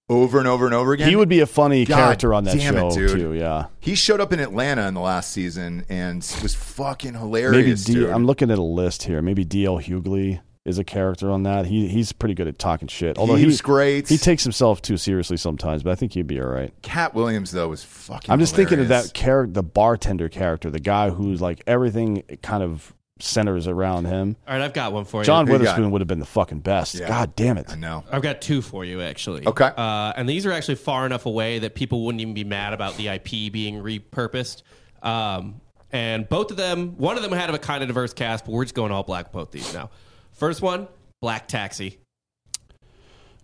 over 0.09 0.39
and 0.39 0.47
over 0.47 0.65
and 0.65 0.73
over 0.73 0.93
again. 0.93 1.09
He 1.09 1.15
would 1.15 1.29
be 1.29 1.41
a 1.41 1.45
funny 1.45 1.85
God 1.85 1.95
character 1.95 2.33
on 2.33 2.45
that 2.45 2.59
show 2.59 2.87
it, 2.87 2.93
dude. 2.93 3.09
too. 3.11 3.33
Yeah. 3.33 3.65
He 3.79 3.95
showed 3.95 4.21
up 4.21 4.31
in 4.31 4.39
Atlanta 4.39 4.87
in 4.87 4.93
the 4.93 5.01
last 5.01 5.31
season 5.31 5.85
and 5.89 6.17
was 6.41 6.55
fucking 6.55 7.13
Maybe 7.13 7.19
hilarious. 7.19 7.83
D, 7.83 7.95
dude. 7.95 8.09
I'm 8.09 8.25
looking 8.25 8.49
at 8.49 8.57
a 8.57 8.63
list 8.63 9.03
here. 9.03 9.21
Maybe 9.21 9.43
DL 9.43 9.83
Hughley 9.83 10.39
is 10.67 10.77
a 10.77 10.83
character 10.83 11.31
on 11.31 11.43
that. 11.43 11.65
He 11.65 11.87
he's 11.87 12.11
pretty 12.11 12.35
good 12.35 12.47
at 12.47 12.59
talking 12.59 12.87
shit. 12.87 13.17
Although 13.17 13.35
He 13.35 13.49
he 13.49 13.57
great. 13.57 14.07
He 14.07 14.17
takes 14.17 14.43
himself 14.43 14.81
too 14.81 14.97
seriously 14.97 15.37
sometimes, 15.37 15.81
but 15.81 15.91
I 15.91 15.95
think 15.95 16.13
he'd 16.13 16.27
be 16.27 16.39
all 16.39 16.49
right. 16.49 16.73
Katt 16.81 17.13
Williams 17.13 17.51
though 17.51 17.69
was 17.69 17.83
fucking. 17.83 18.31
I'm 18.31 18.39
just 18.39 18.55
thinking 18.55 18.79
of 18.79 18.89
that 18.89 19.13
character, 19.13 19.53
the 19.53 19.63
bartender 19.63 20.29
character, 20.29 20.69
the 20.69 20.79
guy 20.79 21.09
who's 21.09 21.41
like 21.41 21.63
everything 21.65 22.23
kind 22.43 22.63
of 22.63 22.93
centers 23.19 23.67
around 23.67 24.05
him. 24.05 24.35
All 24.47 24.55
right, 24.55 24.63
I've 24.63 24.73
got 24.73 24.93
one 24.93 25.05
for 25.05 25.21
you. 25.21 25.25
John 25.25 25.47
Who 25.47 25.53
you? 25.53 25.59
Witherspoon 25.59 25.91
would 25.91 26.01
have 26.01 26.07
been 26.07 26.19
the 26.19 26.25
fucking 26.25 26.59
best. 26.59 26.95
Yeah. 26.95 27.07
God 27.07 27.35
damn 27.35 27.57
it. 27.57 27.67
I 27.69 27.75
know. 27.75 28.03
I've 28.11 28.21
got 28.21 28.41
two 28.41 28.61
for 28.61 28.85
you 28.85 29.01
actually. 29.01 29.47
Okay. 29.47 29.71
Uh, 29.75 30.13
and 30.15 30.27
these 30.27 30.45
are 30.45 30.51
actually 30.51 30.75
far 30.75 31.05
enough 31.05 31.25
away 31.25 31.59
that 31.59 31.75
people 31.75 32.05
wouldn't 32.05 32.21
even 32.21 32.33
be 32.33 32.43
mad 32.43 32.73
about 32.73 32.97
the 32.97 33.07
IP 33.07 33.51
being 33.51 33.81
repurposed. 33.81 34.63
Um, 35.01 35.61
and 35.91 36.27
both 36.27 36.51
of 36.51 36.57
them, 36.57 36.97
one 36.97 37.15
of 37.15 37.23
them 37.23 37.31
had 37.31 37.49
a 37.49 37.57
kind 37.57 37.81
of 37.81 37.87
diverse 37.87 38.13
cast, 38.13 38.45
but 38.45 38.51
we're 38.51 38.65
just 38.65 38.75
going 38.75 38.91
all 38.91 39.03
black 39.03 39.31
both 39.31 39.51
these 39.51 39.73
now. 39.73 39.89
First 40.37 40.61
one, 40.61 40.87
Black 41.21 41.47
Taxi. 41.47 41.97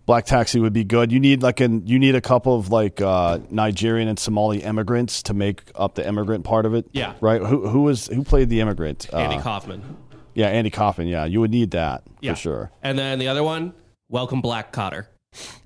Black 0.06 0.26
Taxi 0.26 0.60
would 0.60 0.72
be 0.74 0.84
good. 0.84 1.10
You 1.10 1.18
need 1.18 1.42
like 1.42 1.60
an 1.60 1.86
you 1.86 1.98
need 1.98 2.14
a 2.14 2.20
couple 2.20 2.54
of 2.56 2.70
like 2.70 3.00
uh, 3.00 3.38
Nigerian 3.50 4.06
and 4.06 4.18
Somali 4.18 4.62
immigrants 4.62 5.22
to 5.24 5.34
make 5.34 5.62
up 5.74 5.94
the 5.94 6.06
immigrant 6.06 6.44
part 6.44 6.66
of 6.66 6.74
it. 6.74 6.86
Yeah. 6.92 7.14
Right. 7.20 7.40
Who 7.40 7.66
who 7.68 7.82
was 7.82 8.06
who 8.08 8.22
played 8.22 8.48
the 8.50 8.60
immigrant? 8.60 9.12
Andy 9.14 9.36
Uh, 9.36 9.40
Kaufman. 9.42 9.96
Yeah, 10.34 10.48
Andy 10.48 10.70
Kaufman. 10.70 11.06
Yeah, 11.08 11.24
you 11.24 11.40
would 11.40 11.50
need 11.50 11.70
that 11.72 12.02
Yeah. 12.20 12.34
for 12.34 12.40
sure. 12.40 12.70
And 12.82 12.98
then 12.98 13.18
the 13.18 13.28
other 13.28 13.42
one, 13.42 13.72
Welcome 14.10 14.40
Black 14.42 14.72
Kotter. 14.72 15.06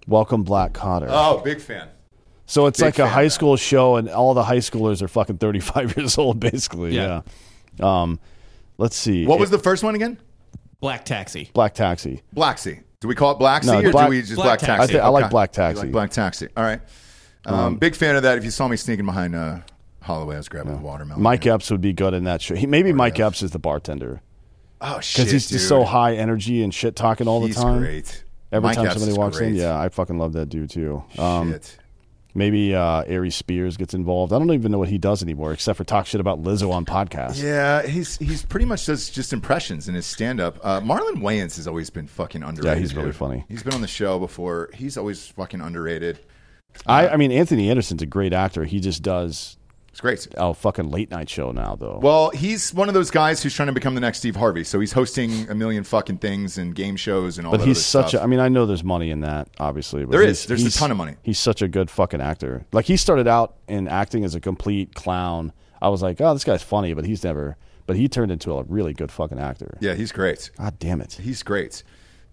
Welcome 0.07 0.45
Black 0.45 0.73
Kotter. 0.73 1.09
Oh, 1.11 1.39
big 1.45 1.61
fan. 1.61 1.89
so 2.47 2.67
it's 2.67 2.79
big 2.79 2.85
like 2.87 2.99
a 3.01 3.09
high 3.09 3.23
of 3.23 3.27
that. 3.27 3.31
school 3.35 3.57
show, 3.57 3.97
and 3.97 4.09
all 4.09 4.35
the 4.35 4.45
high 4.45 4.59
schoolers 4.59 5.03
are 5.03 5.09
fucking 5.09 5.39
thirty 5.39 5.61
five 5.61 5.95
years 5.97 6.17
old, 6.17 6.39
basically. 6.39 6.95
Yeah. 6.95 7.23
Yeah. 7.79 8.03
Um, 8.03 8.21
let's 8.79 8.97
see. 8.97 9.27
What 9.27 9.41
was 9.41 9.51
the 9.51 9.59
first 9.59 9.83
one 9.83 9.95
again? 9.97 10.19
Black 10.81 11.05
Taxi. 11.05 11.51
Black 11.55 11.75
Taxi? 11.75 12.23
Black 12.33 12.59
Sea. 12.59 12.81
Do 13.01 13.09
we 13.09 13.15
call 13.15 13.33
it 13.33 13.39
Black 13.39 13.63
Sea 13.65 13.71
No, 13.71 13.79
or 13.89 13.93
Black- 13.93 14.07
do 14.07 14.11
we 14.11 14.21
just 14.21 14.35
Black 14.35 14.47
Black, 14.47 14.59
Taxi. 14.61 14.67
Taxi? 14.67 14.83
I 14.83 14.87
think- 14.95 15.05
I 15.05 15.09
like 15.09 15.25
Okay. 15.25 15.31
Black 15.31 15.51
You 15.51 15.55
Taxi. 15.55 15.83
like 15.83 15.93
Black 15.93 16.11
Taxi. 16.11 16.49
All 16.57 16.65
right. 16.65 16.81
Um, 17.47 17.77
big 17.77 17.95
fan 17.95 18.17
of 18.17 18.23
that. 18.25 18.37
If 18.39 18.45
you 18.45 18.51
saw 18.51 18.69
me 18.69 18.77
sneaking 18.77 19.07
behind 19.07 19.35
uh, 19.35 19.59
Holloway, 20.03 20.35
I 20.35 20.39
was 20.39 20.49
grabbing 20.49 20.73
the 20.77 20.83
watermelon. 20.83 21.23
Mike 21.23 21.47
Epps 21.47 21.71
would 21.71 21.81
be 21.81 21.93
good 21.93 22.13
in 22.15 22.25
that 22.25 22.43
show. 22.43 22.55
He, 22.55 22.67
maybe 22.67 22.93
Mike 22.93 23.19
Epps 23.19 23.43
is 23.43 23.53
the 23.53 23.59
bartender 23.59 24.21
Oh 24.81 25.01
shit! 25.01 25.17
because 25.25 25.33
he's 25.33 25.49
dude. 25.49 25.57
just 25.59 25.69
so 25.69 25.85
high 25.85 26.15
energy 26.15 26.63
and 26.63 26.73
shit 26.75 26.95
talking 26.95 27.27
all 27.27 27.45
He's 27.47 27.57
the 27.57 27.63
time. 27.63 27.79
great. 27.81 28.25
Every 28.53 28.67
Mike 28.69 28.77
time 28.77 28.87
Epps 28.87 28.95
somebody 28.95 29.13
is 29.13 29.19
walks 29.19 29.39
in, 29.41 29.51
great. 29.53 29.61
yeah, 29.61 29.79
I 29.79 29.89
fucking 29.89 30.19
love 30.19 30.33
that 30.35 30.49
dude 30.51 30.71
too. 30.71 31.03
Um, 31.19 31.53
shit. 31.53 31.77
Maybe 32.35 32.75
uh, 32.75 33.05
Ari 33.05 33.31
Spears 33.31 33.77
gets 33.77 33.95
involved. 33.95 34.33
I 34.33 34.39
don't 34.39 34.51
even 34.53 34.73
know 34.73 34.79
what 34.79 34.89
he 34.89 34.99
does 34.99 35.23
anymore, 35.23 35.53
except 35.53 35.77
for 35.77 35.85
talk 35.85 36.07
shit 36.07 36.21
about 36.21 36.43
Lizzo 36.43 36.71
on 36.73 36.85
podcasts. 36.85 37.43
Yeah, 37.43 37.83
he's 37.87 38.17
he's 38.19 38.45
pretty 38.45 38.67
much 38.67 38.87
does 38.87 39.11
just 39.11 39.33
impressions 39.33 39.89
in 39.89 39.95
his 39.95 40.07
stand 40.07 40.41
up. 40.41 40.59
Uh, 40.63 40.81
Marlon 40.81 41.19
Wayans 41.19 41.57
has 41.57 41.67
always 41.67 41.91
been 41.91 42.07
fucking 42.07 42.43
underrated. 42.43 42.79
Yeah, 42.79 42.81
he's 42.81 42.95
really 42.95 43.09
dude. 43.09 43.17
funny. 43.17 43.45
He's 43.49 43.63
been 43.63 43.75
on 43.75 43.83
the 43.83 43.89
show 43.89 44.19
before. 44.19 44.71
He's 44.75 44.97
always 44.97 45.27
fucking 45.27 45.61
underrated. 45.61 46.19
I, 46.87 47.09
I 47.09 47.17
mean, 47.17 47.33
Anthony 47.33 47.71
Anderson's 47.71 48.03
a 48.03 48.07
great 48.07 48.33
actor. 48.33 48.65
He 48.65 48.81
just 48.81 49.03
does 49.03 49.58
It's 49.99 50.27
great. 50.27 50.29
a 50.37 50.55
fucking 50.55 50.91
late 50.91 51.11
night 51.11 51.29
show 51.29 51.51
now, 51.51 51.75
though. 51.75 51.99
Well, 52.01 52.31
he's 52.31 52.73
one 52.73 52.87
of 52.87 52.95
those 52.95 53.11
guys 53.11 53.43
who's 53.43 53.53
trying 53.53 53.67
to 53.67 53.73
become 53.73 53.97
the 53.97 54.01
next 54.01 54.19
Steve 54.19 54.37
Harvey. 54.37 54.63
So 54.63 54.79
he's 54.79 54.93
hosting 54.93 55.51
a 55.51 55.57
million 55.57 55.83
fucking 55.83 56.19
things 56.19 56.57
and 56.57 56.73
game 56.73 56.95
shows 56.95 57.37
and 57.37 57.45
all 57.45 57.51
but 57.51 57.57
that 57.59 57.67
he's 57.67 57.85
such 57.85 58.11
stuff. 58.11 58.21
a. 58.21 58.23
I 58.23 58.27
mean, 58.29 58.39
I 58.39 58.49
know 58.49 58.65
there's 58.65 58.85
money 58.85 59.11
in 59.11 59.23
that, 59.23 59.49
obviously. 59.59 60.05
But 60.05 60.13
There 60.13 60.23
is. 60.23 60.47
There's 60.47 60.65
a 60.65 60.71
ton 60.71 60.93
of 60.93 60.97
money. 60.97 61.17
He's 61.25 61.41
such 61.41 61.63
a 61.63 61.69
good 61.69 61.91
fucking 61.91 62.21
actor. 62.21 62.65
Like 62.73 62.85
he 62.85 62.97
started 62.97 63.27
out 63.27 63.57
in 63.67 63.89
acting 63.89 64.25
as 64.25 64.37
a 64.37 64.41
complete 64.41 64.95
clown. 64.95 65.53
I 65.83 65.89
was 65.89 66.01
like, 66.01 66.21
oh, 66.21 66.33
this 66.33 66.45
guy's 66.45 66.63
funny, 66.63 66.95
but 66.95 67.05
he's 67.05 67.25
never. 67.25 67.57
But 67.89 67.97
he 67.97 68.09
turned 68.09 68.31
into 68.31 68.53
a 68.53 68.63
really 68.63 68.95
good 68.95 69.11
fucking 69.11 69.41
actor. 69.41 69.79
yeah, 69.81 69.95
he's 69.95 70.13
great. 70.13 70.53
God 70.57 70.79
damn 70.79 71.01
it. 71.01 71.15
He's 71.15 71.43
great. 71.43 71.83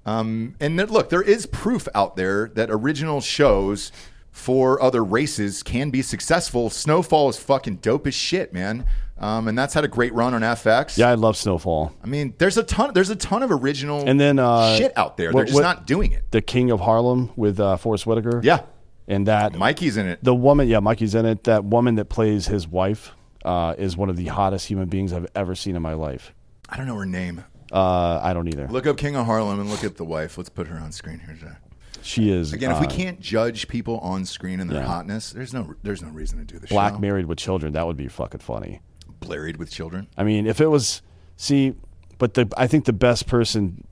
Um, 0.05 0.53
and 0.59 0.77
there, 0.77 0.85
look, 0.85 1.09
there 1.09 1.23
is 1.23 1.47
proof 1.47 1.87
out 1.95 2.15
there 2.15 2.51
that 2.53 2.69
original 2.69 3.21
shows 3.21 3.91
for 4.35 4.81
other 4.83 5.01
races 5.01 5.63
can 5.63 5.89
be 5.91 6.01
successful. 6.01 6.69
Snowfall 6.69 7.29
is 7.29 7.37
fucking 7.37 7.77
dope 7.77 8.05
as 8.05 8.13
shit, 8.13 8.53
man. 8.53 8.85
Um, 9.17 9.47
and 9.47 9.57
that's 9.57 9.73
had 9.73 9.85
a 9.85 9.87
great 9.87 10.13
run 10.13 10.33
on 10.33 10.41
FX. 10.41 10.97
Yeah, 10.97 11.07
I 11.09 11.13
love 11.13 11.37
Snowfall. 11.37 11.93
I 12.03 12.07
mean, 12.07 12.33
there's 12.37 12.57
a 12.57 12.63
ton. 12.63 12.91
There's 12.93 13.09
a 13.09 13.15
ton 13.15 13.43
of 13.43 13.49
original 13.51 14.03
And 14.05 14.19
then 14.19 14.37
uh, 14.37 14.75
shit 14.75 14.91
out 14.97 15.15
there. 15.15 15.31
what- 15.31 15.37
They're 15.39 15.45
just 15.45 15.55
what- 15.55 15.61
not 15.61 15.87
doing 15.87 16.11
it. 16.11 16.25
The 16.31 16.41
King 16.41 16.69
of 16.69 16.81
Harlem 16.81 17.31
with 17.37 17.57
uh, 17.61 17.77
Forest 17.77 18.05
Whitaker. 18.05 18.41
Yeah, 18.43 18.63
and 19.07 19.25
that 19.27 19.55
Mikey's 19.55 19.95
in 19.95 20.05
it. 20.05 20.19
the 20.21 20.35
woman, 20.35 20.67
yeah, 20.67 20.81
Mikey's 20.81 21.15
in 21.15 21.25
it. 21.25 21.45
That 21.45 21.63
woman 21.63 21.95
that 21.95 22.09
plays 22.09 22.45
his 22.47 22.67
wife 22.67 23.13
uh, 23.45 23.73
is 23.77 23.95
one 23.95 24.09
of 24.09 24.17
the 24.17 24.25
hottest 24.25 24.67
human 24.67 24.89
beings 24.89 25.13
I've 25.13 25.27
ever 25.33 25.55
seen 25.55 25.77
in 25.77 25.81
my 25.81 25.93
life. 25.93 26.33
I 26.67 26.75
don't 26.75 26.85
know 26.87 26.95
her 26.95 27.05
name. 27.05 27.41
Uh, 27.71 28.19
I 28.21 28.33
don't 28.33 28.49
either. 28.49 28.67
Look 28.67 28.85
up 28.85 28.97
King 28.97 29.15
of 29.15 29.25
Harlem 29.27 29.61
and 29.61 29.69
look 29.69 29.85
at 29.85 29.95
the 29.95 30.03
wife. 30.05 30.37
Let's 30.37 30.49
put 30.49 30.67
her 30.67 30.77
on 30.77 30.91
screen 30.91 31.19
here. 31.25 31.35
Jack. 31.39 31.61
She 32.05 32.29
is 32.31 32.53
Again, 32.53 32.69
if 32.71 32.79
we 32.79 32.85
uh, 32.85 32.89
can't 32.89 33.19
judge 33.19 33.67
people 33.67 33.97
on 33.99 34.25
screen 34.25 34.59
and 34.59 34.69
their 34.69 34.81
yeah. 34.81 34.87
hotness, 34.87 35.31
there's 35.31 35.53
no 35.53 35.73
there's 35.81 36.03
no 36.03 36.09
reason 36.09 36.37
to 36.37 36.45
do 36.45 36.59
this. 36.59 36.69
black 36.69 36.93
show. 36.93 36.99
married 36.99 37.25
with 37.25 37.39
children. 37.39 37.73
That 37.73 37.87
would 37.87 37.97
be 37.97 38.07
fucking 38.07 38.41
funny. 38.41 38.81
Blurried 39.21 39.57
with 39.57 39.71
children. 39.71 40.07
I 40.15 40.23
mean, 40.23 40.45
if 40.45 40.61
it 40.61 40.67
was, 40.67 41.01
see, 41.35 41.73
but 42.19 42.35
the 42.35 42.47
I 42.55 42.67
think 42.67 42.85
the 42.85 42.93
best 42.93 43.25
person 43.25 43.83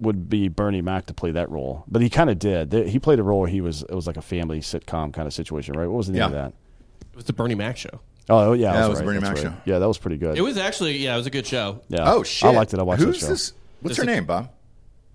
would 0.00 0.28
be 0.28 0.48
Bernie 0.48 0.82
Mac 0.82 1.06
to 1.06 1.14
play 1.14 1.30
that 1.30 1.48
role. 1.48 1.84
But 1.86 2.02
he 2.02 2.10
kind 2.10 2.28
of 2.28 2.40
did. 2.40 2.72
He 2.72 2.98
played 2.98 3.20
a 3.20 3.22
role 3.22 3.40
where 3.40 3.48
he 3.48 3.60
was 3.60 3.82
it 3.82 3.94
was 3.94 4.08
like 4.08 4.16
a 4.16 4.22
family 4.22 4.58
sitcom 4.58 5.12
kind 5.12 5.28
of 5.28 5.32
situation, 5.32 5.74
right? 5.78 5.86
What 5.86 5.96
was 5.98 6.06
the 6.08 6.14
name 6.14 6.20
Yeah. 6.20 6.26
of 6.26 6.32
that? 6.32 6.52
It 7.12 7.16
was 7.16 7.24
the 7.26 7.32
Bernie 7.32 7.54
Mac 7.54 7.76
show. 7.76 8.00
Oh 8.28 8.52
yeah, 8.52 8.66
Yeah, 8.66 8.72
that's 8.72 8.86
it 8.86 8.90
was 8.90 8.98
right, 8.98 9.04
Bernie 9.06 9.20
that's 9.20 9.40
Mac 9.40 9.44
right. 9.44 9.54
show. 9.54 9.60
Yeah, 9.64 9.78
that 9.78 9.86
was 9.88 9.98
pretty 9.98 10.16
good. 10.16 10.36
It 10.36 10.42
was 10.42 10.56
actually 10.58 10.98
yeah, 10.98 11.14
it 11.14 11.18
was 11.18 11.26
a 11.26 11.30
good 11.30 11.46
show. 11.46 11.82
yeah. 11.88 12.12
Oh 12.12 12.24
shit! 12.24 12.48
I 12.48 12.52
liked 12.52 12.74
it. 12.74 12.80
I 12.80 12.82
watched 12.82 13.02
Who's 13.02 13.20
that 13.20 13.26
show. 13.26 13.32
this? 13.32 13.52
What's 13.80 13.96
her 13.96 14.04
name, 14.04 14.24
Bob? 14.24 14.50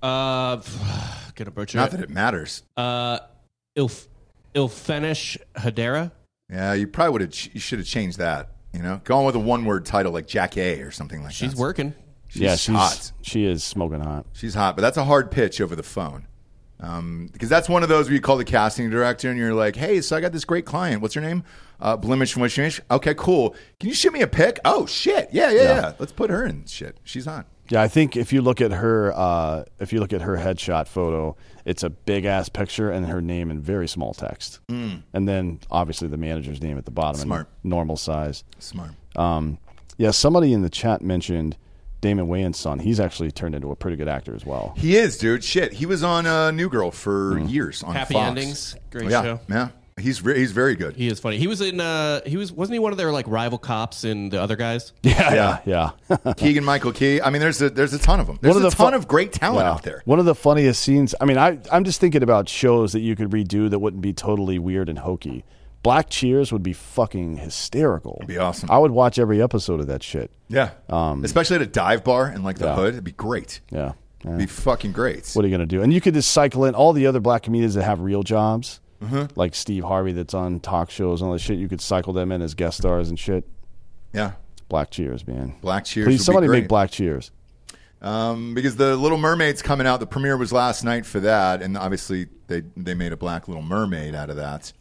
Uh, 0.02 0.62
gonna 1.36 1.52
butcher 1.52 1.78
Not 1.78 1.90
it. 1.90 1.98
that 1.98 2.04
it 2.04 2.10
matters. 2.10 2.64
Uh, 2.78 3.20
Ilf, 3.78 4.08
Ilfenesh 4.56 5.38
Hadera. 5.56 6.12
Yeah, 6.50 6.74
you 6.74 6.88
probably 6.88 7.12
would 7.14 7.22
have. 7.22 7.54
You 7.54 7.60
should 7.60 7.80
have 7.80 7.88
changed 7.88 8.20
that. 8.20 8.50
You 8.74 8.82
know, 8.82 9.02
go 9.04 9.18
on 9.18 9.26
with 9.26 9.36
a 9.36 9.40
one-word 9.40 9.86
title 9.86 10.12
like 10.12 10.28
Jack 10.28 10.58
A 10.58 10.82
or 10.82 10.92
something 10.92 11.20
like 11.22 11.30
that. 11.30 11.36
She's 11.36 11.56
working. 11.56 11.94
She's 12.28 12.42
yeah, 12.42 12.56
she's 12.56 12.76
hot. 12.76 13.12
she 13.22 13.46
is 13.46 13.64
smoking 13.64 14.00
hot. 14.00 14.26
She's 14.34 14.56
hot, 14.56 14.76
but 14.76 14.82
that's 14.82 14.98
a 14.98 15.04
hard 15.04 15.30
pitch 15.30 15.62
over 15.62 15.76
the 15.76 15.84
phone. 15.84 16.28
Um, 16.80 17.30
because 17.32 17.48
that's 17.48 17.70
one 17.70 17.84
of 17.84 17.90
those 17.90 18.08
where 18.08 18.16
you 18.16 18.20
call 18.22 18.36
the 18.38 18.44
casting 18.44 18.90
director 18.90 19.30
and 19.30 19.38
you're 19.38 19.54
like, 19.54 19.76
"Hey, 19.76 20.02
so 20.02 20.18
I 20.18 20.22
got 20.22 20.32
this 20.34 20.44
great 20.44 20.66
client. 20.66 21.02
What's 21.02 21.14
her 21.14 21.22
name? 21.22 21.44
Uh, 21.80 21.96
Blemish 21.96 22.34
Wishmish. 22.36 22.80
Okay, 22.90 23.14
cool. 23.14 23.56
Can 23.80 23.90
you 23.90 23.96
shoot 23.96 24.12
me 24.12 24.22
a 24.22 24.28
pic? 24.28 24.60
Oh 24.66 24.86
shit, 24.86 25.30
yeah, 25.32 25.52
yeah, 25.52 25.62
yeah. 25.62 25.94
Let's 26.00 26.12
put 26.12 26.30
her 26.30 26.46
in 26.46 26.66
shit. 26.66 26.98
She's 27.04 27.26
hot. 27.26 27.46
Yeah, 27.70 27.82
I 27.82 27.88
think 27.88 28.18
if 28.18 28.34
you 28.34 28.41
look 28.41 28.61
at 28.61 28.72
her, 28.72 29.14
uh, 29.16 29.64
if 29.80 29.93
you 29.93 29.99
look 29.99 30.14
at 30.14 30.22
her 30.22 30.38
headshot 30.38 30.88
photo, 30.88 31.36
it's 31.66 31.84
a 31.84 31.89
big 31.89 32.26
ass 32.26 32.49
picture 32.49 32.91
and 32.91 33.05
her 33.05 33.22
name 33.22 33.49
in 33.49 33.61
very 33.61 33.88
small 33.88 34.14
text, 34.14 34.59
mm. 34.68 35.01
and 35.14 35.28
then 35.28 35.59
obviously 35.72 36.07
the 36.07 36.18
manager's 36.18 36.61
name 36.61 36.78
at 36.78 36.86
the 36.86 36.91
bottom, 36.91 37.22
in 37.22 37.28
Smart. 37.28 37.47
normal 37.64 37.95
size. 37.95 38.43
Smart. 38.59 38.91
Um, 39.16 39.57
yeah, 39.97 40.11
somebody 40.11 40.51
in 40.53 40.61
the 40.61 40.70
chat 40.70 41.01
mentioned 41.01 41.55
Damon 42.01 42.28
Wayans' 42.28 42.55
son. 42.55 42.80
He's 42.80 42.99
actually 42.99 43.32
turned 43.32 43.55
into 43.55 43.72
a 43.72 43.76
pretty 43.78 43.95
good 43.95 44.09
actor 44.09 44.36
as 44.36 44.45
well. 44.45 44.74
He 44.76 44.97
is, 44.97 45.18
dude. 45.18 45.43
Shit, 45.43 45.72
he 45.72 45.86
was 45.86 46.03
on 46.03 46.26
uh, 46.26 46.51
New 46.51 46.68
Girl 46.70 46.91
for 46.91 47.39
years 47.39 47.82
on 47.82 47.95
Happy 47.95 48.16
Fox. 48.16 48.28
Endings. 48.28 48.76
Great 48.91 49.09
yeah, 49.09 49.24
show. 49.24 49.39
yeah. 49.47 49.70
He's 50.00 50.24
re- 50.24 50.38
he's 50.38 50.52
very 50.52 50.76
good. 50.76 50.96
He 50.96 51.08
is 51.08 51.20
funny. 51.20 51.38
He 51.38 51.46
was 51.48 51.62
in. 51.62 51.80
Uh, 51.80 52.22
he 52.26 52.36
was 52.38 52.52
wasn't 52.52 52.74
he 52.74 52.80
one 52.80 52.91
of 52.91 52.98
their 52.98 53.12
like 53.12 53.28
rival 53.28 53.58
cops 53.60 54.04
in 54.04 54.30
the 54.30 54.41
other 54.41 54.56
guys? 54.56 54.91
Yeah, 55.04 55.60
yeah, 55.66 55.91
yeah. 56.10 56.34
Keegan 56.38 56.64
Michael 56.64 56.91
Key. 56.91 57.22
I 57.22 57.30
mean, 57.30 57.41
there's 57.41 57.62
a 57.62 57.70
there's 57.70 57.94
a 57.94 58.00
ton 58.00 58.20
of 58.20 58.28
them. 58.28 58.39
There's 58.41 58.56
One 58.56 58.64
a 58.64 58.66
of 58.68 58.72
the 58.72 58.78
ton 58.78 58.94
fu- 58.94 58.98
of 58.98 59.08
great 59.08 59.32
talent 59.34 59.66
Yeah. 59.66 59.72
out 59.72 59.84
there. 59.84 60.02
One 60.06 60.18
of 60.20 60.26
the 60.26 60.34
funniest 60.36 60.82
scenes. 60.82 61.14
I 61.22 61.26
mean, 61.26 61.38
I 61.38 61.60
I'm 61.72 61.84
just 61.84 62.02
thinking 62.02 62.24
about 62.24 62.50
shows 62.50 62.91
that 62.94 63.02
you 63.02 63.16
could 63.16 63.30
redo 63.30 63.70
that 63.70 63.80
wouldn't 63.80 64.02
be 64.02 64.14
totally 64.14 64.58
weird 64.58 64.89
and 64.89 65.00
hokey. 65.00 65.44
Black 65.84 66.10
Cheers 66.10 66.52
would 66.54 66.64
be 66.64 66.74
fucking 66.74 67.38
hysterical. 67.38 68.16
It'd 68.20 68.28
be 68.30 68.38
awesome. 68.38 68.72
I 68.72 68.78
would 68.78 68.91
watch 68.91 69.20
every 69.20 69.41
episode 69.41 69.80
of 69.80 69.88
that 69.88 70.02
shit. 70.02 70.32
Yeah, 70.48 70.72
especially 70.89 71.58
at 71.58 71.62
a 71.62 71.66
dive 71.68 72.04
bar 72.04 72.30
in 72.30 72.41
like 72.41 72.58
the 72.58 72.66
Yeah. 72.66 72.76
hood. 72.76 72.94
It'd 72.94 73.04
be 73.04 73.12
great. 73.12 73.60
Yeah. 73.70 73.91
yeah. 74.24 74.30
It'd 74.30 74.38
be 74.39 74.46
fucking 74.48 74.94
great. 74.94 75.30
What 75.34 75.44
are 75.44 75.48
you 75.48 75.54
gonna 75.54 75.66
do? 75.66 75.82
And 75.84 75.94
you 75.94 76.02
could 76.02 76.14
just 76.14 76.32
cycle 76.32 76.66
in 76.66 76.74
all 76.74 76.94
the 76.94 77.06
other 77.06 77.20
black 77.20 77.44
comedians 77.44 77.74
that 77.76 77.84
have 77.84 78.00
real 78.00 78.24
jobs, 78.24 78.80
Mm-hmm. 79.04 79.39
like 79.39 79.54
Steve 79.56 79.84
Harvey 79.84 80.14
that's 80.14 80.34
on 80.34 80.60
talk 80.60 80.89
shows 80.89 81.22
and 81.22 81.28
all 81.28 81.34
that 81.34 81.39
shit. 81.39 81.58
You 81.58 81.68
could 81.68 81.82
cycle 81.82 82.14
them 82.14 82.32
in 82.32 82.41
as 82.41 82.54
guest 82.56 82.78
stars 82.78 83.10
and 83.10 83.20
shit. 83.20 83.47
Yeah, 84.14 84.34
Black 84.70 84.91
Cheers, 84.91 85.28
man. 85.28 85.56
Black 85.62 85.86
Cheers. 85.86 86.08
Please, 86.08 86.26
somebody 86.26 86.47
make 86.47 86.68
Black 86.68 86.91
Cheers. 86.91 87.32
Um, 88.01 88.54
because 88.54 88.76
the 88.76 88.97
Little 88.97 89.18
Mermaid's 89.18 89.62
coming 89.62 89.88
out. 89.88 89.99
The 90.01 90.06
premiere 90.08 90.36
was 90.36 90.51
last 90.51 90.84
night 90.84 91.06
for 91.06 91.22
that, 91.22 91.62
and 91.62 91.78
obviously 91.78 92.28
they 92.47 92.64
they 92.76 92.93
made 92.93 93.14
a 93.14 93.18
Black 93.18 93.47
Little 93.47 93.64
Mermaid 93.64 94.14
out 94.14 94.30
of 94.30 94.36
that. 94.36 94.74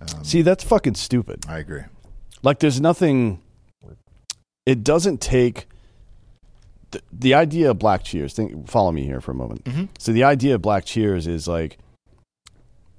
Um, 0.00 0.24
See, 0.24 0.42
that's 0.42 0.64
fucking 0.64 0.94
stupid. 0.94 1.44
I 1.48 1.58
agree. 1.58 1.82
Like, 2.42 2.60
there's 2.60 2.80
nothing. 2.80 3.42
It 4.64 4.84
doesn't 4.84 5.20
take. 5.20 5.66
The, 6.92 7.02
the 7.12 7.34
idea 7.34 7.70
of 7.70 7.78
Black 7.78 8.02
Cheers. 8.04 8.34
Think, 8.34 8.68
follow 8.68 8.92
me 8.92 9.04
here 9.04 9.20
for 9.20 9.32
a 9.32 9.34
moment. 9.34 9.64
Mm-hmm. 9.64 9.84
So 9.98 10.12
the 10.12 10.24
idea 10.24 10.54
of 10.54 10.62
Black 10.62 10.84
Cheers 10.84 11.26
is 11.26 11.46
like 11.46 11.78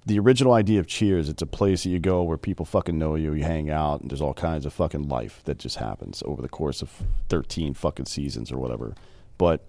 the 0.05 0.19
original 0.19 0.53
idea 0.53 0.79
of 0.79 0.87
Cheers. 0.87 1.29
It's 1.29 1.41
a 1.41 1.47
place 1.47 1.83
that 1.83 1.89
you 1.89 1.99
go 1.99 2.23
where 2.23 2.37
people 2.37 2.65
fucking 2.65 2.97
know 2.97 3.15
you. 3.15 3.33
You 3.33 3.43
hang 3.43 3.69
out, 3.69 4.01
and 4.01 4.09
there's 4.09 4.21
all 4.21 4.33
kinds 4.33 4.65
of 4.65 4.73
fucking 4.73 5.07
life 5.07 5.41
that 5.45 5.59
just 5.59 5.77
happens 5.77 6.23
over 6.25 6.41
the 6.41 6.49
course 6.49 6.81
of 6.81 6.89
13 7.29 7.73
fucking 7.73 8.05
seasons 8.05 8.51
or 8.51 8.57
whatever. 8.57 8.95
But 9.37 9.63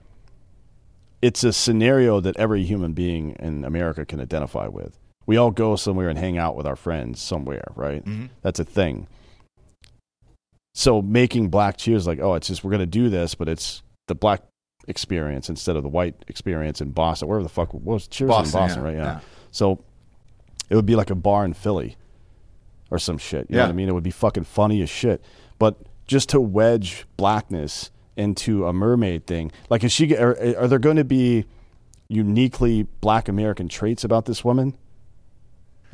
it's 1.21 1.45
a 1.45 1.53
scenario 1.53 2.21
that 2.21 2.37
every 2.37 2.65
human 2.65 2.93
being 2.95 3.37
in 3.39 3.65
America 3.65 4.05
can 4.05 4.21
identify 4.21 4.69
with. 4.69 4.99
We 5.27 5.37
all 5.37 5.51
go 5.51 5.77
somewhere 5.77 6.09
and 6.09 6.19
hang 6.19 6.37
out 6.37 6.57
with 6.57 6.67
our 6.67 6.77
friends 6.77 7.21
somewhere, 7.21 7.65
right? 7.77 8.05
Mm-hmm. 8.05 8.27
That's 8.41 8.59
a 8.59 8.65
thing. 8.65 9.07
So 10.75 11.03
making 11.03 11.49
black 11.49 11.77
cheers 11.77 12.07
like, 12.07 12.19
oh, 12.19 12.35
it's 12.35 12.49
just 12.49 12.65
we're 12.65 12.71
gonna 12.71 12.87
do 12.87 13.09
this, 13.09 13.35
but 13.35 13.49
it's 13.49 13.83
the 14.09 14.15
black 14.15 14.43
experience 14.89 15.49
instead 15.49 15.77
of 15.77 15.83
the 15.83 15.89
white 15.89 16.17
experience 16.27 16.81
in 16.81 16.91
Boston, 16.91 17.29
wherever 17.29 17.43
the 17.43 17.49
fuck 17.49 17.73
was 17.73 18.09
cheers 18.09 18.29
Boston, 18.29 18.59
in 18.61 18.67
Boston, 18.67 18.83
yeah, 18.83 18.89
right? 18.89 18.97
Yeah. 18.97 19.05
yeah. 19.05 19.21
So 19.53 19.85
it 20.73 20.75
would 20.77 20.87
be 20.87 20.97
like 20.97 21.11
a 21.11 21.15
bar 21.15 21.45
in 21.45 21.53
Philly 21.53 21.97
or 22.91 22.99
some 22.99 23.19
shit. 23.19 23.47
You 23.51 23.57
know 23.57 23.63
Yeah. 23.63 23.67
what 23.67 23.73
I 23.73 23.77
mean? 23.77 23.89
It 23.91 23.93
would 23.93 24.03
be 24.03 24.11
fucking 24.11 24.45
funny 24.45 24.81
as 24.81 24.89
shit. 24.89 25.23
But 25.59 25.77
just 26.07 26.31
to 26.31 26.41
wedge 26.41 27.05
blackness 27.19 27.91
into 28.17 28.67
a 28.67 28.73
mermaid 28.73 29.27
thing, 29.27 29.53
like 29.69 29.85
is 29.85 29.93
she? 29.93 30.17
Are, 30.17 30.35
are 30.59 30.67
there 30.69 30.79
going 30.79 30.97
to 30.97 31.05
be 31.05 31.45
uniquely 32.09 32.85
black 33.03 33.29
American 33.29 33.69
traits 33.69 34.03
about 34.03 34.25
this 34.25 34.43
woman? 34.45 34.77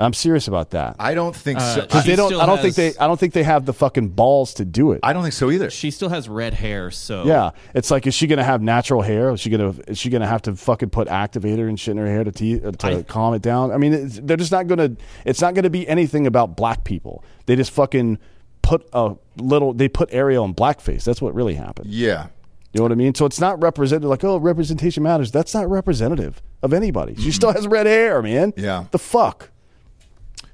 I'm 0.00 0.12
serious 0.12 0.46
about 0.46 0.70
that. 0.70 0.94
I 1.00 1.14
don't 1.14 1.34
think 1.34 1.60
so. 1.60 1.66
Uh, 1.80 1.86
Because 1.86 2.04
She 2.04 2.10
they 2.10 2.16
don't. 2.16 2.28
still 2.28 2.40
I 2.40 2.46
don't 2.46 2.58
think 2.58 2.76
has- 2.76 2.94
they. 2.94 2.98
I 3.00 3.06
don't 3.08 3.18
think 3.18 3.32
they 3.32 3.42
have 3.42 3.66
the 3.66 3.72
fucking 3.72 4.10
balls 4.10 4.54
to 4.54 4.64
do 4.64 4.92
it. 4.92 5.00
I 5.02 5.12
don't 5.12 5.22
think 5.22 5.34
so 5.34 5.50
either. 5.50 5.70
She 5.70 5.90
still 5.90 6.08
has 6.08 6.28
red 6.28 6.54
hair, 6.54 6.90
so 6.92 7.24
yeah, 7.24 7.50
it's 7.74 7.90
like, 7.90 8.06
is 8.06 8.14
she 8.14 8.26
gonna 8.28 8.44
have 8.44 8.62
natural 8.62 9.02
hair? 9.02 9.30
Is 9.32 9.40
she 9.40 9.50
gonna? 9.50 9.74
Is 9.88 9.98
she 9.98 10.08
gonna 10.08 10.26
have 10.28 10.42
to 10.42 10.54
fucking 10.54 10.90
put 10.90 11.08
activator 11.08 11.68
and 11.68 11.78
shit 11.80 11.92
in 11.92 11.98
her 11.98 12.06
hair 12.06 12.22
to 12.22 12.30
te- 12.30 12.62
uh, 12.64 12.70
to 12.70 12.86
I- 12.98 13.02
calm 13.02 13.34
it 13.34 13.42
down? 13.42 13.72
I 13.72 13.76
mean, 13.76 13.92
it's, 13.92 14.20
they're 14.22 14.36
just 14.36 14.52
not 14.52 14.68
gonna. 14.68 14.92
It's 15.24 15.40
not 15.40 15.54
gonna 15.54 15.70
be 15.70 15.88
anything 15.88 16.26
about 16.28 16.56
black 16.56 16.84
people. 16.84 17.24
They 17.46 17.56
just 17.56 17.72
fucking 17.72 18.18
put 18.62 18.88
a 18.92 19.16
little. 19.36 19.72
They 19.72 19.88
put 19.88 20.12
Ariel 20.12 20.44
in 20.44 20.54
blackface. 20.54 21.02
That's 21.02 21.20
what 21.20 21.34
really 21.34 21.54
happened. 21.54 21.90
yeah. 21.90 22.28
You 22.74 22.80
know 22.80 22.82
what 22.84 22.92
I 22.92 22.96
mean? 22.96 23.14
So 23.14 23.24
it's 23.24 23.40
not 23.40 23.60
represented 23.62 24.06
like, 24.10 24.22
oh, 24.24 24.36
representation 24.36 25.02
matters. 25.02 25.32
That's 25.32 25.54
not 25.54 25.68
representative 25.70 26.42
of 26.62 26.74
anybody. 26.74 27.14
She 27.16 27.32
still 27.32 27.50
has 27.50 27.66
red 27.66 27.86
hair, 27.86 28.20
man. 28.20 28.52
Yeah. 28.58 28.84
The 28.90 28.98
fuck. 28.98 29.50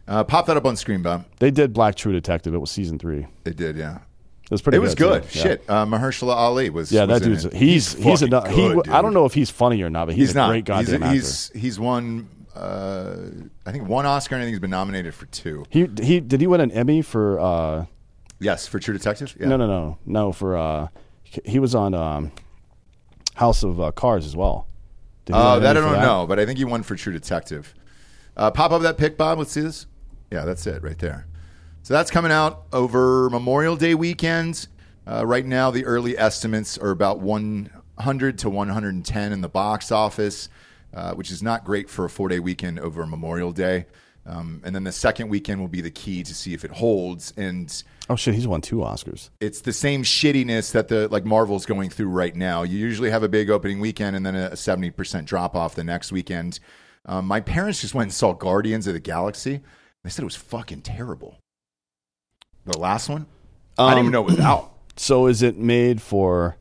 Uh, 0.06 0.22
pop 0.24 0.46
that 0.46 0.56
up 0.56 0.66
on 0.66 0.76
screen, 0.76 1.02
Bob. 1.02 1.24
They 1.38 1.50
did 1.50 1.72
Black 1.72 1.94
True 1.94 2.12
Detective. 2.12 2.54
It 2.54 2.58
was 2.58 2.70
season 2.70 2.98
three. 2.98 3.26
They 3.44 3.52
did, 3.52 3.76
yeah. 3.76 3.98
It 4.44 4.50
was 4.50 4.60
pretty. 4.60 4.76
It 4.76 4.80
was 4.80 4.94
good. 4.94 5.22
too. 5.22 5.38
Yeah. 5.38 5.42
Shit. 5.44 5.64
Uh, 5.68 5.86
Mahershala 5.86 6.34
Ali 6.34 6.68
was. 6.68 6.92
Yeah, 6.92 7.06
was 7.06 7.20
that 7.20 7.26
dude's 7.26 7.44
it. 7.46 7.54
he's 7.54 7.94
he's, 7.94 8.20
a 8.22 8.28
fucking 8.28 8.54
he. 8.54 8.90
I 8.90 9.00
don't 9.00 9.14
know 9.14 9.24
if 9.24 9.32
he's 9.32 9.48
funny 9.48 9.82
or 9.82 9.88
not, 9.88 10.06
but 10.06 10.14
he's, 10.14 10.28
He's 10.28 10.36
a 10.36 10.38
not. 10.38 10.48
great 10.50 10.66
goddamn 10.66 11.00
he's, 11.00 11.46
actor. 11.48 11.58
he's 11.58 11.62
he's 11.62 11.80
won. 11.80 12.28
Uh, 12.54 13.16
I 13.64 13.72
think 13.72 13.88
one 13.88 14.04
Oscar, 14.04 14.34
and 14.34 14.42
I 14.42 14.44
think 14.44 14.52
he's 14.54 14.60
been 14.60 14.70
nominated 14.70 15.14
for 15.14 15.24
two. 15.26 15.64
He 15.70 15.88
he 16.02 16.20
did 16.20 16.40
he 16.42 16.46
win 16.46 16.60
an 16.60 16.70
Emmy 16.72 17.00
for 17.00 17.40
uh 17.40 17.86
Yes, 18.38 18.66
for 18.66 18.78
True 18.78 18.92
Detective. 18.92 19.34
Yeah. 19.40 19.48
no 19.48 19.56
no 19.56 19.66
no 19.66 19.98
no 20.04 20.32
for 20.32 20.56
uh 20.56 20.88
he 21.44 21.58
was 21.58 21.74
on 21.74 21.94
um 21.94 22.30
House 23.36 23.62
of 23.64 23.80
uh, 23.80 23.90
Cards 23.92 24.26
as 24.26 24.36
well. 24.36 24.68
Did 25.24 25.34
he 25.34 25.38
win 25.38 25.46
Oh, 25.48 25.56
an 25.56 25.62
that 25.62 25.76
I 25.78 25.80
don't 25.80 26.00
know, 26.02 26.26
but 26.28 26.38
I 26.38 26.44
think 26.46 26.58
he 26.58 26.64
won 26.66 26.82
for 26.82 26.94
True 26.94 27.12
Detective. 27.14 27.74
Uh, 28.36 28.50
pop 28.50 28.72
up 28.72 28.82
that 28.82 28.98
pic, 28.98 29.16
Bob. 29.16 29.38
Let's 29.38 29.52
see 29.52 29.62
this. 29.62 29.86
Yeah, 30.34 30.44
that's 30.44 30.66
it 30.66 30.82
right 30.82 30.98
there. 30.98 31.28
So 31.84 31.94
that's 31.94 32.10
coming 32.10 32.32
out 32.32 32.64
over 32.72 33.30
Memorial 33.30 33.76
Day 33.76 33.94
weekend. 33.94 34.66
Uh, 35.06 35.24
right 35.24 35.46
now, 35.46 35.70
the 35.70 35.84
early 35.84 36.18
estimates 36.18 36.76
are 36.76 36.90
about 36.90 37.20
100 37.20 38.38
to 38.38 38.50
110 38.50 39.32
in 39.32 39.40
the 39.42 39.48
box 39.48 39.92
office, 39.92 40.48
uh, 40.92 41.14
which 41.14 41.30
is 41.30 41.40
not 41.40 41.64
great 41.64 41.88
for 41.88 42.04
a 42.04 42.10
four 42.10 42.28
day 42.28 42.40
weekend 42.40 42.80
over 42.80 43.06
Memorial 43.06 43.52
Day. 43.52 43.86
Um, 44.26 44.60
and 44.64 44.74
then 44.74 44.82
the 44.82 44.90
second 44.90 45.28
weekend 45.28 45.60
will 45.60 45.68
be 45.68 45.82
the 45.82 45.90
key 45.92 46.24
to 46.24 46.34
see 46.34 46.52
if 46.52 46.64
it 46.64 46.72
holds. 46.72 47.32
And 47.36 47.72
Oh 48.10 48.16
shit, 48.16 48.34
he's 48.34 48.48
won 48.48 48.60
two 48.60 48.78
Oscars. 48.78 49.30
it's 49.40 49.60
the 49.60 49.72
same 49.72 50.02
shittiness 50.02 50.72
that 50.72 50.88
the 50.88 51.06
like 51.06 51.24
Marvel's 51.24 51.64
going 51.64 51.90
through 51.90 52.08
right 52.08 52.34
now. 52.34 52.64
You 52.64 52.76
usually 52.76 53.10
have 53.10 53.22
a 53.22 53.28
big 53.28 53.50
opening 53.50 53.78
weekend 53.78 54.16
and 54.16 54.26
then 54.26 54.34
a 54.34 54.56
seventy 54.56 54.90
percent 54.90 55.28
drop 55.28 55.54
off 55.54 55.76
the 55.76 55.84
next 55.84 56.10
weekend. 56.10 56.58
Um, 57.06 57.26
my 57.26 57.40
parents 57.40 57.82
just 57.82 57.94
went 57.94 58.06
and 58.06 58.12
saw 58.12 58.32
Guardians 58.32 58.88
of 58.88 58.94
the 58.94 59.00
Galaxy. 59.00 59.60
They 60.04 60.10
said 60.10 60.22
it 60.22 60.26
was 60.26 60.36
fucking 60.36 60.82
terrible. 60.82 61.38
The 62.66 62.78
last 62.78 63.08
one, 63.08 63.26
I 63.78 63.90
didn't 63.90 63.98
Um, 63.98 64.04
even 64.04 64.12
know 64.12 64.20
it 64.20 64.26
was 64.36 64.40
out. 64.40 64.70
So 64.96 65.26
is 65.26 65.42
it 65.42 65.58
made 65.58 66.00
for 66.00 66.56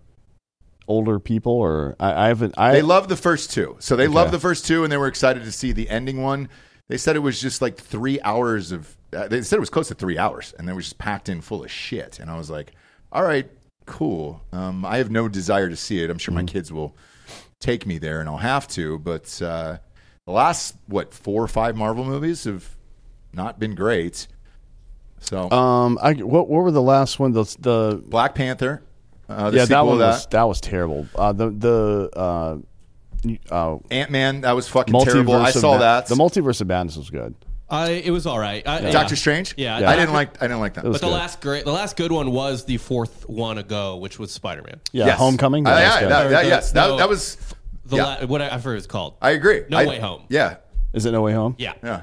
older 0.88 1.20
people 1.20 1.52
or 1.54 1.96
I, 2.00 2.26
I 2.26 2.28
haven't 2.30 2.56
I 2.58 2.72
They 2.72 2.82
loved 2.82 3.08
the 3.10 3.16
first 3.16 3.52
two, 3.52 3.76
so 3.78 3.96
they 3.96 4.08
loved 4.08 4.32
the 4.32 4.40
first 4.40 4.66
two, 4.66 4.84
and 4.84 4.92
they 4.92 4.98
were 4.98 5.06
excited 5.06 5.44
to 5.44 5.52
see 5.52 5.72
the 5.72 5.88
ending 5.88 6.24
one. 6.24 6.50
They 6.90 6.98
said 6.98 7.16
it 7.16 7.20
was 7.20 7.40
just 7.40 7.62
like 7.62 7.78
three 7.78 8.20
hours 8.22 8.72
of. 8.72 8.98
Uh, 9.16 9.28
they 9.28 9.44
said 9.44 9.58
it 9.58 9.60
was 9.60 9.70
close 9.70 9.90
to 9.90 9.94
three 9.94 10.18
hours, 10.18 10.52
and 10.58 10.68
they 10.68 10.74
were 10.74 10.82
just 10.82 10.98
packed 10.98 11.30
in 11.30 11.42
full 11.42 11.64
of 11.64 11.70
shit. 11.70 12.20
And 12.20 12.32
I 12.32 12.36
was 12.38 12.50
like, 12.50 12.74
"All 13.12 13.22
right, 13.24 13.48
cool. 13.86 14.42
Um, 14.52 14.84
I 14.84 14.98
have 14.98 15.12
no 15.12 15.30
desire 15.30 15.70
to 15.70 15.76
see 15.76 16.04
it. 16.04 16.10
I'm 16.10 16.18
sure 16.18 16.34
my 16.34 16.44
kids 16.44 16.74
will 16.74 16.96
take 17.62 17.86
me 17.86 18.00
there, 18.00 18.20
and 18.20 18.28
I'll 18.28 18.38
have 18.38 18.68
to. 18.70 18.98
But 18.98 19.40
uh, 19.44 19.78
the 20.26 20.32
last 20.34 20.76
what 20.88 21.14
four 21.14 21.44
or 21.44 21.48
five 21.48 21.78
Marvel 21.78 22.04
movies 22.04 22.46
have 22.46 22.68
not 23.34 23.60
been 23.60 23.76
great. 23.76 24.28
So 25.20 25.50
um 25.52 25.98
I 26.02 26.14
what 26.14 26.50
what 26.50 26.64
were 26.64 26.72
the 26.72 26.82
last 26.82 27.20
one 27.20 27.32
the 27.32 27.44
the 27.60 28.02
Black 28.06 28.36
Panther, 28.36 28.84
uh, 29.30 29.50
the 29.50 29.58
yeah 29.58 29.66
that 29.66 29.86
one 29.86 29.98
to 30.00 30.04
was 30.06 30.26
that 30.28 30.44
was 30.44 30.60
terrible. 30.62 31.08
Uh 31.16 31.32
the 31.34 31.50
the 31.50 32.10
uh 32.16 32.58
uh 33.50 33.78
Ant 33.90 34.12
Man. 34.12 34.42
That 34.42 34.52
was 34.54 34.68
fucking 34.68 34.94
terrible. 35.06 35.36
I 35.36 35.52
saw 35.52 35.74
Ma- 35.74 35.78
that. 35.80 36.08
The 36.08 36.16
Multiverse 36.16 36.60
of 36.62 36.68
Madness 36.68 36.98
was 36.98 37.10
good. 37.10 37.34
I 37.70 37.92
it 37.92 38.12
was 38.12 38.28
all 38.28 38.38
right. 38.38 38.68
I, 38.68 38.92
Doctor. 38.92 39.16
Strange. 39.16 39.56
Yeah, 39.58 39.78
I 39.90 39.96
didn't 39.96 40.14
like. 40.14 40.42
I 40.44 40.48
didn't 40.48 40.60
like 40.60 40.74
that. 40.76 40.84
But 40.84 40.92
the 40.94 41.00
good. 41.08 41.12
last 41.14 41.40
great, 41.42 41.64
the 41.64 41.72
last 41.72 41.96
good 41.96 42.12
one 42.12 42.32
was 42.32 42.66
the 42.66 42.78
fourth 42.78 43.28
one 43.28 43.58
ago, 43.58 43.96
which 43.98 44.20
was 44.20 44.32
Spider 44.32 44.62
Man. 44.62 44.82
Yeah, 44.92 45.06
Yes. 45.08 45.18
Homecoming. 45.18 45.66
Uh, 45.66 45.74
that 45.74 45.86
was 45.86 46.02
yeah, 46.02 46.10
that- 46.10 46.30
that- 46.30 46.46
yes, 46.46 46.72
that, 46.74 46.88
no. 46.88 46.98
that 46.98 47.10
was. 47.10 47.38
The 47.86 47.96
yeah. 47.98 48.04
la- 48.22 48.26
what 48.28 48.42
I, 48.42 48.48
I 48.48 48.50
forget 48.58 48.66
what 48.66 48.74
it's 48.78 48.88
called. 48.88 49.16
I 49.22 49.32
agree. 49.32 49.64
No 49.70 49.78
I- 49.78 49.86
Way 49.88 50.00
Home. 50.00 50.24
Yeah, 50.30 50.58
Is 50.94 51.06
it 51.06 51.12
No 51.12 51.22
Way 51.22 51.34
Home? 51.34 51.56
Yeah, 51.58 51.74
yeah, 51.84 52.02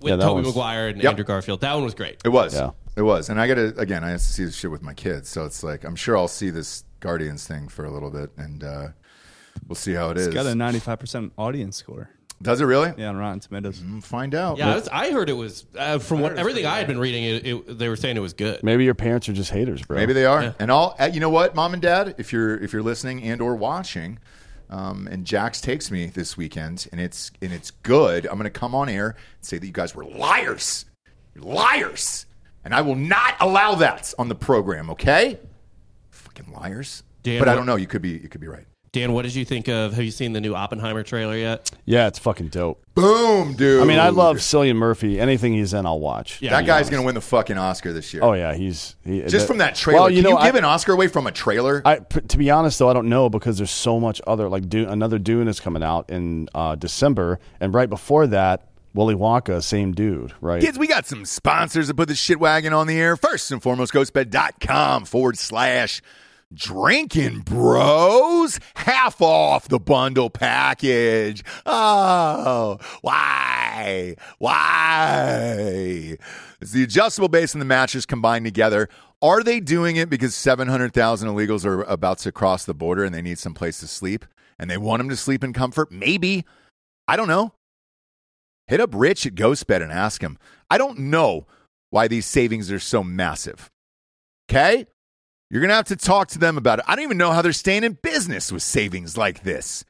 with 0.00 0.10
Yeah, 0.10 0.16
that 0.16 0.24
Tobey 0.24 0.38
was- 0.42 0.48
Maguire 0.54 0.88
and 0.88 1.02
Yep. 1.02 1.10
Andrew 1.10 1.24
Garfield. 1.24 1.60
That 1.60 1.74
one 1.74 1.84
was 1.84 1.94
great. 1.94 2.20
it 2.24 2.28
was. 2.30 2.54
Yeah. 2.54 2.70
It 2.94 3.02
was, 3.02 3.30
and 3.30 3.40
I 3.40 3.48
got 3.48 3.54
to 3.54 3.74
again. 3.78 4.04
I 4.04 4.10
have 4.10 4.20
to 4.20 4.26
see 4.26 4.44
this 4.44 4.54
shit 4.54 4.70
with 4.70 4.82
my 4.82 4.92
kids, 4.92 5.28
so 5.28 5.46
it's 5.46 5.62
like 5.62 5.82
I'm 5.84 5.96
sure 5.96 6.14
I'll 6.16 6.28
see 6.28 6.50
this 6.50 6.84
Guardians 7.00 7.46
thing 7.46 7.68
for 7.68 7.86
a 7.86 7.90
little 7.90 8.10
bit, 8.10 8.30
and 8.36 8.62
uh, 8.62 8.88
we'll 9.66 9.76
see 9.76 9.94
how 9.94 10.10
it 10.10 10.18
is. 10.18 10.26
It's 10.26 10.34
got 10.34 10.44
a 10.44 10.50
95% 10.50 11.30
audience 11.38 11.76
score. 11.78 12.10
Does 12.42 12.60
it 12.60 12.64
really? 12.64 12.92
Yeah, 12.98 13.08
on 13.08 13.16
Rotten 13.16 13.40
Tomatoes. 13.40 13.82
We'll 13.88 14.00
find 14.02 14.34
out. 14.34 14.58
Yeah, 14.58 14.72
I, 14.72 14.74
was, 14.74 14.88
I 14.88 15.10
heard 15.12 15.30
it 15.30 15.34
was 15.34 15.64
uh, 15.78 16.00
from 16.00 16.20
what 16.20 16.36
everything 16.36 16.66
I 16.66 16.76
had 16.78 16.86
been 16.86 16.98
reading. 16.98 17.24
It, 17.24 17.46
it, 17.46 17.78
they 17.78 17.88
were 17.88 17.96
saying 17.96 18.16
it 18.16 18.20
was 18.20 18.34
good. 18.34 18.62
Maybe 18.62 18.84
your 18.84 18.94
parents 18.94 19.26
are 19.28 19.32
just 19.32 19.50
haters, 19.52 19.80
bro. 19.82 19.96
Maybe 19.96 20.12
they 20.12 20.26
are. 20.26 20.54
And 20.58 20.70
all 20.70 20.94
uh, 20.98 21.08
you 21.10 21.20
know 21.20 21.30
what, 21.30 21.54
mom 21.54 21.72
and 21.72 21.80
dad, 21.80 22.16
if 22.18 22.30
you're 22.32 22.58
if 22.58 22.72
you're 22.74 22.82
listening 22.82 23.22
and 23.22 23.40
or 23.40 23.54
watching, 23.56 24.18
um, 24.72 25.06
and 25.10 25.26
Jax 25.26 25.60
takes 25.60 25.90
me 25.90 26.06
this 26.06 26.34
weekend 26.36 26.88
and 26.92 27.00
it's 27.00 27.30
and 27.42 27.52
it's 27.52 27.70
good, 27.70 28.26
I'm 28.26 28.38
gonna 28.38 28.48
come 28.48 28.74
on 28.74 28.88
air 28.88 29.08
and 29.08 29.44
say 29.44 29.58
that 29.58 29.66
you 29.66 29.72
guys 29.72 29.94
were 29.94 30.04
liars. 30.04 30.86
You're 31.34 31.44
liars. 31.44 32.24
And 32.64 32.74
I 32.74 32.80
will 32.80 32.94
not 32.94 33.34
allow 33.40 33.74
that 33.76 34.14
on 34.18 34.28
the 34.28 34.34
program, 34.34 34.88
okay? 34.90 35.38
Fucking 36.10 36.52
liars. 36.52 37.02
Dan, 37.22 37.38
but 37.38 37.48
I 37.48 37.54
don't 37.54 37.66
know, 37.66 37.76
you 37.76 37.86
could 37.86 38.00
be 38.00 38.10
you 38.10 38.30
could 38.30 38.40
be 38.40 38.48
right. 38.48 38.64
Dan, 38.92 39.14
what 39.14 39.22
did 39.22 39.34
you 39.34 39.46
think 39.46 39.68
of? 39.68 39.94
Have 39.94 40.04
you 40.04 40.10
seen 40.10 40.34
the 40.34 40.40
new 40.42 40.54
Oppenheimer 40.54 41.02
trailer 41.02 41.34
yet? 41.34 41.70
Yeah, 41.86 42.08
it's 42.08 42.18
fucking 42.18 42.48
dope. 42.48 42.84
Boom, 42.94 43.54
dude. 43.54 43.80
I 43.80 43.86
mean, 43.86 43.98
I 43.98 44.10
love 44.10 44.36
Cillian 44.36 44.76
Murphy. 44.76 45.18
Anything 45.18 45.54
he's 45.54 45.72
in, 45.72 45.86
I'll 45.86 45.98
watch. 45.98 46.42
Yeah, 46.42 46.50
that 46.50 46.66
guy's 46.66 46.90
gonna 46.90 47.02
win 47.02 47.14
the 47.14 47.22
fucking 47.22 47.56
Oscar 47.56 47.94
this 47.94 48.12
year. 48.12 48.22
Oh 48.22 48.34
yeah, 48.34 48.52
he's 48.52 48.96
he, 49.02 49.22
Just 49.22 49.46
from 49.46 49.56
that 49.58 49.76
trailer. 49.76 50.00
Well, 50.00 50.10
you 50.10 50.16
Can 50.16 50.30
know, 50.32 50.38
you 50.38 50.44
give 50.44 50.56
I, 50.56 50.58
an 50.58 50.66
Oscar 50.66 50.92
away 50.92 51.08
from 51.08 51.26
a 51.26 51.32
trailer? 51.32 51.80
I, 51.86 52.00
p- 52.00 52.20
to 52.20 52.36
be 52.36 52.50
honest 52.50 52.78
though, 52.78 52.90
I 52.90 52.92
don't 52.92 53.08
know 53.08 53.30
because 53.30 53.56
there's 53.56 53.70
so 53.70 53.98
much 53.98 54.20
other 54.26 54.46
like 54.50 54.68
Dune, 54.68 54.90
another 54.90 55.18
Dune 55.18 55.48
is 55.48 55.58
coming 55.58 55.82
out 55.82 56.10
in 56.10 56.50
uh, 56.54 56.74
December, 56.74 57.40
and 57.60 57.72
right 57.72 57.88
before 57.88 58.26
that, 58.26 58.68
Willy 58.92 59.14
Wonka, 59.14 59.62
same 59.62 59.92
dude, 59.92 60.34
right? 60.42 60.60
Kids, 60.60 60.78
we 60.78 60.86
got 60.86 61.06
some 61.06 61.24
sponsors 61.24 61.88
that 61.88 61.94
put 61.94 62.08
the 62.08 62.14
shit 62.14 62.38
wagon 62.38 62.74
on 62.74 62.88
the 62.88 63.00
air. 63.00 63.16
First 63.16 63.50
and 63.52 63.62
foremost, 63.62 63.94
ghostbed.com 63.94 65.06
forward 65.06 65.38
slash 65.38 66.02
Drinkin' 66.54 67.40
Bros. 67.40 68.58
Half 68.74 69.20
off 69.20 69.68
the 69.68 69.78
bundle 69.78 70.30
package. 70.30 71.44
Oh, 71.66 72.78
why? 73.00 74.16
Why? 74.38 76.18
It's 76.60 76.72
the 76.72 76.82
adjustable 76.82 77.28
base 77.28 77.54
and 77.54 77.60
the 77.60 77.66
mattress 77.66 78.06
combined 78.06 78.44
together. 78.44 78.88
Are 79.20 79.42
they 79.42 79.60
doing 79.60 79.96
it 79.96 80.10
because 80.10 80.34
700,000 80.34 81.28
illegals 81.28 81.64
are 81.64 81.82
about 81.82 82.18
to 82.18 82.32
cross 82.32 82.64
the 82.64 82.74
border 82.74 83.04
and 83.04 83.14
they 83.14 83.22
need 83.22 83.38
some 83.38 83.54
place 83.54 83.78
to 83.80 83.86
sleep 83.86 84.24
and 84.58 84.70
they 84.70 84.76
want 84.76 85.00
them 85.00 85.08
to 85.08 85.16
sleep 85.16 85.44
in 85.44 85.52
comfort? 85.52 85.92
Maybe. 85.92 86.44
I 87.06 87.16
don't 87.16 87.28
know. 87.28 87.52
Hit 88.66 88.80
up 88.80 88.90
Rich 88.92 89.26
at 89.26 89.34
GhostBed 89.34 89.82
and 89.82 89.92
ask 89.92 90.22
him. 90.22 90.38
I 90.70 90.78
don't 90.78 90.98
know 90.98 91.46
why 91.90 92.08
these 92.08 92.26
savings 92.26 92.70
are 92.72 92.78
so 92.78 93.04
massive. 93.04 93.70
Okay? 94.50 94.86
You're 95.52 95.60
going 95.60 95.68
to 95.68 95.74
have 95.74 95.88
to 95.88 95.96
talk 95.96 96.28
to 96.28 96.38
them 96.38 96.56
about 96.56 96.78
it. 96.78 96.86
I 96.88 96.96
don't 96.96 97.02
even 97.02 97.18
know 97.18 97.30
how 97.30 97.42
they're 97.42 97.52
staying 97.52 97.84
in 97.84 97.98
business 98.00 98.50
with 98.50 98.62
savings 98.62 99.18
like 99.18 99.42
this. 99.42 99.84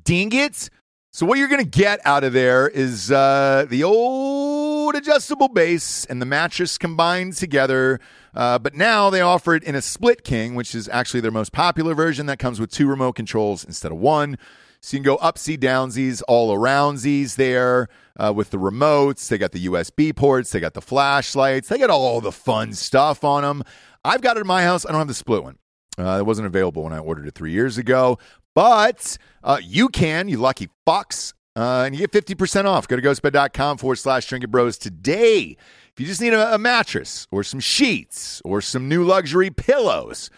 Ding 0.00 0.32
it. 0.32 0.70
So, 1.12 1.26
what 1.26 1.38
you're 1.38 1.48
going 1.48 1.64
to 1.64 1.68
get 1.68 1.98
out 2.04 2.22
of 2.22 2.32
there 2.32 2.68
is 2.68 3.10
uh, 3.10 3.66
the 3.68 3.82
old 3.82 4.94
adjustable 4.94 5.48
base 5.48 6.04
and 6.04 6.22
the 6.22 6.26
mattress 6.26 6.78
combined 6.78 7.32
together. 7.32 7.98
Uh, 8.32 8.60
but 8.60 8.76
now 8.76 9.10
they 9.10 9.20
offer 9.20 9.56
it 9.56 9.64
in 9.64 9.74
a 9.74 9.82
split 9.82 10.22
king, 10.22 10.54
which 10.54 10.72
is 10.72 10.88
actually 10.90 11.18
their 11.18 11.32
most 11.32 11.50
popular 11.50 11.92
version 11.92 12.26
that 12.26 12.38
comes 12.38 12.60
with 12.60 12.70
two 12.70 12.86
remote 12.86 13.16
controls 13.16 13.64
instead 13.64 13.90
of 13.90 13.98
one. 13.98 14.38
So 14.82 14.96
you 14.96 15.02
can 15.02 15.04
go 15.04 15.18
upsy 15.18 15.58
downsies 15.58 16.22
all 16.26 16.56
aroundsies 16.56 17.34
there 17.34 17.88
uh, 18.16 18.32
with 18.34 18.50
the 18.50 18.56
remotes. 18.56 19.28
They 19.28 19.36
got 19.36 19.52
the 19.52 19.66
USB 19.66 20.14
ports. 20.16 20.52
They 20.52 20.60
got 20.60 20.74
the 20.74 20.80
flashlights. 20.80 21.68
They 21.68 21.76
got 21.76 21.90
all 21.90 22.20
the 22.22 22.32
fun 22.32 22.72
stuff 22.72 23.22
on 23.22 23.42
them. 23.42 23.62
I've 24.04 24.20
got 24.22 24.36
it 24.36 24.40
in 24.40 24.46
my 24.46 24.62
house. 24.62 24.86
I 24.86 24.90
don't 24.90 25.00
have 25.00 25.08
the 25.08 25.14
split 25.14 25.42
one. 25.42 25.58
Uh, 25.98 26.18
it 26.18 26.26
wasn't 26.26 26.46
available 26.46 26.82
when 26.84 26.92
I 26.92 26.98
ordered 26.98 27.26
it 27.26 27.34
three 27.34 27.52
years 27.52 27.76
ago, 27.78 28.18
but 28.54 29.18
uh, 29.44 29.58
you 29.62 29.88
can, 29.88 30.28
you 30.28 30.38
lucky 30.38 30.68
fucks. 30.86 31.34
Uh, 31.56 31.82
and 31.84 31.94
you 31.94 32.06
get 32.06 32.12
50% 32.12 32.64
off. 32.64 32.86
Go 32.86 32.96
to 32.96 33.02
ghostbed.com 33.02 33.78
forward 33.78 33.96
slash 33.96 34.26
Drinkin' 34.26 34.50
Bros 34.50 34.78
today. 34.78 35.56
If 35.92 35.98
you 35.98 36.06
just 36.06 36.20
need 36.20 36.32
a, 36.32 36.54
a 36.54 36.58
mattress 36.58 37.26
or 37.30 37.42
some 37.42 37.60
sheets 37.60 38.40
or 38.44 38.60
some 38.60 38.88
new 38.88 39.04
luxury 39.04 39.50
pillows, 39.50 40.30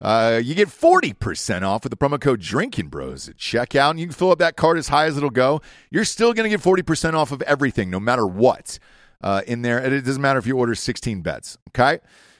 uh, 0.00 0.40
you 0.42 0.54
get 0.54 0.68
40% 0.68 1.62
off 1.62 1.84
with 1.84 1.90
the 1.90 1.96
promo 1.96 2.20
code 2.20 2.40
Drinkin' 2.40 2.88
Bros 2.88 3.28
at 3.28 3.38
checkout, 3.38 3.90
and 3.90 3.98
you 4.00 4.06
can 4.06 4.14
fill 4.14 4.30
up 4.30 4.38
that 4.38 4.56
card 4.56 4.78
as 4.78 4.88
high 4.88 5.06
as 5.06 5.16
it'll 5.16 5.30
go. 5.30 5.60
You're 5.90 6.04
still 6.04 6.34
going 6.34 6.48
to 6.48 6.56
get 6.56 6.64
40% 6.64 7.14
off 7.14 7.32
of 7.32 7.42
everything, 7.42 7.90
no 7.90 7.98
matter 7.98 8.26
what, 8.26 8.78
uh, 9.22 9.40
in 9.46 9.62
there. 9.62 9.78
And 9.78 9.92
it 9.94 10.02
doesn't 10.02 10.22
matter 10.22 10.38
if 10.38 10.46
you 10.46 10.56
order 10.56 10.74
16 10.74 11.22
beds, 11.22 11.58
okay? 11.70 11.98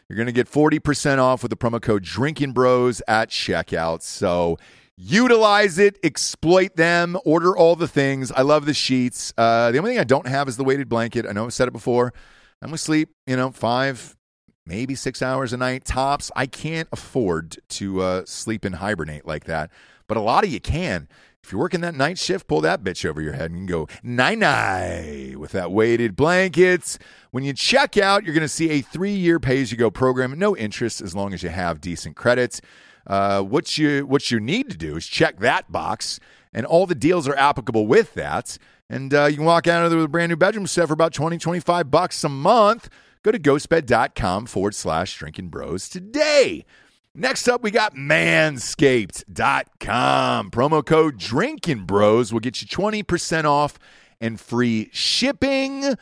You're 0.08 0.16
going 0.16 0.26
to 0.26 0.32
get 0.32 0.50
40% 0.50 1.18
off 1.18 1.42
with 1.42 1.50
the 1.50 1.56
promo 1.56 1.82
code 1.82 2.02
Drinkin' 2.02 2.52
Bros 2.52 3.02
at 3.06 3.28
checkout. 3.28 4.00
So 4.00 4.56
utilize 4.96 5.78
it, 5.78 5.98
exploit 6.02 6.76
them, 6.76 7.18
order 7.26 7.56
all 7.56 7.76
the 7.76 7.88
things. 7.88 8.32
I 8.32 8.42
love 8.42 8.64
the 8.64 8.72
sheets. 8.72 9.34
Uh, 9.36 9.70
the 9.70 9.78
only 9.78 9.92
thing 9.92 10.00
I 10.00 10.04
don't 10.04 10.26
have 10.26 10.48
is 10.48 10.56
the 10.56 10.64
weighted 10.64 10.88
blanket. 10.88 11.26
I 11.28 11.32
know 11.32 11.44
I've 11.44 11.52
said 11.52 11.68
it 11.68 11.72
before. 11.72 12.12
I'm 12.62 12.68
going 12.68 12.76
to 12.76 12.82
sleep, 12.82 13.10
you 13.26 13.36
know, 13.36 13.50
five, 13.50 14.16
maybe 14.66 14.94
six 14.94 15.20
hours 15.20 15.52
a 15.52 15.58
night 15.58 15.84
tops. 15.84 16.30
I 16.34 16.46
can't 16.46 16.88
afford 16.90 17.58
to 17.68 18.00
uh, 18.00 18.22
sleep 18.24 18.64
and 18.64 18.76
hibernate 18.76 19.26
like 19.26 19.44
that, 19.44 19.70
but 20.08 20.16
a 20.16 20.20
lot 20.20 20.42
of 20.42 20.50
you 20.50 20.60
can. 20.60 21.06
If 21.44 21.52
you're 21.52 21.60
working 21.60 21.80
that 21.80 21.94
night 21.94 22.18
shift, 22.18 22.46
pull 22.46 22.60
that 22.62 22.82
bitch 22.82 23.08
over 23.08 23.22
your 23.22 23.32
head 23.32 23.50
and 23.50 23.66
go 23.66 23.88
night 24.02 24.38
night 24.38 25.36
with 25.38 25.52
that 25.52 25.70
weighted 25.72 26.14
blankets. 26.14 26.98
When 27.30 27.44
you 27.44 27.54
check 27.54 27.96
out, 27.96 28.24
you're 28.24 28.34
going 28.34 28.42
to 28.42 28.48
see 28.48 28.70
a 28.70 28.82
three 28.82 29.14
year 29.14 29.40
pay 29.40 29.62
as 29.62 29.72
you 29.72 29.78
go 29.78 29.90
program, 29.90 30.38
no 30.38 30.56
interest 30.56 31.00
as 31.00 31.14
long 31.14 31.32
as 31.32 31.42
you 31.42 31.48
have 31.48 31.80
decent 31.80 32.16
credits. 32.16 32.60
Uh, 33.06 33.40
what 33.40 33.78
you 33.78 34.04
what 34.06 34.30
you 34.30 34.38
need 34.40 34.68
to 34.68 34.76
do 34.76 34.96
is 34.96 35.06
check 35.06 35.38
that 35.38 35.72
box, 35.72 36.20
and 36.52 36.66
all 36.66 36.86
the 36.86 36.94
deals 36.94 37.26
are 37.26 37.36
applicable 37.36 37.86
with 37.86 38.12
that. 38.14 38.58
And 38.90 39.14
uh, 39.14 39.26
you 39.26 39.36
can 39.36 39.44
walk 39.44 39.66
out 39.66 39.84
of 39.84 39.90
there 39.90 39.98
with 39.98 40.06
a 40.06 40.08
brand 40.08 40.30
new 40.30 40.36
bedroom 40.36 40.66
set 40.66 40.86
for 40.88 40.94
about 40.94 41.12
20, 41.12 41.38
25 41.38 41.90
bucks 41.90 42.22
a 42.24 42.28
month. 42.28 42.88
Go 43.22 43.32
to 43.32 43.38
ghostbed.com 43.38 44.46
forward 44.46 44.74
slash 44.74 45.18
Drinkin' 45.18 45.48
Bros 45.48 45.88
today. 45.88 46.64
Next 47.20 47.48
up, 47.48 47.64
we 47.64 47.72
got 47.72 47.96
manscaped.com. 47.96 50.50
Promo 50.52 50.86
code 50.86 51.18
Drinkin' 51.18 51.84
Bros 51.84 52.32
will 52.32 52.38
get 52.38 52.62
you 52.62 52.68
20% 52.68 53.44
off 53.44 53.76
and 54.20 54.38
free 54.38 54.88
shipping. 54.92 55.96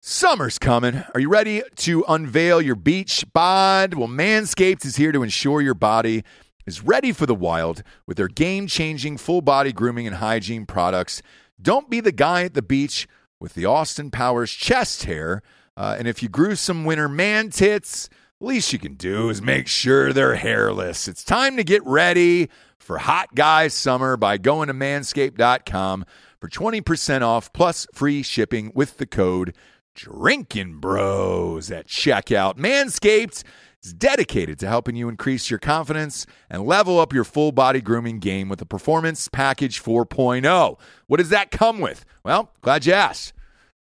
Summer's 0.00 0.60
coming. 0.60 1.02
Are 1.12 1.18
you 1.18 1.28
ready 1.28 1.64
to 1.78 2.04
unveil 2.06 2.62
your 2.62 2.76
beach 2.76 3.24
bod? 3.32 3.94
Well, 3.94 4.06
Manscaped 4.06 4.84
is 4.84 4.94
here 4.94 5.10
to 5.10 5.24
ensure 5.24 5.60
your 5.60 5.74
body 5.74 6.22
is 6.68 6.84
ready 6.84 7.10
for 7.10 7.26
the 7.26 7.34
wild 7.34 7.82
with 8.06 8.16
their 8.16 8.28
game 8.28 8.68
changing 8.68 9.16
full 9.16 9.40
body 9.40 9.72
grooming 9.72 10.06
and 10.06 10.14
hygiene 10.16 10.66
products. 10.66 11.20
Don't 11.60 11.90
be 11.90 11.98
the 11.98 12.12
guy 12.12 12.44
at 12.44 12.54
the 12.54 12.62
beach 12.62 13.08
with 13.40 13.54
the 13.54 13.64
Austin 13.64 14.12
Powers 14.12 14.52
chest 14.52 15.02
hair. 15.02 15.42
Uh, 15.76 15.96
and 15.98 16.06
if 16.06 16.22
you 16.22 16.28
grew 16.28 16.54
some 16.54 16.84
winter 16.84 17.08
man 17.08 17.50
tits, 17.50 18.08
least 18.40 18.72
you 18.72 18.78
can 18.78 18.94
do 18.94 19.28
is 19.30 19.42
make 19.42 19.66
sure 19.66 20.12
they're 20.12 20.36
hairless. 20.36 21.08
It's 21.08 21.24
time 21.24 21.56
to 21.56 21.64
get 21.64 21.84
ready 21.84 22.48
for 22.78 22.98
hot 22.98 23.34
guy 23.34 23.68
summer 23.68 24.16
by 24.16 24.38
going 24.38 24.68
to 24.68 24.74
manscaped.com 24.74 26.04
for 26.40 26.48
20% 26.48 27.22
off 27.22 27.52
plus 27.52 27.86
free 27.92 28.22
shipping 28.22 28.70
with 28.74 28.98
the 28.98 29.06
code 29.06 29.54
Drinkin' 29.94 30.78
Bros 30.78 31.70
at 31.72 31.88
checkout. 31.88 32.56
Manscaped 32.56 33.42
is 33.82 33.92
dedicated 33.92 34.58
to 34.60 34.68
helping 34.68 34.94
you 34.94 35.08
increase 35.08 35.50
your 35.50 35.58
confidence 35.58 36.24
and 36.48 36.64
level 36.64 37.00
up 37.00 37.12
your 37.12 37.24
full 37.24 37.50
body 37.50 37.80
grooming 37.80 38.20
game 38.20 38.48
with 38.48 38.60
the 38.60 38.66
Performance 38.66 39.26
Package 39.28 39.82
4.0. 39.82 40.78
What 41.08 41.16
does 41.16 41.30
that 41.30 41.50
come 41.50 41.80
with? 41.80 42.04
Well, 42.24 42.52
glad 42.62 42.86
you 42.86 42.92
asked. 42.92 43.32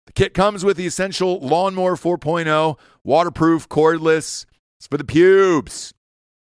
The 0.10 0.14
kit 0.14 0.34
comes 0.34 0.66
with 0.66 0.76
the 0.76 0.88
essential 0.88 1.40
Lawnmower 1.40 1.96
4.0, 1.96 2.80
waterproof, 3.04 3.70
cordless. 3.70 4.48
It's 4.80 4.88
for 4.88 4.98
the 4.98 5.04
pubes. 5.04 5.94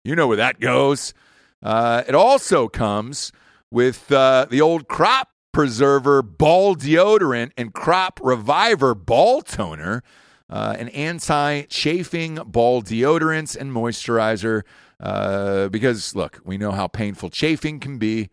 You 0.06 0.16
know 0.16 0.26
where 0.26 0.38
that 0.38 0.62
goes. 0.62 1.14
Uh, 1.62 2.02
it 2.08 2.16
also 2.16 2.70
comes 2.70 3.34
with 3.70 4.10
uh, 4.10 4.48
the 4.50 4.62
old 4.62 4.88
crop 4.88 5.32
preserver 5.52 6.22
ball 6.22 6.78
deodorant 6.78 7.52
and 7.58 7.74
crop 7.74 8.22
reviver 8.24 8.96
ball 8.96 9.42
toner, 9.42 10.02
uh, 10.50 10.78
an 10.80 10.88
anti 10.88 11.64
chafing 11.64 12.36
ball 12.36 12.82
deodorants 12.82 13.58
and 13.58 13.74
moisturizer. 13.74 14.62
Uh, 14.98 15.68
because, 15.68 16.16
look, 16.16 16.40
we 16.46 16.58
know 16.58 16.72
how 16.72 16.88
painful 16.88 17.30
chafing 17.30 17.82
can 17.82 17.98
be 17.98 18.30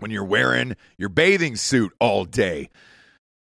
when 0.00 0.10
you're 0.10 0.22
wearing 0.22 0.76
your 0.98 1.08
bathing 1.08 1.56
suit 1.56 1.94
all 1.98 2.26
day. 2.26 2.68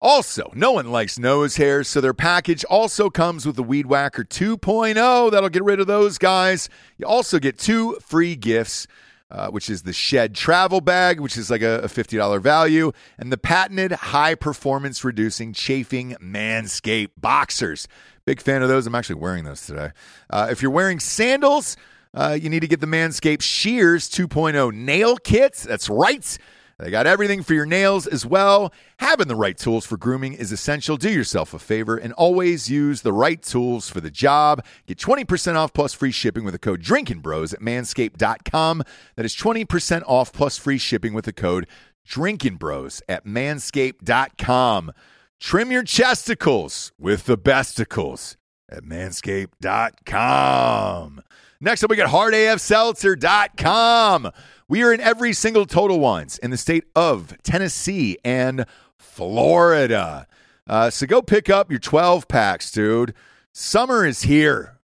Also, 0.06 0.52
no 0.54 0.72
one 0.72 0.92
likes 0.92 1.18
nose 1.18 1.56
hairs, 1.56 1.88
so 1.88 2.00
their 2.00 2.14
package 2.14 2.64
also 2.66 3.10
comes 3.10 3.44
with 3.44 3.56
the 3.56 3.64
Weed 3.64 3.88
Whacker 3.88 4.24
2.0. 4.24 5.32
That'll 5.32 5.50
get 5.50 5.64
rid 5.64 5.80
of 5.80 5.88
those 5.88 6.20
guys. 6.20 6.70
You 7.00 7.08
also 7.08 7.40
get 7.40 7.58
two 7.58 7.98
free 8.02 8.36
gifts. 8.36 8.86
Uh, 9.32 9.50
which 9.50 9.72
is 9.72 9.82
the 9.82 9.92
Shed 9.92 10.36
Travel 10.36 10.82
Bag, 10.82 11.20
which 11.20 11.36
is 11.36 11.50
like 11.50 11.64
a, 11.64 11.80
a 11.80 11.88
$50 11.88 12.40
value, 12.40 12.92
and 13.18 13.32
the 13.32 13.40
patented 13.40 13.92
high 13.92 14.36
performance 14.36 15.04
reducing 15.04 15.52
chafing 15.52 16.16
Manscaped 16.22 17.10
boxers. 17.18 17.88
Big 18.26 18.40
fan 18.40 18.62
of 18.62 18.70
those. 18.70 18.86
I'm 18.86 18.94
actually 18.94 19.16
wearing 19.16 19.44
those 19.44 19.66
today. 19.66 19.90
Uh, 20.30 20.50
if 20.52 20.62
you're 20.62 20.70
wearing 20.70 21.00
sandals, 21.00 21.76
uh, 22.14 22.38
you 22.40 22.52
need 22.52 22.60
to 22.60 22.68
get 22.68 22.82
the 22.82 22.88
Manscaped 22.88 23.42
Shears 23.42 24.08
2.0 24.12 24.72
nail 24.76 25.18
kits. 25.18 25.64
That's 25.64 25.90
right. 25.90 26.38
They 26.78 26.92
got 26.92 27.08
everything 27.08 27.42
for 27.42 27.54
your 27.54 27.66
nails 27.66 28.06
as 28.06 28.26
well. 28.26 28.74
Having 29.00 29.30
the 29.30 29.36
right 29.36 29.58
tools 29.58 29.86
for 29.86 29.96
grooming 29.96 30.34
is 30.34 30.52
essential. 30.52 30.98
Do 30.98 31.10
yourself 31.10 31.54
a 31.54 31.60
favor 31.60 31.96
and 31.96 32.12
always 32.14 32.70
use 32.70 33.02
the 33.02 33.14
right 33.14 33.42
tools 33.42 33.90
for 33.90 34.02
the 34.02 34.12
job. 34.12 34.64
Get 34.86 34.98
20% 34.98 35.56
off 35.56 35.74
plus 35.74 35.94
free 35.94 36.12
shipping 36.12 36.44
with 36.44 36.54
the 36.54 36.60
code 36.60 36.82
Drinkin' 36.82 37.20
Bros 37.20 37.54
at 37.54 37.62
manscaped.com. 37.62 38.84
That 39.16 39.26
is 39.26 39.34
20% 39.36 40.04
off 40.06 40.34
plus 40.34 40.58
free 40.58 40.78
shipping 40.78 41.14
with 41.14 41.24
the 41.26 41.34
code 41.34 41.68
Drinkin' 42.06 42.58
Bros 42.58 43.02
at 43.08 43.26
manscaped.com. 43.26 44.92
Trim 45.40 45.72
your 45.72 45.84
chesticles 45.84 46.92
with 47.00 47.26
the 47.26 47.38
besticles 47.38 48.36
at 48.70 48.84
manscaped.com. 48.84 51.22
Next 51.62 51.84
up, 51.84 51.90
we 51.90 51.96
got 51.96 52.10
hardafseltzer.com. 52.10 54.32
We 54.68 54.82
are 54.82 54.92
in 54.92 55.00
every 55.00 55.32
single 55.34 55.68
Total 55.68 56.00
Wines 56.00 56.40
in 56.40 56.50
the 56.50 56.58
state 56.58 56.86
of 56.96 57.36
Tennessee 57.44 58.18
and 58.26 58.66
Florida. 58.98 60.26
Uh, 60.66 60.90
so 60.90 61.06
go 61.06 61.22
pick 61.22 61.52
up 61.52 61.70
your 61.70 61.80
12 61.80 62.28
packs, 62.28 62.72
dude. 62.72 63.14
Summer 63.54 64.08
is 64.08 64.24
here. 64.24 64.80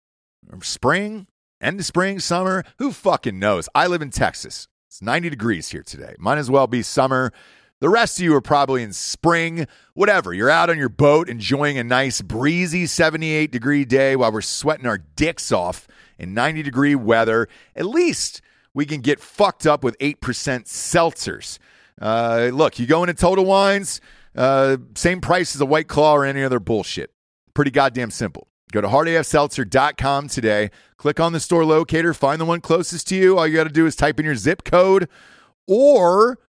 Spring, 0.61 1.25
end 1.59 1.79
of 1.79 1.85
spring, 1.87 2.19
summer. 2.19 2.63
Who 2.77 2.91
fucking 2.91 3.39
knows? 3.39 3.67
I 3.73 3.87
live 3.87 4.03
in 4.03 4.11
Texas. 4.11 4.67
It's 4.87 5.01
90 5.01 5.31
degrees 5.31 5.69
here 5.69 5.81
today. 5.81 6.13
Might 6.19 6.37
as 6.37 6.51
well 6.51 6.67
be 6.67 6.83
summer. 6.83 7.33
The 7.79 7.89
rest 7.89 8.19
of 8.19 8.23
you 8.23 8.35
are 8.35 8.41
probably 8.41 8.83
in 8.83 8.93
spring, 8.93 9.65
whatever. 9.95 10.31
You're 10.31 10.51
out 10.51 10.69
on 10.69 10.77
your 10.77 10.89
boat 10.89 11.27
enjoying 11.27 11.79
a 11.79 11.83
nice 11.83 12.21
breezy 12.21 12.85
78 12.85 13.51
degree 13.51 13.85
day 13.85 14.15
while 14.15 14.31
we're 14.31 14.41
sweating 14.41 14.85
our 14.85 14.99
dicks 14.99 15.51
off 15.51 15.87
in 16.19 16.35
90 16.35 16.61
degree 16.61 16.93
weather. 16.93 17.47
At 17.75 17.87
least 17.87 18.43
we 18.73 18.85
can 18.85 19.01
get 19.01 19.19
fucked 19.19 19.65
up 19.65 19.83
with 19.83 19.97
8% 19.99 20.15
seltzers. 20.19 21.59
Uh, 22.01 22.49
look, 22.53 22.79
you 22.79 22.87
go 22.87 23.03
into 23.03 23.13
Total 23.13 23.45
Wines, 23.45 24.01
uh, 24.35 24.77
same 24.95 25.21
price 25.21 25.55
as 25.55 25.61
a 25.61 25.65
White 25.65 25.87
Claw 25.87 26.15
or 26.15 26.25
any 26.25 26.43
other 26.43 26.59
bullshit. 26.59 27.11
Pretty 27.53 27.71
goddamn 27.71 28.11
simple. 28.11 28.47
Go 28.71 28.81
to 28.81 28.87
hardafseltzer.com 28.87 30.29
today. 30.29 30.71
Click 30.97 31.19
on 31.19 31.33
the 31.33 31.39
store 31.39 31.65
locator, 31.65 32.13
find 32.13 32.39
the 32.39 32.45
one 32.45 32.61
closest 32.61 33.07
to 33.09 33.15
you. 33.15 33.37
All 33.37 33.45
you 33.45 33.55
got 33.55 33.65
to 33.65 33.69
do 33.73 33.85
is 33.85 33.95
type 33.95 34.19
in 34.19 34.25
your 34.25 34.35
zip 34.35 34.63
code 34.63 35.09
or 35.67 36.39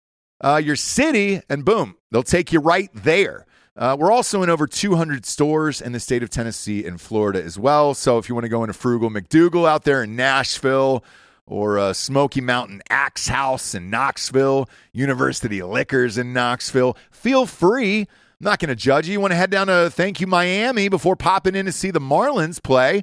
uh, 0.41 0.61
your 0.63 0.77
city, 0.77 1.41
and 1.49 1.65
boom, 1.65 1.97
they'll 2.11 2.23
take 2.23 2.53
you 2.53 2.61
right 2.61 2.91
there. 2.95 3.47
Uh, 3.75 3.97
we're 3.99 4.13
also 4.13 4.43
in 4.43 4.51
over 4.51 4.67
200 4.67 5.25
stores 5.25 5.81
in 5.81 5.93
the 5.93 6.01
state 6.01 6.23
of 6.23 6.29
Tennessee 6.29 6.85
and 6.85 7.01
Florida 7.01 7.43
as 7.43 7.59
well. 7.59 7.95
So 7.95 8.19
if 8.19 8.29
you 8.29 8.35
want 8.35 8.45
to 8.45 8.51
go 8.51 8.63
into 8.63 8.75
Frugal 8.75 9.11
MacDoogal 9.11 9.67
out 9.67 9.85
there 9.85 10.03
in 10.03 10.15
Nashville, 10.15 11.03
or 11.47 11.79
uh, 11.79 11.93
Smoky 11.93 12.41
Mountain 12.41 12.83
Axe 12.89 13.29
House 13.29 13.75
in 13.75 13.91
Knoxville, 13.91 14.69
University 14.93 15.63
Liquors 15.63 16.19
in 16.19 16.33
Knoxville. 16.33 16.97
Feel 17.11 17.47
free. 17.47 18.01
I'm 18.01 18.07
not 18.41 18.59
going 18.59 18.69
to 18.71 18.77
judge 18.77 19.07
you. 19.07 19.13
You 19.13 19.21
want 19.21 19.33
to 19.33 19.37
head 19.37 19.51
down 19.51 19.69
to 19.69 19.91
Thank 19.91 20.21
You 20.21 20.27
Miami 20.27 20.89
before 20.89 21.17
popping 21.17 21.55
in 21.55 21.67
to 21.67 21.73
see 21.73 21.91
the 21.91 22.01
Marlins 22.01 22.63
play? 22.63 23.03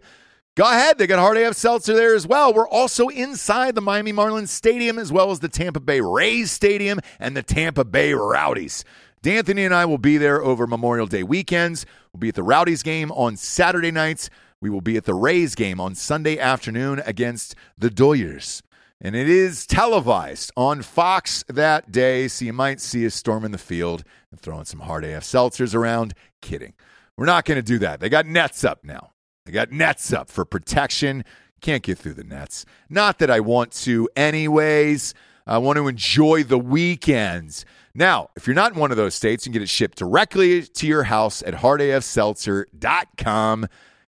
Go 0.55 0.65
ahead. 0.65 0.97
They 0.97 1.07
got 1.07 1.19
Hard 1.19 1.37
AF 1.37 1.55
Seltzer 1.55 1.93
there 1.93 2.15
as 2.15 2.27
well. 2.27 2.53
We're 2.53 2.67
also 2.67 3.07
inside 3.07 3.75
the 3.75 3.81
Miami 3.81 4.11
Marlins 4.11 4.49
Stadium 4.49 4.99
as 4.99 5.11
well 5.11 5.31
as 5.31 5.39
the 5.39 5.47
Tampa 5.47 5.79
Bay 5.79 6.01
Rays 6.01 6.51
Stadium 6.51 6.99
and 7.19 7.37
the 7.37 7.43
Tampa 7.43 7.85
Bay 7.85 8.13
Rowdies. 8.13 8.83
D'Anthony 9.21 9.65
and 9.65 9.73
I 9.73 9.85
will 9.85 9.97
be 9.97 10.17
there 10.17 10.41
over 10.41 10.65
Memorial 10.67 11.05
Day 11.05 11.23
weekends. 11.23 11.85
We'll 12.11 12.19
be 12.19 12.29
at 12.29 12.35
the 12.35 12.43
Rowdies 12.43 12.83
game 12.83 13.11
on 13.11 13.37
Saturday 13.37 13.91
nights. 13.91 14.29
We 14.61 14.69
will 14.69 14.81
be 14.81 14.97
at 14.97 15.05
the 15.05 15.13
Rays 15.13 15.55
game 15.55 15.79
on 15.79 15.95
Sunday 15.95 16.37
afternoon 16.37 17.01
against 17.05 17.55
the 17.77 17.89
Doyers. 17.89 18.61
And 18.99 19.15
it 19.15 19.29
is 19.29 19.65
televised 19.65 20.51
on 20.57 20.81
Fox 20.81 21.45
that 21.47 21.93
day, 21.93 22.27
so 22.27 22.43
you 22.43 22.51
might 22.51 22.81
see 22.81 23.05
us 23.05 23.15
storming 23.15 23.51
the 23.51 23.57
field 23.57 24.03
and 24.29 24.37
throwing 24.39 24.65
some 24.65 24.81
hard 24.81 25.05
AF 25.05 25.23
seltzers 25.23 25.73
around. 25.73 26.13
Kidding. 26.41 26.73
We're 27.15 27.25
not 27.25 27.45
going 27.45 27.55
to 27.55 27.61
do 27.61 27.79
that. 27.79 28.01
They 28.01 28.09
got 28.09 28.25
nets 28.25 28.65
up 28.65 28.83
now. 28.83 29.13
They 29.45 29.53
got 29.53 29.71
nets 29.71 30.11
up 30.11 30.29
for 30.29 30.43
protection. 30.43 31.23
Can't 31.61 31.83
get 31.83 31.97
through 31.97 32.15
the 32.15 32.25
nets. 32.25 32.65
Not 32.89 33.19
that 33.19 33.31
I 33.31 33.39
want 33.39 33.71
to, 33.71 34.09
anyways. 34.17 35.13
I 35.47 35.57
want 35.57 35.77
to 35.77 35.87
enjoy 35.87 36.43
the 36.43 36.59
weekends. 36.59 37.63
Now, 37.95 38.29
if 38.35 38.47
you're 38.47 38.53
not 38.53 38.73
in 38.73 38.79
one 38.79 38.91
of 38.91 38.97
those 38.97 39.15
states, 39.15 39.45
you 39.45 39.51
can 39.51 39.53
get 39.53 39.63
it 39.63 39.69
shipped 39.69 39.97
directly 39.97 40.63
to 40.63 40.85
your 40.85 41.03
house 41.03 41.41
at 41.43 41.53
hardafseltzer.com. 41.55 43.67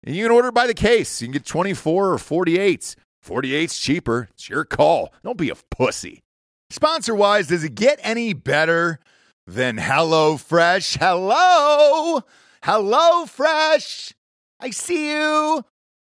And 0.06 0.16
you 0.16 0.26
can 0.26 0.32
order 0.32 0.52
by 0.52 0.68
the 0.68 0.74
case. 0.74 1.22
You 1.22 1.28
can 1.28 1.34
get 1.34 1.46
24 1.46 2.12
or 2.12 2.18
48. 2.18 2.96
48's 3.26 3.80
cheaper. 3.80 4.30
It's 4.34 4.50
your 4.50 4.64
call. 4.64 5.12
Don't 5.24 5.38
be 5.38 5.50
a 5.50 5.56
pussy. 5.72 6.22
Sponsor 6.70 7.16
wise, 7.16 7.48
does 7.48 7.64
it 7.64 7.74
get 7.74 8.00
any 8.04 8.34
better 8.34 9.00
than 9.48 9.78
HelloFresh? 9.78 10.98
Hello? 11.00 12.22
HelloFresh. 12.64 14.14
I 14.60 14.70
see 14.70 15.12
you. 15.12 15.66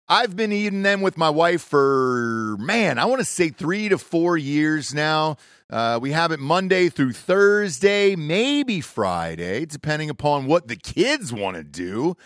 I've 0.08 0.36
been 0.36 0.52
eating 0.52 0.82
them 0.82 1.00
with 1.00 1.16
my 1.16 1.30
wife 1.30 1.62
for, 1.62 2.56
man, 2.58 2.98
I 2.98 3.06
want 3.06 3.20
to 3.20 3.24
say 3.24 3.48
three 3.48 3.88
to 3.88 3.98
four 3.98 4.36
years 4.36 4.94
now. 4.94 5.36
Uh, 5.68 5.98
we 6.00 6.12
have 6.12 6.30
it 6.30 6.38
Monday 6.38 6.88
through 6.88 7.12
Thursday, 7.12 8.14
maybe 8.14 8.80
Friday, 8.80 9.66
depending 9.66 10.08
upon 10.08 10.46
what 10.46 10.68
the 10.68 10.76
kids 10.76 11.32
want 11.32 11.56
to 11.56 11.64
do 11.64 12.16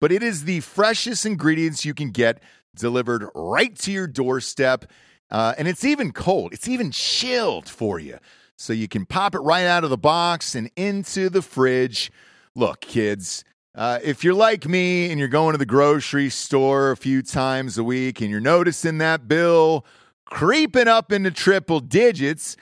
but 0.00 0.10
it 0.10 0.22
is 0.22 0.44
the 0.44 0.60
freshest 0.60 1.26
ingredients 1.26 1.84
you 1.84 1.94
can 1.94 2.10
get 2.10 2.42
delivered 2.74 3.28
right 3.34 3.76
to 3.76 3.92
your 3.92 4.06
doorstep. 4.06 4.86
Uh, 5.30 5.54
and 5.58 5.68
it's 5.68 5.84
even 5.84 6.12
cold, 6.12 6.52
it's 6.52 6.68
even 6.68 6.90
chilled 6.90 7.68
for 7.68 7.98
you. 7.98 8.18
So 8.56 8.72
you 8.72 8.88
can 8.88 9.06
pop 9.06 9.34
it 9.34 9.40
right 9.40 9.64
out 9.64 9.84
of 9.84 9.90
the 9.90 9.96
box 9.96 10.54
and 10.54 10.70
into 10.76 11.30
the 11.30 11.40
fridge. 11.40 12.10
Look, 12.54 12.80
kids, 12.80 13.44
uh, 13.74 14.00
if 14.02 14.24
you're 14.24 14.34
like 14.34 14.66
me 14.66 15.10
and 15.10 15.18
you're 15.18 15.28
going 15.28 15.52
to 15.52 15.58
the 15.58 15.64
grocery 15.64 16.28
store 16.28 16.90
a 16.90 16.96
few 16.96 17.22
times 17.22 17.78
a 17.78 17.84
week 17.84 18.20
and 18.20 18.30
you're 18.30 18.40
noticing 18.40 18.98
that 18.98 19.28
bill 19.28 19.86
creeping 20.26 20.88
up 20.88 21.12
into 21.12 21.30
triple 21.30 21.80
digits, 21.80 22.56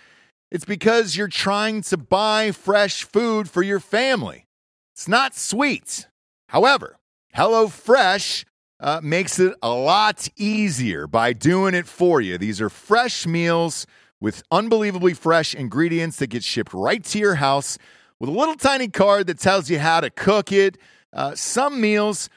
it's 0.51 0.65
because 0.65 1.17
you're 1.17 1.29
trying 1.29 1.83
to 1.83 1.97
buy 1.97 2.53
fresh 2.53 3.05
food 3.05 3.49
for 3.49 3.63
your 3.63 3.81
family. 3.81 4.47
It's 4.95 5.09
not 5.09 5.35
sweet. 5.35 6.07
However, 6.49 6.99
HelloFresh 7.39 8.45
uh, 8.81 9.01
makes 9.01 9.39
it 9.39 9.55
a 9.63 9.71
lot 9.71 10.29
easier 10.37 11.07
by 11.07 11.33
doing 11.33 11.73
it 11.73 11.87
for 11.87 12.21
you. 12.21 12.37
These 12.37 12.61
are 12.61 12.69
fresh 12.69 13.29
meals 13.29 13.87
with 14.21 14.43
unbelievably 14.51 15.15
fresh 15.15 15.55
ingredients 15.55 16.17
that 16.17 16.31
get 16.31 16.43
shipped 16.43 16.75
right 16.75 17.05
to 17.05 17.19
your 17.21 17.37
house 17.37 17.79
with 18.19 18.29
a 18.29 18.33
little 18.33 18.57
tiny 18.57 18.89
card 18.89 19.29
that 19.29 19.39
tells 19.39 19.71
you 19.71 19.79
how 19.79 20.01
to 20.01 20.11
cook 20.11 20.51
it. 20.51 20.79
Uh, 21.13 21.37
some 21.37 21.81
meals 21.81 22.29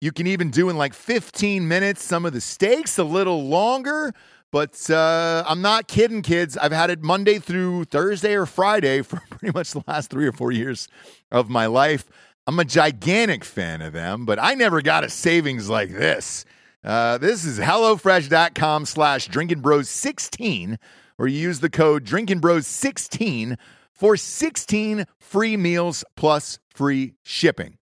you 0.00 0.10
can 0.10 0.26
even 0.26 0.50
do 0.50 0.70
in 0.70 0.78
like 0.78 0.94
15 0.94 1.68
minutes, 1.68 2.02
some 2.02 2.24
of 2.24 2.32
the 2.32 2.40
steaks 2.40 2.96
a 2.96 3.04
little 3.04 3.44
longer. 3.44 4.14
But 4.52 4.88
uh, 4.88 5.44
I'm 5.46 5.60
not 5.60 5.86
kidding, 5.86 6.22
kids. 6.22 6.56
I've 6.56 6.72
had 6.72 6.88
it 6.88 7.02
Monday 7.02 7.38
through 7.38 7.84
Thursday 7.84 8.34
or 8.34 8.46
Friday 8.46 9.02
for 9.02 9.20
pretty 9.28 9.52
much 9.52 9.72
the 9.72 9.84
last 9.86 10.08
three 10.08 10.26
or 10.26 10.32
four 10.32 10.50
years 10.50 10.88
of 11.30 11.50
my 11.50 11.66
life. 11.66 12.08
I'm 12.48 12.60
a 12.60 12.64
gigantic 12.64 13.44
fan 13.44 13.82
of 13.82 13.92
them, 13.92 14.24
but 14.24 14.38
I 14.38 14.54
never 14.54 14.80
got 14.80 15.02
a 15.02 15.10
savings 15.10 15.68
like 15.68 15.90
this. 15.90 16.44
Uh, 16.84 17.18
this 17.18 17.44
is 17.44 17.58
HelloFresh.com 17.58 18.86
slash 18.86 19.26
Drinkin' 19.26 19.60
Bros 19.60 19.90
16, 19.90 20.78
where 21.16 21.26
you 21.26 21.40
use 21.40 21.58
the 21.58 21.68
code 21.68 22.04
Drinkin' 22.04 22.38
Bros 22.38 22.68
16 22.68 23.58
for 23.90 24.16
16 24.16 25.06
free 25.18 25.56
meals 25.56 26.04
plus 26.14 26.60
free 26.72 27.14
shipping. 27.24 27.78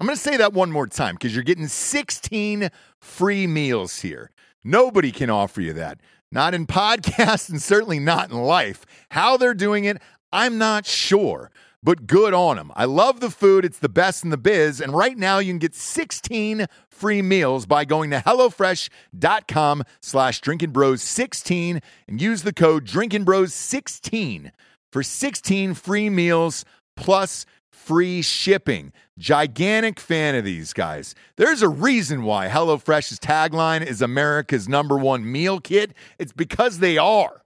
I'm 0.00 0.06
going 0.06 0.16
to 0.16 0.22
say 0.22 0.38
that 0.38 0.54
one 0.54 0.72
more 0.72 0.86
time 0.86 1.16
because 1.16 1.34
you're 1.34 1.44
getting 1.44 1.68
16 1.68 2.70
free 3.00 3.46
meals 3.46 4.00
here. 4.00 4.30
Nobody 4.64 5.12
can 5.12 5.28
offer 5.28 5.60
you 5.60 5.74
that. 5.74 6.00
Not 6.32 6.54
in 6.54 6.66
podcasts 6.66 7.50
and 7.50 7.60
certainly 7.60 7.98
not 7.98 8.30
in 8.30 8.38
life. 8.38 8.86
How 9.10 9.36
they're 9.36 9.52
doing 9.52 9.84
it, 9.84 10.00
I'm 10.32 10.56
not 10.56 10.86
sure 10.86 11.50
but 11.84 12.06
good 12.06 12.32
on 12.32 12.56
them. 12.56 12.72
I 12.74 12.86
love 12.86 13.20
the 13.20 13.30
food. 13.30 13.64
It's 13.64 13.78
the 13.78 13.90
best 13.90 14.24
in 14.24 14.30
the 14.30 14.38
biz. 14.38 14.80
And 14.80 14.94
right 14.94 15.16
now 15.16 15.38
you 15.38 15.52
can 15.52 15.58
get 15.58 15.74
16 15.74 16.66
free 16.88 17.20
meals 17.22 17.66
by 17.66 17.84
going 17.84 18.10
to 18.10 18.18
HelloFresh.com 18.18 19.84
slash 20.00 20.40
Drinkin' 20.40 20.70
Bros 20.70 21.02
16 21.02 21.80
and 22.08 22.20
use 22.20 22.42
the 22.42 22.54
code 22.54 22.84
Drinkin' 22.84 23.24
Bros 23.24 23.52
16 23.52 24.50
for 24.90 25.02
16 25.02 25.74
free 25.74 26.08
meals 26.08 26.64
plus 26.96 27.44
free 27.70 28.22
shipping. 28.22 28.92
Gigantic 29.18 30.00
fan 30.00 30.34
of 30.34 30.44
these 30.44 30.72
guys. 30.72 31.14
There's 31.36 31.62
a 31.62 31.68
reason 31.68 32.22
why 32.22 32.48
HelloFresh's 32.48 33.20
tagline 33.20 33.84
is 33.84 34.00
America's 34.00 34.68
number 34.68 34.96
one 34.96 35.30
meal 35.30 35.60
kit. 35.60 35.92
It's 36.18 36.32
because 36.32 36.78
they 36.78 36.96
are. 36.96 37.43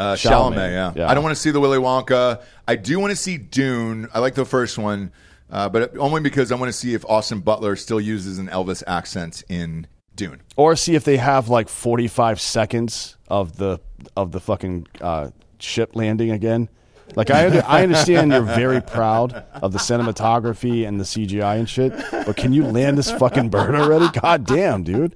Uh, 0.00 0.16
Chalamet, 0.16 0.54
Chalamet, 0.54 0.70
yeah. 0.70 0.92
yeah. 0.96 1.10
I 1.10 1.14
don't 1.14 1.22
want 1.22 1.36
to 1.36 1.40
see 1.40 1.50
the 1.50 1.60
Willy 1.60 1.76
Wonka. 1.76 2.42
I 2.66 2.76
do 2.76 2.98
want 2.98 3.10
to 3.10 3.16
see 3.16 3.36
Dune. 3.36 4.08
I 4.14 4.18
like 4.20 4.34
the 4.34 4.46
first 4.46 4.78
one, 4.78 5.12
uh, 5.50 5.68
but 5.68 5.94
only 5.98 6.22
because 6.22 6.50
I 6.50 6.54
want 6.54 6.70
to 6.70 6.72
see 6.72 6.94
if 6.94 7.04
Austin 7.04 7.40
Butler 7.40 7.76
still 7.76 8.00
uses 8.00 8.38
an 8.38 8.48
Elvis 8.48 8.82
accent 8.86 9.42
in 9.50 9.86
Dune. 10.16 10.40
or 10.56 10.74
see 10.74 10.94
if 10.94 11.04
they 11.04 11.18
have 11.18 11.50
like 11.50 11.68
45 11.68 12.40
seconds 12.40 13.16
of 13.28 13.58
the 13.58 13.78
of 14.16 14.32
the 14.32 14.40
fucking 14.40 14.86
uh, 15.02 15.30
ship 15.58 15.94
landing 15.94 16.30
again. 16.30 16.70
Like 17.16 17.30
I 17.30 17.46
under, 17.46 17.62
I 17.66 17.82
understand 17.82 18.32
you're 18.32 18.42
very 18.42 18.80
proud 18.80 19.44
of 19.54 19.72
the 19.72 19.78
cinematography 19.78 20.86
and 20.86 20.98
the 20.98 21.04
CGI 21.04 21.58
and 21.58 21.68
shit, 21.68 21.92
but 22.10 22.36
can 22.36 22.52
you 22.52 22.64
land 22.64 22.96
this 22.96 23.10
fucking 23.10 23.50
bird 23.50 23.74
already? 23.74 24.08
God 24.20 24.46
damn, 24.46 24.82
dude. 24.82 25.14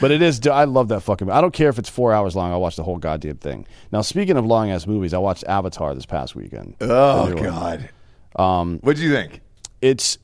But 0.00 0.10
it 0.10 0.22
is. 0.22 0.44
I 0.46 0.64
love 0.64 0.88
that 0.88 1.00
fucking. 1.00 1.30
I 1.30 1.40
don't 1.40 1.54
care 1.54 1.68
if 1.68 1.78
it's 1.78 1.88
four 1.88 2.12
hours 2.12 2.34
long. 2.34 2.50
I'll 2.52 2.60
watch 2.60 2.76
the 2.76 2.82
whole 2.82 2.98
goddamn 2.98 3.36
thing. 3.36 3.66
Now, 3.92 4.00
speaking 4.02 4.36
of 4.36 4.44
long 4.44 4.70
ass 4.70 4.86
movies, 4.86 5.14
I 5.14 5.18
watched 5.18 5.44
Avatar 5.44 5.94
this 5.94 6.06
past 6.06 6.34
weekend. 6.34 6.76
Oh 6.80 7.26
The 7.26 7.34
new 7.34 7.40
one. 7.42 7.50
God. 7.50 7.90
Um, 8.36 8.78
what 8.82 8.96
do 8.96 9.02
you 9.02 9.12
think? 9.12 9.40
It's 9.80 10.18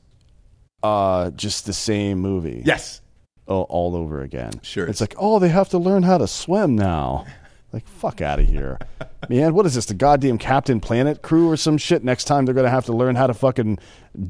uh, 0.83 1.31
just 1.31 1.65
the 1.65 1.73
same 1.73 2.19
movie. 2.19 2.63
Yes. 2.65 3.01
all, 3.47 3.65
all 3.69 3.95
over 3.95 4.21
again. 4.21 4.51
Sure. 4.61 4.87
It's 4.87 5.01
like, 5.01 5.15
oh, 5.17 5.39
they 5.39 5.49
have 5.49 5.69
to 5.69 5.77
learn 5.77 6.03
how 6.03 6.17
to 6.17 6.27
swim 6.27 6.75
now. 6.75 7.25
Like, 7.71 7.87
fuck 7.87 8.19
out 8.19 8.39
of 8.39 8.47
here. 8.47 8.77
Man, 9.29 9.53
what 9.53 9.65
is 9.65 9.75
this? 9.75 9.85
The 9.85 9.93
goddamn 9.93 10.37
Captain 10.37 10.81
Planet 10.81 11.21
crew 11.21 11.49
or 11.49 11.55
some 11.55 11.77
shit? 11.77 12.03
Next 12.03 12.25
time 12.25 12.43
they're 12.45 12.53
going 12.53 12.65
to 12.65 12.71
have 12.71 12.85
to 12.87 12.93
learn 12.93 13.15
how 13.15 13.27
to 13.27 13.33
fucking 13.33 13.79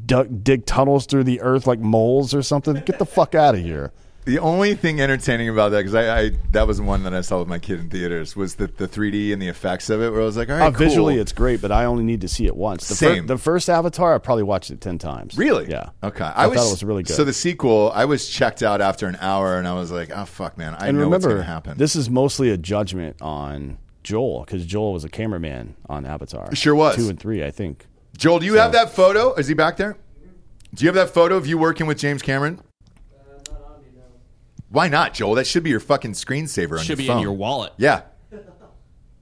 duck, 0.05 0.27
dig 0.43 0.65
tunnels 0.67 1.07
through 1.07 1.23
the 1.23 1.41
earth 1.41 1.65
like 1.65 1.79
moles 1.79 2.35
or 2.35 2.43
something? 2.43 2.75
Get 2.85 2.99
the 2.99 3.05
fuck 3.05 3.33
out 3.33 3.55
of 3.55 3.61
here. 3.61 3.91
The 4.23 4.37
only 4.37 4.75
thing 4.75 5.01
entertaining 5.01 5.49
about 5.49 5.69
that, 5.69 5.79
because 5.79 5.95
I, 5.95 6.19
I 6.19 6.31
that 6.51 6.67
was 6.67 6.79
one 6.79 7.03
that 7.03 7.13
I 7.13 7.21
saw 7.21 7.39
with 7.39 7.47
my 7.47 7.57
kid 7.57 7.79
in 7.79 7.89
theaters, 7.89 8.35
was 8.35 8.55
the, 8.55 8.67
the 8.67 8.87
3D 8.87 9.33
and 9.33 9.41
the 9.41 9.47
effects 9.47 9.89
of 9.89 9.99
it. 10.01 10.11
Where 10.11 10.21
I 10.21 10.25
was 10.25 10.37
like, 10.37 10.49
all 10.49 10.57
right, 10.57 10.67
Uh, 10.67 10.77
Visually, 10.77 11.17
it's 11.17 11.31
great, 11.31 11.59
but 11.61 11.71
I 11.71 11.85
only 11.85 12.03
need 12.03 12.21
to 12.21 12.27
see 12.27 12.45
it 12.45 12.55
once. 12.55 12.87
The, 12.87 12.95
Same. 12.95 13.25
the 13.25 13.37
first 13.37 13.67
Avatar, 13.69 14.13
I 14.13 14.19
probably 14.19 14.43
watched 14.43 14.69
it 14.69 14.79
10 14.79 14.99
times. 14.99 15.37
Really? 15.37 15.69
Yeah. 15.69 15.89
Okay. 16.03 16.23
I, 16.23 16.45
thought 16.45 16.67
it 16.67 16.71
was 16.71 16.83
really 16.83 17.01
good. 17.03 17.15
So 17.15 17.23
the 17.23 17.33
sequel, 17.33 17.91
I 17.95 18.05
was 18.05 18.29
checked 18.29 18.61
out 18.61 18.79
after 18.79 19.07
an 19.07 19.17
hour, 19.21 19.57
and 19.57 19.67
I 19.67 19.73
was 19.73 19.91
like, 19.91 20.11
"Oh 20.13 20.25
fuck, 20.25 20.57
man! 20.57 20.75
I 20.75 20.87
and 20.87 20.97
know 20.97 21.09
what's 21.09 21.23
remember, 21.23 21.27
going 21.29 21.47
to 21.47 21.51
happen." 21.51 21.77
this 21.77 21.95
is 21.95 22.09
mostly 22.09 22.49
a 22.51 22.57
judgment 22.57 23.19
on 23.21 23.79
Joel 24.03 24.41
because 24.45 24.65
Joel 24.65 24.93
was 24.93 25.03
a 25.03 25.09
cameraman 25.09 25.75
on 25.89 26.05
Avatar. 26.05 26.53
Sure 26.55 26.75
was. 26.75 26.95
Two 26.95 27.09
and 27.09 27.19
three, 27.19 27.43
I 27.43 27.49
think. 27.51 27.87
Joel, 28.17 28.39
do 28.39 28.45
you 28.45 28.55
have 28.55 28.71
that 28.73 28.91
photo? 28.91 29.33
Is 29.33 29.47
he 29.47 29.53
back 29.55 29.77
there? 29.77 29.97
Do 30.75 30.85
you 30.85 30.89
have 30.89 30.95
that 30.95 31.09
photo 31.13 31.37
of 31.37 31.47
you 31.47 31.57
working 31.57 31.87
with 31.87 31.97
James 31.97 32.21
Cameron? 32.21 32.61
Why 34.71 34.87
not, 34.87 35.13
Joel? 35.13 35.35
That 35.35 35.45
should 35.47 35.63
be 35.63 35.69
your 35.69 35.79
fucking 35.81 36.13
screensaver 36.13 36.77
on 36.79 36.79
Should 36.79 36.89
your 36.89 36.97
be 36.97 37.07
phone. 37.07 37.17
in 37.17 37.23
your 37.23 37.33
wallet. 37.33 37.73
Yeah. 37.77 38.01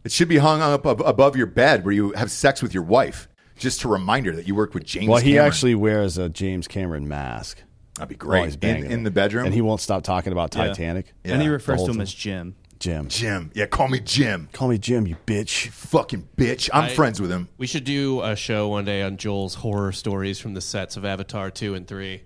It 0.03 0.11
should 0.11 0.29
be 0.29 0.37
hung 0.37 0.61
up 0.61 0.85
ab- 0.85 1.01
above 1.01 1.35
your 1.35 1.45
bed 1.47 1.83
where 1.83 1.93
you 1.93 2.11
have 2.13 2.31
sex 2.31 2.61
with 2.61 2.73
your 2.73 2.83
wife, 2.83 3.27
just 3.57 3.83
a 3.83 3.87
reminder 3.89 4.33
that 4.35 4.47
you 4.47 4.55
work 4.55 4.73
with 4.73 4.85
James. 4.85 5.07
Well, 5.09 5.19
he 5.19 5.31
Cameron. 5.33 5.47
actually 5.47 5.75
wears 5.75 6.17
a 6.17 6.29
James 6.29 6.67
Cameron 6.67 7.07
mask. 7.07 7.61
that'd 7.95 8.17
be 8.17 8.25
while 8.25 8.45
he's 8.45 8.55
great 8.55 8.69
in, 8.69 8.75
banging 8.81 8.91
in 8.91 8.99
it. 9.01 9.03
the 9.03 9.11
bedroom. 9.11 9.45
and 9.45 9.53
he 9.53 9.61
won't 9.61 9.81
stop 9.81 10.03
talking 10.03 10.31
about 10.31 10.55
Yeah. 10.55 10.67
Titanic. 10.67 11.13
and 11.25 11.41
he 11.41 11.49
refers 11.49 11.79
to 11.83 11.87
him 11.89 11.95
time. 11.95 12.01
as 12.01 12.13
Jim. 12.13 12.55
Jim, 12.79 13.09
Jim, 13.09 13.51
yeah, 13.53 13.65
call 13.65 13.89
me 13.89 13.99
Jim. 13.99 14.47
call 14.53 14.69
me 14.69 14.77
Jim, 14.77 15.05
you 15.05 15.17
bitch. 15.27 15.67
Fucking 15.67 16.29
bitch. 16.37 16.69
I'm 16.73 16.85
I- 16.85 16.89
friends 16.89 17.19
with 17.19 17.29
him. 17.29 17.49
We 17.57 17.67
should 17.67 17.83
do 17.83 18.21
a 18.21 18.37
show 18.37 18.69
one 18.69 18.85
day 18.85 19.01
on 19.01 19.17
Joel's 19.17 19.55
horror 19.55 19.91
stories 19.91 20.39
from 20.39 20.53
the 20.53 20.61
sets 20.61 20.95
of 20.95 21.03
Avatar 21.03 21.51
2 21.51 21.75
and 21.75 21.85
3. 21.85 22.21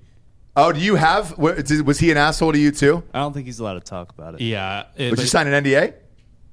Oh, 0.55 0.71
do 0.71 0.79
you 0.79 0.95
have? 0.95 1.37
Was 1.37 1.99
he 1.99 2.11
an 2.11 2.17
asshole 2.17 2.51
to 2.53 2.59
you 2.59 2.71
too? 2.71 3.03
I 3.13 3.19
don't 3.19 3.33
think 3.33 3.45
he's 3.47 3.59
allowed 3.59 3.73
to 3.75 3.79
talk 3.79 4.11
about 4.11 4.35
it. 4.35 4.41
Yeah. 4.41 4.85
it- 4.95 5.09
Would 5.09 5.19
you 5.19 5.25
sign 5.25 5.47
an 5.47 5.63
NDA? 5.63 5.93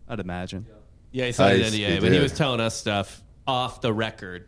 I'd 0.09 0.21
imagine. 0.21 0.67
Yeah, 1.13 1.27
he 1.27 1.33
signed 1.33 1.61
Nice, 1.61 1.73
an 1.73 1.79
he 1.79 1.85
NDA, 1.85 2.01
but 2.01 2.13
he 2.13 2.19
was 2.19 2.33
telling 2.33 2.61
us 2.61 2.75
stuff 2.77 3.23
off 3.47 3.81
the 3.81 3.93
record. 3.93 4.47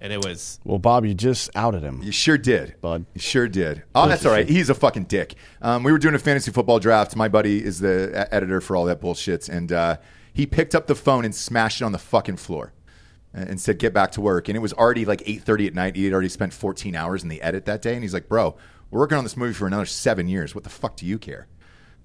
And 0.00 0.12
it 0.12 0.24
was 0.24 0.60
Well, 0.64 0.78
Bob, 0.78 1.04
you 1.04 1.12
just 1.12 1.50
outed 1.56 1.82
him. 1.82 2.00
You 2.04 2.12
sure 2.12 2.38
did, 2.38 2.80
Bud. 2.80 3.04
You 3.14 3.20
sure 3.20 3.48
did. 3.48 3.82
Oh, 3.96 4.06
that's 4.06 4.24
all 4.24 4.30
right. 4.30 4.48
He's 4.48 4.70
a 4.70 4.74
fucking 4.74 5.04
dick. 5.04 5.34
Um, 5.60 5.82
we 5.82 5.90
were 5.90 5.98
doing 5.98 6.14
a 6.14 6.20
fantasy 6.20 6.52
football 6.52 6.78
draft. 6.78 7.16
My 7.16 7.26
buddy 7.26 7.64
is 7.64 7.80
the 7.80 8.28
editor 8.30 8.60
for 8.60 8.76
all 8.76 8.84
that 8.84 9.00
bullshit, 9.00 9.48
and 9.48 9.72
uh, 9.72 9.96
he 10.32 10.46
picked 10.46 10.76
up 10.76 10.86
the 10.86 10.94
phone 10.94 11.24
and 11.24 11.34
smashed 11.34 11.80
it 11.80 11.84
on 11.84 11.90
the 11.90 11.98
fucking 11.98 12.36
floor, 12.36 12.72
and 13.32 13.60
said, 13.60 13.78
"Get 13.78 13.92
back 13.92 14.12
to 14.12 14.20
work." 14.20 14.48
And 14.48 14.56
it 14.56 14.60
was 14.60 14.72
already 14.72 15.04
like 15.04 15.22
eight 15.26 15.42
thirty 15.42 15.66
at 15.66 15.74
night. 15.74 15.96
He 15.96 16.04
had 16.04 16.12
already 16.12 16.28
spent 16.28 16.52
fourteen 16.52 16.94
hours 16.96 17.22
in 17.22 17.28
the 17.28 17.40
edit 17.42 17.64
that 17.66 17.82
day, 17.82 17.94
and 17.94 18.02
he's 18.02 18.14
like, 18.14 18.28
"Bro, 18.28 18.56
we're 18.90 19.00
working 19.00 19.18
on 19.18 19.24
this 19.24 19.36
movie 19.36 19.54
for 19.54 19.66
another 19.66 19.86
seven 19.86 20.28
years. 20.28 20.54
What 20.54 20.64
the 20.64 20.70
fuck 20.70 20.96
do 20.96 21.06
you 21.06 21.18
care?" 21.18 21.46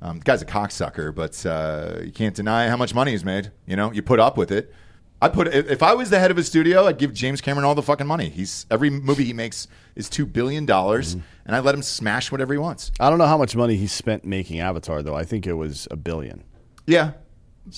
Um, 0.01 0.19
the 0.19 0.25
guy's 0.25 0.41
a 0.41 0.45
cocksucker, 0.45 1.15
but 1.15 1.45
uh, 1.45 2.01
you 2.03 2.11
can't 2.11 2.35
deny 2.35 2.67
how 2.67 2.75
much 2.75 2.93
money 2.93 3.11
he's 3.11 3.23
made. 3.23 3.51
You 3.65 3.77
know, 3.77 3.91
you 3.93 4.01
put 4.01 4.19
up 4.19 4.37
with 4.37 4.51
it. 4.51 4.73
I 5.21 5.29
put 5.29 5.47
if 5.47 5.71
if 5.71 5.81
I 5.81 5.93
was 5.93 6.09
the 6.09 6.19
head 6.19 6.31
of 6.31 6.37
a 6.37 6.43
studio, 6.43 6.85
I'd 6.85 6.97
give 6.97 7.13
James 7.13 7.39
Cameron 7.39 7.63
all 7.63 7.75
the 7.75 7.81
fucking 7.81 8.05
money. 8.05 8.27
He's 8.27 8.65
every 8.69 8.89
movie 8.89 9.23
he 9.23 9.31
makes 9.31 9.69
is 9.95 10.09
two 10.09 10.25
billion 10.25 10.65
dollars, 10.65 11.13
and 11.45 11.55
I 11.55 11.59
let 11.61 11.73
him 11.73 11.81
smash 11.81 12.29
whatever 12.29 12.53
he 12.53 12.59
wants. 12.59 12.91
I 12.99 13.09
don't 13.09 13.17
know 13.17 13.27
how 13.27 13.37
much 13.37 13.55
money 13.55 13.77
he 13.77 13.87
spent 13.87 14.25
making 14.25 14.59
Avatar, 14.59 15.01
though. 15.01 15.15
I 15.15 15.23
think 15.23 15.47
it 15.47 15.53
was 15.53 15.87
a 15.89 15.95
billion. 15.95 16.43
Yeah, 16.85 17.11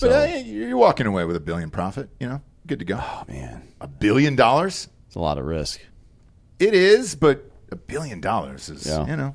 but 0.00 0.10
uh, 0.10 0.34
you're 0.38 0.76
walking 0.76 1.06
away 1.06 1.24
with 1.24 1.36
a 1.36 1.40
billion 1.40 1.70
profit. 1.70 2.08
You 2.18 2.28
know, 2.28 2.42
good 2.66 2.78
to 2.80 2.84
go. 2.84 2.98
Oh 3.00 3.24
man, 3.28 3.62
A 3.80 3.86
billion 3.88 4.36
dollars? 4.36 4.88
it's 5.06 5.14
a 5.16 5.20
lot 5.20 5.38
of 5.38 5.44
risk. 5.44 5.80
It 6.58 6.74
is, 6.74 7.14
but 7.14 7.50
a 7.70 7.76
billion 7.76 8.20
dollars 8.20 8.68
is 8.68 8.86
Yeah. 8.86 9.06
you 9.06 9.16
know, 9.16 9.34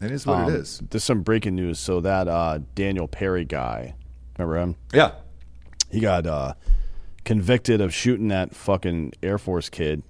it 0.00 0.10
is 0.10 0.26
what 0.26 0.38
Um, 0.38 0.50
it 0.50 0.54
is. 0.56 0.80
There's 0.90 1.04
some 1.04 1.22
breaking 1.22 1.54
news. 1.56 1.78
So 1.78 2.00
that 2.00 2.28
uh, 2.28 2.60
Daniel 2.74 3.06
Perry 3.08 3.44
guy, 3.44 3.94
remember 4.38 4.58
him? 4.58 4.76
Yeah, 4.92 5.12
He 5.90 6.00
got 6.00 6.26
uh, 6.26 6.54
convicted 7.24 7.80
of 7.80 7.92
shooting 7.94 8.28
that 8.28 8.54
fucking 8.54 9.12
Air 9.22 9.38
Force 9.38 9.68
kid. 9.68 10.02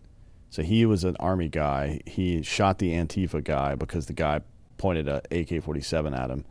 So 0.50 0.62
he 0.62 0.84
was 0.86 1.04
an 1.04 1.16
army 1.20 1.48
guy. 1.48 2.00
He 2.06 2.42
shot 2.42 2.78
the 2.78 2.92
Antifa 2.92 3.42
guy 3.44 3.74
because 3.76 4.06
the 4.06 4.12
guy 4.12 4.40
pointed 4.78 5.08
a 5.08 5.16
AK-47 5.30 6.16
at 6.18 6.30
him, 6.30 6.44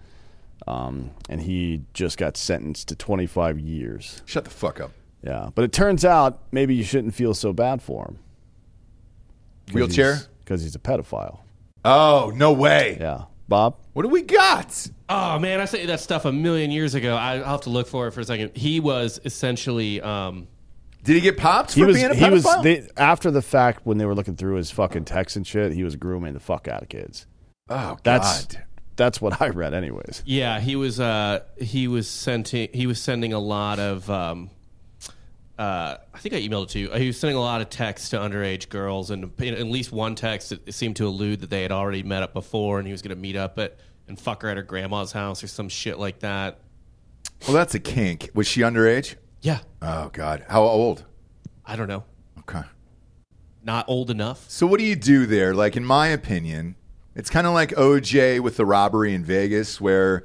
um, 0.68 1.12
and 1.30 1.42
he 1.42 1.82
just 1.94 2.18
got 2.18 2.38
sentenced 2.38 2.88
to 2.90 2.96
25 2.96 3.60
years. 3.60 4.22
shut 4.26 4.44
the 4.46 4.50
fuck 4.50 4.80
up. 4.80 4.92
Yeah, 5.22 5.50
but 5.54 5.64
it 5.66 5.72
turns 5.74 6.06
out 6.06 6.40
maybe 6.52 6.76
you 6.76 6.84
shouldn't 6.84 7.14
feel 7.14 7.34
so 7.34 7.52
bad 7.54 7.82
for 7.82 8.06
him. 8.06 8.20
Wheelchair? 9.74 10.20
because 10.40 10.64
he's 10.64 10.76
a 10.76 10.80
pedophile. 10.80 11.40
Oh 11.86 12.32
no 12.36 12.52
way! 12.52 12.98
Yeah, 13.00 13.26
Bob. 13.48 13.78
What 13.94 14.04
do 14.04 14.10
we 14.10 14.22
got? 14.22 14.88
Oh 15.08 15.40
man, 15.40 15.60
I 15.60 15.66
say 15.66 15.86
that 15.86 16.00
stuff 16.00 16.26
a 16.26 16.32
million 16.32 16.72
years 16.72 16.96
ago. 16.96 17.16
I, 17.16 17.38
I'll 17.38 17.44
have 17.46 17.62
to 17.62 17.70
look 17.70 17.88
for 17.88 18.08
it 18.08 18.12
for 18.12 18.22
a 18.22 18.26
second. 18.26 18.56
He 18.56 18.80
was 18.80 19.20
essentially, 19.26 20.02
um, 20.02 20.48
Did 21.04 21.16
he 21.16 21.22
get 21.22 21.38
popped 21.38 21.72
for 21.72 21.80
He 21.80 21.86
was 21.86 21.98
being 21.98 22.12
a 22.12 22.16
pedophile? 22.16 22.26
he 22.26 22.32
was 22.32 22.64
they, 22.64 22.88
after 22.98 23.32
the 23.32 23.42
fact 23.42 23.86
when 23.86 23.98
they 23.98 24.06
were 24.06 24.16
looking 24.16 24.36
through 24.36 24.56
his 24.56 24.72
fucking 24.72 25.06
texts 25.06 25.36
and 25.36 25.46
shit. 25.46 25.74
He 25.74 25.84
was 25.84 25.96
grooming 25.96 26.34
the 26.34 26.40
fuck 26.40 26.68
out 26.68 26.82
of 26.82 26.90
kids. 26.90 27.28
oh 27.70 27.98
god. 28.04 28.04
That's 28.04 28.48
that's 28.96 29.22
what 29.22 29.42
I 29.42 29.50
read, 29.50 29.74
anyways. 29.74 30.24
yeah, 30.26 30.60
he 30.60 30.76
was, 30.76 31.00
uh, 31.00 31.40
he 31.58 31.88
was 31.88 32.10
sending, 32.10 32.68
he 32.74 32.86
was 32.86 33.02
sending 33.02 33.32
a 33.32 33.40
lot 33.40 33.80
of, 33.80 34.10
um, 34.10 34.50
uh, 35.60 35.98
I 36.14 36.18
think 36.20 36.34
I 36.34 36.40
emailed 36.42 36.64
it 36.64 36.70
to 36.70 36.80
you. 36.80 36.92
He 36.92 37.08
was 37.08 37.20
sending 37.20 37.36
a 37.36 37.42
lot 37.42 37.60
of 37.62 37.70
texts 37.70 38.10
to 38.10 38.18
underage 38.18 38.70
girls, 38.70 39.12
and 39.12 39.32
in 39.40 39.54
at 39.54 39.66
least 39.66 39.92
one 39.92 40.16
text 40.16 40.52
it 40.54 40.74
seemed 40.74 40.96
to 40.96 41.06
allude 41.08 41.42
that 41.42 41.50
they 41.50 41.62
had 41.62 41.72
already 41.72 42.02
met 42.02 42.24
up 42.24 42.34
before, 42.34 42.80
and 42.80 42.88
he 42.88 42.92
was 42.94 43.02
going 43.02 43.16
to 43.16 43.22
meet 43.22 43.36
up 43.36 43.60
at 43.60 43.78
and 44.08 44.20
fuck 44.20 44.42
her 44.42 44.50
at 44.50 44.58
her 44.58 44.64
grandma's 44.64 45.12
house 45.12 45.44
or 45.44 45.48
some 45.48 45.70
shit 45.70 46.00
like 46.00 46.20
that. 46.20 46.60
well, 47.46 47.54
that's 47.54 47.76
a 47.76 47.80
kink. 47.80 48.32
Was 48.34 48.48
she 48.48 48.62
underage? 48.62 49.16
Yeah, 49.42 49.60
Oh 49.82 50.10
god. 50.14 50.46
How 50.50 50.64
old? 50.64 51.06
I 51.66 51.76
don't 51.76 51.88
know, 51.88 52.04
Okay. 52.40 52.64
not 53.64 53.86
old 53.88 54.10
enough. 54.10 54.46
So 54.50 54.66
what 54.66 54.80
do 54.80 54.86
you 54.86 54.96
do 54.96 55.26
there? 55.26 55.54
Like 55.54 55.76
in 55.78 55.86
my 55.86 56.08
opinion, 56.08 56.76
it's 57.16 57.30
kind 57.30 57.46
of 57.46 57.54
like 57.54 57.72
OJ 57.72 58.40
with 58.40 58.58
the 58.58 58.66
robbery 58.66 59.14
in 59.14 59.24
Vegas 59.24 59.80
where 59.80 60.24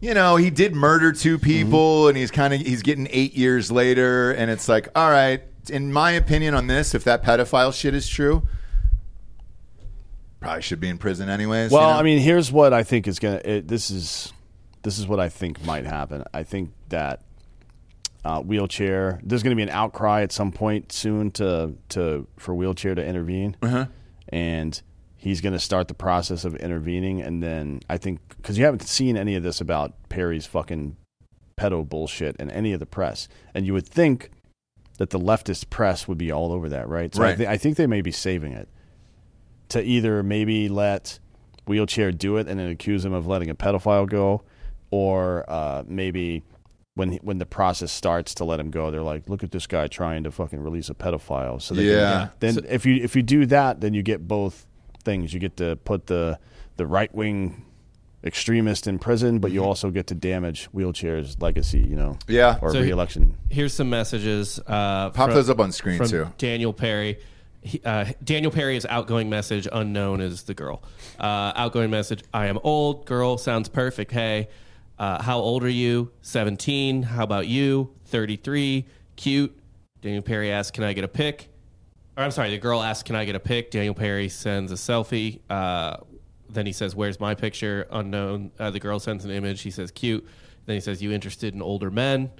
you 0.00 0.14
know, 0.14 0.36
he 0.36 0.50
did 0.50 0.74
murder 0.74 1.12
two 1.12 1.38
people 1.38 2.08
and 2.08 2.16
he's 2.16 2.30
kind 2.30 2.52
of 2.54 2.60
he's 2.60 2.82
getting 2.82 3.08
8 3.10 3.34
years 3.34 3.70
later 3.72 4.32
and 4.32 4.50
it's 4.50 4.68
like, 4.68 4.88
all 4.94 5.10
right, 5.10 5.42
in 5.70 5.92
my 5.92 6.12
opinion 6.12 6.54
on 6.54 6.66
this, 6.66 6.94
if 6.94 7.04
that 7.04 7.22
pedophile 7.24 7.72
shit 7.74 7.94
is 7.94 8.08
true, 8.08 8.46
probably 10.40 10.62
should 10.62 10.80
be 10.80 10.88
in 10.88 10.98
prison 10.98 11.28
anyways. 11.28 11.70
you 11.70 11.76
Well, 11.76 11.90
know? 11.92 11.98
I 11.98 12.02
mean, 12.02 12.18
here's 12.18 12.52
what 12.52 12.72
I 12.72 12.82
think 12.82 13.08
is 13.08 13.18
gonna. 13.18 13.40
This 13.62 13.90
is 13.90 14.32
this 14.82 14.98
is 14.98 15.06
what 15.08 15.18
I 15.18 15.28
think 15.28 15.64
might 15.64 15.84
happen. 15.86 16.22
I 16.32 16.44
think 16.44 16.70
that 16.90 17.22
uh, 18.24 18.40
wheelchair. 18.40 19.20
There's 19.22 19.42
going 19.42 19.52
to 19.52 19.56
be 19.56 19.62
an 19.62 19.70
outcry 19.70 20.22
at 20.22 20.32
some 20.32 20.52
point 20.52 20.92
soon 20.92 21.30
to 21.32 21.74
to 21.90 22.26
for 22.38 22.54
wheelchair 22.54 22.94
to 22.94 23.04
intervene, 23.04 23.56
and 24.28 24.80
he's 25.26 25.40
going 25.40 25.52
to 25.52 25.58
start 25.58 25.88
the 25.88 25.94
process 25.94 26.44
of 26.44 26.54
intervening. 26.56 27.20
And 27.20 27.42
then 27.42 27.80
I 27.88 27.96
think 27.98 28.20
because 28.36 28.56
you 28.58 28.64
haven't 28.64 28.82
seen 28.82 29.16
any 29.16 29.34
of 29.34 29.42
this 29.42 29.60
about 29.60 29.92
Perry's 30.08 30.46
fucking 30.46 30.96
pedo 31.58 31.88
bullshit 31.88 32.36
in 32.36 32.50
any 32.50 32.72
of 32.72 32.80
the 32.80 32.86
press, 32.86 33.28
and 33.54 33.66
you 33.66 33.72
would 33.72 33.86
think 33.86 34.30
that 34.98 35.10
the 35.10 35.18
leftist 35.18 35.68
press 35.68 36.06
would 36.08 36.18
be 36.18 36.30
all 36.30 36.52
over 36.52 36.68
that, 36.68 36.88
right? 36.88 37.14
So 37.14 37.22
I, 37.22 37.26
Right. 37.34 37.40
I 37.42 37.56
think 37.58 37.76
they 37.76 37.86
may 37.86 38.00
be 38.02 38.12
saving 38.12 38.52
it 38.52 38.68
to 39.70 39.82
either 39.82 40.22
maybe 40.22 40.68
let 40.68 41.18
wheelchair 41.66 42.12
do 42.12 42.36
it 42.36 42.46
and 42.48 42.58
then 42.60 42.68
accuse 42.70 43.04
him 43.04 43.12
of 43.12 43.26
letting 43.26 43.50
a 43.50 43.54
pedophile 43.54 44.08
go, 44.08 44.42
or 44.90 45.44
uh, 45.48 45.82
maybe 45.86 46.44
when 46.94 47.12
he, 47.12 47.18
when 47.18 47.38
the 47.38 47.46
process 47.46 47.90
starts 47.92 48.34
to 48.36 48.44
let 48.44 48.58
him 48.60 48.70
go, 48.70 48.90
they're 48.90 49.02
like, 49.02 49.28
look 49.28 49.42
at 49.42 49.50
this 49.50 49.66
guy 49.66 49.86
trying 49.86 50.22
to 50.24 50.30
fucking 50.30 50.60
release 50.60 50.88
a 50.88 50.94
pedophile. 50.94 51.60
So 51.60 51.74
can- 51.74 51.84
Yeah. 51.84 52.28
then 52.40 52.58
if 52.68 52.86
you 52.86 52.94
if 53.02 53.16
you 53.16 53.22
do 53.22 53.44
that, 53.46 53.80
then 53.80 53.92
you 53.92 54.02
get 54.02 54.26
both 54.28 54.66
things. 55.06 55.32
You 55.32 55.40
get 55.40 55.56
to 55.56 55.76
put 55.76 56.06
the 56.06 56.38
the 56.76 56.86
right 56.86 57.12
wing 57.14 57.64
extremist 58.24 58.86
in 58.86 58.98
prison, 58.98 59.38
but 59.38 59.52
you 59.52 59.64
also 59.64 59.90
get 59.90 60.08
to 60.08 60.14
damage 60.14 60.66
wheelchair's 60.72 61.40
legacy. 61.40 61.78
You 61.80 61.96
know, 61.96 62.18
Yeah. 62.28 62.58
or 62.60 62.72
So- 62.72 62.80
reelection. 62.80 63.36
Here's 63.48 63.72
some 63.72 63.88
messages. 63.88 64.58
Uh, 64.66 65.10
Pop 65.10 65.14
from- 65.28 65.34
those 65.34 65.48
up 65.48 65.60
on 65.60 65.72
screen, 65.72 65.96
from 65.96 66.08
too. 66.08 66.26
Daniel 66.36 66.72
Perry. 66.74 67.18
He, 67.62 67.80
uh, 67.84 68.04
Daniel 68.22 68.52
Perry's 68.52 68.84
outgoing 68.86 69.28
message, 69.30 69.66
unknown 69.72 70.20
is 70.20 70.42
the 70.44 70.54
girl. 70.54 70.82
Uh, 71.18 71.52
outgoing 71.56 71.90
message: 71.90 72.22
I 72.34 72.46
am 72.46 72.58
old. 72.62 73.06
Girl 73.06 73.38
sounds 73.38 73.68
perfect. 73.68 74.12
Hey, 74.12 74.48
uh, 74.98 75.22
how 75.22 75.38
old 75.38 75.64
are 75.64 75.68
you? 75.68 76.10
Seventeen. 76.22 77.02
How 77.04 77.24
about 77.24 77.46
you? 77.48 77.90
Thirty-three. 78.06 78.84
Cute. 79.16 79.56
Daniel 80.02 80.22
Perry 80.22 80.52
asks, 80.52 80.70
"Can 80.72 80.84
I 80.84 80.92
get 80.92 81.02
a 81.04 81.08
pic?" 81.08 81.48
Or 82.16 82.22
I'm 82.24 82.30
sorry, 82.30 82.50
the 82.50 82.58
girl 82.58 82.82
asks, 82.82 83.02
"Can 83.02 83.14
I 83.16 83.24
get 83.24 83.34
a 83.34 83.40
pic?" 83.40 83.70
Daniel 83.70 83.94
Perry 83.94 84.28
sends 84.28 84.72
a 84.72 84.76
selfie. 84.76 85.40
Uh, 85.50 85.98
then 86.48 86.64
he 86.66 86.72
says, 86.72 86.94
"Where's 86.96 87.20
my 87.20 87.34
picture?" 87.34 87.86
Unknown. 87.90 88.52
Uh, 88.58 88.70
the 88.70 88.80
girl 88.80 88.98
sends 88.98 89.24
an 89.24 89.30
image. 89.30 89.62
He 89.62 89.70
says, 89.70 89.90
"Cute." 89.90 90.26
Then 90.64 90.74
he 90.74 90.80
says, 90.80 91.02
"You 91.02 91.12
interested 91.12 91.54
in 91.54 91.60
older 91.62 91.90
men?" 91.90 92.30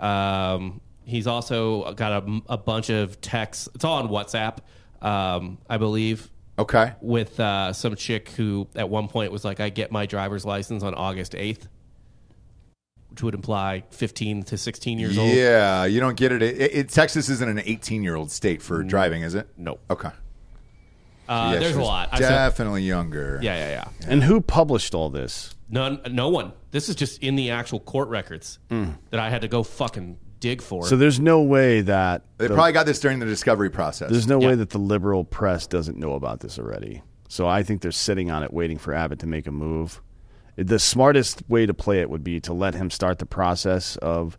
Um, 0.00 0.80
he's 1.04 1.26
also 1.26 1.92
got 1.94 2.22
a, 2.24 2.40
a 2.48 2.58
bunch 2.58 2.90
of 2.90 3.20
texts. 3.20 3.68
It's 3.74 3.84
all 3.84 3.98
on 4.02 4.08
WhatsApp, 4.08 4.58
um, 5.00 5.58
I 5.70 5.78
believe, 5.78 6.30
Okay. 6.58 6.92
with 7.00 7.38
uh, 7.40 7.72
some 7.72 7.94
chick 7.96 8.28
who 8.30 8.68
at 8.74 8.88
one 8.90 9.08
point 9.08 9.32
was 9.32 9.44
like, 9.44 9.58
"I 9.60 9.70
get 9.70 9.90
my 9.90 10.04
driver's 10.06 10.44
license 10.44 10.82
on 10.82 10.94
August 10.94 11.32
8th," 11.32 11.68
which 13.14 13.22
would 13.22 13.34
imply 13.34 13.84
15 13.90 14.42
to 14.42 14.58
16 14.58 14.98
years 14.98 15.16
old. 15.16 15.30
Yeah, 15.30 15.84
you 15.84 16.00
don't 16.00 16.16
get 16.16 16.32
it. 16.32 16.42
It, 16.42 16.74
it. 16.74 16.88
Texas 16.88 17.28
isn't 17.28 17.48
an 17.48 17.62
18 17.64 18.02
year 18.02 18.16
old 18.16 18.32
state 18.32 18.60
for 18.60 18.82
driving, 18.82 19.22
is 19.22 19.36
it? 19.36 19.48
No. 19.56 19.78
Okay. 19.88 20.08
Uh, 21.28 21.50
Yeah, 21.54 21.60
there's 21.60 21.76
a 21.76 21.80
lot. 21.80 22.08
I 22.10 22.20
saw- 22.20 22.28
Definitely 22.28 22.82
younger. 22.82 23.38
yeah, 23.40 23.54
yeah, 23.56 23.70
yeah. 24.00 24.08
And 24.10 24.24
who 24.24 24.40
published 24.40 24.96
all 24.96 25.10
this? 25.10 25.54
None, 25.70 26.00
no 26.10 26.28
one. 26.28 26.54
This 26.72 26.88
is 26.88 26.96
just 26.96 27.22
in 27.22 27.36
the 27.36 27.50
actual 27.50 27.78
court 27.78 28.08
records 28.08 28.58
that 28.68 29.20
I 29.20 29.30
had 29.30 29.42
to 29.42 29.48
go 29.48 29.62
fucking 29.62 30.18
dig 30.40 30.60
for. 30.60 30.84
So 30.88 30.96
there's 30.96 31.20
no 31.20 31.40
way 31.40 31.82
that 31.82 32.24
They 32.38 32.48
the- 32.48 32.54
probably 32.54 32.72
got 32.72 32.84
this 32.84 32.98
during 32.98 33.20
the 33.20 33.26
discovery 33.26 33.70
process. 33.70 34.10
there's 34.10 34.26
no 34.26 34.40
Yeah. 34.40 34.48
way 34.48 34.54
that 34.56 34.70
the 34.70 34.78
liberal 34.78 35.22
press 35.22 35.68
doesn't 35.68 35.96
know 35.96 36.14
about 36.14 36.40
this 36.40 36.58
already. 36.58 37.02
So 37.28 37.46
I 37.46 37.62
think 37.62 37.80
they're 37.80 37.92
sitting 37.92 38.32
on 38.32 38.42
it, 38.42 38.52
waiting 38.52 38.76
for 38.76 38.92
Abbott 38.92 39.20
to 39.20 39.28
make 39.28 39.46
a 39.46 39.52
move. 39.52 40.02
The 40.56 40.78
smartest 40.78 41.42
way 41.48 41.66
to 41.66 41.74
play 41.74 42.00
it 42.00 42.08
would 42.10 42.22
be 42.24 42.40
to 42.40 42.52
let 42.52 42.74
him 42.74 42.90
start 42.90 43.18
the 43.18 43.26
process 43.26 43.96
of 43.96 44.38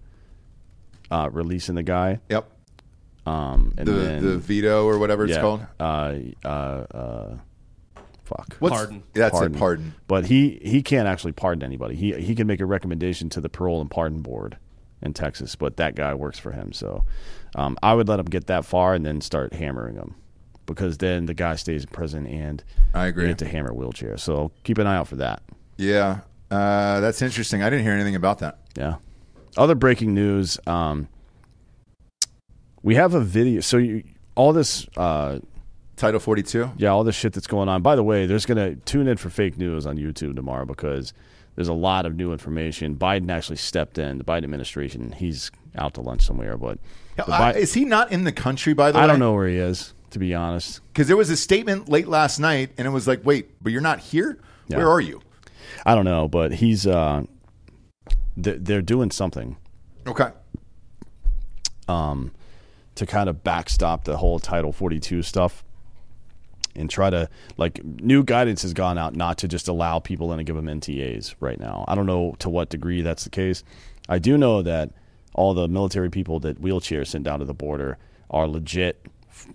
uh, 1.12 1.30
releasing 1.32 1.76
the 1.76 1.84
guy, 1.84 2.20
Yep. 2.30 2.50
um, 3.26 3.74
and 3.78 3.88
The 3.88 3.92
then 3.94 4.26
the 4.26 4.38
veto 4.38 4.86
or 4.88 4.98
whatever 4.98 5.26
it's 5.26 5.34
yeah, 5.36 5.42
called. 5.42 5.66
Uh, 5.80 6.14
uh, 6.44 6.48
uh, 6.48 7.38
fuck. 8.24 8.56
What's, 8.60 8.76
Pardon. 8.76 9.04
That's 9.14 9.40
it. 9.42 9.54
Pardon. 9.58 9.94
But 10.08 10.26
he 10.28 10.60
he 10.64 10.82
can't 10.82 11.08
actually 11.08 11.34
pardon 11.34 11.64
anybody. 11.64 11.96
He 11.96 12.14
he 12.14 12.34
can 12.36 12.48
make 12.48 12.60
a 12.62 12.66
recommendation 12.66 13.30
to 13.30 13.42
the 13.42 13.50
parole 13.50 13.82
and 13.82 13.92
pardon 13.92 14.22
board 14.22 14.58
in 15.02 15.14
Texas, 15.14 15.56
but 15.56 15.78
that 15.78 15.96
guy 15.96 16.14
works 16.14 16.40
for 16.40 16.52
him. 16.52 16.72
So 16.74 17.04
um, 17.56 17.78
I 17.84 17.94
would 17.94 18.08
let 18.08 18.20
him 18.20 18.26
get 18.26 18.48
that 18.48 18.66
far 18.66 18.94
and 18.96 19.06
then 19.06 19.22
start 19.22 19.54
hammering 19.54 19.96
him 19.96 20.16
because 20.66 20.98
then 20.98 21.26
the 21.28 21.34
guy 21.36 21.56
stays 21.56 21.84
in 21.84 21.90
prison 21.90 22.26
and 22.26 22.64
I 22.94 23.08
agree. 23.08 23.28
get 23.28 23.38
to 23.40 23.48
hammer 23.48 23.74
wheelchair. 23.74 24.18
So 24.18 24.52
keep 24.64 24.78
an 24.80 24.88
eye 24.88 24.96
out 24.96 25.08
for 25.08 25.18
that. 25.18 25.44
Yeah. 25.78 26.20
Uh, 26.52 27.00
that's 27.00 27.22
interesting. 27.22 27.62
I 27.64 27.70
didn't 27.70 27.84
hear 27.86 27.94
anything 27.94 28.16
about 28.16 28.40
that. 28.40 28.60
Yeah. 28.78 28.96
Other 29.58 29.76
breaking 29.76 30.14
news. 30.14 30.58
Um, 30.68 31.08
we 32.84 32.96
have 32.96 33.14
a 33.14 33.22
video. 33.22 33.62
So 33.62 33.78
you, 33.78 34.04
all 34.36 34.54
this. 34.54 34.88
Uh, 34.96 35.40
Title 35.96 36.20
42. 36.20 36.72
Yeah, 36.78 36.90
all 36.90 37.06
this 37.06 37.16
shit 37.16 37.32
that's 37.32 37.48
going 37.48 37.70
on. 37.70 37.82
By 37.82 37.96
the 37.96 38.04
way, 38.04 38.26
there's 38.26 38.46
going 38.46 38.58
to 38.58 38.76
tune 38.84 39.08
in 39.08 39.16
for 39.16 39.30
fake 39.30 39.58
news 39.58 39.86
on 39.86 39.98
YouTube 39.98 40.36
tomorrow 40.36 40.66
because 40.66 41.14
there's 41.56 41.70
a 41.70 41.74
lot 41.74 42.06
of 42.06 42.18
new 42.18 42.34
information. 42.34 42.98
Biden 42.98 43.32
actually 43.32 43.56
stepped 43.56 43.98
in, 43.98 44.18
the 44.18 44.26
Biden 44.26 44.44
administration. 44.44 45.14
He's 45.14 45.52
out 45.78 45.94
to 45.94 46.02
lunch 46.02 46.22
somewhere, 46.26 46.58
but 46.58 46.80
Uh, 47.18 47.24
Bi- 47.28 47.54
is 47.54 47.74
he 47.74 47.86
not 47.86 48.12
in 48.12 48.26
the 48.26 48.34
country, 48.34 48.74
by 48.74 48.92
the 48.92 48.98
way? 48.98 49.06
I 49.06 49.08
don't 49.08 49.20
know 49.20 49.32
where 49.34 49.48
he 49.48 49.56
is, 49.56 49.94
to 50.10 50.20
be 50.20 50.36
honest. 50.36 50.82
Because 50.92 51.08
there 51.08 51.16
was 51.16 51.30
a 51.30 51.38
statement 51.38 51.88
late 51.88 52.10
last 52.10 52.40
night, 52.40 52.72
and 52.78 52.86
it 52.86 52.92
was 52.92 53.08
like, 53.08 53.26
wait, 53.26 53.52
but 53.64 53.72
you're 53.72 53.80
not 53.82 54.00
here? 54.00 54.38
Yeah. 54.68 54.78
Where 54.80 54.90
are 54.90 55.00
you? 55.00 55.22
I 55.86 55.96
don't 55.96 56.06
know, 56.06 56.28
but 56.28 56.54
he's 56.54 56.86
uh, 56.86 57.24
they're, 58.38 58.58
they're 58.60 58.82
doing 58.82 59.12
something 59.12 59.58
Okay. 60.08 60.30
um, 61.88 62.32
to 62.96 63.06
kind 63.06 63.30
of 63.30 63.44
backstop 63.44 64.04
the 64.06 64.18
whole 64.18 64.40
Title 64.40 64.72
42 64.72 65.22
stuff 65.24 65.64
and 66.76 66.90
try 66.90 67.10
to 67.10 67.30
like 67.58 67.84
new 67.84 68.24
guidance 68.24 68.62
has 68.64 68.74
gone 68.74 68.98
out 68.98 69.16
not 69.16 69.38
to 69.40 69.48
just 69.48 69.68
allow 69.68 70.00
people 70.00 70.32
in 70.34 70.40
and 70.40 70.46
give 70.46 70.56
them 70.56 70.66
NTAs 70.68 71.36
right 71.40 71.60
now. 71.60 71.86
I 71.88 71.96
don't 71.96 72.06
know 72.06 72.36
to 72.40 72.50
what 72.50 72.70
degree 72.70 73.02
that's 73.02 73.24
the 73.24 73.30
case. 73.30 73.64
I 74.10 74.20
do 74.20 74.38
know 74.38 74.62
that 74.62 74.92
all 75.34 75.54
the 75.54 75.68
military 75.68 76.10
people 76.10 76.40
that 76.42 76.62
wheelchairs 76.62 77.08
sent 77.08 77.24
down 77.24 77.40
to 77.40 77.46
the 77.46 77.54
border 77.54 77.98
are 78.30 78.48
legit 78.48 79.06
f- 79.30 79.48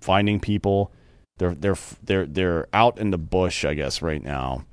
finding 0.00 0.40
people. 0.40 0.92
They're 1.38 1.54
they're 1.54 1.76
they're 2.02 2.26
they're 2.26 2.66
out 2.72 2.98
in 2.98 3.10
the 3.10 3.18
bush, 3.18 3.64
I 3.64 3.74
guess, 3.74 4.00
right 4.00 4.22
now, 4.22 4.64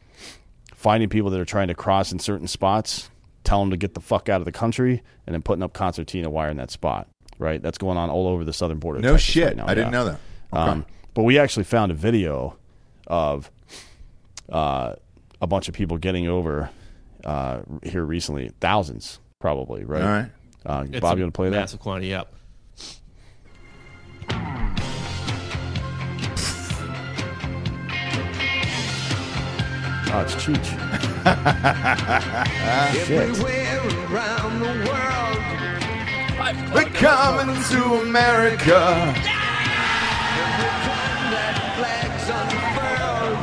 finding 0.84 1.08
people 1.08 1.30
that 1.32 1.40
are 1.40 1.46
trying 1.46 1.70
to 1.70 1.74
cross 1.74 2.12
in 2.12 2.20
certain 2.20 2.46
spots, 2.46 3.10
tell 3.46 3.62
them 3.62 3.72
to 3.72 3.78
get 3.78 3.94
the 3.94 4.02
fuck 4.02 4.28
out 4.28 4.42
of 4.42 4.46
the 4.46 4.52
country, 4.52 5.02
and 5.26 5.34
then 5.34 5.42
putting 5.42 5.64
up 5.64 5.72
concertina 5.74 6.30
wire 6.30 6.50
in 6.50 6.58
that 6.58 6.70
spot. 6.72 7.08
Right, 7.40 7.62
that's 7.62 7.78
going 7.80 7.98
on 7.98 8.10
all 8.10 8.28
over 8.28 8.44
the 8.44 8.54
southern 8.54 8.78
border. 8.80 8.98
of 9.00 9.04
No 9.04 9.14
Texas 9.14 9.34
shit. 9.34 9.48
right 9.48 9.58
now, 9.58 9.66
I 9.68 9.74
didn't 9.74 9.92
know 9.92 10.06
that. 10.06 10.20
Okay. 10.54 10.62
Um, 10.62 10.86
but 11.14 11.24
we 11.24 11.40
actually 11.40 11.64
found 11.64 11.92
a 11.92 11.96
video 11.96 12.58
of 13.08 13.50
uh, 14.50 14.94
a 15.42 15.48
bunch 15.48 15.68
of 15.68 15.74
people 15.74 15.98
getting 15.98 16.28
over 16.28 16.70
uh, 17.24 17.62
here 17.82 18.04
recently. 18.04 18.52
Thousands, 18.60 19.20
probably, 19.40 19.84
right? 19.84 20.02
All 20.02 20.08
right. 20.08 20.32
Uh, 20.66 21.00
Bob, 21.00 21.18
you 21.18 21.24
want 21.24 21.34
to 21.34 21.38
play 21.38 21.50
that? 21.50 21.58
massive 21.58 21.80
quantity? 21.80 22.10
Yep. 22.10 22.34
Oh, 30.16 30.22
it's 30.22 30.36
Cheech. 30.36 30.70
Shit. 33.08 33.30
Around 34.12 34.60
the 34.60 34.74
world, 34.88 35.40
We're 36.74 36.92
coming 36.94 37.56
to 37.72 37.80
America. 38.08 38.80
that 41.34 41.56
flags 41.78 42.30
unfurled. 42.30 43.42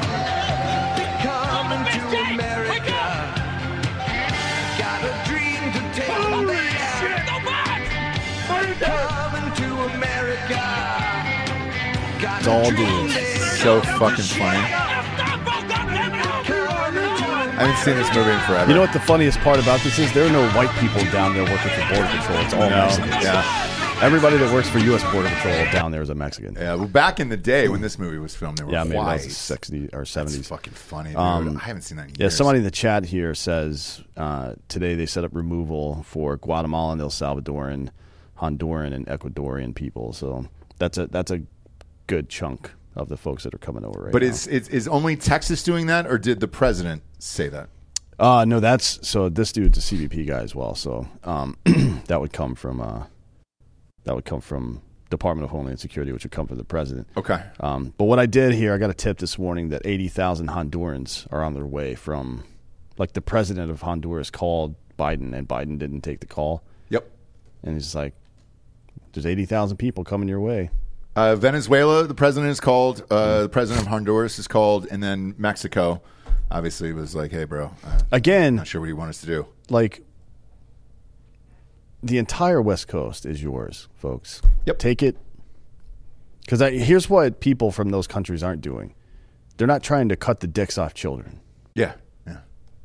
They're 0.96 1.18
coming 1.26 1.82
to 1.90 2.18
America. 2.34 3.02
Got 4.78 5.00
a 5.02 5.12
dream 5.26 5.62
to 5.74 5.82
take 5.98 6.06
them 6.06 6.46
there. 6.46 6.70
Coming 8.78 9.48
to 9.56 9.68
America. 9.96 10.62
Got 12.20 12.38
It's 12.38 12.46
all 12.46 12.64
a 12.64 12.70
dream 12.70 13.08
dudes. 13.08 13.58
So 13.60 13.80
fucking 13.80 14.24
funny. 14.24 14.89
I 17.60 17.64
haven't 17.64 17.84
seen 17.84 17.96
this 17.96 18.08
movie 18.14 18.30
in 18.30 18.40
forever. 18.40 18.68
You 18.70 18.74
know 18.74 18.80
what 18.80 18.92
the 18.94 19.00
funniest 19.00 19.38
part 19.40 19.58
about 19.60 19.80
this 19.80 19.98
is? 19.98 20.10
There 20.14 20.26
are 20.26 20.30
no 20.30 20.48
white 20.52 20.70
people 20.80 21.02
down 21.12 21.34
there 21.34 21.44
working 21.44 21.70
for 21.70 21.94
Border 21.94 22.08
Patrol. 22.08 22.38
It's 22.40 22.54
all 22.54 22.60
Mexicans. 22.70 23.22
Yeah. 23.22 23.76
Everybody 24.02 24.38
that 24.38 24.50
works 24.54 24.66
for 24.70 24.78
U.S. 24.78 25.02
Border 25.12 25.28
Patrol 25.28 25.70
down 25.72 25.90
there 25.92 26.00
is 26.00 26.08
a 26.08 26.14
Mexican. 26.14 26.54
Yeah, 26.54 26.74
well, 26.76 26.86
back 26.88 27.20
in 27.20 27.28
the 27.28 27.36
day 27.36 27.68
when 27.68 27.82
this 27.82 27.98
movie 27.98 28.16
was 28.16 28.34
filmed, 28.34 28.56
there 28.56 28.64
were 28.66 28.72
Yeah, 28.72 28.84
maybe 28.84 28.96
white. 28.96 29.18
that 29.18 29.26
was 29.26 29.48
the 29.48 29.54
60s 29.56 29.92
or 29.92 30.04
70s. 30.04 30.36
That's 30.36 30.48
fucking 30.48 30.72
funny, 30.72 31.10
dude. 31.10 31.18
Um, 31.18 31.56
I 31.58 31.60
haven't 31.60 31.82
seen 31.82 31.98
that 31.98 32.08
in 32.08 32.14
Yeah, 32.14 32.24
years. 32.24 32.36
somebody 32.36 32.60
in 32.60 32.64
the 32.64 32.70
chat 32.70 33.04
here 33.04 33.34
says 33.34 34.02
uh, 34.16 34.54
today 34.68 34.94
they 34.94 35.04
set 35.04 35.24
up 35.24 35.34
removal 35.34 36.02
for 36.04 36.38
Guatemalan, 36.38 36.98
El 36.98 37.10
Salvadoran, 37.10 37.90
Honduran, 38.38 38.94
and 38.94 39.04
Ecuadorian 39.06 39.74
people. 39.74 40.14
So 40.14 40.46
that's 40.78 40.96
a 40.96 41.06
that's 41.08 41.30
a 41.30 41.42
good 42.06 42.30
chunk 42.30 42.70
of 42.96 43.10
the 43.10 43.18
folks 43.18 43.44
that 43.44 43.52
are 43.54 43.58
coming 43.58 43.84
over 43.84 44.04
right 44.04 44.12
But 44.12 44.22
now. 44.22 44.28
is, 44.28 44.46
is 44.46 44.66
is 44.68 44.88
only 44.88 45.14
Texas 45.16 45.62
doing 45.62 45.88
that, 45.88 46.06
or 46.06 46.16
did 46.16 46.40
the 46.40 46.48
president 46.48 47.02
say 47.24 47.48
that? 47.48 47.68
uh, 48.18 48.44
no, 48.44 48.60
that's 48.60 49.06
so 49.08 49.28
this 49.28 49.50
dude's 49.52 49.78
a 49.78 49.80
CBP 49.80 50.26
guy 50.26 50.40
as 50.40 50.54
well. 50.54 50.74
So 50.74 51.08
um, 51.24 51.56
that 52.06 52.20
would 52.20 52.32
come 52.32 52.54
from 52.54 52.80
uh, 52.80 53.04
that 54.04 54.14
would 54.14 54.24
come 54.24 54.40
from 54.40 54.82
Department 55.10 55.44
of 55.44 55.50
Homeland 55.50 55.80
Security, 55.80 56.12
which 56.12 56.24
would 56.24 56.32
come 56.32 56.46
from 56.46 56.58
the 56.58 56.64
president. 56.64 57.08
Okay. 57.16 57.42
Um, 57.60 57.94
but 57.98 58.04
what 58.04 58.18
I 58.18 58.26
did 58.26 58.54
here, 58.54 58.74
I 58.74 58.78
got 58.78 58.90
a 58.90 58.94
tip 58.94 59.18
this 59.18 59.38
morning 59.38 59.70
that 59.70 59.82
80,000 59.84 60.48
Hondurans 60.48 61.26
are 61.32 61.42
on 61.42 61.52
their 61.54 61.66
way 61.66 61.96
from, 61.96 62.44
like, 62.96 63.12
the 63.14 63.20
president 63.20 63.72
of 63.72 63.82
Honduras 63.82 64.30
called 64.30 64.76
Biden, 64.96 65.34
and 65.34 65.48
Biden 65.48 65.78
didn't 65.78 66.02
take 66.02 66.20
the 66.20 66.26
call. 66.26 66.62
Yep. 66.90 67.10
And 67.64 67.74
he's 67.74 67.94
like, 67.94 68.14
There's 69.12 69.26
eighty 69.26 69.46
thousand 69.46 69.78
people 69.78 70.04
coming 70.04 70.28
your 70.28 70.40
way. 70.40 70.70
Uh, 71.16 71.34
Venezuela, 71.34 72.06
the 72.06 72.14
president 72.14 72.52
is 72.52 72.60
called. 72.60 73.04
Uh, 73.10 73.42
the 73.42 73.48
president 73.48 73.82
of 73.84 73.88
Honduras 73.88 74.38
is 74.38 74.46
called, 74.46 74.86
and 74.90 75.02
then 75.02 75.34
Mexico, 75.38 76.02
obviously, 76.50 76.92
was 76.92 77.14
like, 77.14 77.30
"Hey, 77.30 77.44
bro, 77.44 77.70
uh, 77.84 78.00
Again, 78.12 78.56
not 78.56 78.66
sure 78.66 78.80
what 78.80 78.88
you 78.88 78.96
want 78.96 79.10
us 79.10 79.20
to 79.20 79.26
do." 79.26 79.46
like 79.68 80.02
the 82.02 82.18
entire 82.18 82.62
West 82.62 82.88
Coast 82.88 83.26
is 83.26 83.42
yours, 83.42 83.88
folks. 83.94 84.40
Yep. 84.66 84.78
Take 84.78 85.02
it. 85.02 85.16
Because 86.40 86.60
here's 86.60 87.08
what 87.10 87.40
people 87.40 87.70
from 87.70 87.90
those 87.90 88.06
countries 88.06 88.42
aren't 88.42 88.62
doing. 88.62 88.94
They're 89.56 89.66
not 89.66 89.82
trying 89.82 90.08
to 90.08 90.16
cut 90.16 90.40
the 90.40 90.46
dicks 90.46 90.78
off 90.78 90.94
children. 90.94 91.40
Yeah, 91.74 91.92
yeah. 92.26 92.38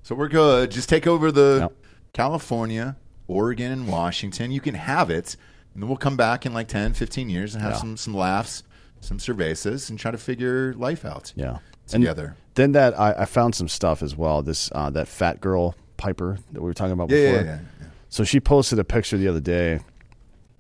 So 0.03 0.13
we're 0.15 0.27
good. 0.27 0.71
Just 0.71 0.89
take 0.89 1.07
over 1.07 1.31
the. 1.31 1.71
California, 2.13 2.95
Oregon, 3.27 3.71
and 3.73 3.87
Washington. 3.89 4.49
You 4.51 4.61
can 4.61 4.75
have 4.75 5.09
it, 5.09 5.35
and 5.73 5.81
then 5.83 5.89
we'll 5.89 5.97
come 5.97 6.15
back 6.15 6.45
in 6.45 6.53
like 6.53 6.67
10, 6.69 6.93
15 6.93 7.29
years 7.29 7.53
and 7.53 7.61
have 7.61 7.73
Yeah. 7.73 7.77
some 7.79 7.97
some 7.97 8.13
laughs, 8.13 8.63
some 9.01 9.17
cervezas, 9.17 9.89
and 9.89 9.99
try 9.99 10.11
to 10.11 10.17
figure 10.17 10.73
life 10.75 11.03
out. 11.03 11.33
Yeah. 11.35 11.57
Together. 11.87 12.25
And 12.25 12.35
then 12.55 12.71
that 12.73 12.99
I, 12.99 13.13
I 13.19 13.25
found 13.25 13.55
some 13.55 13.67
stuff 13.67 14.01
as 14.01 14.15
well. 14.15 14.41
This 14.41 14.71
uh, 14.73 14.89
that 14.91 15.07
fat 15.07 15.41
girl 15.41 15.75
Piper 15.97 16.37
that 16.51 16.61
we 16.61 16.65
were 16.67 16.73
talking 16.73 16.91
about 16.93 17.09
Yeah, 17.09 17.17
before. 17.31 17.35
yeah, 17.35 17.43
yeah, 17.45 17.59
yeah. 17.81 17.87
So 18.09 18.23
she 18.23 18.39
posted 18.39 18.79
a 18.79 18.83
picture 18.83 19.17
the 19.17 19.27
other 19.27 19.39
day 19.39 19.79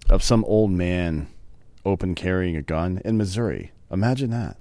of 0.09 0.23
some 0.23 0.43
old 0.45 0.71
man 0.71 1.27
open 1.85 2.15
carrying 2.15 2.55
a 2.55 2.61
gun 2.61 3.01
in 3.05 3.17
Missouri. 3.17 3.71
Imagine 3.91 4.29
that. 4.31 4.57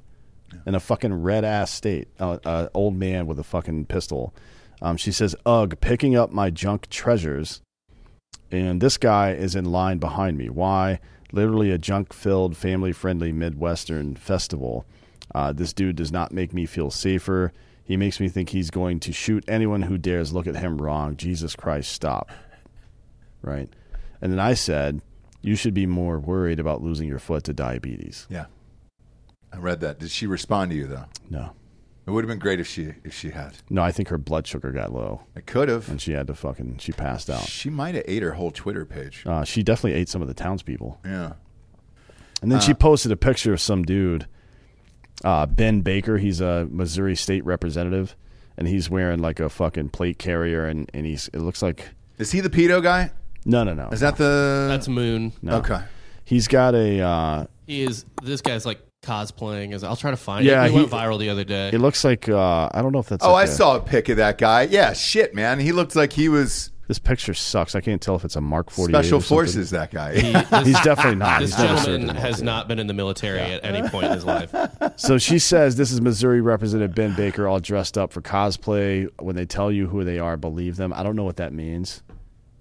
In 0.67 0.75
a 0.75 0.81
fucking 0.81 1.13
red 1.23 1.45
ass 1.45 1.73
state. 1.73 2.09
Uh, 2.21 2.39
uh, 2.45 2.69
old 2.75 2.95
man 2.95 3.27
with 3.27 3.39
a 3.39 3.45
fucking 3.45 3.87
pistol. 3.87 4.33
Um, 4.83 4.97
she 4.97 5.11
says, 5.11 5.35
Ugh, 5.47 5.75
picking 5.81 6.15
up 6.17 6.31
my 6.31 6.51
junk 6.51 6.89
treasures. 6.91 7.61
And 8.51 8.81
this 8.81 8.97
guy 8.99 9.33
is 9.33 9.57
in 9.57 9.65
line 9.65 9.99
behind 9.99 10.39
me. 10.39 10.49
Why? 10.49 11.01
Literally 11.33 11.71
a 11.73 11.79
junk 11.79 12.13
filled, 12.13 12.57
family 12.57 12.93
friendly 12.93 13.33
Midwestern 13.33 14.15
festival. 14.17 14.85
Uh, 15.35 15.53
this 15.53 15.73
dude 15.73 15.97
does 15.97 16.13
not 16.13 16.33
make 16.33 16.53
me 16.53 16.65
feel 16.67 16.91
safer. 16.91 17.53
He 17.83 17.97
makes 17.97 18.21
me 18.21 18.29
think 18.29 18.51
he's 18.51 18.71
going 18.71 19.01
to 19.01 19.13
shoot 19.13 19.45
anyone 19.49 19.83
who 19.83 19.99
dares 19.99 20.33
look 20.33 20.47
at 20.47 20.57
him 20.57 20.79
wrong. 20.81 21.17
Jesus 21.17 21.55
Christ, 21.57 21.91
stop 21.93 22.31
right? 23.43 23.69
And 24.23 24.33
then 24.33 24.41
I 24.41 24.55
said, 24.55 25.03
you 25.43 25.55
should 25.55 25.75
be 25.75 25.85
more 25.87 26.19
worried 26.19 26.59
about 26.59 26.83
losing 26.83 27.07
your 27.07 27.19
foot 27.19 27.45
to 27.45 27.53
diabetes. 27.53 28.27
Yeah. 28.31 28.47
I 29.53 29.59
read 29.59 29.81
that. 29.81 29.99
Did 29.99 30.11
she 30.11 30.27
respond 30.27 30.71
to 30.71 30.77
you 30.77 30.87
though? 30.87 31.05
No, 31.29 31.51
It 32.07 32.11
would 32.11 32.25
have 32.25 32.29
been 32.29 32.39
great 32.39 32.59
if 32.59 32.67
she 32.67 32.95
if 33.05 33.13
she 33.13 33.31
had. 33.31 33.53
no, 33.69 33.83
I 33.83 33.93
think 33.93 34.09
her 34.09 34.17
blood 34.19 34.47
sugar 34.47 34.71
got 34.73 34.93
low 34.93 35.25
It 35.37 35.47
could 35.47 35.69
have. 35.69 35.89
and 35.91 36.01
she 36.01 36.13
had 36.13 36.27
to 36.29 36.35
fucking 36.35 36.79
she 36.79 36.93
passed 36.93 37.29
out. 37.29 37.43
She 37.47 37.69
might 37.71 37.95
have 37.95 38.05
ate 38.09 38.23
her 38.23 38.33
whole 38.33 38.51
Twitter 38.51 38.87
page. 38.87 39.25
Uh, 39.27 39.45
she 39.45 39.63
definitely 39.63 40.01
ate 40.01 40.09
some 40.09 40.23
of 40.23 40.29
the 40.29 40.35
townspeople. 40.35 41.01
Yeah. 41.05 41.35
And 42.43 42.51
then 42.51 42.61
she 42.61 42.73
posted 42.75 43.13
a 43.13 43.17
picture 43.17 43.53
of 43.53 43.61
some 43.61 43.83
dude, 43.85 44.27
uh, 45.25 45.47
Ben 45.47 45.81
Baker. 45.81 46.19
He's 46.19 46.41
a 46.41 46.69
Missouri 46.71 47.17
state 47.17 47.45
representative, 47.45 48.15
and 48.57 48.69
he's 48.69 48.89
wearing 48.89 49.21
like 49.21 49.41
a 49.41 49.49
fucking 49.49 49.89
plate 49.89 50.19
carrier, 50.19 50.67
and, 50.67 50.89
and 50.95 51.05
he's 51.07 51.29
it 51.33 51.39
looks 51.41 51.63
like 51.63 51.89
Is 52.19 52.31
he 52.31 52.41
the 52.41 52.51
pedo 52.51 52.83
guy? 52.83 53.11
no, 53.45 53.65
no, 53.65 53.75
no. 53.75 53.89
Is 53.91 54.01
that 54.01 54.17
the? 54.17 54.67
That's 54.69 54.87
Moon. 54.89 55.33
no. 55.43 55.57
okay. 55.57 55.81
He's 56.25 56.47
got 56.49 56.75
a. 56.75 57.01
Uh, 57.01 57.47
He 57.67 57.83
is 57.83 58.05
this 58.23 58.41
guy's 58.41 58.65
like 58.65 58.81
cosplaying 59.03 59.75
as 59.75 59.85
I'll 59.85 59.97
try 59.97 60.11
to 60.11 60.17
find 60.17 60.45
Yeah, 60.47 60.63
it. 60.65 60.69
He, 60.69 60.73
he- 60.73 60.77
went 60.79 60.91
viral 60.91 61.19
the 61.19 61.29
other 61.29 61.45
day. 61.45 61.69
it 61.69 61.79
looks 61.79 62.05
like 62.05 62.27
uh, 62.29 62.71
I 62.73 62.81
don't 62.81 62.93
know 62.93 63.01
if 63.01 63.09
that's. 63.09 63.25
Oh, 63.25 63.33
like 63.33 63.49
I 63.49 63.51
a- 63.51 63.55
saw 63.55 63.77
a 63.77 63.81
pic 63.81 64.09
of 64.09 64.17
that 64.17 64.39
guy. 64.39 64.63
Yeah, 64.63 64.93
shit, 64.95 65.35
man. 65.35 65.59
He 65.61 65.73
looked 65.73 65.95
like 65.95 66.13
he 66.15 66.29
was 66.31 66.71
This 66.87 66.99
picture 66.99 67.33
sucks. 67.33 67.75
I 67.75 67.81
can't 67.81 68.01
tell 68.03 68.15
if 68.15 68.25
it's 68.25 68.37
a 68.37 68.41
Mark 68.43 68.71
Forty. 68.71 68.93
special 68.93 69.21
forces. 69.21 69.71
That 69.71 69.91
guy. 69.91 70.15
He- 70.15 70.33
this, 70.33 70.67
He's 70.67 70.81
definitely 70.81 71.15
not. 71.17 71.41
this 71.41 71.55
He's 71.57 71.65
gentleman 71.65 72.09
served 72.09 72.19
has 72.21 72.39
the 72.39 72.45
not 72.45 72.69
been 72.69 72.79
in 72.79 72.87
the 72.87 72.93
military 72.95 73.41
at 73.41 73.65
any 73.65 73.89
point 73.89 74.07
in 74.07 74.13
his 74.13 74.25
life. 74.25 74.55
So 74.97 75.19
she 75.19 75.39
says 75.39 75.77
this 75.77 75.91
is 75.91 76.01
Missouri 76.01 76.41
Representative 76.41 76.95
Ben 76.95 77.15
Baker, 77.15 77.49
all 77.49 77.59
dressed 77.59 77.97
up 77.99 78.13
for 78.13 78.21
cosplay. 78.21 79.09
When 79.19 79.35
they 79.35 79.47
tell 79.47 79.73
you 79.73 79.87
who 79.89 80.05
they 80.05 80.19
are, 80.19 80.37
believe 80.37 80.77
them. 80.77 80.93
I 80.93 81.03
don't 81.03 81.17
know 81.17 81.25
what 81.25 81.37
that 81.37 81.53
means. 81.53 82.03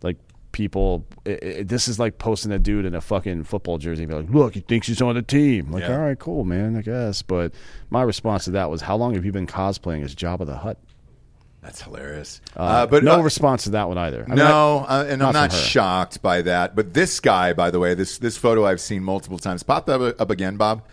Like 0.02 0.18
people, 0.52 1.06
it, 1.26 1.44
it, 1.44 1.68
this 1.68 1.88
is 1.88 2.00
like 2.00 2.18
posting 2.18 2.52
a 2.52 2.60
dude 2.60 2.86
in 2.86 2.96
a 2.96 3.02
fucking 3.02 3.44
football 3.44 3.78
jersey, 3.78 4.04
and 4.04 4.10
be 4.10 4.16
like, 4.18 4.30
"Look, 4.30 4.54
he 4.56 4.62
thinks 4.62 4.88
he's 4.88 5.02
on 5.02 5.16
the 5.16 5.22
team." 5.22 5.72
Like, 5.72 5.84
Yeah. 5.84 5.96
all 5.98 6.02
right, 6.02 6.18
cool, 6.18 6.44
man, 6.44 6.76
I 6.78 6.82
guess. 6.82 7.22
But 7.22 7.54
my 7.90 8.02
response 8.04 8.46
to 8.46 8.52
that 8.52 8.70
was, 8.70 8.82
"How 8.82 8.96
long 8.96 9.14
have 9.16 9.26
you 9.26 9.32
been 9.32 9.48
cosplaying 9.48 10.04
as 10.04 10.16
Jabba 10.16 10.46
the 10.46 10.58
Hutt?" 10.58 10.78
That's 11.64 11.82
hilarious. 11.82 12.42
Uh, 12.56 12.62
Uh, 12.62 12.86
but 12.88 13.04
no 13.04 13.20
uh, 13.20 13.22
response 13.22 13.64
to 13.64 13.72
that 13.72 13.88
one 13.88 13.98
either. 13.98 14.24
I 14.26 14.28
mean, 14.30 14.36
no, 14.38 14.86
uh, 14.88 15.06
and 15.08 15.24
I'm 15.24 15.28
not 15.28 15.34
not 15.34 15.52
from 15.52 15.60
her. 15.60 15.66
shocked 15.66 16.22
by 16.22 16.42
that. 16.44 16.76
But 16.76 16.94
this 16.94 17.20
guy, 17.20 17.54
by 17.54 17.72
the 17.72 17.80
way, 17.80 17.94
this 17.94 18.18
this 18.18 18.38
photo 18.38 18.66
I've 18.66 18.82
seen 18.82 19.04
multiple 19.04 19.38
times. 19.40 19.64
Pop 19.64 19.86
that 19.88 20.02
up, 20.02 20.20
up 20.22 20.30
again, 20.30 20.58
Bob. 20.58 20.84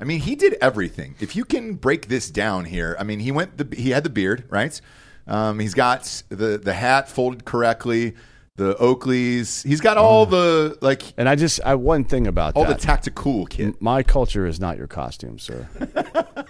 I 0.00 0.04
mean, 0.04 0.20
he 0.20 0.34
did 0.34 0.56
everything. 0.62 1.14
If 1.20 1.36
you 1.36 1.44
can 1.44 1.74
break 1.74 2.08
this 2.08 2.30
down 2.30 2.64
here, 2.64 2.96
I 2.98 3.04
mean, 3.04 3.20
he 3.20 3.30
went. 3.30 3.58
The, 3.58 3.76
he 3.76 3.90
had 3.90 4.02
the 4.02 4.10
beard, 4.10 4.44
right? 4.48 4.80
Um, 5.26 5.58
he's 5.58 5.74
got 5.74 6.22
the 6.30 6.56
the 6.58 6.72
hat 6.72 7.08
folded 7.08 7.44
correctly. 7.44 8.14
The 8.56 8.74
Oakleys. 8.74 9.64
He's 9.66 9.80
got 9.80 9.96
all 9.96 10.26
the 10.26 10.76
like 10.80 11.02
and 11.16 11.28
I 11.28 11.34
just, 11.34 11.60
I 11.64 11.76
one 11.76 12.04
thing 12.04 12.26
about 12.26 12.56
all 12.56 12.64
that. 12.64 12.78
the 12.78 12.84
tactical 12.86 13.46
kit. 13.46 13.80
my 13.80 14.02
culture 14.02 14.44
is 14.46 14.58
not 14.60 14.76
your 14.76 14.86
costume, 14.86 15.38
sir. 15.38 15.66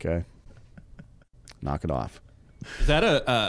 okay, 0.00 0.24
knock 1.64 1.84
it 1.84 1.90
off. 1.90 2.20
Is 2.80 2.86
that 2.86 3.04
a 3.04 3.28
uh, 3.28 3.48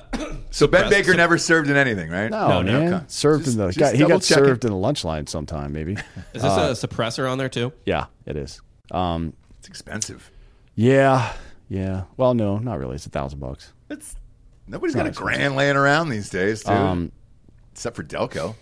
So 0.51 0.67
Ben 0.67 0.89
Baker 0.89 1.11
sup- 1.11 1.17
never 1.17 1.37
served 1.37 1.69
in 1.69 1.77
anything, 1.77 2.09
right? 2.09 2.29
No, 2.29 2.47
No, 2.49 2.61
no, 2.61 2.71
man. 2.81 2.93
okay. 2.95 3.05
Served 3.07 3.45
Just- 3.45 3.57
in 3.57 3.65
the 3.67 3.73
got, 3.73 3.93
he 3.93 3.99
got 3.99 4.07
double-checking. 4.09 4.43
served 4.45 4.65
in 4.65 4.71
the 4.71 4.77
lunch 4.77 5.05
line 5.05 5.25
sometime, 5.27 5.71
maybe. 5.71 5.93
Is 6.33 6.41
this 6.41 6.43
a 6.43 6.87
suppressor 6.87 7.29
on 7.31 7.37
there 7.37 7.47
too? 7.49 7.71
yeah, 7.85 8.05
it 8.25 8.35
is. 8.35 8.61
Um, 8.91 9.33
It's 9.59 9.67
expensive. 9.69 10.29
yeah, 10.75 11.31
yeah. 11.69 12.03
Well, 12.17 12.33
no, 12.33 12.57
not 12.57 12.77
really. 12.79 12.95
It's 12.95 13.05
a 13.05 13.09
thousand 13.09 13.39
bucks. 13.39 13.71
It's 13.89 14.15
nobody's 14.67 14.95
got 14.95 15.05
a 15.05 15.09
Not 15.09 15.15
grand 15.15 15.55
laying 15.55 15.75
around 15.77 16.09
these 16.09 16.29
days, 16.29 16.63
dude. 16.63 16.73
Um, 16.73 17.11
Except 17.71 17.95
for 17.95 18.03
Delco. 18.03 18.55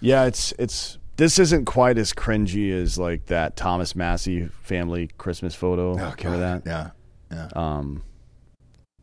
Yeah, 0.00 0.24
it's 0.24 0.52
it's. 0.58 0.98
This 1.16 1.38
isn't 1.38 1.66
quite 1.66 1.98
as 1.98 2.12
cringy 2.14 2.72
as 2.72 2.96
like 2.98 3.26
that 3.26 3.54
Thomas 3.56 3.94
Massie 3.94 4.48
family 4.62 5.10
Christmas 5.18 5.54
photo. 5.54 5.90
Oh, 5.92 6.14
Remember 6.22 6.38
that? 6.38 6.62
Yeah, 6.64 6.90
yeah. 7.30 7.48
Um, 7.54 8.02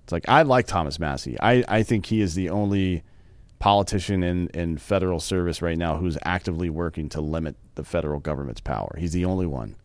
it's 0.07 0.13
like 0.13 0.29
I 0.29 0.43
like 0.43 0.67
Thomas 0.67 0.99
Massie. 0.99 1.37
I, 1.41 1.65
I 1.67 1.83
think 1.83 2.05
he 2.05 2.21
is 2.21 2.33
the 2.33 2.49
only 2.49 3.03
politician 3.59 4.23
in, 4.23 4.47
in 4.53 4.77
federal 4.77 5.19
service 5.19 5.61
right 5.61 5.77
now 5.77 5.97
who's 5.97 6.17
actively 6.23 6.69
working 6.69 7.09
to 7.09 7.19
limit 7.19 7.57
the 7.75 7.83
federal 7.83 8.21
government's 8.21 8.61
power. 8.61 8.95
He's 8.97 9.11
the 9.11 9.25
only 9.25 9.47
one. 9.47 9.75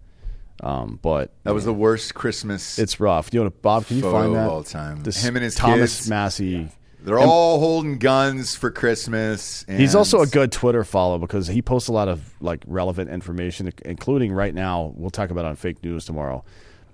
Um, 0.63 1.01
but 1.03 1.33
that 1.43 1.55
was 1.55 1.65
the 1.65 1.73
worst 1.73 2.15
Christmas. 2.15 2.79
it's 2.79 3.01
rough. 3.01 3.35
You 3.35 3.43
know, 3.43 3.51
Bob, 3.51 3.87
can 3.87 3.97
you 3.97 4.03
find 4.05 4.37
that? 4.37 4.49
all 4.49 4.63
time. 4.63 5.03
This 5.03 5.25
Him 5.25 5.35
and 5.35 5.43
his 5.43 5.57
Thomas 5.57 5.97
kids. 5.97 6.09
Massie. 6.09 6.69
They're 7.01 7.19
all 7.19 7.59
holding 7.59 7.99
guns 7.99 8.55
for 8.55 8.71
Christmas. 8.71 9.65
And 9.67 9.81
He's 9.81 9.97
also 9.97 10.21
a 10.21 10.27
good 10.29 10.53
Twitter 10.53 10.85
follow 10.85 11.19
because 11.19 11.49
he 11.49 11.63
posts 11.63 11.89
a 11.89 11.93
lot 11.93 12.07
of 12.07 12.33
like 12.41 12.63
relevant 12.69 13.11
information, 13.11 13.73
including 13.85 14.33
right 14.33 14.55
now. 14.55 14.93
We'll 14.95 15.11
talk 15.11 15.31
about 15.31 15.47
it 15.47 15.49
on 15.49 15.57
fake 15.57 15.83
news 15.83 16.05
tomorrow, 16.05 16.45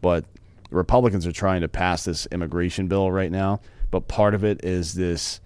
but 0.01 0.25
the 0.71 0.77
Republicans 0.77 1.27
are 1.27 1.33
trying 1.33 1.61
to 1.63 1.69
pass 1.69 2.05
this 2.05 2.27
immigration 2.33 2.89
bill 2.89 3.11
right 3.11 3.31
now. 3.33 3.61
But 3.91 4.09
part 4.09 4.35
of 4.35 4.45
it 4.45 4.65
is 4.65 4.95
this 4.95 5.41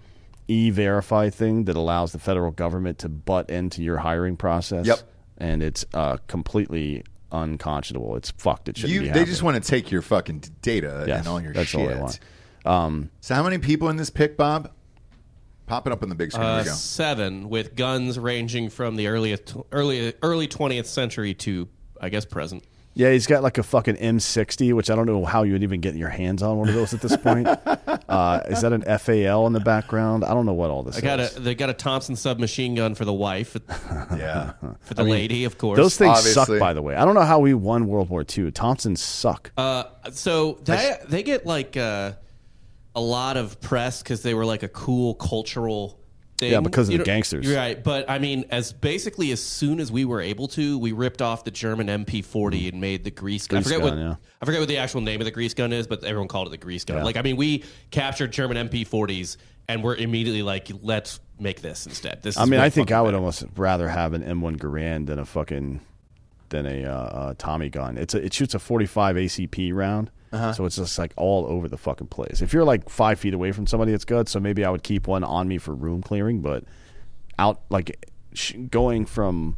e-verify 0.47 1.29
thing 1.29 1.63
that 1.65 1.75
allows 1.75 2.11
the 2.11 2.19
federal 2.19 2.51
government 2.51 2.99
to 2.99 3.09
butt 3.09 3.49
into 3.49 3.81
your 3.81 3.97
hiring 3.99 4.35
process. 4.37 4.85
Yep. 4.85 4.99
and 5.37 5.63
it's 5.63 5.85
uh, 5.93 6.17
completely 6.27 7.03
unconscionable. 7.31 8.15
It's 8.17 8.31
fucked. 8.31 8.69
It 8.69 8.77
shouldn't 8.77 8.93
You, 8.93 9.01
be. 9.03 9.09
they 9.09 9.25
just 9.25 9.41
want 9.43 9.61
to 9.61 9.67
take 9.67 9.89
your 9.91 10.01
fucking 10.01 10.43
data 10.61 11.05
Yes, 11.07 11.19
and 11.19 11.27
all 11.27 11.41
your 11.41 11.53
that's 11.53 11.69
shit. 11.69 11.81
all 11.81 11.87
they 11.87 11.99
want. 11.99 12.19
Um, 12.65 13.09
so 13.21 13.33
how 13.35 13.43
many 13.43 13.57
people 13.57 13.89
in 13.89 13.95
this 13.97 14.09
pic, 14.09 14.37
Bob? 14.37 14.71
Popping 15.65 15.93
up 15.93 16.03
on 16.03 16.09
the 16.09 16.15
big 16.15 16.31
screen. 16.31 16.45
Uh, 16.45 16.57
we 16.59 16.65
go. 16.65 16.71
seven 16.71 17.49
with 17.49 17.75
guns 17.75 18.19
ranging 18.19 18.69
from 18.69 18.95
the 18.97 19.07
earliest 19.07 19.55
early 19.71 20.13
early 20.21 20.47
twentieth 20.47 20.85
century 20.87 21.33
to 21.35 21.67
I 22.01 22.09
guess 22.09 22.25
present. 22.25 22.65
Yeah, 22.95 23.11
he's 23.11 23.25
got 23.25 23.41
like 23.41 23.57
a 23.57 23.63
fucking 23.63 23.95
M60, 23.95 24.73
which 24.73 24.91
I 24.91 24.95
don't 24.95 25.07
know 25.07 25.25
how 25.25 25.41
you 25.43 25.53
would 25.53 25.63
even 25.63 25.81
get 25.81 25.95
your 25.95 26.09
hands 26.09 26.43
on 26.43 26.57
one 26.59 26.69
of 26.69 26.75
those 26.75 26.93
at 26.93 27.01
this 27.01 27.17
point. 27.17 27.47
uh, 28.07 28.41
is 28.47 28.61
that 28.61 28.71
an 28.71 28.83
FAL 28.99 29.47
in 29.47 29.53
the 29.53 29.59
background? 29.59 30.23
I 30.23 30.33
don't 30.35 30.45
know 30.45 30.53
what 30.53 30.69
all 30.69 30.83
this 30.83 30.97
I 30.97 31.01
got 31.01 31.19
is. 31.19 31.35
a 31.35 31.39
they 31.39 31.55
got 31.55 31.71
a 31.71 31.73
Thompson 31.73 32.15
submachine 32.15 32.75
gun 32.75 32.93
for 32.93 33.05
the 33.05 33.13
wife 33.13 33.57
Yeah. 34.15 34.53
for 34.81 34.93
the 34.93 35.03
lady 35.03 35.45
of 35.45 35.57
course. 35.57 35.77
Those 35.77 35.97
things 35.97 36.17
Obviously. 36.17 36.57
suck, 36.57 36.59
by 36.59 36.73
the 36.73 36.83
way. 36.83 36.95
I 36.95 37.03
don't 37.03 37.15
know 37.15 37.21
how 37.21 37.39
we 37.39 37.55
won 37.55 37.87
World 37.87 38.09
War 38.09 38.23
II. 38.37 38.51
Thompsons 38.51 39.01
suck. 39.01 39.51
Uh, 39.57 39.85
so 40.11 40.59
they 40.63 40.95
they 41.07 41.23
get 41.23 41.47
like 41.47 41.75
uh, 41.75 42.11
a 42.95 43.01
lot 43.01 43.37
of 43.37 43.59
press 43.59 44.03
because 44.03 44.21
they 44.21 44.35
were 44.35 44.45
like 44.45 44.61
a 44.61 44.67
cool 44.69 45.15
cultural 45.15 45.99
thing. 46.43 46.51
Yeah, 46.51 46.59
because 46.61 46.87
of 46.87 46.93
You 46.93 46.97
the 46.99 47.03
know, 47.03 47.05
gangsters. 47.05 47.47
Right, 47.47 47.81
but 47.83 48.09
I 48.09 48.19
mean, 48.19 48.45
as 48.49 48.73
basically 48.73 49.31
as 49.31 49.41
soon 49.41 49.79
as 49.79 49.91
we 49.91 50.05
were 50.05 50.21
able 50.21 50.47
to, 50.49 50.77
we 50.77 50.91
ripped 50.91 51.21
off 51.21 51.43
the 51.43 51.51
German 51.51 51.87
MP40 51.87 52.71
and 52.71 52.81
made 52.81 53.03
the 53.03 53.11
grease 53.11 53.47
gun. 53.47 53.63
Grease 53.63 53.71
I 53.73 53.75
forget 53.75 53.89
gun, 53.89 53.99
what 53.99 54.05
yeah. 54.05 54.15
I 54.41 54.45
forget 54.45 54.61
what 54.61 54.67
the 54.67 54.77
actual 54.77 55.01
name 55.01 55.21
of 55.21 55.25
the 55.25 55.31
grease 55.31 55.53
gun 55.53 55.73
is, 55.73 55.87
but 55.87 56.03
everyone 56.03 56.27
called 56.27 56.47
it 56.47 56.51
the 56.51 56.57
grease 56.57 56.83
gun. 56.85 56.97
Yeah. 56.97 57.03
Like, 57.03 57.17
I 57.17 57.21
mean, 57.21 57.37
we 57.37 57.63
captured 57.91 58.31
German 58.31 58.69
MP40s 58.69 59.37
and 59.67 59.83
we're 59.83 59.95
immediately 59.95 60.43
like, 60.43 60.69
let's 60.81 61.19
make 61.39 61.61
this 61.61 61.85
instead. 61.85 62.21
This. 62.21 62.35
Is 62.35 62.41
I 62.41 62.45
mean, 62.45 62.59
I 62.59 62.69
think 62.69 62.91
I 62.91 63.01
would 63.01 63.09
better. 63.09 63.17
almost 63.17 63.45
rather 63.55 63.87
have 63.87 64.13
an 64.13 64.23
M1 64.23 64.57
Garand 64.57 65.07
than 65.07 65.19
a 65.19 65.25
fucking 65.25 65.81
than 66.49 66.65
a 66.65 66.85
uh, 66.85 66.93
uh, 66.93 67.33
Tommy 67.37 67.69
gun. 67.69 67.97
It's 67.97 68.13
a, 68.13 68.23
it 68.23 68.33
shoots 68.33 68.53
a 68.53 68.59
45 68.59 69.15
ACP 69.15 69.73
round, 69.73 70.11
Uh-huh. 70.33 70.51
so 70.53 70.65
it's 70.65 70.75
just 70.77 70.97
like 70.99 71.13
all 71.15 71.45
over 71.45 71.67
the 71.67 71.77
fucking 71.77 72.07
place. 72.07 72.41
If 72.41 72.51
you're 72.53 72.63
like 72.63 72.89
five 72.89 73.19
feet 73.19 73.33
away 73.33 73.51
from 73.51 73.67
somebody, 73.67 73.93
it's 73.93 74.05
good. 74.05 74.27
So 74.27 74.39
maybe 74.39 74.65
I 74.65 74.69
would 74.69 74.83
keep 74.83 75.07
one 75.07 75.23
on 75.23 75.47
me 75.47 75.57
for 75.59 75.73
room 75.73 76.01
clearing, 76.01 76.41
but 76.41 76.63
out 77.39 77.61
like 77.69 78.05
sh- 78.33 78.53
going 78.69 79.05
from 79.05 79.55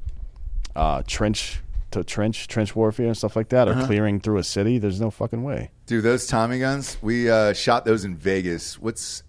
uh, 0.76 1.02
trench 1.08 1.60
to 1.92 2.04
trench, 2.04 2.48
trench 2.50 2.76
warfare 2.76 3.08
and 3.08 3.16
stuff 3.18 3.36
like 3.36 3.50
that, 3.50 3.68
or 3.68 3.72
Uh-huh. 3.72 3.86
clearing 3.86 4.20
through 4.20 4.38
a 4.38 4.44
city, 4.44 4.78
there's 4.78 5.00
no 5.00 5.10
fucking 5.10 5.44
way. 5.44 5.72
Dude, 5.86 6.04
those 6.04 6.28
Tommy 6.28 6.60
guns, 6.60 6.98
we 7.02 7.30
uh, 7.30 7.54
shot 7.54 7.86
those 7.86 8.04
in 8.06 8.16
Vegas. 8.18 8.78
What's 8.80 9.24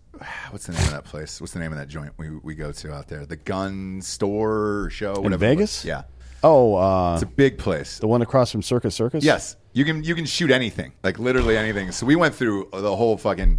what's 0.50 0.66
the 0.66 0.72
name 0.72 0.82
of 0.84 0.90
that 0.92 1.04
place? 1.04 1.40
What's 1.40 1.52
the 1.52 1.58
name 1.60 1.72
of 1.72 1.78
that 1.78 1.88
joint 1.88 2.12
we, 2.16 2.30
we 2.30 2.54
go 2.54 2.72
to 2.72 2.92
out 2.92 3.06
there? 3.08 3.26
The 3.26 3.36
gun 3.36 4.00
store 4.00 4.84
or 4.84 4.90
show? 4.90 5.12
Whatever. 5.20 5.30
was. 5.32 5.40
Vegas? 5.40 5.84
Yeah. 5.84 6.02
Oh, 6.48 6.76
uh, 6.76 7.14
It's 7.14 7.24
a 7.24 7.26
big 7.26 7.58
place. 7.58 7.98
the 7.98 8.06
one 8.06 8.22
across 8.22 8.52
from 8.52 8.62
Circus 8.62 8.94
Circus. 8.94 9.24
Yes, 9.24 9.56
you 9.72 9.84
can 9.84 10.04
you 10.04 10.14
can 10.14 10.24
shoot 10.26 10.50
anything, 10.52 10.92
like 11.02 11.18
literally 11.18 11.56
anything. 11.56 11.90
So 11.90 12.06
we 12.06 12.14
went 12.14 12.36
through 12.36 12.68
the 12.72 12.94
whole 12.94 13.16
fucking 13.16 13.58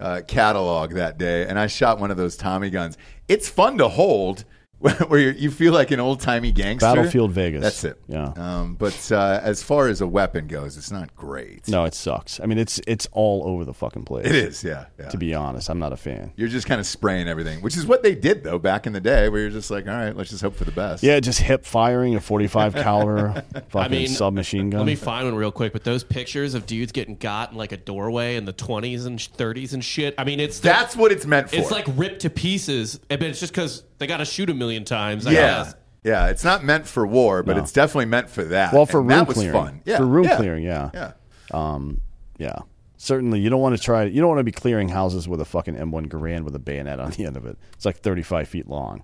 uh, 0.00 0.22
catalog 0.26 0.94
that 0.94 1.16
day, 1.16 1.46
and 1.46 1.58
I 1.58 1.68
shot 1.68 2.00
one 2.00 2.10
of 2.10 2.16
those 2.16 2.36
Tommy 2.36 2.70
guns. 2.70 2.98
It's 3.28 3.48
fun 3.48 3.78
to 3.78 3.88
hold, 3.88 4.44
where 5.08 5.18
you 5.18 5.30
you 5.30 5.50
feel 5.50 5.72
like 5.72 5.90
an 5.90 5.98
old 5.98 6.20
timey 6.20 6.52
gangster. 6.52 6.86
Battlefield 6.86 7.32
Vegas. 7.32 7.62
That's 7.62 7.82
it. 7.82 8.00
Yeah. 8.06 8.32
Um, 8.36 8.74
but 8.74 9.10
uh, 9.10 9.40
as 9.42 9.60
far 9.60 9.88
as 9.88 10.00
a 10.00 10.06
weapon 10.06 10.46
goes, 10.46 10.76
it's 10.76 10.92
not 10.92 11.16
great. 11.16 11.66
No, 11.66 11.84
it 11.84 11.94
sucks. 11.94 12.38
I 12.38 12.46
mean, 12.46 12.58
it's 12.58 12.80
it's 12.86 13.08
all 13.10 13.42
over 13.44 13.64
the 13.64 13.74
fucking 13.74 14.04
place. 14.04 14.26
it 14.26 14.36
is. 14.36 14.62
Yeah. 14.62 14.86
yeah. 14.96 15.08
To 15.08 15.16
be 15.16 15.34
honest, 15.34 15.68
I'm 15.68 15.80
not 15.80 15.92
a 15.92 15.96
fan. 15.96 16.32
You're 16.36 16.48
just 16.48 16.68
kind 16.68 16.78
of 16.80 16.86
spraying 16.86 17.26
everything, 17.26 17.60
which 17.60 17.76
is 17.76 17.86
what 17.86 18.04
they 18.04 18.14
did 18.14 18.44
though 18.44 18.60
back 18.60 18.86
in 18.86 18.92
the 18.92 19.00
day, 19.00 19.28
where 19.28 19.40
you're 19.40 19.50
just 19.50 19.68
like, 19.68 19.88
all 19.88 19.94
right, 19.94 20.14
let's 20.16 20.30
just 20.30 20.42
hope 20.42 20.54
for 20.54 20.64
the 20.64 20.70
best. 20.70 21.02
Yeah, 21.02 21.18
just 21.18 21.40
hip 21.40 21.64
firing 21.64 22.14
a 22.14 22.20
45 22.20 22.74
caliber 22.74 23.32
fucking 23.52 23.80
I 23.80 23.88
mean, 23.88 24.08
submachine 24.08 24.70
gun. 24.70 24.78
Let 24.80 24.86
me 24.86 24.94
find 24.94 25.24
one 25.26 25.34
real 25.34 25.50
quick. 25.50 25.72
But 25.72 25.82
those 25.82 26.04
pictures 26.04 26.54
of 26.54 26.66
dudes 26.66 26.92
getting 26.92 27.16
got 27.16 27.50
in 27.50 27.58
like 27.58 27.72
a 27.72 27.76
doorway 27.76 28.36
in 28.36 28.44
the 28.44 28.52
20s 28.52 29.06
and 29.06 29.18
30s 29.18 29.72
and 29.72 29.84
shit. 29.84 30.14
I 30.18 30.22
mean, 30.22 30.38
it's 30.38 30.60
That's 30.60 30.94
what 30.94 31.10
it's 31.10 31.26
meant 31.26 31.50
for. 31.50 31.56
it's 31.56 31.72
like 31.72 31.86
ripped 31.96 32.20
to 32.20 32.30
pieces. 32.30 33.00
But 33.08 33.24
it's 33.24 33.40
just 33.40 33.52
because 33.52 33.82
they 33.98 34.06
got 34.06 34.18
to 34.18 34.24
shoot 34.24 34.48
a 34.50 34.54
million 34.54 34.84
times. 34.84 35.26
I 35.26 35.32
yeah. 35.32 35.40
guess. 35.64 35.74
Yeah, 36.04 36.26
it's 36.28 36.44
not 36.44 36.64
meant 36.64 36.86
for 36.86 37.06
war, 37.06 37.42
but 37.42 37.56
No. 37.56 37.62
it's 37.62 37.72
definitely 37.72 38.06
meant 38.06 38.30
for 38.30 38.44
that. 38.44 38.72
well, 38.72 38.86
for 38.86 39.00
And 39.00 39.08
room 39.10 39.18
that 39.18 39.28
was 39.28 39.36
clearing. 39.36 39.52
fun. 39.52 39.80
Yeah, 39.84 39.96
For 39.98 40.06
room 40.06 40.24
yeah. 40.24 40.36
clearing, 40.36 40.64
yeah. 40.64 40.90
Yeah. 40.94 41.12
Um, 41.52 42.00
yeah. 42.38 42.56
Certainly, 42.96 43.40
you 43.40 43.50
don't 43.50 43.60
want 43.60 43.76
to 43.76 43.82
try. 43.82 44.04
You 44.04 44.20
don't 44.20 44.28
want 44.28 44.38
to 44.38 44.44
be 44.44 44.52
clearing 44.52 44.88
houses 44.88 45.28
with 45.28 45.40
a 45.40 45.44
fucking 45.44 45.74
M1 45.74 46.06
Garand 46.08 46.42
with 46.44 46.54
a 46.54 46.58
bayonet 46.58 46.98
on 47.00 47.10
the 47.12 47.24
end 47.26 47.36
of 47.36 47.46
it. 47.46 47.56
It's 47.74 47.84
like 47.84 47.98
35 47.98 48.48
feet 48.48 48.68
long. 48.68 49.02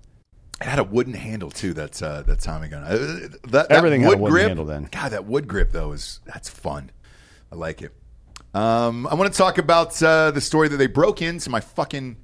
It 0.61 0.67
had 0.67 0.79
a 0.79 0.83
wooden 0.85 1.13
handle 1.13 1.51
too. 1.51 1.73
That's 1.73 2.01
uh, 2.01 2.23
that 2.23 2.39
Tommy 2.39 2.69
gun. 2.69 2.83
Uh, 2.83 2.89
that, 2.97 3.39
that 3.49 3.71
Everything 3.71 4.01
had 4.01 4.13
a 4.13 4.17
wooden 4.17 4.31
grip. 4.31 4.47
handle 4.47 4.65
then. 4.65 4.87
God, 4.91 5.11
that 5.11 5.25
wood 5.25 5.47
grip 5.49 5.71
though 5.71 5.91
is 5.91 6.21
that's 6.25 6.49
fun. 6.49 6.91
I 7.51 7.55
like 7.55 7.81
it. 7.81 7.91
Um, 8.53 9.05
I 9.07 9.15
want 9.15 9.31
to 9.31 9.37
talk 9.37 9.57
about 9.57 10.01
uh, 10.01 10.31
the 10.31 10.39
story 10.41 10.69
that 10.69 10.77
they 10.77 10.87
broke 10.87 11.21
into 11.21 11.49
my 11.49 11.59
fucking 11.59 12.15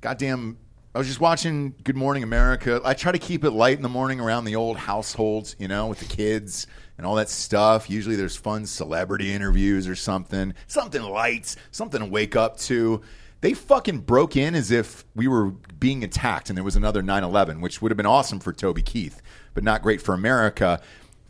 goddamn. 0.00 0.58
I 0.94 0.98
was 0.98 1.08
just 1.08 1.20
watching 1.20 1.74
Good 1.84 1.96
Morning 1.96 2.22
America. 2.22 2.78
I 2.84 2.92
try 2.92 3.12
to 3.12 3.18
keep 3.18 3.44
it 3.44 3.52
light 3.52 3.78
in 3.78 3.82
the 3.82 3.88
morning 3.88 4.20
around 4.20 4.44
the 4.44 4.56
old 4.56 4.76
households, 4.76 5.56
you 5.58 5.66
know, 5.66 5.86
with 5.86 6.00
the 6.00 6.04
kids 6.04 6.66
and 6.98 7.06
all 7.06 7.14
that 7.14 7.30
stuff. 7.30 7.88
Usually 7.88 8.14
there's 8.14 8.36
fun 8.36 8.66
celebrity 8.66 9.32
interviews 9.32 9.88
or 9.88 9.96
something, 9.96 10.52
something 10.66 11.00
light, 11.02 11.56
something 11.70 12.00
to 12.00 12.04
wake 12.04 12.36
up 12.36 12.58
to. 12.58 13.00
They 13.40 13.54
fucking 13.54 14.00
broke 14.00 14.36
in 14.36 14.54
as 14.54 14.70
if 14.70 15.06
we 15.14 15.28
were 15.28 15.52
being 15.80 16.04
attacked 16.04 16.50
and 16.50 16.58
there 16.58 16.62
was 16.62 16.76
another 16.76 17.00
9 17.00 17.24
11, 17.24 17.62
which 17.62 17.80
would 17.80 17.90
have 17.90 17.96
been 17.96 18.04
awesome 18.04 18.38
for 18.38 18.52
Toby 18.52 18.82
Keith, 18.82 19.22
but 19.54 19.64
not 19.64 19.80
great 19.80 20.02
for 20.02 20.12
America. 20.12 20.78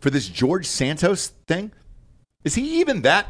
For 0.01 0.11
this 0.11 0.27
George 0.27 0.67
Santos 0.67 1.29
thing, 1.47 1.71
is 2.43 2.57
he 2.57 2.81
even 2.81 3.03
that 3.03 3.29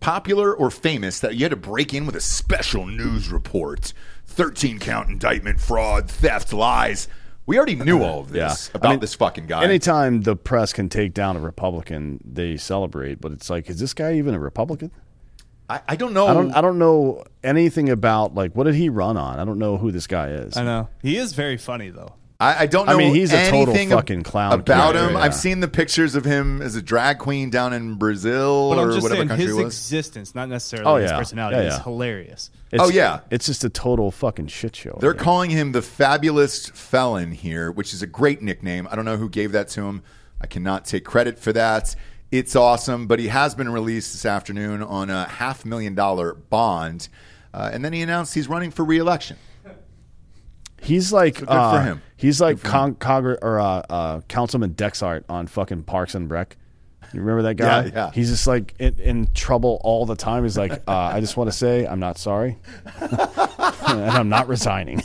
popular 0.00 0.54
or 0.54 0.70
famous 0.70 1.20
that 1.20 1.34
you 1.34 1.44
had 1.44 1.50
to 1.50 1.56
break 1.56 1.92
in 1.94 2.06
with 2.06 2.16
a 2.16 2.20
special 2.20 2.86
news 2.86 3.30
report? 3.30 3.92
13 4.26 4.78
count 4.78 5.08
indictment, 5.08 5.60
fraud, 5.60 6.10
theft, 6.10 6.52
lies. 6.52 7.08
We 7.46 7.56
already 7.56 7.76
knew 7.76 8.02
all 8.02 8.20
of 8.20 8.30
this 8.32 8.68
Yeah. 8.72 8.76
about 8.76 8.88
I 8.88 8.90
mean, 8.92 9.00
this 9.00 9.14
fucking 9.14 9.46
guy. 9.46 9.62
Anytime 9.62 10.22
the 10.22 10.34
press 10.34 10.72
can 10.72 10.88
take 10.88 11.14
down 11.14 11.36
a 11.36 11.40
Republican, 11.40 12.20
they 12.24 12.56
celebrate. 12.56 13.20
But 13.20 13.32
it's 13.32 13.48
like, 13.48 13.70
is 13.70 13.78
this 13.78 13.94
guy 13.94 14.14
even 14.14 14.34
a 14.34 14.40
Republican? 14.40 14.90
I, 15.68 15.80
I 15.88 15.96
don't 15.96 16.12
know. 16.12 16.26
I 16.28 16.34
don't. 16.34 16.52
I 16.52 16.60
don't 16.60 16.78
know 16.78 17.24
anything 17.42 17.88
about 17.88 18.34
like 18.34 18.54
what 18.54 18.64
did 18.64 18.74
he 18.76 18.88
run 18.88 19.16
on. 19.16 19.38
I 19.40 19.44
don't 19.44 19.58
know 19.58 19.76
who 19.78 19.90
this 19.90 20.06
guy 20.06 20.28
is. 20.28 20.56
I 20.56 20.62
know 20.64 20.88
he 21.02 21.16
is 21.16 21.32
very 21.32 21.56
funny 21.56 21.90
though. 21.90 22.14
I, 22.38 22.64
I 22.64 22.66
don't 22.66 22.84
know. 22.86 22.92
I 22.92 22.96
mean, 22.96 23.14
he's 23.14 23.32
a 23.32 23.50
total 23.50 23.74
fucking 23.74 24.22
clown 24.22 24.52
about 24.52 24.66
character, 24.92 25.08
him. 25.08 25.14
yeah. 25.14 25.20
I've 25.20 25.34
seen 25.34 25.60
the 25.60 25.68
pictures 25.68 26.14
of 26.14 26.24
him 26.26 26.60
as 26.60 26.76
a 26.76 26.82
drag 26.82 27.18
queen 27.18 27.48
down 27.48 27.72
in 27.72 27.94
Brazil 27.94 28.70
But 28.70 28.78
or 28.78 28.82
I'm 28.82 28.90
just 28.92 29.02
whatever 29.02 29.18
saying 29.20 29.28
country 29.28 29.46
his 29.46 29.56
it 29.56 29.64
was. 29.64 29.74
existence, 29.74 30.34
not 30.34 30.48
necessarily 30.50 30.90
Oh, 30.90 30.96
his 30.96 31.10
yeah. 31.10 31.18
personality, 31.18 31.56
Yeah, 31.56 31.76
is 31.76 31.82
hilarious. 31.82 32.50
It's- 32.70 32.86
Oh, 32.86 32.90
yeah. 32.92 33.20
it's 33.30 33.46
just 33.46 33.64
a 33.64 33.70
total 33.70 34.10
fucking 34.10 34.48
shit 34.48 34.76
show. 34.76 34.98
They're 35.00 35.14
Yeah. 35.14 35.22
calling 35.22 35.48
him 35.50 35.72
the 35.72 35.80
fabulous 35.80 36.66
felon 36.68 37.32
here, 37.32 37.70
which 37.70 37.94
is 37.94 38.02
a 38.02 38.06
great 38.06 38.42
nickname. 38.42 38.86
I 38.90 38.96
don't 38.96 39.06
know 39.06 39.16
who 39.16 39.30
gave 39.30 39.52
that 39.52 39.68
to 39.70 39.84
him. 39.84 40.02
I 40.38 40.46
cannot 40.46 40.84
take 40.84 41.04
credit 41.06 41.38
for 41.38 41.54
that. 41.54 41.96
It's 42.30 42.54
awesome, 42.54 43.06
but 43.06 43.18
he 43.18 43.28
has 43.28 43.54
been 43.54 43.70
released 43.70 44.12
this 44.12 44.26
afternoon 44.26 44.82
on 44.82 45.08
a 45.08 45.24
half 45.24 45.64
million 45.64 45.94
dollar 45.94 46.34
bond, 46.34 47.08
uh, 47.54 47.70
and 47.72 47.82
then 47.82 47.94
he 47.94 48.02
announced 48.02 48.34
he's 48.34 48.46
running 48.48 48.70
for 48.70 48.84
reelection. 48.84 49.38
He's 50.86 51.12
like 51.12 51.40
good 51.40 51.48
uh, 51.48 51.72
for 51.72 51.82
him. 51.82 52.02
He's 52.16 52.40
like 52.40 52.62
con- 52.62 52.94
Congre- 52.94 53.38
or 53.42 53.60
uh, 53.60 53.82
uh, 53.90 54.20
Councilman 54.22 54.70
Dexhart 54.74 55.24
on 55.28 55.46
fucking 55.46 55.82
Parks 55.82 56.14
and 56.14 56.30
Rec. 56.30 56.56
You 57.12 57.20
remember 57.20 57.42
that 57.42 57.54
guy? 57.54 57.84
Yeah, 57.86 57.90
yeah. 57.94 58.10
He's 58.12 58.30
just 58.30 58.46
like 58.46 58.74
in, 58.78 58.98
in 58.98 59.28
trouble 59.32 59.80
all 59.84 60.06
the 60.06 60.16
time. 60.16 60.42
He's 60.42 60.58
like, 60.58 60.72
uh, 60.88 60.92
I 60.92 61.20
just 61.20 61.36
want 61.36 61.48
to 61.50 61.56
say 61.56 61.86
I'm 61.86 62.00
not 62.00 62.18
sorry, 62.18 62.58
and 63.00 64.10
I'm 64.10 64.28
not 64.28 64.48
resigning. 64.48 65.02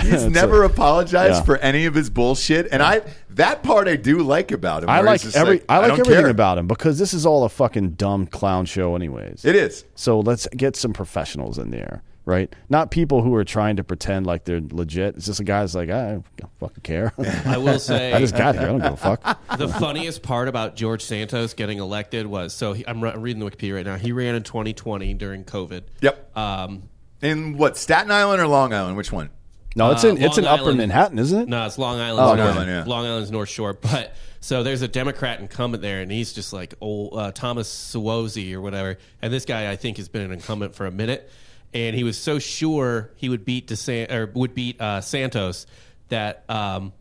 He's 0.00 0.24
never 0.28 0.62
like- 0.62 0.72
apologized 0.72 1.34
yeah. 1.34 1.42
for 1.42 1.56
any 1.58 1.86
of 1.86 1.94
his 1.94 2.10
bullshit, 2.10 2.68
and 2.72 2.82
I 2.82 3.02
that 3.30 3.62
part 3.62 3.86
I 3.86 3.96
do 3.96 4.22
like 4.22 4.50
about 4.50 4.82
him. 4.82 4.90
I 4.90 5.00
like 5.00 5.24
every. 5.36 5.62
I 5.68 5.78
like 5.78 5.88
don't 5.88 6.00
everything 6.00 6.24
care. 6.24 6.30
about 6.30 6.58
him 6.58 6.66
because 6.66 6.98
this 6.98 7.14
is 7.14 7.24
all 7.24 7.44
a 7.44 7.48
fucking 7.48 7.90
dumb 7.90 8.26
clown 8.26 8.66
show, 8.66 8.96
anyways. 8.96 9.44
it. 9.44 9.54
Is 9.54 9.84
So 9.94 10.20
let's 10.20 10.48
get 10.48 10.74
some 10.76 10.92
professionals 10.92 11.58
in 11.58 11.70
there, 11.70 12.02
right? 12.26 12.54
Not 12.68 12.90
people 12.90 13.22
who 13.22 13.34
are 13.36 13.44
trying 13.44 13.76
to 13.76 13.84
pretend 13.84 14.26
like 14.26 14.44
they're 14.44 14.60
legit. 14.60 15.16
It's 15.16 15.26
just 15.26 15.40
a 15.40 15.44
guy 15.44 15.60
that's 15.60 15.74
like, 15.74 15.88
I 15.88 16.20
don't 16.36 16.52
fucking 16.60 16.82
care. 16.82 17.12
I 17.46 17.56
will 17.56 17.78
say 17.78 18.12
I 18.12 18.18
just 18.18 18.36
got 18.36 18.56
here. 18.56 18.64
I 18.64 18.66
don't 18.66 18.82
give 18.82 18.92
a 18.92 18.96
fuck. 18.96 19.38
the 19.58 19.68
funniest 19.68 20.22
part 20.22 20.48
about 20.48 20.76
George 20.76 21.02
Santos 21.02 21.54
getting 21.54 21.78
elected 21.78 22.26
was 22.26 22.52
so 22.52 22.74
he, 22.74 22.86
I'm, 22.86 23.02
re- 23.02 23.14
reading 23.16 23.40
the 23.40 23.50
Wikipedia 23.50 23.76
right 23.76 23.86
now. 23.86 23.96
He 23.96 24.12
ran 24.12 24.34
in 24.34 24.42
2020 24.42 25.14
during 25.14 25.44
COVID. 25.44 25.84
Yep. 26.02 26.36
Um, 26.36 26.82
in 27.22 27.56
what 27.56 27.78
Staten 27.78 28.10
Island 28.10 28.42
or 28.42 28.48
Long 28.48 28.74
Island? 28.74 28.96
Which 28.96 29.10
one? 29.12 29.30
No, 29.76 29.90
it's 29.92 30.04
Uh, 30.04 30.08
in 30.08 30.22
it's 30.22 30.38
in 30.38 30.46
Upper 30.46 30.74
Manhattan, 30.74 31.18
isn't 31.18 31.42
it? 31.42 31.48
No, 31.48 31.64
it's 31.66 31.78
Long 31.78 32.00
Island. 32.00 32.20
Oh, 32.20 32.34
North, 32.34 32.40
okay. 32.40 32.58
Island, 32.58 32.70
yeah. 32.70 32.84
Long 32.92 33.04
Island's 33.06 33.30
North 33.30 33.50
Shore. 33.50 33.74
But 33.74 34.14
so 34.40 34.62
there's 34.62 34.82
a 34.82 34.88
Democrat 34.88 35.38
incumbent 35.38 35.82
there, 35.82 36.00
and 36.00 36.10
he's 36.10 36.32
just 36.32 36.52
like 36.52 36.74
old 36.80 37.12
uh, 37.16 37.30
Thomas 37.32 37.68
Suozzi 37.68 38.54
or 38.54 38.60
whatever. 38.62 38.96
And 39.20 39.32
this 39.32 39.44
guy, 39.44 39.70
I 39.70 39.76
think, 39.76 39.98
has 39.98 40.08
been 40.08 40.22
an 40.22 40.32
incumbent 40.32 40.74
for 40.74 40.86
a 40.86 40.90
minute. 40.90 41.30
And 41.76 41.94
he 41.94 42.04
was 42.04 42.16
so 42.16 42.38
sure 42.38 43.10
he 43.16 43.28
would 43.28 43.44
beat 43.44 43.68
DeSan- 43.68 44.10
or 44.10 44.26
would 44.34 44.54
beat 44.54 44.80
uh, 44.80 45.02
Santos 45.02 45.66
that 46.08 46.42
um, 46.48 46.94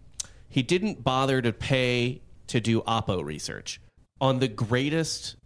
he 0.50 0.64
didn't 0.64 1.02
bother 1.02 1.42
to 1.42 1.54
pay 1.54 2.22
to 2.48 2.60
do 2.60 2.82
Oppo 2.82 3.24
research 3.24 3.80
on 4.20 4.40
the 4.40 4.50
greatest 4.50 5.38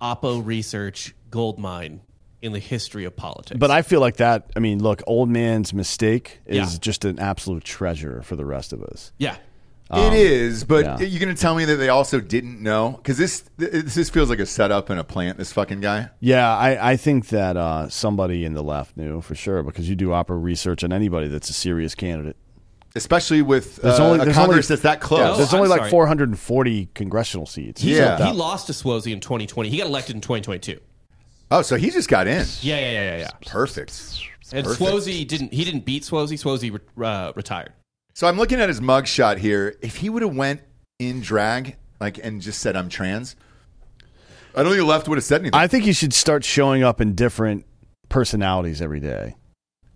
Oppo 0.00 0.44
research 0.44 1.14
gold 1.30 1.60
mine 1.60 2.00
in 2.40 2.50
the 2.52 2.58
history 2.58 3.04
of 3.04 3.14
politics. 3.14 3.56
But 3.56 3.70
I 3.70 3.82
feel 3.82 4.00
like 4.00 4.16
that. 4.16 4.50
I 4.56 4.58
mean, 4.58 4.82
look, 4.82 5.00
old 5.06 5.28
man's 5.28 5.72
mistake 5.72 6.40
is 6.44 6.56
Yeah. 6.72 6.78
just 6.80 7.04
an 7.04 7.20
absolute 7.20 7.62
treasure 7.62 8.20
for 8.22 8.34
the 8.34 8.44
rest 8.44 8.72
of 8.72 8.82
us. 8.82 9.12
yeah. 9.16 9.36
It 9.90 10.14
is, 10.14 10.64
but 10.64 10.86
Um, 10.86 11.00
yeah. 11.00 11.06
you're 11.06 11.20
going 11.20 11.34
to 11.34 11.40
tell 11.40 11.54
me 11.54 11.64
that 11.66 11.76
they 11.76 11.90
also 11.90 12.18
didn't 12.20 12.62
know 12.62 12.92
because 12.96 13.18
this 13.18 13.44
this 13.58 13.94
this 13.94 14.08
feels 14.10 14.30
like 14.30 14.38
a 14.38 14.46
setup 14.46 14.88
and 14.88 14.98
a 14.98 15.04
plant. 15.04 15.36
This 15.36 15.52
fucking 15.52 15.80
guy. 15.80 16.08
Yeah, 16.20 16.48
I, 16.56 16.92
I 16.92 16.96
think 16.96 17.28
that 17.28 17.56
uh, 17.58 17.88
somebody 17.90 18.44
in 18.46 18.54
the 18.54 18.62
left 18.62 18.96
knew 18.96 19.20
for 19.20 19.34
sure 19.34 19.62
because 19.62 19.88
you 19.90 19.94
do 19.96 20.08
oppo 20.08 20.42
research 20.42 20.82
on 20.82 20.92
anybody 20.94 21.28
that's 21.28 21.50
a 21.50 21.52
serious 21.52 21.94
candidate. 21.94 22.36
especially 22.96 23.42
with 23.42 23.76
There's 23.76 23.98
uh, 24.00 24.04
only- 24.06 24.20
a 24.20 24.24
there's 24.24 24.36
Congress 24.36 24.66
only- 24.70 24.76
that's 24.76 24.82
that 24.82 25.00
close. 25.02 25.20
Yeah, 25.20 25.36
There's 25.36 25.52
I'm 25.52 25.58
only 25.60 25.68
like 25.70 25.80
sorry. 25.80 25.90
440 25.90 26.88
congressional 26.94 27.46
seats. 27.46 27.82
Yeah. 27.84 28.24
He 28.26 28.32
lost 28.32 28.66
to 28.68 28.72
Suozzi 28.72 29.12
in 29.12 29.20
2020. 29.20 29.68
He 29.68 29.76
got 29.78 29.86
elected 29.88 30.14
in 30.14 30.20
2022. 30.22 30.78
Oh, 31.50 31.60
so 31.60 31.76
he 31.76 31.90
just 31.90 32.08
got 32.08 32.26
in. 32.26 32.46
Yeah, 32.62 32.78
yeah, 32.78 32.90
yeah, 32.90 33.02
yeah, 33.02 33.16
yeah. 33.18 33.30
Perfect. 33.46 33.92
And 34.52 34.64
Perfect. 34.66 34.80
Suozzi 34.90 35.26
didn't. 35.28 35.52
He 35.52 35.64
didn't 35.64 35.84
beat 35.84 36.02
Suozzi. 36.02 36.38
Suozzi 36.42 36.78
re- 36.96 37.06
uh, 37.06 37.32
retired. 37.36 37.72
So 38.14 38.26
I'm 38.26 38.36
looking 38.36 38.60
at 38.60 38.68
his 38.68 38.80
mugshot 38.80 39.38
here. 39.38 39.76
If 39.80 39.96
he 39.96 40.10
would 40.10 40.22
have 40.22 40.34
went 40.34 40.60
in 40.98 41.20
drag, 41.20 41.76
like, 42.00 42.18
and 42.18 42.40
just 42.40 42.60
said 42.60 42.76
I'm 42.76 42.88
trans, 42.88 43.36
I 44.54 44.62
don't 44.62 44.72
think 44.72 44.80
the 44.80 44.84
left 44.84 45.08
would 45.08 45.16
have 45.16 45.24
said 45.24 45.40
anything. 45.40 45.58
I 45.58 45.66
think 45.66 45.86
you 45.86 45.92
should 45.92 46.12
start 46.12 46.44
showing 46.44 46.82
up 46.82 47.00
in 47.00 47.14
different 47.14 47.64
personalities 48.08 48.82
every 48.82 49.00
day, 49.00 49.36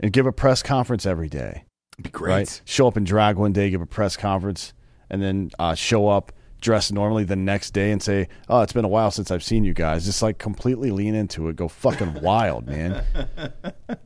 and 0.00 0.12
give 0.12 0.26
a 0.26 0.32
press 0.32 0.62
conference 0.62 1.04
every 1.04 1.28
day. 1.28 1.64
It'd 1.98 2.04
be 2.04 2.10
great. 2.10 2.32
Right? 2.32 2.62
Show 2.64 2.88
up 2.88 2.96
in 2.96 3.04
drag 3.04 3.36
one 3.36 3.52
day, 3.52 3.68
give 3.70 3.82
a 3.82 3.86
press 3.86 4.16
conference, 4.16 4.72
and 5.10 5.22
then 5.22 5.50
uh, 5.58 5.74
show 5.74 6.08
up 6.08 6.32
dressed 6.58 6.90
normally 6.90 7.22
the 7.24 7.36
next 7.36 7.72
day 7.72 7.92
and 7.92 8.02
say, 8.02 8.28
"Oh, 8.48 8.62
it's 8.62 8.72
been 8.72 8.84
a 8.86 8.88
while 8.88 9.10
since 9.10 9.30
I've 9.30 9.44
seen 9.44 9.64
you 9.64 9.74
guys." 9.74 10.06
Just 10.06 10.22
like 10.22 10.38
completely 10.38 10.90
lean 10.90 11.14
into 11.14 11.48
it, 11.48 11.56
go 11.56 11.68
fucking 11.68 12.20
wild, 12.22 12.66
man. 12.66 13.04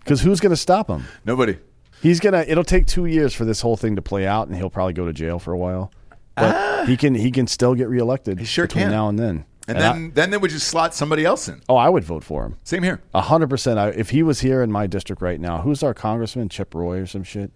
Because 0.01 0.23
who's 0.23 0.41
gonna 0.41 0.57
stop 0.57 0.89
him? 0.89 1.05
Nobody. 1.25 1.57
He's 2.01 2.21
gonna. 2.21 2.45
It'll 2.47 2.65
take 2.65 2.87
two 2.87 3.07
years 3.07 3.35
for 3.35 3.45
this 3.45 3.61
whole 3.61 3.77
thing 3.77 3.97
to 3.97 4.03
play 4.03 4.27
out, 4.27 4.49
and 4.49 4.57
he'll 4.57 4.71
probably 4.71 4.95
go 4.95 5.07
to 5.07 5.13
jail 5.13 5.39
for 5.39 5.53
a 5.53 5.59
while. 5.59 5.93
But 6.35 6.87
he 6.87 6.97
can. 6.97 7.15
He 7.15 7.31
can 7.31 7.47
still 7.47 7.75
get 7.75 7.89
reelected. 7.89 8.39
Ah. 8.39 8.41
He 8.41 8.47
sure 8.47 8.67
between 8.67 8.85
can. 8.85 8.93
now 8.93 9.09
and 9.09 9.19
then. 9.19 9.45
And, 9.69 9.79
I- 9.79 9.93
then, 9.93 10.13
then 10.15 10.31
they 10.31 10.37
would 10.37 10.51
just 10.51 10.67
slot 10.69 10.95
somebody 10.95 11.25
else 11.25 11.47
in. 11.49 11.61
oh, 11.69 11.77
I 11.77 11.89
would 11.89 12.03
vote 12.03 12.25
for 12.25 12.45
him. 12.45 12.57
Same 12.65 12.83
here. 12.83 13.01
A 13.15 13.21
hundred 13.21 13.51
percent. 13.51 13.79
If 13.97 14.11
he 14.11 14.23
was 14.23 14.41
here 14.41 14.63
in 14.63 14.73
my 14.73 14.87
district 14.87 15.23
right 15.23 15.39
now, 15.39 15.59
who's 15.61 15.83
our 15.83 15.95
congressman? 15.95 16.49
Chip 16.49 16.75
Roy 16.75 16.99
or 16.99 17.07
some 17.07 17.23
shit. 17.23 17.53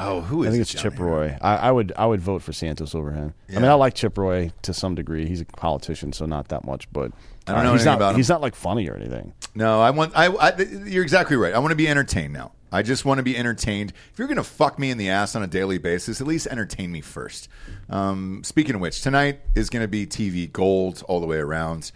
Oh, 0.00 0.20
who 0.20 0.44
is 0.44 0.48
I 0.48 0.50
think 0.52 0.62
it's 0.62 0.74
Chip? 0.74 0.98
Roy. 0.98 1.36
I, 1.40 1.56
I 1.56 1.70
would 1.72 1.92
I 1.96 2.06
would 2.06 2.20
vote 2.20 2.40
for 2.42 2.52
Santos 2.52 2.94
over 2.94 3.10
him. 3.10 3.34
I 3.50 3.54
mean, 3.54 3.64
I 3.64 3.74
like 3.74 3.94
Chip 3.94 4.16
Roy 4.16 4.52
to 4.62 4.72
some 4.72 4.94
degree. 4.94 5.26
He's 5.26 5.40
a 5.40 5.44
politician, 5.44 6.12
so 6.12 6.24
not 6.24 6.48
that 6.48 6.64
much. 6.64 6.90
But 6.92 7.12
I 7.46 7.52
don't 7.52 7.60
uh, 7.60 7.62
know 7.64 7.72
he's 7.72 7.84
not. 7.84 7.96
about 7.96 8.10
him. 8.12 8.16
he's 8.16 8.28
not 8.28 8.40
like 8.40 8.54
funny 8.54 8.88
or 8.88 8.96
anything. 8.96 9.34
No, 9.54 9.80
I 9.80 9.90
want. 9.90 10.12
I, 10.16 10.26
I. 10.26 10.56
You're 10.56 11.02
exactly 11.02 11.36
right. 11.36 11.52
I 11.52 11.58
want 11.58 11.72
to 11.72 11.76
be 11.76 11.88
entertained 11.88 12.32
now. 12.32 12.52
I 12.70 12.82
just 12.82 13.04
want 13.04 13.18
to 13.18 13.22
be 13.22 13.36
entertained. 13.36 13.92
If 14.12 14.18
you're 14.18 14.28
going 14.28 14.36
to 14.36 14.44
fuck 14.44 14.78
me 14.78 14.90
in 14.90 14.98
the 14.98 15.08
ass 15.08 15.34
on 15.34 15.42
a 15.42 15.46
daily 15.46 15.78
basis, 15.78 16.20
at 16.20 16.26
least 16.26 16.46
entertain 16.46 16.92
me 16.92 17.00
first. 17.00 17.48
Um, 17.88 18.42
speaking 18.44 18.74
of 18.74 18.80
which, 18.80 19.00
tonight 19.00 19.40
is 19.54 19.70
going 19.70 19.82
to 19.82 19.88
be 19.88 20.06
TV 20.06 20.50
gold 20.50 21.02
all 21.08 21.20
the 21.20 21.26
way 21.26 21.38
around. 21.38 21.92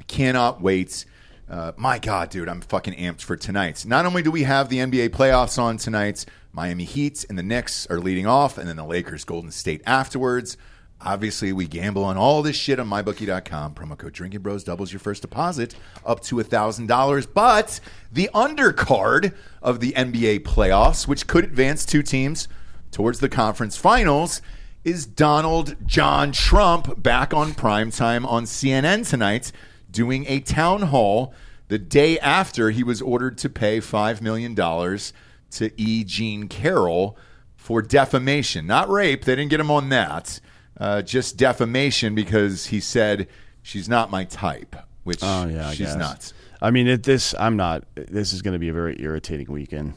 I 0.00 0.02
cannot 0.04 0.62
wait. 0.62 1.04
Uh, 1.48 1.72
my 1.76 1.98
God, 1.98 2.30
dude, 2.30 2.48
I'm 2.48 2.62
fucking 2.62 2.94
amped 2.94 3.20
for 3.20 3.36
tonight. 3.36 3.84
Not 3.86 4.06
only 4.06 4.22
do 4.22 4.30
we 4.30 4.44
have 4.44 4.70
the 4.70 4.78
NBA 4.78 5.10
playoffs 5.10 5.58
on 5.58 5.76
tonight, 5.76 6.24
Miami 6.52 6.84
Heat 6.84 7.26
and 7.28 7.38
the 7.38 7.42
Knicks 7.42 7.86
are 7.88 8.00
leading 8.00 8.26
off, 8.26 8.56
and 8.56 8.66
then 8.66 8.76
the 8.76 8.84
Lakers, 8.84 9.24
Golden 9.24 9.50
State 9.50 9.82
afterwards. 9.84 10.56
Obviously, 11.04 11.52
we 11.52 11.66
gamble 11.66 12.02
on 12.02 12.16
all 12.16 12.42
this 12.42 12.56
shit 12.56 12.80
on 12.80 12.88
mybookie.com. 12.88 13.74
Promo 13.74 13.96
code 13.96 14.14
Drinkin' 14.14 14.40
Bros 14.40 14.64
doubles 14.64 14.90
your 14.90 15.00
first 15.00 15.20
deposit 15.20 15.74
up 16.06 16.20
to 16.20 16.36
$1,000. 16.36 17.26
But 17.34 17.78
the 18.10 18.30
undercard 18.34 19.34
of 19.60 19.80
the 19.80 19.92
NBA 19.92 20.40
playoffs, 20.40 21.06
which 21.06 21.26
could 21.26 21.44
advance 21.44 21.84
two 21.84 22.02
teams 22.02 22.48
towards 22.90 23.20
the 23.20 23.28
conference 23.28 23.76
finals, 23.76 24.40
is 24.82 25.04
Donald 25.04 25.76
John 25.86 26.32
Trump 26.32 27.02
back 27.02 27.34
on 27.34 27.52
primetime 27.52 28.26
on 28.26 28.44
CNN 28.44 29.08
tonight 29.08 29.52
doing 29.90 30.24
a 30.26 30.40
town 30.40 30.82
hall 30.82 31.34
the 31.68 31.78
day 31.78 32.18
after 32.18 32.70
he 32.70 32.82
was 32.82 33.02
ordered 33.02 33.36
to 33.38 33.48
pay 33.50 33.78
$5 33.78 34.20
million 34.22 34.54
to 34.54 35.80
E. 35.80 36.04
Jean 36.04 36.48
Carroll 36.48 37.16
for 37.56 37.80
defamation, 37.80 38.66
not 38.66 38.90
rape. 38.90 39.24
They 39.24 39.36
didn't 39.36 39.50
get 39.50 39.60
him 39.60 39.70
on 39.70 39.88
that. 39.90 40.40
Uh, 40.78 41.02
just 41.02 41.36
defamation 41.36 42.14
because 42.14 42.66
he 42.66 42.80
said 42.80 43.28
she's 43.62 43.88
not 43.88 44.10
my 44.10 44.24
type, 44.24 44.74
which 45.04 45.20
Oh 45.22 45.46
yeah, 45.46 45.68
I 45.68 45.70
she's 45.70 45.86
guess. 45.88 45.96
not. 45.96 46.32
I 46.60 46.70
mean, 46.70 46.86
it, 46.88 47.02
this 47.02 47.34
I'm 47.38 47.56
not. 47.56 47.84
This 47.94 48.32
is 48.32 48.42
going 48.42 48.52
to 48.54 48.58
be 48.58 48.68
a 48.68 48.72
very 48.72 49.00
irritating 49.00 49.50
weekend 49.50 49.94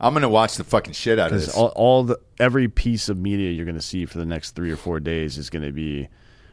I'm 0.00 0.14
gonna 0.14 0.28
watch 0.28 0.56
the 0.56 0.64
fucking 0.64 0.92
shit 0.94 1.18
out 1.18 1.32
of 1.32 1.40
this. 1.40 1.54
all, 1.54 1.68
all 1.68 2.04
the 2.04 2.18
every 2.38 2.68
piece 2.68 3.08
of 3.08 3.18
media 3.18 3.50
you're 3.50 3.64
going 3.64 3.76
to 3.76 3.82
see 3.82 4.06
for 4.06 4.18
the 4.18 4.26
next 4.26 4.52
three 4.52 4.70
or 4.70 4.76
four 4.76 5.00
days 5.00 5.38
is 5.38 5.50
going 5.50 5.64
to 5.64 5.72
be. 5.72 6.08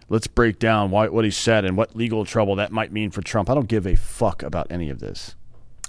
Let's 0.09 0.27
break 0.27 0.59
down 0.59 0.91
why, 0.91 1.07
what 1.07 1.23
he 1.25 1.31
said 1.31 1.63
and 1.65 1.77
what 1.77 1.95
legal 1.95 2.25
trouble 2.25 2.55
that 2.57 2.71
might 2.71 2.91
mean 2.91 3.09
for 3.09 3.21
Trump. 3.21 3.49
I 3.49 3.55
don't 3.55 3.67
give 3.69 3.87
a 3.87 3.95
fuck 3.95 4.43
about 4.43 4.67
any 4.69 4.89
of 4.89 4.99
this. 4.99 5.35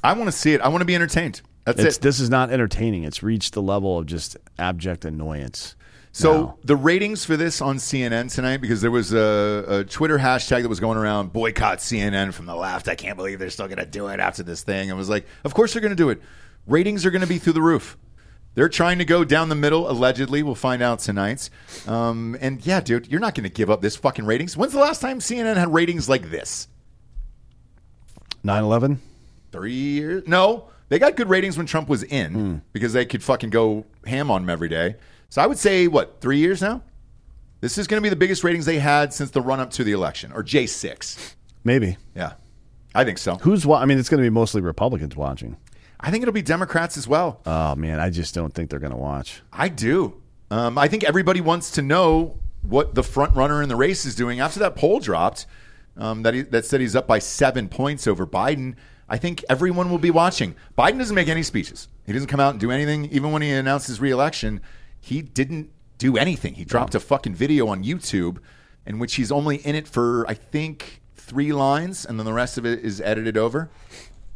I 0.05 0.12
want 0.12 0.28
to 0.28 0.32
see 0.32 0.55
it. 0.55 0.61
I 0.61 0.69
want 0.69 0.82
to 0.82 0.86
be 0.86 0.95
entertained. 0.95 1.43
That's 1.65 1.81
It's, 1.82 1.97
it. 1.97 2.01
this 2.03 2.20
is 2.20 2.31
not 2.31 2.51
entertaining. 2.51 3.05
It's 3.05 3.23
reached 3.23 3.55
the 3.55 3.61
level 3.62 3.99
of 3.99 4.07
just 4.07 4.36
abject 4.59 5.05
annoyance. 5.05 5.74
So 6.16 6.32
now. 6.32 6.59
the 6.62 6.77
ratings 6.77 7.24
for 7.24 7.36
this 7.36 7.61
on 7.61 7.78
CNN 7.78 8.32
tonight, 8.32 8.59
because 8.59 8.81
there 8.81 8.93
was 8.93 9.12
a, 9.12 9.65
a 9.81 9.85
Twitter 9.85 10.16
hashtag 10.16 10.62
that 10.62 10.69
was 10.69 10.78
going 10.78 10.97
around, 10.97 11.32
boycott 11.32 11.78
CNN 11.78 12.32
from 12.32 12.47
the 12.47 12.55
left. 12.55 12.86
I 12.86 12.95
can't 12.95 13.16
believe 13.16 13.41
they're 13.41 13.51
still 13.51 13.66
going 13.66 13.78
to 13.78 13.85
do 13.86 14.07
it 14.07 14.20
after 14.20 14.45
this 14.45 14.62
thing. 14.62 14.93
I 14.93 14.95
was 14.95 15.09
like, 15.09 15.27
of 15.43 15.55
course 15.55 15.73
they're 15.73 15.82
going 15.82 15.91
to 15.91 15.97
do 15.97 16.11
it. 16.11 16.23
Ratings 16.69 17.05
are 17.05 17.11
going 17.11 17.23
to 17.23 17.27
be 17.27 17.39
through 17.39 17.55
the 17.55 17.62
roof. 17.62 17.99
They're 18.55 18.69
trying 18.69 18.99
to 18.99 19.05
go 19.05 19.24
down 19.24 19.49
the 19.49 19.57
middle, 19.57 19.91
allegedly. 19.91 20.45
We'll 20.45 20.55
find 20.55 20.82
out 20.82 21.01
tonight. 21.01 21.51
Um, 21.89 22.36
and 22.41 22.65
yeah, 22.65 22.81
dude, 22.81 23.09
you're 23.09 23.19
not 23.19 23.35
going 23.35 23.43
to 23.43 23.53
give 23.53 23.69
up 23.69 23.82
this 23.82 23.97
fucking 23.97 24.24
ratings. 24.24 24.57
When's 24.57 24.73
the 24.73 24.78
last 24.78 25.01
time 25.01 25.19
CNN 25.19 25.57
had 25.57 25.74
ratings 25.74 26.09
like 26.09 26.31
this? 26.31 26.69
9/11. 28.45 28.99
Three 29.51 29.73
years? 29.73 30.23
No, 30.28 30.69
they 30.89 31.01
got 31.01 31.16
good 31.16 31.28
ratings 31.28 31.57
when 31.57 31.66
Trump 31.66 31.89
was 31.89 32.05
in 32.05 32.62
because 32.73 32.93
they 32.93 33.05
could 33.05 33.24
fucking 33.24 33.51
go 33.51 33.85
ham 34.07 34.31
on 34.31 34.45
him 34.45 34.51
every 34.51 34.69
day. 34.69 34.95
So 35.35 35.43
I 35.43 35.48
would 35.48 35.59
say 35.59 35.89
what 35.89 36.20
three 36.20 36.39
years 36.39 36.62
now. 36.62 36.81
This 37.61 37.77
is 37.77 37.89
going 37.89 38.01
to 38.01 38.02
be 38.05 38.09
the 38.09 38.15
biggest 38.15 38.44
ratings 38.44 38.66
they 38.66 38.78
had 38.78 39.12
since 39.12 39.32
the 39.32 39.40
run 39.40 39.59
up 39.59 39.73
to 39.73 39.82
the 39.82 39.90
election, 39.90 40.31
or 40.31 40.44
J 40.44 40.65
six. 40.65 41.35
Maybe. 41.65 41.97
Yeah, 42.15 42.35
I 42.94 43.02
think 43.02 43.19
so. 43.19 43.35
Who's 43.39 43.66
wa- 43.66 43.81
I 43.81 43.85
mean, 43.85 43.98
it's 43.98 44.09
going 44.09 44.23
to 44.23 44.24
be 44.24 44.31
mostly 44.31 44.61
Republicans 44.61 45.16
watching. 45.16 45.56
I 45.98 46.12
think 46.12 46.23
it'll 46.23 46.32
be 46.32 46.40
Democrats 46.40 46.97
as 46.97 47.09
well. 47.09 47.40
Oh 47.47 47.74
man, 47.74 47.98
I 47.98 48.11
just 48.11 48.32
don't 48.32 48.55
think 48.55 48.70
they're 48.70 48.78
going 48.78 48.93
to 48.93 48.97
watch. 48.97 49.43
I 49.52 49.69
do. 49.69 50.23
Um, 50.52 50.78
I 50.78 50.86
think 50.86 51.02
everybody 51.02 51.40
wants 51.40 51.73
to 51.73 51.82
know 51.82 52.39
what 52.62 52.94
the 52.94 53.02
front 53.02 53.35
runner 53.35 53.61
in 53.61 53.69
the 53.69 53.74
race 53.74 54.05
is 54.05 54.15
doing 54.15 54.39
after 54.39 54.61
that 54.61 54.77
poll 54.77 55.01
dropped. 55.01 55.47
Um, 55.97 56.23
that 56.23 56.35
he, 56.35 56.43
that 56.43 56.65
said 56.65 56.81
he's 56.81 56.94
up 56.94 57.09
by 57.09 57.19
seven 57.19 57.69
points 57.69 58.06
over 58.06 58.24
Biden. 58.24 58.77
I 59.09 59.19
think 59.19 59.44
everyone 59.48 59.90
will 59.90 59.98
be 59.98 60.12
watching. 60.12 60.55
Biden 60.78 60.98
doesn't 60.98 61.16
make 61.16 61.27
any 61.27 61.43
speeches. 61.43 61.89
He 62.06 62.12
doesn't 62.12 62.28
come 62.28 62.39
out 62.39 62.52
and 62.52 62.61
do 62.61 62.70
anything. 62.70 63.06
Even 63.06 63.32
when 63.32 63.43
he 63.43 63.51
announces 63.51 63.89
his 63.89 64.01
reelection, 64.01 64.61
he 65.05 65.20
didn't 65.20 65.70
do 65.98 66.16
anything. 66.16 66.55
He 66.55 66.64
dropped 66.64 66.94
a 66.94 67.01
fucking 67.01 67.35
video 67.35 67.68
on 67.68 67.85
YouTube 67.85 68.39
in 68.86 68.98
which 68.98 69.16
he's 69.16 69.31
only 69.31 69.56
in 69.56 69.74
it 69.74 69.86
for 69.86 70.26
I 70.26 70.32
think 70.32 71.02
three 71.14 71.52
lines, 71.52 72.06
and 72.06 72.18
then 72.18 72.24
the 72.24 72.32
rest 72.32 72.56
of 72.56 72.64
it 72.64 72.81
is 72.81 73.02
edited 73.02 73.36
over. 73.36 73.68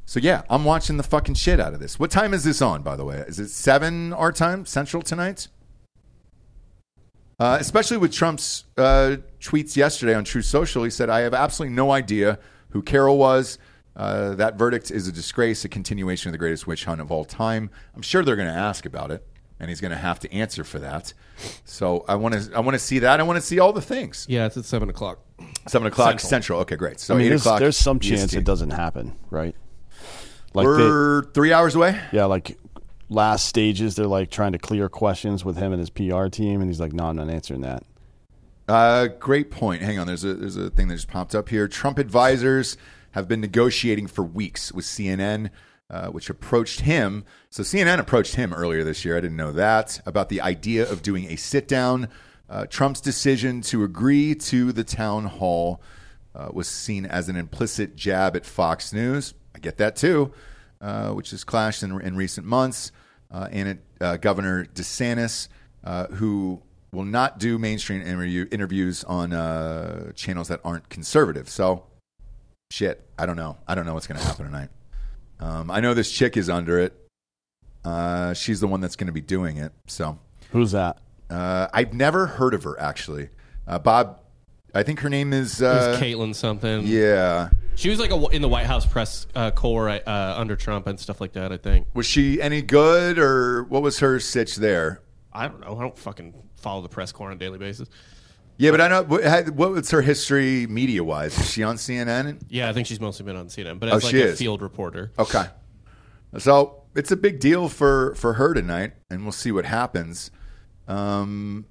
So 0.04 0.20
yeah, 0.20 0.42
I'm 0.50 0.64
watching 0.64 0.98
the 0.98 1.02
fucking 1.02 1.36
shit 1.36 1.58
out 1.58 1.72
of 1.72 1.80
this. 1.80 1.98
What 1.98 2.10
time 2.10 2.34
is 2.34 2.44
this 2.44 2.60
on, 2.60 2.82
by 2.82 2.96
the 2.96 3.04
way? 3.04 3.24
Is 3.26 3.38
it 3.38 3.48
seven 3.48 4.12
our 4.12 4.30
time 4.30 4.66
central 4.66 5.02
tonight? 5.02 5.48
Uh, 7.40 7.56
especially 7.60 7.96
with 7.96 8.12
Trump's 8.12 8.64
uh, 8.76 9.16
tweets 9.40 9.74
yesterday 9.74 10.14
on 10.14 10.24
Truth 10.24 10.46
Social, 10.46 10.84
he 10.84 10.90
said, 10.90 11.08
"I 11.08 11.20
have 11.20 11.32
absolutely 11.32 11.74
no 11.74 11.92
idea 11.92 12.38
who 12.70 12.82
Carroll 12.82 13.16
was. 13.16 13.58
Uh, 13.96 14.34
that 14.34 14.56
verdict 14.56 14.90
is 14.90 15.08
a 15.08 15.12
disgrace, 15.12 15.64
a 15.64 15.68
continuation 15.68 16.28
of 16.28 16.32
the 16.32 16.38
greatest 16.38 16.66
witch 16.66 16.84
hunt 16.84 17.00
of 17.00 17.10
all 17.10 17.24
time. 17.24 17.70
I'm 17.96 18.02
sure 18.02 18.22
they're 18.22 18.36
going 18.36 18.48
to 18.48 18.54
ask 18.54 18.84
about 18.84 19.10
it, 19.10 19.26
and 19.60 19.68
he's 19.68 19.80
going 19.80 19.90
to 19.90 19.96
have 19.98 20.20
to 20.20 20.32
answer 20.32 20.64
for 20.64 20.78
that. 20.78 21.12
So 21.64 22.04
I 22.08 22.14
want 22.16 22.34
to, 22.34 22.50
I 22.54 22.60
want 22.60 22.74
to 22.74 22.78
see 22.78 23.00
that. 23.00 23.20
I 23.20 23.22
want 23.22 23.36
to 23.36 23.42
see 23.42 23.58
all 23.58 23.72
the 23.72 23.82
things. 23.82 24.26
Yeah, 24.28 24.46
it's 24.46 24.56
at 24.56 24.64
seven 24.64 24.88
o'clock. 24.88 25.20
Seven 25.66 25.86
o'clock 25.88 26.20
Central. 26.20 26.28
Central. 26.28 26.60
Okay, 26.60 26.76
great. 26.76 27.00
So 27.00 27.14
I 27.14 27.18
mean, 27.18 27.26
eight 27.26 27.28
there's, 27.30 27.42
o'clock. 27.42 27.60
there's 27.60 27.76
some 27.76 28.00
chance 28.00 28.24
EST. 28.24 28.38
it 28.38 28.44
doesn't 28.44 28.70
happen, 28.70 29.16
right? 29.30 29.54
Like 30.54 30.64
We're 30.66 31.24
three 31.32 31.52
hours 31.52 31.74
away. 31.74 32.00
yeah, 32.12 32.24
like 32.24 32.58
last 33.08 33.46
stages, 33.46 33.96
they're 33.96 34.06
like 34.06 34.30
trying 34.30 34.52
to 34.52 34.58
clear 34.58 34.88
questions 34.88 35.44
with 35.44 35.56
him 35.56 35.72
and 35.72 35.80
his 35.80 35.90
PR 35.90 36.26
team, 36.28 36.60
and 36.60 36.68
he's 36.70 36.80
like, 36.80 36.92
"No, 36.92 37.04
I'm 37.06 37.16
not 37.16 37.28
answering 37.30 37.60
that." 37.60 37.84
Uh, 38.66 39.08
great 39.18 39.50
point. 39.50 39.82
Hang 39.82 39.98
on. 39.98 40.06
There's 40.06 40.24
a 40.24 40.34
there's 40.34 40.56
a 40.56 40.70
thing 40.70 40.88
that 40.88 40.94
just 40.94 41.08
popped 41.08 41.34
up 41.34 41.48
here. 41.48 41.68
Trump 41.68 41.98
advisors 41.98 42.76
have 43.12 43.28
been 43.28 43.40
negotiating 43.40 44.06
for 44.06 44.22
weeks 44.22 44.72
with 44.72 44.84
CNN, 44.84 45.50
uh, 45.90 46.08
which 46.08 46.28
approached 46.28 46.80
him. 46.80 47.24
So 47.50 47.62
CNN 47.62 47.98
approached 47.98 48.34
him 48.34 48.52
earlier 48.52 48.84
this 48.84 49.04
year. 49.04 49.16
I 49.16 49.20
didn't 49.20 49.36
know 49.36 49.52
that 49.52 50.00
about 50.04 50.28
the 50.28 50.40
idea 50.40 50.86
of 50.90 51.02
doing 51.02 51.30
a 51.30 51.36
sit 51.36 51.66
down. 51.66 52.08
Uh, 52.48 52.66
Trump's 52.66 53.00
decision 53.00 53.60
to 53.62 53.84
agree 53.84 54.34
to 54.34 54.72
the 54.72 54.84
town 54.84 55.24
hall 55.24 55.80
uh, 56.34 56.48
was 56.52 56.68
seen 56.68 57.06
as 57.06 57.28
an 57.28 57.36
implicit 57.36 57.96
jab 57.96 58.36
at 58.36 58.44
Fox 58.44 58.92
News. 58.92 59.34
I 59.54 59.60
get 59.60 59.78
that 59.78 59.96
too, 59.96 60.32
uh, 60.80 61.10
which 61.12 61.30
has 61.30 61.42
clashed 61.42 61.82
in, 61.82 61.98
in 62.02 62.16
recent 62.16 62.46
months. 62.46 62.92
Uh, 63.30 63.48
and 63.50 63.68
it, 63.68 64.20
Governor 64.20 64.64
DeSantis, 64.66 65.48
who 66.14 66.62
will 66.92 67.04
not 67.04 67.38
do 67.38 67.58
mainstream 67.58 68.00
interview, 68.00 68.46
interviews 68.50 69.04
on 69.04 69.30
channels 70.14 70.48
that 70.48 70.60
aren't 70.64 70.88
conservative. 70.88 71.48
So, 71.48 71.84
shit, 72.70 73.06
I 73.18 73.26
don't 73.26 73.36
know. 73.36 73.58
I 73.66 73.74
don't 73.74 73.84
know 73.84 73.94
what's 73.94 74.06
going 74.06 74.20
to 74.20 74.26
happen 74.26 74.46
tonight. 74.46 74.70
Um, 75.40 75.70
I 75.70 75.80
know 75.80 75.94
this 75.94 76.10
chick 76.10 76.36
is 76.36 76.48
under 76.50 76.78
it. 76.78 76.94
Uh, 77.84 78.34
she's 78.34 78.60
the 78.60 78.66
one 78.66 78.80
that's 78.80 78.96
going 78.96 79.06
to 79.06 79.12
be 79.12 79.20
doing 79.20 79.56
it. 79.56 79.72
So, 79.86 80.18
Who's 80.50 80.72
that? 80.72 80.98
uh, 81.30 81.68
I've 81.72 81.92
never 81.94 82.26
heard 82.26 82.54
of 82.54 82.64
her 82.64 82.78
actually. 82.80 83.28
Uh, 83.66 83.78
Bob, 83.78 84.18
I 84.74 84.82
think 84.82 85.00
her 85.00 85.08
name 85.08 85.32
is. 85.32 85.60
It 85.60 85.66
Uh, 85.66 85.90
was 85.90 86.00
Caitlin 86.00 86.34
something. 86.34 86.82
yeah, 86.86 87.50
She 87.76 87.88
was 87.90 87.98
like 87.98 88.10
a, 88.10 88.26
in 88.28 88.42
the 88.42 88.48
White 88.48 88.66
House 88.66 88.84
press 88.86 89.26
uh, 89.34 89.50
corps 89.50 89.88
uh, 89.90 90.34
under 90.36 90.56
Trump 90.56 90.86
and 90.86 90.98
stuff 90.98 91.20
like 91.20 91.32
that. 91.34 91.52
I 91.52 91.56
think. 91.56 91.86
Was 91.94 92.06
she 92.06 92.40
any 92.42 92.62
good, 92.62 93.18
or 93.18 93.64
what 93.64 93.82
was 93.82 94.00
her 94.00 94.18
sitch 94.20 94.56
there? 94.56 95.02
I 95.32 95.46
don't 95.48 95.60
know. 95.60 95.76
I 95.78 95.82
don't 95.82 95.96
fucking 95.98 96.34
follow 96.56 96.82
the 96.82 96.88
press 96.88 97.12
corps 97.12 97.28
on 97.28 97.34
a 97.34 97.38
daily 97.38 97.58
basis. 97.58 97.88
Yeah, 98.58 98.72
but 98.72 98.80
I 98.80 98.88
know 98.88 99.02
what, 99.04 99.70
was 99.70 99.90
her 99.92 100.02
history 100.02 100.66
media 100.66 101.04
wise? 101.04 101.38
Is 101.38 101.50
she 101.50 101.62
on 101.62 101.76
CNN? 101.76 102.42
Yeah, 102.48 102.68
I 102.68 102.72
think 102.72 102.88
she's 102.88 103.00
mostly 103.00 103.24
been 103.24 103.36
on 103.36 103.46
CNN, 103.46 103.78
but 103.78 103.88
Oh, 103.88 103.92
like 103.94 104.02
she 104.02 104.20
a 104.20 104.26
is. 104.26 104.38
field 104.38 104.62
reporter. 104.62 105.12
Okay. 105.16 105.44
So 106.38 106.82
it's 106.96 107.12
a 107.12 107.16
big 107.16 107.38
deal 107.40 107.68
for 107.68 108.14
for 108.16 108.34
her 108.34 108.52
tonight, 108.54 108.92
and 109.10 109.22
we'll 109.22 109.32
see 109.32 109.52
what 109.52 109.64
happens. 109.64 110.30
Um, 110.88 111.66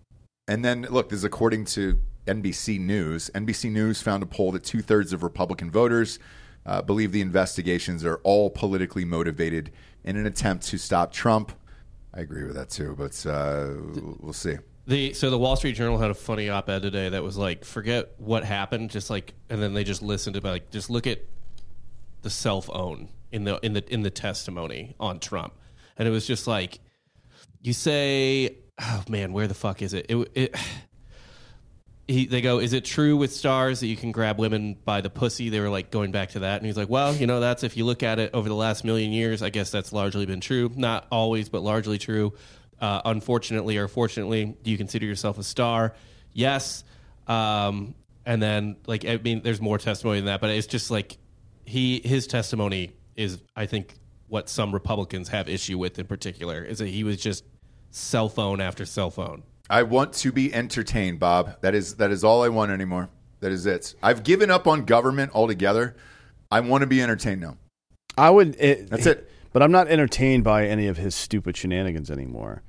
and 0.47 0.63
then 0.63 0.83
look, 0.89 1.09
this 1.09 1.17
is 1.19 1.23
according 1.25 1.65
to 1.65 1.99
NBC 2.25 2.79
News. 2.79 3.29
NBC 3.35 3.69
News 3.71 4.01
found 4.01 4.23
a 4.23 4.25
poll 4.25 4.51
that 4.53 4.63
two 4.63 4.81
thirds 4.81 5.11
of 5.13 5.23
Republican 5.23 5.69
voters 5.69 6.19
uh, 6.65 6.81
believe 6.81 7.11
the 7.11 7.21
investigations 7.21 8.05
are 8.05 8.17
all 8.23 8.49
politically 8.49 9.03
motivated 9.05 9.71
in 10.03 10.15
an 10.15 10.25
attempt 10.25 10.65
to 10.67 10.77
stop 10.77 11.11
Trump. 11.11 11.51
I 12.13 12.21
agree 12.21 12.43
with 12.45 12.55
that 12.55 12.69
too, 12.69 12.95
but 12.97 13.25
uh, 13.25 13.73
we'll 14.21 14.33
see. 14.33 14.55
The 14.87 15.13
so 15.13 15.29
the 15.29 15.37
Wall 15.37 15.57
Street 15.57 15.75
Journal 15.75 15.97
had 15.97 16.11
a 16.11 16.13
funny 16.13 16.49
op-ed 16.49 16.81
today 16.81 17.09
that 17.09 17.21
was 17.21 17.37
like, 17.37 17.65
forget 17.65 18.13
what 18.17 18.45
happened, 18.45 18.89
just 18.89 19.09
like, 19.09 19.33
and 19.49 19.61
then 19.61 19.73
they 19.73 19.83
just 19.83 20.01
listened 20.01 20.35
to 20.35 20.47
like, 20.47 20.71
just 20.71 20.89
look 20.89 21.05
at 21.05 21.19
the 22.21 22.29
self 22.29 22.69
own 22.71 23.09
in 23.31 23.43
the 23.43 23.59
in 23.65 23.73
the 23.73 23.93
in 23.93 24.01
the 24.03 24.09
testimony 24.09 24.95
on 24.97 25.19
Trump, 25.19 25.53
and 25.97 26.07
it 26.07 26.11
was 26.11 26.25
just 26.25 26.47
like, 26.47 26.79
you 27.61 27.73
say, 27.73 28.55
oh 28.79 29.03
man, 29.09 29.33
where 29.33 29.47
the 29.47 29.53
fuck 29.53 29.81
is 29.81 29.93
it? 29.93 30.05
It, 30.07 30.31
it 30.33 30.55
he, 32.07 32.25
they 32.25 32.39
go, 32.39 32.59
is 32.59 32.71
it 32.71 32.85
true 32.85 33.17
with 33.17 33.33
stars 33.33 33.81
that 33.81 33.87
you 33.87 33.97
can 33.97 34.13
grab 34.13 34.39
women 34.39 34.77
by 34.85 35.01
the 35.01 35.09
pussy? 35.09 35.49
They 35.49 35.59
were 35.59 35.69
like 35.69 35.91
going 35.91 36.13
back 36.13 36.29
to 36.29 36.39
that, 36.39 36.57
and 36.61 36.65
he's 36.65 36.77
like, 36.77 36.89
well, 36.89 37.13
you 37.13 37.27
know, 37.27 37.41
that's 37.41 37.63
if 37.63 37.75
you 37.75 37.83
look 37.83 38.03
at 38.03 38.19
it 38.19 38.31
over 38.33 38.47
the 38.47 38.55
last 38.55 38.85
million 38.85 39.11
years, 39.11 39.41
I 39.41 39.49
guess 39.49 39.69
that's 39.69 39.91
largely 39.91 40.25
been 40.25 40.39
true. 40.39 40.71
Not 40.73 41.07
always, 41.11 41.49
but 41.49 41.61
largely 41.61 41.97
true. 41.97 42.33
Uh, 42.79 43.01
unfortunately 43.05 43.77
or 43.77 43.87
fortunately, 43.87 44.55
do 44.63 44.69
you 44.69 44.77
consider 44.77 45.05
yourself 45.05 45.39
a 45.39 45.43
star? 45.43 45.95
Yes. 46.33 46.83
Um, 47.27 47.95
and 48.25 48.41
then, 48.41 48.75
like, 48.85 49.05
I 49.05 49.17
mean, 49.17 49.41
there's 49.41 49.61
more 49.61 49.77
testimony 49.77 50.19
than 50.19 50.25
that, 50.27 50.41
but 50.41 50.51
it's 50.51 50.67
just 50.67 50.91
like 50.91 51.17
he 51.65 52.01
his 52.03 52.27
testimony 52.27 52.91
is, 53.15 53.39
I 53.55 53.65
think, 53.65 53.95
what 54.27 54.49
some 54.49 54.73
Republicans 54.73 55.29
have 55.29 55.49
issue 55.49 55.77
with 55.77 55.97
in 55.97 56.05
particular 56.05 56.63
is 56.63 56.79
that 56.79 56.87
he 56.87 57.03
was 57.03 57.17
just 57.17 57.45
cell 57.89 58.29
phone 58.29 58.61
after 58.61 58.85
cell 58.85 59.09
phone. 59.09 59.43
I 59.69 59.83
want 59.83 60.13
to 60.13 60.31
be 60.31 60.53
entertained, 60.53 61.19
Bob. 61.19 61.61
That 61.61 61.73
is 61.75 61.95
that 61.95 62.11
is 62.11 62.23
all 62.23 62.43
I 62.43 62.49
want 62.49 62.71
anymore. 62.71 63.09
That 63.39 63.51
is 63.51 63.65
it. 63.65 63.95
I've 64.01 64.23
given 64.23 64.49
up 64.49 64.67
on 64.67 64.85
government 64.85 65.31
altogether. 65.33 65.95
I 66.51 66.61
want 66.61 66.81
to 66.81 66.87
be 66.87 67.01
entertained 67.01 67.41
now. 67.41 67.57
I 68.17 68.29
would. 68.29 68.55
It, 68.59 68.89
That's 68.89 69.05
it. 69.05 69.29
But 69.53 69.63
I'm 69.63 69.71
not 69.71 69.87
entertained 69.87 70.43
by 70.43 70.67
any 70.67 70.87
of 70.87 70.97
his 70.97 71.15
stupid 71.15 71.57
shenanigans 71.57 72.11
anymore. 72.11 72.61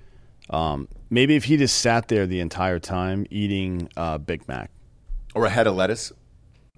Um, 0.51 0.89
maybe 1.11 1.37
if 1.37 1.45
he 1.45 1.57
just 1.57 1.79
sat 1.79 2.09
there 2.09 2.27
the 2.27 2.41
entire 2.41 2.79
time 2.79 3.27
eating 3.31 3.89
uh, 3.97 4.19
Big 4.19 4.47
Mac. 4.49 4.71
Or 5.35 5.45
a 5.45 5.51
head 5.51 5.67
of 5.67 5.75
lettuce. 5.75 6.13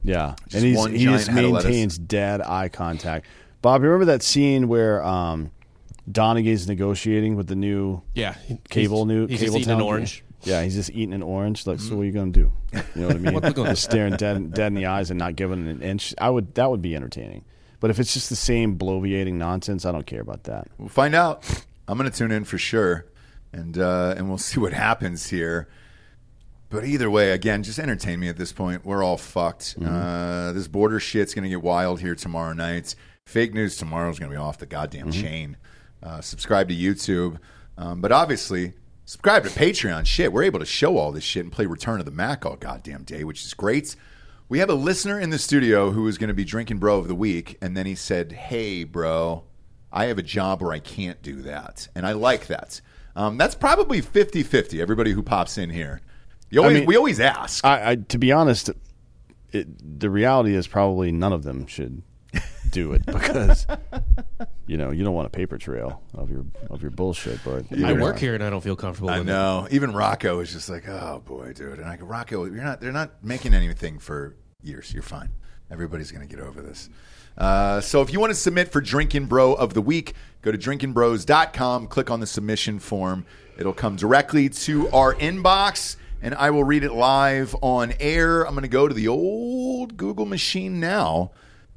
Yeah, 0.02 0.34
Just 0.44 0.54
and 0.56 0.64
he's, 0.64 0.76
one 0.76 0.92
he 0.94 1.04
just 1.04 1.26
giant 1.26 1.36
head 1.36 1.44
of 1.44 1.50
lettuce. 1.52 1.64
maintains 1.70 1.98
dead 1.98 2.40
eye 2.40 2.68
contact. 2.68 3.26
Bob, 3.62 3.82
you 3.82 3.88
remember 3.88 4.06
that 4.06 4.22
scene 4.22 4.66
where 4.68 5.04
um, 5.04 5.50
Donaghy's 6.10 6.66
negotiating 6.66 7.36
with 7.36 7.46
the 7.48 7.54
new 7.54 8.00
Yeah, 8.14 8.34
cable 8.70 9.04
he's, 9.04 9.06
new 9.06 9.26
he's 9.26 9.40
cable 9.40 9.52
just 9.58 9.60
eating 9.62 9.72
an 9.72 9.78
town? 9.78 9.86
orange. 9.86 10.24
Yeah, 10.42 10.62
he's 10.62 10.74
just 10.74 10.88
eating 10.90 11.12
an 11.12 11.22
orange. 11.22 11.66
Like, 11.66 11.80
so 11.80 11.96
what 11.96 12.02
are 12.02 12.04
you 12.06 12.12
gonna 12.12 12.30
do? 12.32 12.50
You 12.72 12.82
know 13.02 13.06
what 13.08 13.16
I 13.16 13.18
mean? 13.18 13.34
What 13.34 13.44
we 13.44 13.52
gonna 13.52 13.70
just 13.70 13.82
staring 13.82 14.16
dead 14.16 14.54
dead 14.54 14.68
in 14.68 14.74
the 14.74 14.86
eyes 14.86 15.10
and 15.10 15.18
not 15.18 15.36
giving 15.36 15.68
an 15.68 15.82
inch. 15.82 16.14
I 16.18 16.30
would 16.30 16.54
that 16.54 16.70
would 16.70 16.80
be 16.80 16.96
entertaining. 16.96 17.44
But 17.78 17.90
if 17.90 18.00
it's 18.00 18.14
just 18.14 18.30
the 18.30 18.36
same 18.36 18.78
bloviating 18.78 19.34
nonsense, 19.34 19.84
I 19.84 19.92
don't 19.92 20.06
care 20.06 20.22
about 20.22 20.44
that. 20.44 20.68
We'll 20.78 20.88
find 20.88 21.14
out. 21.14 21.44
I'm 21.88 21.98
going 21.98 22.10
to 22.10 22.16
tune 22.16 22.30
in 22.30 22.44
for 22.44 22.56
sure, 22.58 23.06
and 23.52 23.78
uh, 23.78 24.14
and 24.16 24.28
we'll 24.28 24.38
see 24.50 24.60
what 24.60 24.72
happens 24.72 25.28
here. 25.30 25.68
But 26.68 26.84
either 26.84 27.10
way, 27.10 27.32
again, 27.32 27.64
just 27.64 27.80
entertain 27.80 28.20
me 28.20 28.28
at 28.28 28.36
this 28.36 28.52
point. 28.52 28.84
We're 28.84 29.02
all 29.02 29.16
fucked. 29.16 29.74
Uh, 29.84 30.52
this 30.52 30.68
border 30.68 31.00
shit's 31.00 31.34
going 31.34 31.42
to 31.42 31.48
get 31.48 31.62
wild 31.62 32.00
here 32.00 32.14
tomorrow 32.14 32.52
night. 32.52 32.94
Fake 33.26 33.52
news 33.54 33.76
tomorrow 33.76 34.08
is 34.08 34.20
going 34.20 34.30
to 34.30 34.36
be 34.36 34.40
off 34.40 34.58
the 34.58 34.66
goddamn 34.66 35.10
chain. 35.10 35.56
Uh, 36.02 36.20
subscribe 36.20 36.68
to 36.68 36.74
YouTube, 36.74 37.38
um, 37.76 38.00
but 38.00 38.12
obviously 38.12 38.72
subscribe 39.04 39.42
to 39.42 39.50
Patreon. 39.50 40.06
Shit, 40.06 40.32
we're 40.32 40.44
able 40.44 40.60
to 40.60 40.64
show 40.64 40.96
all 40.96 41.10
this 41.10 41.24
shit 41.24 41.44
and 41.44 41.52
play 41.52 41.66
Return 41.66 41.98
of 41.98 42.06
the 42.06 42.12
Mack 42.12 42.46
all 42.46 42.56
goddamn 42.56 43.02
day, 43.02 43.24
which 43.24 43.44
is 43.44 43.52
great. 43.52 43.96
We 44.48 44.60
have 44.60 44.70
a 44.70 44.74
listener 44.74 45.20
in 45.20 45.30
the 45.30 45.38
studio 45.38 45.90
who 45.90 46.06
is 46.08 46.18
going 46.18 46.28
to 46.28 46.34
be 46.34 46.44
drinking 46.44 46.78
bro 46.78 46.98
of 46.98 47.08
the 47.08 47.14
week, 47.14 47.58
and 47.60 47.76
then 47.76 47.86
he 47.86 47.94
said, 47.94 48.32
"Hey, 48.32 48.84
bro, 48.84 49.44
I 49.92 50.06
have 50.06 50.18
a 50.18 50.22
job 50.22 50.62
where 50.62 50.72
I 50.72 50.78
can't 50.78 51.20
do 51.22 51.42
that," 51.42 51.88
and 51.94 52.06
I 52.06 52.12
like 52.12 52.46
that. 52.46 52.80
Um, 53.20 53.36
that's 53.36 53.54
probably 53.54 54.00
50-50, 54.00 54.80
Everybody 54.80 55.12
who 55.12 55.22
pops 55.22 55.58
in 55.58 55.68
here, 55.68 56.00
you 56.48 56.60
always, 56.60 56.78
mean- 56.78 56.86
we 56.86 56.96
always 56.96 57.20
ask. 57.20 57.64
I, 57.64 57.90
I 57.90 57.94
to 57.96 58.18
be 58.18 58.32
honest, 58.32 58.70
it, 59.52 60.00
the 60.00 60.08
reality 60.08 60.54
is 60.54 60.66
probably 60.66 61.12
none 61.12 61.32
of 61.32 61.42
them 61.42 61.66
should 61.66 62.02
do 62.70 62.92
it 62.92 63.04
because 63.06 63.66
you 64.66 64.76
know 64.76 64.90
you 64.90 65.02
don't 65.04 65.14
want 65.14 65.26
a 65.26 65.30
paper 65.30 65.58
trail 65.58 66.02
of 66.14 66.30
your 66.30 66.46
of 66.70 66.80
your 66.80 66.90
bullshit. 66.92 67.40
But 67.44 67.64
I 67.84 67.92
work 67.92 68.18
here 68.18 68.34
and 68.34 68.42
I 68.42 68.50
don't 68.50 68.62
feel 68.62 68.76
comfortable. 68.76 69.10
I 69.10 69.18
with 69.18 69.28
it. 69.28 69.32
know. 69.32 69.68
Even 69.70 69.92
Rocco 69.92 70.40
is 70.40 70.52
just 70.52 70.68
like, 70.68 70.88
"Oh 70.88 71.22
boy, 71.24 71.52
dude," 71.52 71.78
and 71.78 71.88
I 71.88 71.96
go, 71.96 72.06
"Rocco, 72.06 72.44
you're 72.44 72.62
not. 72.62 72.80
They're 72.80 72.92
not 72.92 73.22
making 73.22 73.54
anything 73.54 73.98
for 73.98 74.36
years. 74.62 74.92
You're 74.92 75.02
fine. 75.02 75.30
Everybody's 75.70 76.10
going 76.12 76.26
to 76.26 76.34
get 76.34 76.42
over 76.44 76.62
this." 76.62 76.88
Uh, 77.36 77.80
so 77.80 78.02
if 78.02 78.12
you 78.12 78.20
want 78.20 78.30
to 78.30 78.38
submit 78.38 78.70
for 78.70 78.80
Drinking 78.80 79.26
Bro 79.26 79.54
of 79.54 79.74
the 79.74 79.82
Week, 79.82 80.14
go 80.42 80.52
to 80.52 80.58
drinkingbros.com, 80.58 81.86
click 81.88 82.10
on 82.10 82.20
the 82.20 82.26
submission 82.26 82.78
form. 82.78 83.24
It'll 83.58 83.72
come 83.72 83.96
directly 83.96 84.48
to 84.48 84.88
our 84.90 85.14
inbox, 85.14 85.96
and 86.22 86.34
I 86.34 86.50
will 86.50 86.64
read 86.64 86.84
it 86.84 86.92
live 86.92 87.54
on 87.60 87.92
air. 88.00 88.44
I'm 88.44 88.54
going 88.54 88.62
to 88.62 88.68
go 88.68 88.88
to 88.88 88.94
the 88.94 89.08
old 89.08 89.96
Google 89.96 90.26
machine 90.26 90.80
now 90.80 91.32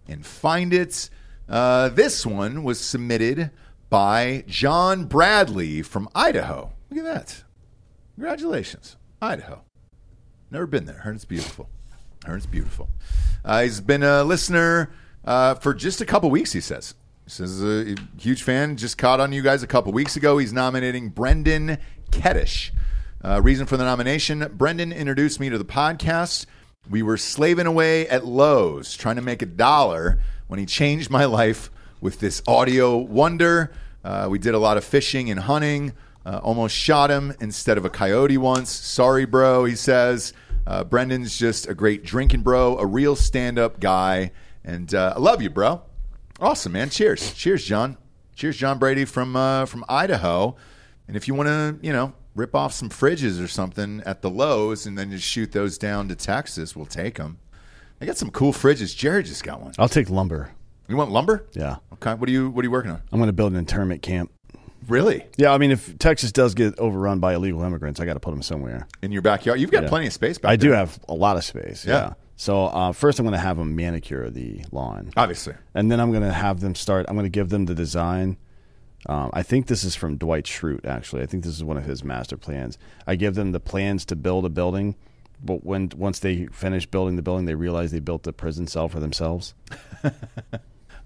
and 0.08 0.26
find 0.26 0.74
it. 0.74 1.10
Uh, 1.48 1.90
this 1.90 2.26
one 2.26 2.64
was 2.64 2.80
submitted 2.80 3.52
by 3.90 4.44
John 4.48 5.06
Bradley 5.06 5.82
from 5.82 6.08
Idaho. 6.16 6.72
Look 6.90 7.06
at 7.06 7.14
that. 7.14 7.44
Congratulations, 8.16 8.96
Idaho. 9.22 9.64
Never 10.52 10.68
been 10.68 10.86
there. 10.86 11.00
Heard 11.00 11.16
it's 11.16 11.26
beautiful. 11.26 11.68
Heard 12.26 12.38
it's 12.38 12.46
beautiful. 12.46 12.90
Uh, 13.44 13.64
he's 13.64 13.82
been 13.82 14.04
a 14.04 14.24
listener 14.24 14.92
uh, 15.26 15.56
for 15.56 15.74
just 15.74 16.00
a 16.00 16.06
couple 16.06 16.30
weeks, 16.30 16.54
he 16.54 16.62
says. 16.62 16.94
Says, 17.26 17.64
a 17.64 17.96
huge 18.20 18.44
fan. 18.44 18.76
Just 18.76 18.98
caught 18.98 19.20
on 19.20 19.32
you 19.32 19.42
guys 19.42 19.64
a 19.64 19.68
couple 19.68 19.94
weeks 19.94 20.18
ago. 20.18 20.38
He's 20.38 20.52
nominating 20.52 21.10
Brendan 21.10 21.78
Keddish. 22.12 22.72
Uh, 23.24 23.42
reason 23.42 23.66
for 23.66 23.78
the 23.78 23.86
nomination 23.86 24.46
Brendan 24.54 24.92
introduced 24.92 25.40
me 25.40 25.50
to 25.50 25.58
the 25.58 25.64
podcast. 25.66 26.46
We 26.90 27.02
were 27.02 27.16
slaving 27.16 27.66
away 27.66 28.08
at 28.10 28.26
Lowe's 28.26 28.98
trying 28.98 29.16
to 29.16 29.22
make 29.22 29.42
a 29.42 29.46
dollar 29.46 30.20
when 30.48 30.60
he 30.60 30.66
changed 30.66 31.10
my 31.10 31.24
life 31.24 31.72
with 32.02 32.20
this 32.20 32.44
audio 32.46 32.98
wonder. 32.98 33.72
Uh, 34.04 34.28
we 34.30 34.38
did 34.38 34.54
a 34.54 34.60
lot 34.60 34.76
of 34.76 34.84
fishing 34.84 35.32
and 35.32 35.40
hunting. 35.40 35.94
Uh, 36.26 36.42
almost 36.44 36.76
shot 36.76 37.10
him 37.10 37.34
instead 37.40 37.78
of 37.78 37.86
a 37.86 37.90
coyote 37.90 38.38
once. 38.38 38.70
Sorry, 38.70 39.24
bro, 39.24 39.64
he 39.64 39.76
says. 39.76 40.34
Uh, 40.68 40.84
Brendan's 40.84 41.38
just 41.38 41.70
a 41.70 41.74
great 41.74 42.04
drinking 42.04 42.42
bro, 42.42 42.78
a 42.78 42.86
real 42.86 43.16
stand 43.16 43.58
up 43.58 43.80
guy. 43.80 44.32
And 44.66 44.94
uh, 44.94 45.14
I 45.16 45.20
love 45.20 45.42
you, 45.42 45.50
bro. 45.50 45.82
Awesome, 46.40 46.72
man. 46.74 46.90
Cheers. 46.90 47.34
Cheers, 47.34 47.64
John. 47.66 47.98
Cheers, 48.36 48.58
John 48.58 48.80
Brady 48.80 49.06
from 49.06 49.36
uh, 49.36 49.66
from 49.66 49.86
Idaho. 49.88 50.56
And 51.08 51.16
if 51.18 51.28
you 51.28 51.34
want 51.34 51.48
to, 51.48 51.78
you 51.86 51.94
know, 51.94 52.14
rip 52.36 52.56
off 52.56 52.74
some 52.74 52.90
fridges 52.90 53.44
or 53.44 53.48
something 53.48 54.02
at 54.06 54.22
the 54.22 54.30
Lowe's 54.30 54.86
and 54.86 54.98
then 54.98 55.12
just 55.12 55.26
shoot 55.26 55.52
those 55.52 55.78
down 55.78 56.08
to 56.08 56.16
Texas, 56.16 56.76
we'll 56.76 56.86
take 56.86 57.16
them. 57.16 57.38
I 58.02 58.06
got 58.06 58.18
some 58.18 58.32
cool 58.32 58.52
fridges. 58.54 58.96
Jared 58.96 59.26
just 59.26 59.44
got 59.44 59.62
one. 59.62 59.74
I'll 59.78 59.90
take 59.90 60.10
lumber. 60.10 60.52
You 60.88 60.98
want 60.98 61.12
lumber? 61.12 61.46
Yeah, 61.54 61.78
Okay. 61.94 62.14
What 62.14 62.28
are 62.28 62.32
you 62.32 62.50
What 62.50 62.64
are 62.64 62.68
you 62.68 62.72
working 62.72 62.92
on? 62.92 63.02
I'm 63.12 63.20
going 63.20 63.28
to 63.28 63.34
build 63.34 63.54
an 63.54 63.60
internment 63.60 64.02
camp. 64.02 64.32
Really? 64.88 65.26
Yeah, 65.38 65.54
I 65.54 65.58
mean, 65.58 65.72
if 65.72 65.98
Texas 65.98 66.34
does 66.34 66.54
get 66.56 66.78
overrun 66.78 67.20
by 67.20 67.36
illegal 67.36 67.62
immigrants, 67.64 68.02
I 68.02 68.06
got 68.06 68.16
to 68.16 68.20
put 68.20 68.32
them 68.32 68.42
somewhere. 68.42 68.86
In 69.02 69.14
your 69.14 69.22
backyard? 69.22 69.62
You've 69.62 69.72
got 69.72 69.84
Yeah. 69.84 69.90
plenty 69.90 70.08
of 70.08 70.14
space 70.14 70.38
back 70.38 70.52
I 70.52 70.56
do 70.58 70.72
have 70.72 71.00
a 71.08 71.14
lot 71.14 71.38
of 71.38 71.46
space. 71.46 71.86
Yeah. 71.86 71.94
Yeah. 71.94 72.14
So 72.36 72.66
uh, 72.66 72.92
first, 72.94 73.20
I'm 73.20 73.26
going 73.26 73.34
to 73.34 73.40
have 73.40 73.58
them 73.58 73.76
manicure 73.76 74.30
the 74.30 74.64
lawn, 74.72 75.12
Obviously. 75.16 75.54
and 75.76 75.92
then 75.92 76.00
I'm 76.00 76.12
going 76.12 76.24
to 76.24 76.34
have 76.34 76.60
them 76.62 76.76
start. 76.76 77.06
I'm 77.08 77.16
going 77.16 77.26
to 77.26 77.30
give 77.30 77.50
them 77.50 77.66
the 77.66 77.76
design. 77.76 78.38
Um, 79.08 79.30
I 79.34 79.44
think 79.44 79.68
this 79.68 79.84
is 79.84 79.96
from 79.96 80.18
Dwight 80.18 80.46
Schrute. 80.46 80.86
Actually, 80.86 81.22
I 81.24 81.26
think 81.26 81.44
this 81.44 81.54
is 81.54 81.64
one 81.64 81.78
of 81.78 81.84
his 81.86 82.04
master 82.04 82.38
plans. 82.38 82.78
I 83.06 83.16
give 83.16 83.36
them 83.36 83.52
the 83.52 83.60
plans 83.60 84.06
to 84.06 84.16
build 84.16 84.46
a 84.46 84.50
building, 84.50 84.96
but 85.44 85.64
when 85.66 85.92
once 85.96 86.20
they 86.20 86.48
finish 86.48 86.86
building 86.86 87.18
the 87.18 87.22
building, 87.22 87.46
they 87.46 87.56
realize 87.56 87.92
they 87.92 88.00
built 88.00 88.26
a 88.28 88.34
prison 88.34 88.66
cell 88.68 88.88
for 88.90 89.00
themselves. 89.00 89.54
I 90.04 90.10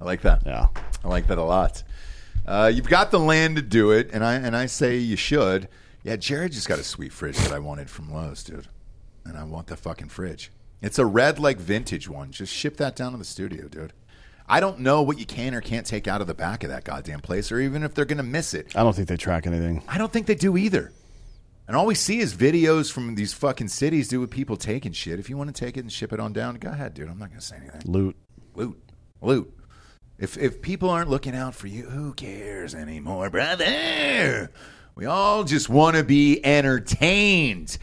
like 0.05 0.21
that. 0.21 0.43
Yeah. 0.45 0.67
I 1.03 1.07
like 1.07 1.27
that 1.27 1.37
a 1.39 1.43
lot. 1.43 1.83
Uh, 2.45 2.71
you've 2.73 2.87
got 2.87 3.11
the 3.11 3.19
land 3.19 3.55
to 3.57 3.61
do 3.61 3.91
it, 3.91 4.09
and 4.13 4.23
I 4.23 4.35
and 4.35 4.55
I 4.55 4.67
say 4.67 4.97
you 4.97 5.15
should. 5.17 5.67
Yeah, 6.03 6.15
Jared 6.15 6.51
just 6.53 6.69
got 6.69 6.79
a 6.79 6.83
sweet 6.83 7.11
fridge 7.11 7.37
that 7.39 7.51
I 7.51 7.59
wanted 7.59 7.89
from 7.89 8.13
Lowe's, 8.13 8.43
dude, 8.43 8.67
and 9.25 9.37
I 9.37 9.43
want 9.43 9.67
the 9.67 9.75
fucking 9.75 10.07
fridge. 10.09 10.51
It's 10.81 10.99
a 10.99 11.05
red 11.05 11.39
like 11.39 11.57
vintage 11.57 12.07
one. 12.07 12.31
Just 12.31 12.53
ship 12.53 12.77
that 12.77 12.95
down 12.95 13.13
to 13.13 13.17
the 13.17 13.25
studio, 13.25 13.67
dude. 13.67 13.93
I 14.49 14.59
don't 14.59 14.79
know 14.79 15.01
what 15.01 15.19
you 15.19 15.25
can 15.25 15.53
or 15.53 15.61
can't 15.61 15.85
take 15.85 16.07
out 16.07 16.21
of 16.21 16.27
the 16.27 16.33
back 16.33 16.63
of 16.63 16.69
that 16.69 16.85
goddamn 16.85 17.19
place, 17.19 17.51
or 17.51 17.59
even 17.59 17.83
if 17.83 17.93
they're 17.93 18.05
going 18.05 18.17
to 18.17 18.23
miss 18.23 18.53
it. 18.53 18.75
I 18.75 18.83
don't 18.83 18.95
think 18.95 19.09
they 19.09 19.17
track 19.17 19.45
anything. 19.45 19.83
I 19.87 19.97
don't 19.97 20.11
think 20.11 20.25
they 20.27 20.35
do 20.35 20.55
either. 20.55 20.93
And 21.67 21.75
all 21.75 21.85
we 21.85 21.95
see 21.95 22.19
is 22.19 22.33
videos 22.33 22.89
from 22.89 23.15
these 23.15 23.33
fucking 23.33 23.67
cities 23.67 24.07
do 24.07 24.21
with 24.21 24.31
people 24.31 24.55
taking 24.55 24.93
shit. 24.93 25.19
If 25.19 25.29
you 25.29 25.35
want 25.35 25.53
to 25.53 25.65
take 25.65 25.75
it 25.75 25.81
and 25.81 25.91
ship 25.91 26.13
it 26.13 26.19
on 26.21 26.31
down, 26.31 26.55
go 26.55 26.69
ahead, 26.69 26.93
dude. 26.93 27.09
I'm 27.09 27.19
not 27.19 27.27
going 27.27 27.41
to 27.41 27.45
say 27.45 27.57
anything. 27.57 27.81
Loot. 27.85 28.15
Loot. 28.55 28.81
Loot. 29.21 29.53
If, 30.17 30.37
if 30.37 30.61
people 30.61 30.89
aren't 30.89 31.09
looking 31.09 31.35
out 31.35 31.53
for 31.53 31.67
you, 31.67 31.83
who 31.83 32.13
cares 32.13 32.73
anymore, 32.73 33.29
brother? 33.29 34.49
We 34.95 35.05
all 35.05 35.43
just 35.43 35.67
want 35.67 35.97
to 35.97 36.03
be 36.05 36.43
entertained. 36.43 37.77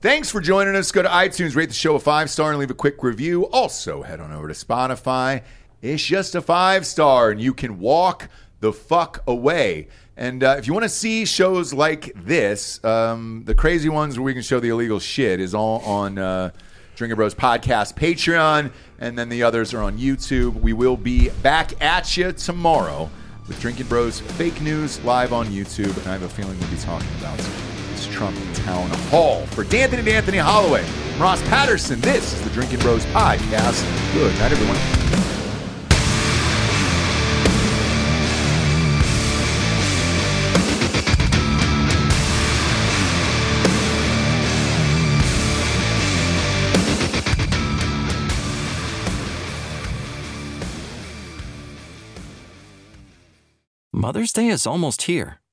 Thanks 0.00 0.30
for 0.30 0.40
joining 0.40 0.76
us. 0.76 0.92
Go 0.92 1.02
to 1.02 1.08
iTunes, 1.08 1.56
rate 1.56 1.70
the 1.70 1.74
show 1.74 1.96
a 1.96 1.98
five 1.98 2.30
star, 2.30 2.50
and 2.50 2.60
leave 2.60 2.70
a 2.70 2.74
quick 2.74 3.02
review. 3.02 3.48
Also, 3.48 4.02
head 4.02 4.20
on 4.20 4.30
over 4.30 4.46
to 4.46 4.54
Spotify. 4.54 5.42
It's 5.82 6.04
just 6.04 6.36
a 6.36 6.40
five 6.40 6.86
star, 6.86 7.32
and 7.32 7.40
you 7.40 7.52
can 7.52 7.80
walk 7.80 8.28
the 8.60 8.72
fuck 8.72 9.24
away. 9.26 9.88
And 10.16 10.44
uh, 10.44 10.54
if 10.56 10.68
you 10.68 10.72
want 10.72 10.84
to 10.84 10.88
see 10.88 11.24
shows 11.24 11.72
like 11.72 12.12
this, 12.14 12.82
um, 12.84 13.42
the 13.44 13.56
crazy 13.56 13.88
ones 13.88 14.16
where 14.16 14.24
we 14.24 14.34
can 14.34 14.42
show 14.42 14.60
the 14.60 14.68
illegal 14.68 15.00
shit 15.00 15.40
is 15.40 15.52
all 15.52 15.80
on 15.80 16.16
uh, 16.16 16.52
Drinkin' 16.94 17.16
Bros 17.16 17.34
Podcast 17.34 17.94
Patreon, 17.94 18.70
and 19.00 19.18
then 19.18 19.28
the 19.28 19.42
others 19.42 19.74
are 19.74 19.82
on 19.82 19.98
YouTube. 19.98 20.60
We 20.60 20.74
will 20.74 20.96
be 20.96 21.30
back 21.42 21.82
at 21.82 22.16
you 22.16 22.30
tomorrow 22.30 23.10
with 23.48 23.60
Drinkin' 23.60 23.88
Bros 23.88 24.20
Fake 24.20 24.60
News 24.60 25.02
live 25.02 25.32
on 25.32 25.46
YouTube, 25.46 25.96
and 25.96 26.06
I 26.06 26.12
have 26.12 26.22
a 26.22 26.28
feeling 26.28 26.56
we'll 26.60 26.70
be 26.70 26.76
talking 26.76 27.08
about 27.18 27.36
this 27.98 28.14
Trump 28.14 28.36
Town 28.54 28.88
Hall. 29.10 29.44
For 29.46 29.64
D'Anthony 29.64 30.00
and 30.00 30.08
Anthony 30.08 30.38
Holloway, 30.38 30.84
I'm 31.14 31.22
Ross 31.22 31.42
Patterson, 31.48 32.00
this 32.00 32.32
is 32.32 32.42
the 32.42 32.50
Drinkin' 32.50 32.80
Bros 32.80 33.04
Podcast. 33.06 33.82
Good 34.12 34.32
night, 34.38 34.52
everyone. 34.52 34.76
Mother's 53.92 54.32
Day 54.32 54.46
is 54.46 54.66
almost 54.66 55.02
here, 55.02 55.40